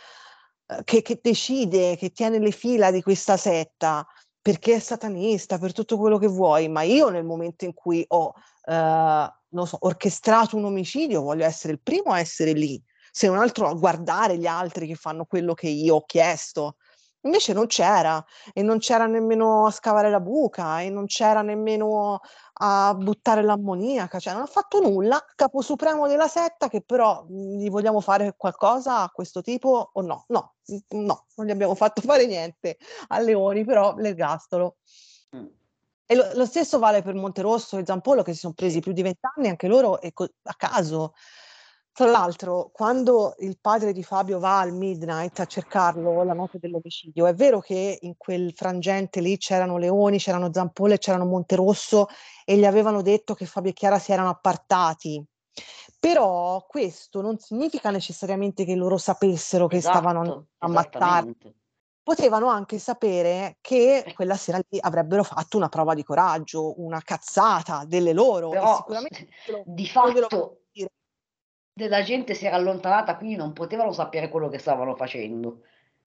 eh, 0.68 0.84
che, 0.86 1.02
che 1.02 1.20
decide, 1.22 1.98
che 1.98 2.12
tiene 2.12 2.40
le 2.40 2.52
fila 2.52 2.92
di 2.92 3.02
questa 3.02 3.36
setta 3.36 4.08
perché 4.42 4.76
è 4.76 4.80
satanista, 4.80 5.58
per 5.58 5.74
tutto 5.74 5.98
quello 5.98 6.18
che 6.18 6.28
vuoi, 6.28 6.70
ma 6.70 6.84
io 6.84 7.10
nel 7.10 7.26
momento 7.26 7.66
in 7.66 7.74
cui 7.74 8.06
ho, 8.08 8.32
eh, 8.64 9.28
so, 9.66 9.78
orchestrato 9.82 10.56
un 10.56 10.64
omicidio 10.64 11.22
voglio 11.22 11.44
essere 11.46 11.74
il 11.74 11.82
primo 11.82 12.14
a 12.14 12.20
essere 12.20 12.54
lì, 12.54 12.82
se 13.12 13.28
non 13.28 13.38
altro 13.38 13.68
a 13.68 13.74
guardare 13.74 14.38
gli 14.38 14.48
altri 14.48 14.88
che 14.88 14.96
fanno 14.96 15.26
quello 15.26 15.54
che 15.54 15.68
io 15.68 15.96
ho 15.96 16.06
chiesto. 16.06 16.76
Invece 17.24 17.52
non 17.54 17.66
c'era, 17.68 18.24
e 18.54 18.62
non 18.62 18.78
c'era 18.80 19.06
nemmeno 19.06 19.66
a 19.68 19.72
scavare 19.72 20.10
la 20.10 20.22
buca, 20.22 20.80
e 20.82 20.90
non 20.90 21.06
c'era 21.06 21.42
nemmeno 21.42 22.20
a 22.62 22.94
buttare 22.96 23.42
l'ammoniaca, 23.44 24.20
cioè 24.20 24.34
non 24.34 24.44
ha 24.44 24.46
fatto 24.46 24.80
nulla, 24.80 25.24
capo 25.36 25.62
supremo 25.62 26.08
della 26.08 26.28
setta, 26.30 26.70
che 26.70 26.82
però 26.82 27.26
mh, 27.28 27.58
gli 27.58 27.70
vogliamo 27.70 28.00
fare 28.00 28.36
qualcosa 28.38 29.02
a 29.02 29.10
questo 29.10 29.42
tipo 29.42 29.90
o 29.94 30.02
no? 30.02 30.24
No, 30.30 30.56
mh, 30.66 30.78
no, 31.06 31.26
non 31.36 31.48
gli 31.48 31.52
abbiamo 31.52 31.76
fatto 31.76 32.02
fare 32.02 32.26
niente 32.26 32.78
a 33.10 33.20
Leoni, 33.20 33.66
però 33.66 33.96
l'ergastolo. 33.98 34.78
E 36.06 36.16
lo, 36.16 36.26
lo 36.34 36.46
stesso 36.46 36.80
vale 36.80 37.02
per 37.04 37.14
Monterosso 37.14 37.78
e 37.78 37.86
Zampollo 37.86 38.24
che 38.24 38.34
si 38.34 38.40
sono 38.40 38.54
presi 38.54 38.80
più 38.80 38.94
di 38.94 39.02
vent'anni, 39.04 39.48
anche 39.48 39.68
loro 39.68 40.00
co- 40.14 40.28
a 40.44 40.54
caso. 40.56 41.14
Tra 41.92 42.10
l'altro, 42.10 42.70
quando 42.72 43.36
il 43.40 43.58
padre 43.60 43.92
di 43.92 44.04
Fabio 44.04 44.40
va 44.40 44.60
al 44.60 44.74
midnight 44.74 45.40
a 45.40 45.46
cercarlo 45.46 46.24
la 46.24 46.34
notte 46.34 46.58
dell'omicidio, 46.58 47.26
è 47.26 47.34
vero 47.34 47.60
che 47.60 47.98
in 48.02 48.16
quel 48.16 48.54
frangente 48.54 49.20
lì 49.20 49.38
c'erano 49.38 49.78
Leoni, 49.78 50.18
c'erano 50.18 50.50
Zampolle, 50.54 50.98
c'erano 50.98 51.26
Monterosso 51.26 52.08
e 52.46 52.56
gli 52.58 52.66
avevano 52.66 53.02
detto 53.02 53.34
che 53.34 53.46
Fabio 53.46 53.72
e 53.72 53.74
Chiara 53.74 54.00
si 54.00 54.14
erano 54.14 54.30
appartati. 54.30 55.22
Però 56.00 56.66
questo 56.68 57.22
non 57.22 57.38
significa 57.38 57.90
necessariamente 57.90 58.64
che 58.64 58.76
loro 58.76 58.98
sapessero 58.98 59.68
che 59.68 59.82
stavano 59.82 60.22
Esatto, 60.22 60.48
a 60.60 60.66
ammazzare. 60.68 60.96
esattamente. 60.96 61.54
Potevano 62.02 62.48
anche 62.48 62.80
sapere 62.80 63.58
che 63.62 64.14
quella 64.16 64.36
sera 64.36 64.60
lì 64.70 64.80
avrebbero 64.82 65.24
fatto 65.24 65.58
una 65.58 65.68
prova 65.68 65.94
di 65.94 66.04
coraggio, 66.04 66.82
una 66.82 67.02
cazzata 67.02 67.84
delle 67.86 68.14
loro. 68.14 68.50
Però 68.50 68.78
sicuramente 68.78 69.28
di 69.66 69.86
fatto 69.86 70.59
della 71.80 72.04
gente 72.04 72.34
si 72.36 72.46
era 72.46 72.58
allontanata, 72.58 73.16
quindi 73.16 73.36
non 73.36 73.54
potevano 73.54 73.92
sapere 73.94 74.30
quello 74.30 74.50
che 74.50 74.60
stavano 74.60 74.96
facendo. 74.96 75.62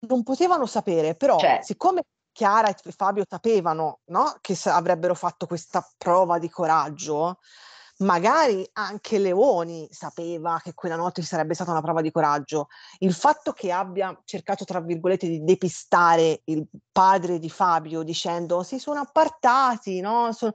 non 0.02 0.24
potevano 0.24 0.66
sapere, 0.66 1.14
però 1.16 1.38
Cioè- 1.38 1.60
siccome 1.62 2.04
Chiara 2.32 2.70
e 2.70 2.92
Fabio 2.96 3.26
sapevano, 3.28 4.00
no, 4.06 4.38
che 4.40 4.58
avrebbero 4.70 5.14
fatto 5.14 5.46
questa 5.46 5.86
prova 5.98 6.40
di 6.40 6.50
coraggio, 6.50 7.40
magari 7.98 8.66
anche 8.74 9.20
Leoni 9.20 9.90
sapeva 9.92 10.62
che 10.64 10.74
quella 10.74 10.96
notte 10.96 11.20
ci 11.22 11.28
sarebbe 11.28 11.54
stata 11.54 11.72
una 11.72 11.82
prova 11.82 12.00
di 12.02 12.12
coraggio. 12.12 12.70
Il 13.00 13.14
fatto 13.14 13.52
che 13.52 13.74
abbia 13.74 14.18
cercato, 14.24 14.64
tra 14.64 14.80
virgolette, 14.80 15.28
di 15.28 15.44
depistare 15.44 16.44
il 16.46 16.66
padre 16.94 17.38
di 17.38 17.50
Fabio 17.50 18.02
dicendo 18.04 18.64
si 18.64 18.80
sono 18.80 19.02
appartati, 19.02 20.00
no? 20.00 20.32
Sono- 20.32 20.54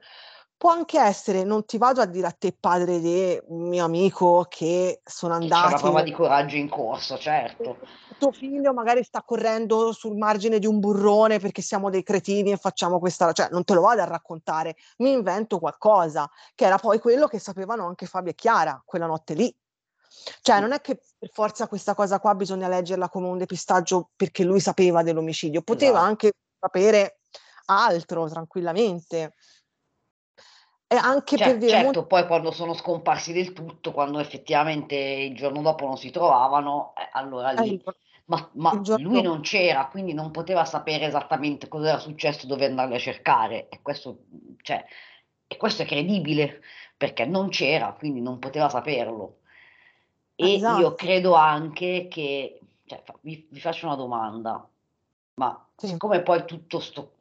Può 0.57 0.71
anche 0.71 0.99
essere, 0.99 1.45
non 1.45 1.65
ti 1.65 1.79
vado 1.79 2.01
a 2.01 2.07
dire 2.07 2.27
a 2.27 2.31
te, 2.33 2.57
padre 2.59 3.01
di 3.01 3.39
mio 3.49 3.85
amico, 3.85 4.47
che 4.49 5.01
sono 5.05 5.39
Che 5.39 5.49
c'è 5.49 5.67
una 5.67 5.77
prova 5.79 6.03
di 6.03 6.13
coraggio 6.13 6.57
in 6.57 6.69
corso, 6.69 7.19
certo. 7.19 7.79
tuo 8.19 8.33
figlio 8.33 8.73
magari 8.73 9.03
sta 9.03 9.23
correndo 9.23 9.93
sul 9.93 10.17
margine 10.17 10.59
di 10.59 10.67
un 10.67 10.79
burrone 10.81 11.39
perché 11.39 11.61
siamo 11.61 11.91
dei 11.91 12.03
cretini 12.03 12.53
e 12.53 12.57
facciamo 12.57 12.99
questa, 12.99 13.33
cioè 13.33 13.49
non 13.51 13.65
te 13.65 13.75
lo 13.75 13.83
vado 13.83 14.01
a 14.01 14.07
raccontare, 14.07 14.77
mi 14.99 15.13
invento 15.13 15.59
qualcosa, 15.59 16.31
che 16.55 16.65
era 16.65 16.79
poi 16.79 16.99
quello 16.99 17.27
che 17.27 17.39
sapevano 17.39 17.87
anche 17.87 18.07
Fabio 18.07 18.31
e 18.31 18.35
Chiara 18.35 18.81
quella 18.85 19.07
notte 19.07 19.35
lì. 19.35 19.55
Cioè 20.41 20.61
non 20.61 20.73
è 20.73 20.81
che 20.81 21.01
per 21.19 21.31
forza 21.31 21.67
questa 21.67 21.95
cosa 21.95 22.21
qua 22.21 22.35
bisogna 22.35 22.69
leggerla 22.69 23.09
come 23.09 23.27
un 23.27 23.37
depistaggio 23.37 24.11
perché 24.15 24.45
lui 24.45 24.61
sapeva 24.61 25.03
dell'omicidio, 25.03 25.63
poteva 25.63 25.99
Esatto. 25.99 26.07
anche 26.07 26.33
sapere 26.59 27.19
altro 27.67 28.29
tranquillamente. 28.29 29.35
E 30.86 30.97
anche 30.97 31.36
Cioè, 31.36 31.48
per 31.48 31.59
dire 31.59 31.70
certo, 31.73 31.85
molto- 31.85 32.06
poi 32.06 32.27
quando 32.27 32.51
sono 32.52 32.74
scomparsi 32.74 33.32
del 33.32 33.52
tutto, 33.52 33.93
quando 33.93 34.19
effettivamente 34.19 34.94
il 34.97 35.35
giorno 35.35 35.62
dopo 35.62 35.86
non 35.86 35.97
si 35.97 36.11
trovavano, 36.11 36.93
eh, 36.97 37.09
allora 37.12 37.51
Eh, 37.52 37.62
lì... 37.62 37.73
il 37.73 37.78
gio- 37.81 37.94
Ma, 38.27 38.48
ma 38.55 38.81
giorno 38.82 39.09
lui 39.11 39.20
non 39.20 39.40
c'era, 39.43 39.86
quindi 39.89 40.15
non 40.15 40.31
poteva 40.31 40.65
sapere 40.65 41.05
esattamente 41.06 41.69
cosa 41.69 41.89
era 41.89 41.98
successo, 41.98 42.47
dove 42.47 42.65
andarli 42.65 42.94
a 42.94 42.98
cercare. 42.98 43.69
E 43.69 43.82
questo, 43.82 44.24
cioè, 44.62 44.82
e 45.47 45.56
questo 45.59 45.82
è 45.82 45.86
credibile, 45.86 46.62
perché 46.97 47.27
non 47.27 47.51
c'era, 47.51 47.93
quindi 47.93 48.23
non 48.23 48.39
poteva 48.39 48.70
saperlo. 48.70 49.40
E 50.36 50.47
io 50.47 50.56
Esatto. 50.56 50.94
credo 50.94 51.35
anche 51.35 52.09
che, 52.09 52.61
cioè, 52.86 53.02
vi, 53.20 53.47
vi 53.51 53.61
faccio 53.61 53.86
una 53.86 53.94
domanda, 53.97 54.66
ma 55.35 55.69
Sì. 55.77 55.86
siccome 55.89 56.23
poi 56.23 56.44
tutto 56.47 56.81
sto, 56.81 57.16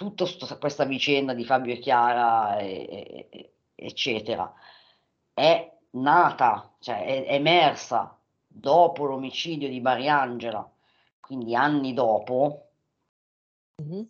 tutto 0.00 0.24
sto- 0.24 0.56
questa 0.56 0.84
vicenda 0.84 1.34
di 1.34 1.44
Fabio 1.44 1.74
e 1.74 1.78
Chiara, 1.78 2.56
e- 2.56 3.28
e- 3.30 3.52
eccetera, 3.74 4.50
è 5.34 5.70
nata, 5.90 6.72
cioè 6.78 7.04
è, 7.04 7.24
è 7.26 7.34
emersa 7.34 8.18
dopo 8.46 9.04
l'omicidio 9.04 9.68
di 9.68 9.78
Mariangela, 9.80 10.66
quindi 11.20 11.54
anni 11.54 11.92
dopo, 11.92 12.68
Mhm. 13.82 14.06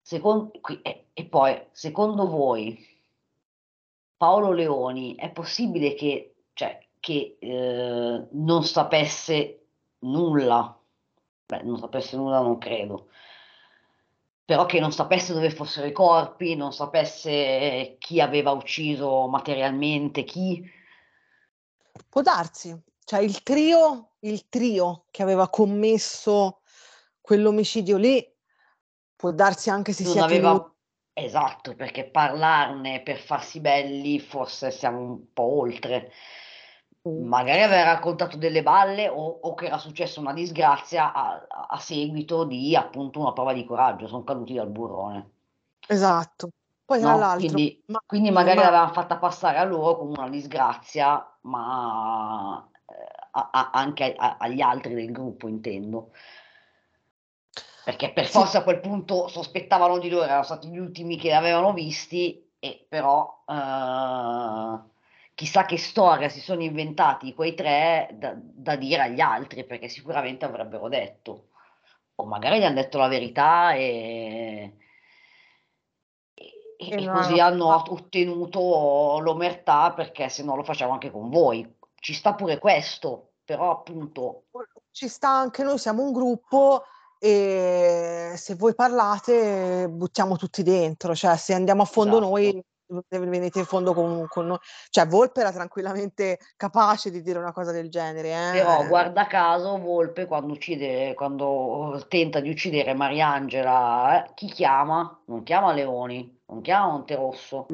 Secon- 0.00 0.50
qui- 0.60 0.80
e, 0.82 1.06
e 1.12 1.24
poi, 1.26 1.66
secondo 1.72 2.26
voi, 2.28 2.78
Paolo 4.16 4.52
Leoni 4.52 5.14
è 5.16 5.30
possibile 5.32 5.94
che, 5.94 6.34
cioè, 6.54 6.78
che 7.00 7.36
eh, 7.40 8.26
non 8.30 8.64
sapesse 8.64 9.66
nulla? 10.00 10.78
Beh, 11.46 11.62
non 11.62 11.78
sapesse 11.78 12.16
nulla 12.16 12.40
non 12.40 12.58
credo. 12.58 13.08
Però 14.46 14.64
che 14.64 14.78
non 14.78 14.92
sapesse 14.92 15.32
dove 15.32 15.50
fossero 15.50 15.88
i 15.88 15.92
corpi, 15.92 16.54
non 16.54 16.72
sapesse 16.72 17.96
chi 17.98 18.20
aveva 18.20 18.52
ucciso 18.52 19.26
materialmente, 19.26 20.22
chi... 20.22 20.64
Può 22.08 22.22
darsi, 22.22 22.74
cioè 23.04 23.20
il 23.20 23.42
trio, 23.42 24.12
il 24.20 24.48
trio 24.48 25.06
che 25.10 25.22
aveva 25.22 25.50
commesso 25.50 26.60
quell'omicidio 27.20 27.96
lì, 27.96 28.24
può 29.16 29.32
darsi 29.32 29.68
anche 29.68 29.92
si 29.92 30.04
non 30.04 30.12
sia 30.12 30.24
aveva... 30.24 30.50
tenuto. 30.52 30.74
Esatto, 31.18 31.74
perché 31.74 32.04
parlarne 32.04 33.02
per 33.02 33.18
farsi 33.18 33.58
belli 33.58 34.20
forse 34.20 34.70
siamo 34.70 35.00
un 35.00 35.32
po' 35.32 35.60
oltre. 35.60 36.12
Magari 37.10 37.62
aveva 37.62 37.84
raccontato 37.84 38.36
delle 38.36 38.62
balle 38.62 39.08
o, 39.08 39.38
o 39.42 39.54
che 39.54 39.66
era 39.66 39.78
successa 39.78 40.20
una 40.20 40.32
disgrazia 40.32 41.12
a, 41.12 41.46
a- 41.68 41.78
seguito 41.78 42.44
di 42.44 42.74
appunto 42.74 43.20
una 43.20 43.32
prova 43.32 43.52
di 43.52 43.64
coraggio, 43.64 44.08
sono 44.08 44.24
caduti 44.24 44.54
dal 44.54 44.68
burrone. 44.68 45.30
Esatto. 45.86 46.48
Poi 46.84 47.00
tra 47.00 47.12
No? 47.12 47.18
l'altro 47.18 47.46
Quindi, 47.46 47.82
ma 47.86 48.00
quindi 48.06 48.30
magari 48.30 48.58
ma 48.58 48.64
l'avevano 48.64 48.92
fatta 48.92 49.16
passare 49.18 49.58
a 49.58 49.64
loro 49.64 49.98
come 49.98 50.14
una 50.18 50.28
disgrazia, 50.28 51.24
ma 51.42 52.68
eh, 52.88 52.94
a- 53.32 53.50
a- 53.52 53.70
anche 53.72 54.14
agli 54.16 54.60
altri 54.60 54.94
del 54.94 55.12
gruppo, 55.12 55.48
intendo. 55.48 56.10
Perché 57.84 58.12
per 58.12 58.26
forza 58.26 58.58
a 58.58 58.62
quel 58.64 58.80
punto 58.80 59.28
sospettavano 59.28 59.98
di 59.98 60.08
loro, 60.08 60.24
erano 60.24 60.42
stati 60.42 60.68
gli 60.68 60.78
ultimi 60.78 61.16
che 61.16 61.30
l'avevano 61.30 61.72
visti, 61.72 62.50
e 62.58 62.84
però 62.88 63.44
eh, 63.46 64.94
chissà 65.36 65.66
che 65.66 65.76
storia 65.76 66.30
si 66.30 66.40
sono 66.40 66.62
inventati 66.62 67.34
quei 67.34 67.54
tre 67.54 68.08
da, 68.14 68.32
da 68.34 68.74
dire 68.74 69.02
agli 69.02 69.20
altri, 69.20 69.66
perché 69.66 69.86
sicuramente 69.86 70.46
avrebbero 70.46 70.88
detto, 70.88 71.48
o 72.14 72.24
magari 72.24 72.58
gli 72.58 72.64
hanno 72.64 72.80
detto 72.80 72.96
la 72.96 73.06
verità 73.06 73.74
e, 73.74 74.76
e- 76.32 76.50
E 76.78 77.06
così 77.06 77.38
hanno 77.38 77.68
hanno 77.68 77.92
ottenuto 77.92 79.18
l'omertà, 79.20 79.92
perché 79.92 80.30
se 80.30 80.42
no 80.42 80.56
lo 80.56 80.62
facciamo 80.62 80.92
anche 80.92 81.10
con 81.10 81.28
voi. 81.28 81.70
Ci 81.94 82.14
sta 82.14 82.32
pure 82.34 82.58
questo, 82.58 83.32
però 83.44 83.70
appunto 83.72 84.44
ci 84.90 85.08
sta 85.08 85.28
anche 85.28 85.62
noi, 85.62 85.76
siamo 85.76 86.02
un 86.02 86.12
gruppo 86.12 86.84
e 87.18 88.32
se 88.36 88.54
voi 88.54 88.74
parlate 88.74 89.86
buttiamo 89.90 90.36
tutti 90.36 90.62
dentro, 90.62 91.14
cioè 91.14 91.36
se 91.36 91.52
andiamo 91.52 91.82
a 91.82 91.86
fondo 91.86 92.16
Esatto. 92.16 92.30
noi 92.30 92.64
venite 93.08 93.58
in 93.58 93.64
fondo 93.64 93.92
con, 93.94 94.26
con 94.28 94.46
noi. 94.46 94.58
Cioè 94.90 95.06
Volpe 95.06 95.40
era 95.40 95.52
tranquillamente 95.52 96.38
capace 96.56 97.10
di 97.10 97.22
dire 97.22 97.38
una 97.38 97.52
cosa 97.52 97.72
del 97.72 97.90
genere, 97.90 98.52
Però 98.52 98.82
eh. 98.82 98.86
guarda 98.86 99.26
caso 99.26 99.78
Volpe 99.78 100.26
quando 100.26 100.52
uccide, 100.52 101.14
quando 101.14 102.04
tenta 102.08 102.40
di 102.40 102.50
uccidere 102.50 102.94
Mariangela, 102.94 104.24
eh, 104.24 104.30
chi 104.34 104.46
chiama? 104.46 105.20
Non 105.26 105.42
chiama 105.42 105.72
Leoni, 105.72 106.40
non 106.46 106.60
chiama 106.60 106.92
Monterosso, 106.92 107.66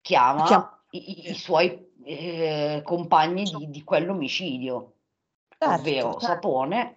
chiama 0.00 0.44
Chiama- 0.44 0.82
i, 0.90 1.26
i- 1.26 1.30
i 1.30 1.34
suoi 1.34 1.86
eh, 2.04 2.80
compagni 2.84 3.44
di, 3.44 3.70
di 3.70 3.84
quell'omicidio, 3.84 4.92
Certo, 5.58 5.74
ovvero 5.74 6.10
certo. 6.12 6.20
Sapone 6.20 6.96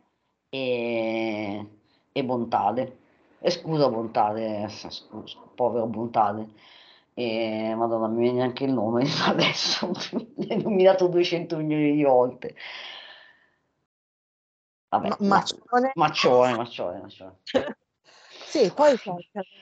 e, 0.50 1.68
e 2.12 2.24
Bontade. 2.24 2.98
E 3.40 3.50
scusa 3.50 3.90
Bontade, 3.90 4.70
scusa, 4.70 5.40
povero 5.56 5.88
Bontade. 5.88 6.48
E, 7.14 7.74
Madonna, 7.76 8.08
mi 8.08 8.22
viene 8.22 8.42
anche 8.42 8.64
il 8.64 8.74
nome 8.74 9.06
adesso, 9.26 9.92
mi 10.36 10.48
hai 10.50 10.62
nominato 10.62 11.08
200 11.08 11.58
milioni 11.58 11.94
di 11.94 12.04
volte. 12.04 12.56
Vabbè, 14.90 15.08
Ma- 15.08 15.18
Maccione. 15.20 15.92
Maccione, 15.96 16.56
Maccione, 16.56 17.02
Maccione. 17.02 17.40
Sì, 18.52 18.70
poi 18.76 18.98
cioè, 18.98 19.16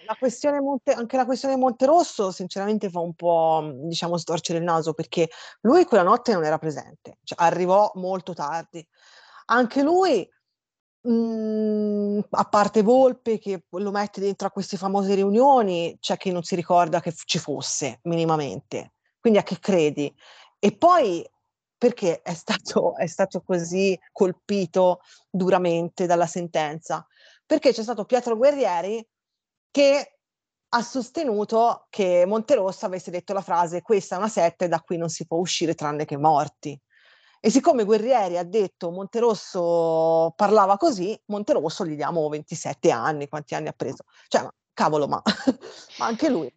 la 0.03 0.15
questione 0.17 0.59
Monte, 0.59 0.93
anche 0.93 1.15
la 1.15 1.26
questione 1.26 1.55
Monterosso 1.55 2.31
sinceramente 2.31 2.89
fa 2.89 2.99
un 2.99 3.13
po', 3.13 3.71
diciamo, 3.84 4.17
storcere 4.17 4.57
il 4.57 4.63
naso 4.63 4.93
perché 4.93 5.30
lui 5.61 5.85
quella 5.85 6.01
notte 6.01 6.34
non 6.34 6.43
era 6.43 6.57
presente, 6.57 7.19
cioè, 7.23 7.38
arrivò 7.39 7.91
molto 7.95 8.34
tardi. 8.34 8.84
Anche 9.45 9.84
lui, 9.84 10.27
mh, 11.11 12.27
a 12.31 12.44
parte 12.45 12.81
Volpe 12.81 13.40
che 13.40 13.65
lo 13.69 13.91
mette 13.91 14.22
dentro 14.22 14.48
a 14.48 14.52
queste 14.52 14.77
famose 14.77 15.15
riunioni, 15.15 15.98
c'è 15.99 16.18
chi 16.18 16.31
non 16.31 16.44
si 16.44 16.56
ricorda 16.56 17.02
che 17.02 17.14
ci 17.14 17.40
fosse 17.40 17.99
minimamente. 18.03 18.94
Quindi 19.19 19.40
a 19.40 19.44
che 19.44 19.60
credi? 19.60 20.14
E 20.60 20.76
poi 20.77 21.27
perché 21.77 22.22
è 22.22 22.34
stato, 22.34 22.95
è 22.98 23.07
stato 23.07 23.41
così 23.41 23.98
colpito 24.11 24.99
duramente 25.30 26.06
dalla 26.06 26.27
sentenza? 26.27 27.06
Perché 27.45 27.72
c'è 27.73 27.84
stato 27.84 28.06
Pietro 28.06 28.36
Guerrieri 28.38 29.06
che 29.72 30.19
ha 30.72 30.81
sostenuto 30.84 31.88
che 31.90 32.26
Monterosso 32.27 32.86
avesse 32.86 33.10
detto 33.11 33.34
la 33.34 33.41
frase 33.41 33.81
questa 33.81 34.15
è 34.15 34.18
una 34.19 34.27
setta 34.27 34.65
e 34.65 34.68
da 34.68 34.81
qui 34.81 34.98
non 34.98 35.10
si 35.10 35.26
può 35.26 35.38
uscire 35.38 35.73
tranne 35.73 36.06
che 36.06 36.18
morti. 36.18 36.80
E 37.40 37.49
siccome 37.49 37.86
Guerrieri 37.86 38.38
ha 38.38 38.44
detto 38.44 38.91
Monterosso 38.91 40.34
parlava 40.36 40.78
così, 40.78 41.20
Monterosso 41.28 41.86
gli 41.86 41.95
diamo 41.95 42.28
27 42.28 42.91
anni, 42.91 43.28
quanti 43.28 43.56
anni 43.56 43.70
ha 43.70 43.74
preso? 43.74 44.03
Cioè, 44.28 44.44
ma, 44.44 44.53
cavolo, 44.74 45.07
ma, 45.07 45.22
ma 45.99 46.06
anche 46.06 46.30
lui, 46.30 46.53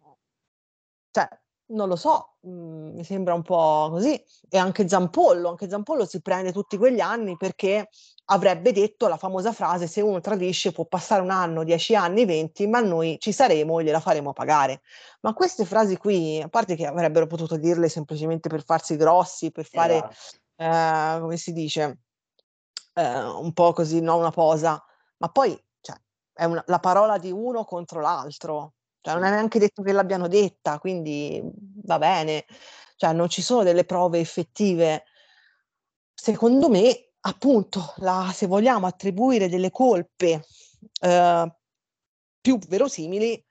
cioè, 1.13 1.27
non 1.67 1.87
lo 1.87 1.95
so, 1.95 2.37
mm, 2.47 2.95
mi 2.95 3.03
sembra 3.03 3.35
un 3.35 3.43
po' 3.43 3.89
così. 3.91 4.21
E 4.49 4.57
anche 4.57 4.87
Zampollo, 4.87 5.49
anche 5.49 5.69
Zampollo 5.69 6.05
si 6.05 6.21
prende 6.21 6.51
tutti 6.51 6.75
quegli 6.75 6.99
anni 6.99 7.37
perché 7.37 7.87
avrebbe 8.25 8.71
detto 8.71 9.07
la 9.07 9.17
famosa 9.17 9.51
frase 9.51 9.85
se 9.85 10.01
uno 10.01 10.19
tradisce 10.21 10.71
può 10.71 10.85
passare 10.85 11.21
un 11.21 11.29
anno, 11.29 11.63
dieci 11.63 11.93
anni, 11.95 12.25
venti, 12.25 12.65
ma 12.65 12.79
noi 12.79 13.17
ci 13.19 13.31
saremo 13.31 13.79
e 13.79 13.83
gliela 13.83 13.99
faremo 13.99 14.33
pagare. 14.33 14.81
Ma 15.21 15.33
queste 15.33 15.65
frasi 15.65 15.97
qui, 15.97 16.41
a 16.41 16.49
parte 16.49 16.75
che 16.75 16.87
avrebbero 16.87 17.27
potuto 17.27 17.57
dirle 17.57 17.89
semplicemente 17.89 18.49
per 18.49 18.63
farsi 18.63 18.95
grossi, 18.95 19.51
per 19.51 19.65
fare, 19.65 19.97
Esatto. 19.97 20.15
Eh, 20.63 21.19
come 21.19 21.37
si 21.37 21.51
dice, 21.51 21.99
eh, 22.93 23.23
un 23.23 23.51
po' 23.53 23.73
così, 23.73 23.99
no, 24.01 24.17
una 24.17 24.31
posa, 24.31 24.81
ma 25.17 25.29
poi 25.29 25.61
cioè, 25.81 25.95
è 26.31 26.45
una- 26.45 26.63
la 26.67 26.79
parola 26.79 27.17
di 27.17 27.31
uno 27.31 27.65
contro 27.65 27.99
l'altro, 27.99 28.73
cioè 29.01 29.13
non 29.15 29.25
è 29.25 29.29
neanche 29.29 29.59
detto 29.59 29.81
che 29.81 29.91
l'abbiano 29.91 30.27
detta, 30.27 30.79
quindi 30.79 31.41
va 31.83 31.97
bene, 31.97 32.45
cioè 32.95 33.11
non 33.13 33.27
ci 33.29 33.41
sono 33.41 33.63
delle 33.63 33.83
prove 33.83 34.19
effettive. 34.19 35.03
Secondo 36.13 36.69
me, 36.69 37.09
appunto, 37.21 37.93
la- 37.97 38.31
se 38.33 38.47
vogliamo 38.47 38.87
attribuire 38.87 39.49
delle 39.49 39.71
colpe 39.71 40.45
eh, 41.01 41.55
più 42.39 42.57
verosimili, 42.59 43.43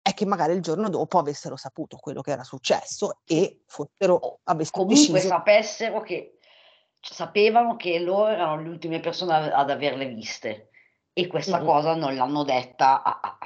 è 0.00 0.14
che 0.14 0.24
magari 0.24 0.54
il 0.54 0.62
giorno 0.62 0.88
dopo 0.88 1.18
avessero 1.18 1.56
saputo 1.56 1.96
quello 1.98 2.22
che 2.22 2.30
era 2.30 2.42
successo 2.44 3.20
e 3.24 3.62
fossero, 3.66 4.40
avessero 4.44 4.84
Comunque 4.84 5.12
deciso 5.12 5.28
sapessero 5.28 6.00
che 6.00 6.37
sapevano 7.00 7.76
che 7.76 7.98
loro 8.00 8.28
erano 8.28 8.60
le 8.62 8.68
ultime 8.68 9.00
persone 9.00 9.32
a- 9.34 9.56
ad 9.56 9.70
averle 9.70 10.06
viste 10.06 10.70
e 11.12 11.26
questa 11.26 11.60
Mm. 11.60 11.64
cosa 11.64 11.94
non 11.94 12.14
l'hanno 12.14 12.44
detta 12.44 13.02
a, 13.02 13.20
a- 13.20 13.38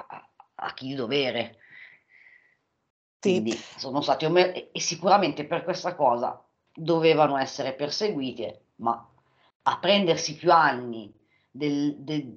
a- 0.55 0.75
chi 0.75 0.89
di 0.89 0.95
dovere. 0.95 1.59
Quindi 3.19 3.53
sono 3.53 4.01
stati 4.01 4.25
omer- 4.25 4.69
e- 4.73 4.81
sicuramente 4.81 5.45
per 5.47 5.63
questa 5.65 5.95
cosa 5.95 6.45
dovevano 6.75 7.37
essere 7.37 7.75
perseguite, 7.75 8.67
ma 8.77 9.09
a 9.63 9.79
prendersi 9.79 10.35
più 10.37 10.51
anni 10.53 11.13
del- 11.51 11.95
del- 11.99 12.37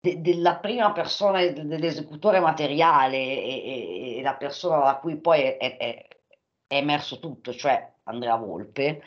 de- 0.00 0.20
della 0.20 0.56
prima 0.56 0.90
persona, 0.92 1.40
de- 1.46 1.66
dell'esecutore 1.66 2.40
materiale 2.40 3.16
e, 3.16 3.62
e- 3.64 4.16
e 4.18 4.22
la 4.22 4.34
persona 4.34 4.78
da 4.82 4.96
cui 4.96 5.16
poi 5.20 5.40
è- 5.42 5.56
è- 5.56 5.76
è 6.66 6.76
emerso 6.76 7.20
tutto, 7.20 7.52
cioè 7.54 7.92
Andrea 8.04 8.34
Volpe. 8.36 9.02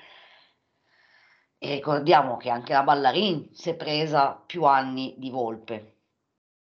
E 1.65 1.73
ricordiamo 1.73 2.37
che 2.37 2.51
anche 2.51 2.73
la 2.73 2.83
Ballarin 2.83 3.49
si 3.51 3.71
è 3.71 3.75
presa 3.75 4.39
più 4.45 4.65
anni 4.65 5.15
di 5.17 5.31
Volpe. 5.31 5.93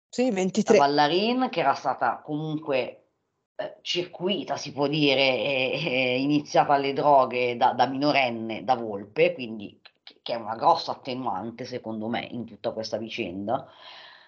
Sì, 0.07 0.27
La 0.27 0.35
23. 0.35 0.77
Ballarin 0.77 1.49
che 1.49 1.59
era 1.59 1.73
stata 1.73 2.21
comunque 2.23 3.07
eh, 3.55 3.77
circuita, 3.81 4.57
si 4.57 4.71
può 4.71 4.85
dire, 4.85 5.21
e, 5.21 5.81
e 5.83 6.21
iniziata 6.21 6.73
alle 6.73 6.93
droghe 6.93 7.57
da, 7.57 7.73
da 7.73 7.87
minorenne, 7.87 8.63
da 8.63 8.75
Volpe, 8.75 9.33
quindi 9.33 9.81
che, 10.03 10.33
è 10.33 10.35
una 10.35 10.55
grossa 10.55 10.91
attenuante 10.91 11.65
secondo 11.65 12.07
me 12.07 12.27
in 12.29 12.45
tutta 12.45 12.69
questa 12.71 12.97
vicenda. 12.97 13.67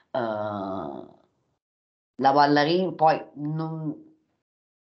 Eh, 0.09 0.19
la 2.15 2.31
Ballarin 2.31 2.95
poi 2.95 3.23
non, 3.33 4.12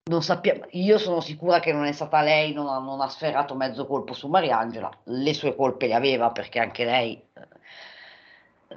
non 0.05 0.23
sappiamo, 0.23 0.65
io 0.71 0.99
sono 0.99 1.21
sicura 1.21 1.61
che 1.61 1.73
non 1.73 1.85
è 1.85 1.93
stata 1.93 2.23
lei, 2.23 2.53
non 2.53 2.69
ha, 2.69 2.79
non 2.79 3.01
ha 3.01 3.09
sferrato 3.09 3.55
mezzo 3.55 3.87
colpo 3.87 4.13
su 4.13 4.29
Mariangela, 4.29 4.91
le 5.05 5.35
sue 5.35 5.55
colpe 5.55 5.87
le 5.87 5.95
aveva 5.95 6.31
perché 6.31 6.59
anche 6.59 6.85
lei 6.85 7.23
eh, 7.35 8.77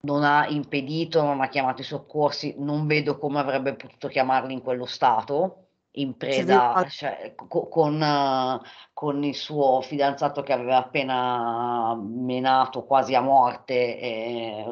non 0.00 0.24
ha 0.24 0.46
impedito, 0.48 1.22
non 1.22 1.40
ha 1.40 1.48
chiamato 1.48 1.80
i 1.80 1.84
soccorsi, 1.84 2.54
non 2.58 2.86
vedo 2.86 3.18
come 3.18 3.38
avrebbe 3.38 3.74
potuto 3.74 4.08
chiamarli 4.08 4.52
in 4.52 4.62
quello 4.62 4.84
stato, 4.84 5.68
in 5.92 6.16
preda, 6.16 6.86
cioè, 6.88 7.34
co- 7.34 7.68
con, 7.68 8.60
con 8.92 9.24
il 9.24 9.34
suo 9.34 9.80
fidanzato 9.80 10.42
che 10.42 10.52
aveva 10.52 10.76
appena 10.76 11.94
menato 11.96 12.84
quasi 12.84 13.14
a 13.14 13.20
morte, 13.20 13.98
e, 13.98 14.64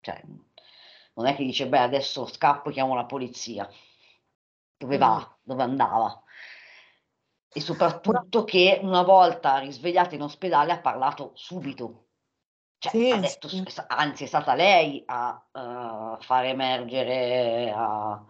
cioè, 0.00 0.22
non 1.14 1.26
è 1.26 1.34
che 1.34 1.44
dice, 1.44 1.68
beh, 1.68 1.78
adesso 1.78 2.26
scappo 2.26 2.70
e 2.70 2.72
chiamo 2.72 2.94
la 2.94 3.04
polizia. 3.04 3.68
Dove 4.76 4.98
va? 4.98 5.38
Dove 5.42 5.62
andava? 5.62 6.22
E 7.56 7.60
soprattutto 7.60 8.44
che 8.44 8.80
una 8.82 9.02
volta 9.02 9.58
risvegliata 9.58 10.14
in 10.14 10.22
ospedale 10.22 10.72
ha 10.72 10.80
parlato 10.80 11.30
subito. 11.34 12.06
Cioè, 12.78 12.90
Sì, 12.92 13.10
ha 13.10 13.16
detto, 13.18 13.48
sì. 13.48 13.62
anzi 13.86 14.24
è 14.24 14.26
stata 14.26 14.54
lei 14.54 15.02
a 15.06 15.40
eh, 15.52 16.16
far 16.20 16.44
emergere, 16.46 17.72
a- 17.74 18.24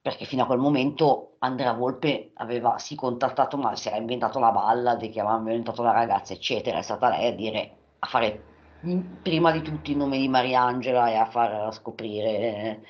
perché 0.00 0.24
fino 0.26 0.42
a 0.42 0.46
quel 0.46 0.58
momento 0.58 1.36
Andrea 1.38 1.72
Volpe 1.72 2.32
aveva 2.34 2.78
sì 2.78 2.94
contattato, 2.94 3.56
ma 3.56 3.74
si 3.76 3.88
era 3.88 3.96
inventato 3.96 4.38
la 4.38 4.50
balla 4.50 4.96
di 4.96 5.08
che 5.08 5.20
aveva 5.20 5.36
inventato 5.38 5.82
la 5.82 5.92
ragazza, 5.92 6.32
eccetera. 6.34 6.78
È 6.78 6.82
stata 6.82 7.08
lei 7.08 7.28
a 7.28 7.34
dire, 7.34 7.84
a 8.00 8.06
fare 8.06 8.56
in- 8.80 9.22
prima 9.22 9.50
di 9.50 9.62
tutti 9.62 9.92
il 9.92 9.96
nome 9.96 10.18
di 10.18 10.28
Mariangela 10.28 11.08
e 11.08 11.14
a 11.16 11.24
far 11.26 11.72
scoprire 11.72 12.84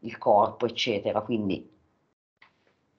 il 0.00 0.18
corpo, 0.18 0.66
eccetera. 0.66 1.20
Quindi 1.22 1.76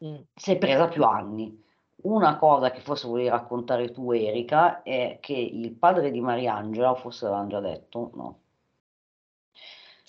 Mm. 0.04 0.16
si 0.34 0.52
è 0.52 0.58
presa 0.58 0.88
più 0.88 1.04
anni. 1.04 1.62
Una 2.04 2.38
cosa 2.38 2.72
che 2.72 2.80
forse 2.80 3.08
volevi 3.08 3.28
raccontare 3.28 3.92
tu, 3.92 4.12
Erika, 4.12 4.82
è 4.84 5.18
che 5.20 5.34
il 5.34 5.72
padre 5.74 6.12
di 6.12 6.22
Mariangela, 6.22 6.96
forse 6.96 7.28
l'hanno 7.28 7.50
già 7.50 7.60
detto, 7.60 8.12
no. 8.14 8.40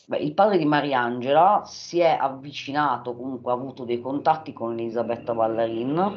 Beh, 0.07 0.19
il 0.19 0.33
padre 0.33 0.59
di 0.59 0.65
Mariangela 0.65 1.63
si 1.65 1.99
è 1.99 2.17
avvicinato, 2.19 3.17
comunque 3.17 3.51
ha 3.51 3.55
avuto 3.57 3.85
dei 3.85 4.01
contatti 4.01 4.53
con 4.53 4.73
Elisabetta 4.73 5.35
Ballarin, 5.35 6.17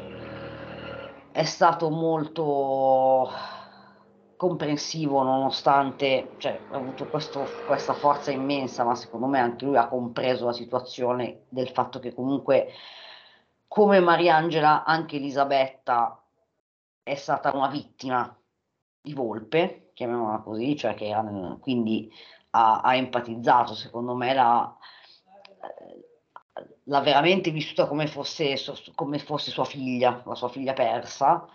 è 1.31 1.43
stato 1.43 1.89
molto 1.89 3.29
comprensivo 4.35 5.23
nonostante, 5.23 6.35
cioè, 6.37 6.65
ha 6.69 6.75
avuto 6.77 7.07
questo- 7.07 7.47
questa 7.65 7.93
forza 7.93 8.31
immensa, 8.31 8.83
ma 8.83 8.95
secondo 8.95 9.27
me 9.27 9.39
anche 9.39 9.65
lui 9.65 9.77
ha 9.77 9.87
compreso 9.87 10.45
la 10.45 10.53
situazione 10.53 11.45
del 11.49 11.69
fatto 11.69 11.99
che 11.99 12.13
comunque 12.13 12.73
come 13.67 13.99
Mariangela, 13.99 14.83
anche 14.83 15.15
Elisabetta 15.17 16.21
è 17.01 17.15
stata 17.15 17.55
una 17.55 17.67
vittima 17.69 18.35
di 19.01 19.13
Volpe, 19.13 19.91
chiamiamola 19.93 20.39
così, 20.39 20.75
cioè 20.77 20.93
che 20.93 21.07
nel- 21.21 21.57
quindi 21.59 22.11
ha, 22.51 22.81
ha 22.81 22.95
empatizzato, 22.95 23.73
secondo 23.75 24.15
me 24.15 24.33
l'ha, 24.33 24.77
l'ha 26.85 26.99
veramente 27.01 27.51
vissuta 27.51 27.87
come 27.87 28.07
fosse, 28.07 28.55
come 28.95 29.19
fosse 29.19 29.51
sua 29.51 29.65
figlia, 29.65 30.21
la 30.25 30.35
sua 30.35 30.49
figlia 30.49 30.73
persa. 30.73 31.47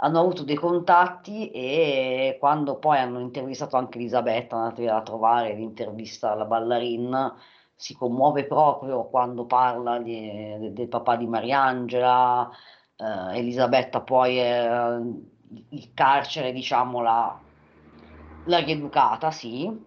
Hanno 0.00 0.20
avuto 0.20 0.44
dei 0.44 0.54
contatti 0.54 1.50
e 1.50 2.36
quando 2.38 2.76
poi 2.78 2.98
hanno 2.98 3.18
intervistato 3.18 3.76
anche 3.76 3.98
Elisabetta, 3.98 4.56
andatevi 4.56 4.88
a 4.88 5.02
trovare 5.02 5.54
l'intervista 5.54 6.30
alla 6.32 6.44
ballerina, 6.44 7.34
si 7.74 7.94
commuove 7.96 8.44
proprio 8.46 9.04
quando 9.08 9.44
parla 9.46 9.98
di- 9.98 10.56
de- 10.58 10.72
del 10.72 10.88
papà 10.88 11.16
di 11.16 11.26
Mariangela, 11.26 12.48
eh, 12.96 13.38
Elisabetta 13.38 14.00
poi 14.00 14.38
eh, 14.40 15.00
il 15.70 15.92
carcere, 15.94 16.52
diciamo, 16.52 17.00
l'ha, 17.02 17.40
l'ha 18.44 18.58
rieducata, 18.58 19.30
sì. 19.30 19.86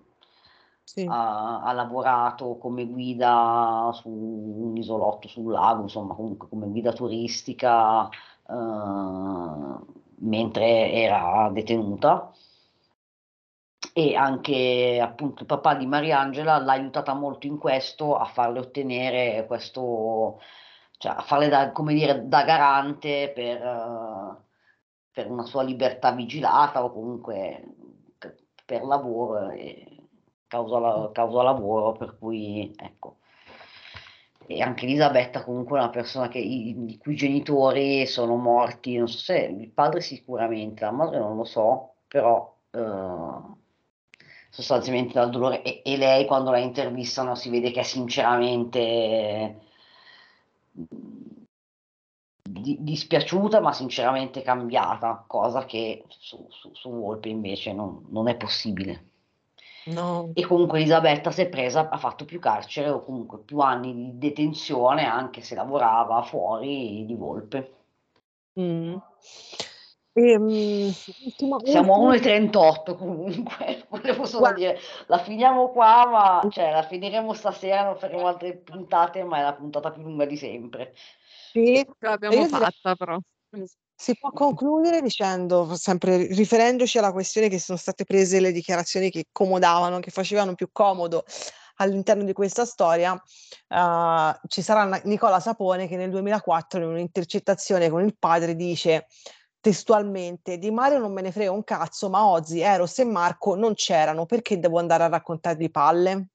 Ha, 1.08 1.62
ha 1.64 1.72
lavorato 1.74 2.58
come 2.58 2.86
guida 2.86 3.90
su 3.94 4.10
un 4.10 4.76
isolotto 4.76 5.28
sul 5.30 5.52
lago, 5.52 5.84
insomma, 5.84 6.14
comunque 6.16 6.48
come 6.50 6.68
guida 6.68 6.92
turistica, 6.92 8.10
eh, 8.10 10.00
mentre 10.22 10.92
era 10.92 11.50
detenuta 11.52 12.32
e 13.94 14.16
anche 14.16 15.00
appunto 15.02 15.42
il 15.42 15.48
papà 15.48 15.76
di 15.76 15.86
Mariangela 15.86 16.60
l'ha 16.60 16.72
aiutata 16.72 17.14
molto 17.14 17.48
in 17.48 17.58
questo 17.58 18.16
a 18.16 18.26
farle 18.26 18.60
ottenere 18.60 19.46
questo, 19.48 20.40
cioè 20.98 21.14
a 21.14 21.22
farle 21.22 21.50
da, 21.50 21.72
come 21.72 21.94
dire, 21.94 22.28
da 22.28 22.44
garante 22.44 23.32
per, 23.34 23.62
eh, 23.62 24.38
per 25.12 25.30
una 25.30 25.46
sua 25.46 25.64
libertà 25.64 26.12
vigilata 26.12 26.84
o 26.84 26.92
comunque 26.92 27.64
per 28.66 28.84
lavoro, 28.84 29.50
causa, 30.48 31.12
causa 31.12 31.42
lavoro, 31.44 31.92
per 31.94 32.18
cui 32.18 32.74
ecco. 32.78 33.18
E 34.54 34.62
anche 34.62 34.86
Elisabetta 34.86 35.44
comunque 35.44 35.78
è 35.80 35.82
una 35.82 35.90
persona 35.90 36.28
che, 36.28 36.40
i, 36.40 36.76
i 36.92 36.98
cui 36.98 37.16
genitori 37.16 38.06
sono 38.06 38.36
morti, 38.36 38.98
non 38.98 39.08
so 39.08 39.18
se 39.20 39.38
il 39.38 39.70
padre 39.72 40.02
sicuramente, 40.02 40.84
la 40.84 40.92
madre 40.92 41.20
non 41.20 41.38
lo 41.38 41.44
so, 41.46 41.96
però 42.08 42.54
eh, 42.72 43.60
sostanzialmente 44.50 45.14
dal 45.14 45.30
dolore 45.30 45.62
e, 45.64 45.82
e 45.84 45.98
lei 45.98 46.26
quando 46.26 46.52
la 46.52 46.60
intervistano 46.60 47.36
si 47.36 47.50
vede 47.50 47.72
che 47.72 47.80
è 47.80 47.84
sinceramente 47.84 49.60
di- 52.44 52.78
dispiaciuta 52.82 53.60
ma 53.62 53.72
sinceramente 53.74 54.42
cambiata, 54.42 55.24
cosa 55.28 55.66
che 55.66 56.04
su, 56.10 56.46
su, 56.50 56.72
su 56.74 56.90
Volpe 56.90 57.30
invece 57.30 57.74
non, 57.74 58.06
non 58.10 58.28
è 58.28 58.36
possibile. 58.36 59.11
No. 59.86 60.32
E 60.36 60.46
comunque 60.46 60.80
Elisabetta 60.80 61.32
si 61.32 61.42
è 61.42 61.50
presa, 61.50 61.90
ha 61.90 61.98
fatto 61.98 62.26
più 62.26 62.40
carcere 62.40 62.90
o 62.90 63.00
comunque 63.04 63.40
più 63.40 63.60
anni 63.60 63.94
di 63.94 64.18
detenzione 64.18 65.06
anche 65.06 65.42
se 65.42 65.56
lavorava 65.56 66.22
fuori 66.22 67.04
di 67.06 67.16
Volpe. 67.16 67.74
Mm. 68.60 68.96
Ehm, 70.14 70.92
ultima- 71.26 71.58
Siamo 71.64 71.94
a 71.94 71.98
ultima- 72.00 72.34
1,38 72.42 72.96
comunque, 72.96 73.86
volevo 73.90 74.26
solo 74.26 74.40
Guarda. 74.42 74.58
dire, 74.60 74.80
la 75.08 75.18
finiamo 75.20 75.70
qua, 75.70 76.06
ma 76.42 76.50
cioè 76.52 76.70
la 76.72 76.84
finiremo 76.84 77.34
stasera, 77.34 77.84
non 77.86 77.96
faremo 77.98 78.28
altre 78.28 78.58
puntate, 78.58 79.24
ma 79.24 79.38
è 79.40 79.42
la 79.42 79.54
puntata 79.54 79.90
più 79.92 80.02
lunga 80.04 80.26
di 80.26 80.36
sempre. 80.38 80.94
Sì, 81.52 81.76
Ce 81.76 82.06
l'abbiamo 82.06 82.36
direi- 82.36 82.50
fatta 82.50 82.96
però. 82.96 83.18
Si 84.02 84.18
può 84.18 84.32
concludere 84.32 85.00
dicendo, 85.00 85.76
sempre 85.76 86.26
riferendoci 86.26 86.98
alla 86.98 87.12
questione 87.12 87.50
che 87.50 87.60
sono 87.60 87.78
state 87.78 88.04
prese 88.04 88.40
le 88.40 88.52
dichiarazioni 88.52 89.12
che 89.12 89.28
comodavano, 89.32 90.00
che 90.00 90.10
facevano 90.10 90.56
più 90.56 90.70
comodo 90.72 91.24
all'interno 91.76 92.24
di 92.24 92.34
questa 92.34 92.66
storia, 92.66 93.14
eh, 93.14 94.40
ci 94.48 94.64
sarà 94.64 95.00
Nicola 95.04 95.40
Sapone 95.40 95.88
che 95.88 95.98
nel 95.98 96.10
2004 96.10 96.82
in 96.82 96.88
un'intercettazione 96.88 97.92
con 97.92 98.04
il 98.04 98.18
padre 98.18 98.56
dice 98.56 99.06
testualmente 99.60 100.58
di 100.58 100.72
Mario 100.72 100.98
non 100.98 101.14
me 101.14 101.22
ne 101.22 101.32
frega 101.32 101.52
un 101.52 101.64
cazzo, 101.64 102.10
ma 102.10 102.26
Ozzy, 102.26 102.62
Eros 102.62 102.98
e 102.98 103.06
Marco 103.06 103.54
non 103.54 103.76
c'erano, 103.76 104.26
perché 104.26 104.58
devo 104.58 104.80
andare 104.80 105.04
a 105.04 105.10
raccontargli 105.10 105.70
palle? 105.70 106.30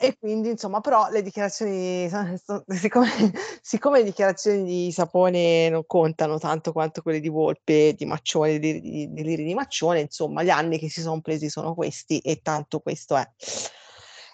E 0.00 0.16
quindi, 0.16 0.50
insomma, 0.50 0.80
però 0.80 1.08
le 1.10 1.22
dichiarazioni, 1.22 2.08
siccome, 2.68 3.08
siccome 3.60 3.98
le 3.98 4.04
dichiarazioni 4.04 4.62
di 4.62 4.92
Sapone 4.92 5.68
non 5.70 5.84
contano 5.88 6.38
tanto 6.38 6.70
quanto 6.70 7.02
quelle 7.02 7.18
di 7.18 7.28
Volpe, 7.28 7.94
di 7.96 8.04
Maccione, 8.04 8.60
di, 8.60 8.80
di, 8.80 9.12
di 9.12 9.22
Liri 9.24 9.42
di 9.42 9.54
Maccione, 9.54 9.98
insomma, 9.98 10.44
gli 10.44 10.50
anni 10.50 10.78
che 10.78 10.88
si 10.88 11.00
sono 11.00 11.20
presi 11.20 11.48
sono 11.48 11.74
questi 11.74 12.20
e 12.20 12.40
tanto 12.42 12.78
questo 12.78 13.16
è. 13.16 13.28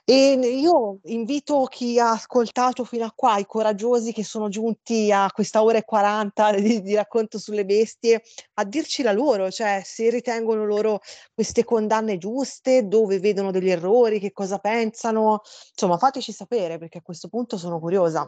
E 0.07 0.33
io 0.35 0.99
invito 1.05 1.65
chi 1.65 1.99
ha 1.99 2.11
ascoltato 2.11 2.85
fino 2.85 3.07
a 3.07 3.13
qua, 3.17 3.39
i 3.39 3.47
coraggiosi 3.47 4.13
che 4.13 4.23
sono 4.23 4.51
giunti 4.51 5.11
a 5.11 5.31
questa 5.33 5.63
ora 5.63 5.79
e 5.79 5.85
40 5.85 6.53
di, 6.61 6.83
di 6.83 6.95
racconto 6.95 7.39
sulle 7.39 7.65
bestie, 7.65 8.23
a 8.55 8.65
dirci 8.65 9.03
la 9.03 9.13
loro, 9.13 9.51
cioè 9.51 9.81
se 9.83 10.11
ritengono 10.11 10.67
loro 10.67 11.01
queste 11.33 11.65
condanne 11.65 12.19
giuste, 12.19 12.87
dove 12.87 13.19
vedono 13.19 13.51
degli 13.51 13.71
errori, 13.71 14.21
che 14.21 14.33
cosa 14.33 14.59
pensano, 14.59 15.41
insomma 15.71 15.97
fateci 15.97 16.33
sapere 16.33 16.77
perché 16.77 16.99
a 16.99 17.03
questo 17.03 17.29
punto 17.29 17.57
sono 17.57 17.81
curiosa. 17.81 18.27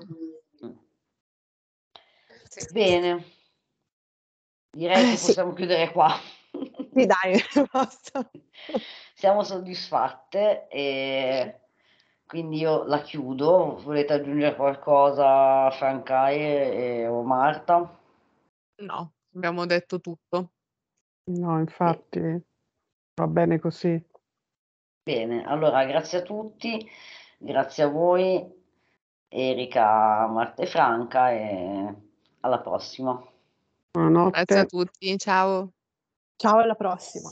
Bene, 2.73 3.25
direi 4.71 5.09
Eh, 5.09 5.11
che 5.11 5.17
sì. 5.19 5.27
possiamo 5.27 5.53
chiudere 5.53 5.93
qua. 5.93 6.19
Sì, 6.95 7.05
dai, 7.05 7.39
basta. 7.71 8.31
Siamo 9.15 9.43
soddisfatte 9.43 10.69
e 10.69 11.61
quindi 12.27 12.59
io 12.59 12.85
la 12.85 13.01
chiudo. 13.01 13.77
Volete 13.83 14.15
aggiungere 14.15 14.57
qualcosa, 14.57 15.71
Franca 15.71 16.31
e, 16.31 16.39
e- 16.39 17.07
o 17.07 17.23
Marta? 17.23 17.99
No, 18.83 19.13
abbiamo 19.35 19.65
detto 19.65 20.01
tutto. 20.01 20.53
No, 21.31 21.59
infatti 21.59 22.21
va 23.15 23.27
bene 23.27 23.59
così. 23.59 24.01
Bene, 25.03 25.45
allora 25.45 25.85
grazie 25.85 26.19
a 26.19 26.23
tutti, 26.23 26.85
grazie 27.39 27.85
a 27.85 27.89
voi, 27.89 28.45
Erika, 29.29 30.27
Marta 30.27 30.63
e 30.63 30.67
Franca 30.67 31.31
e 31.31 31.95
alla 32.41 32.61
prossima. 32.61 33.25
Buonanotte. 33.93 34.31
Grazie 34.31 34.59
a 34.59 34.67
tutti, 34.67 35.19
ciao. 35.19 35.73
Ciao, 36.37 36.59
alla 36.59 36.75
prossima. 36.75 37.31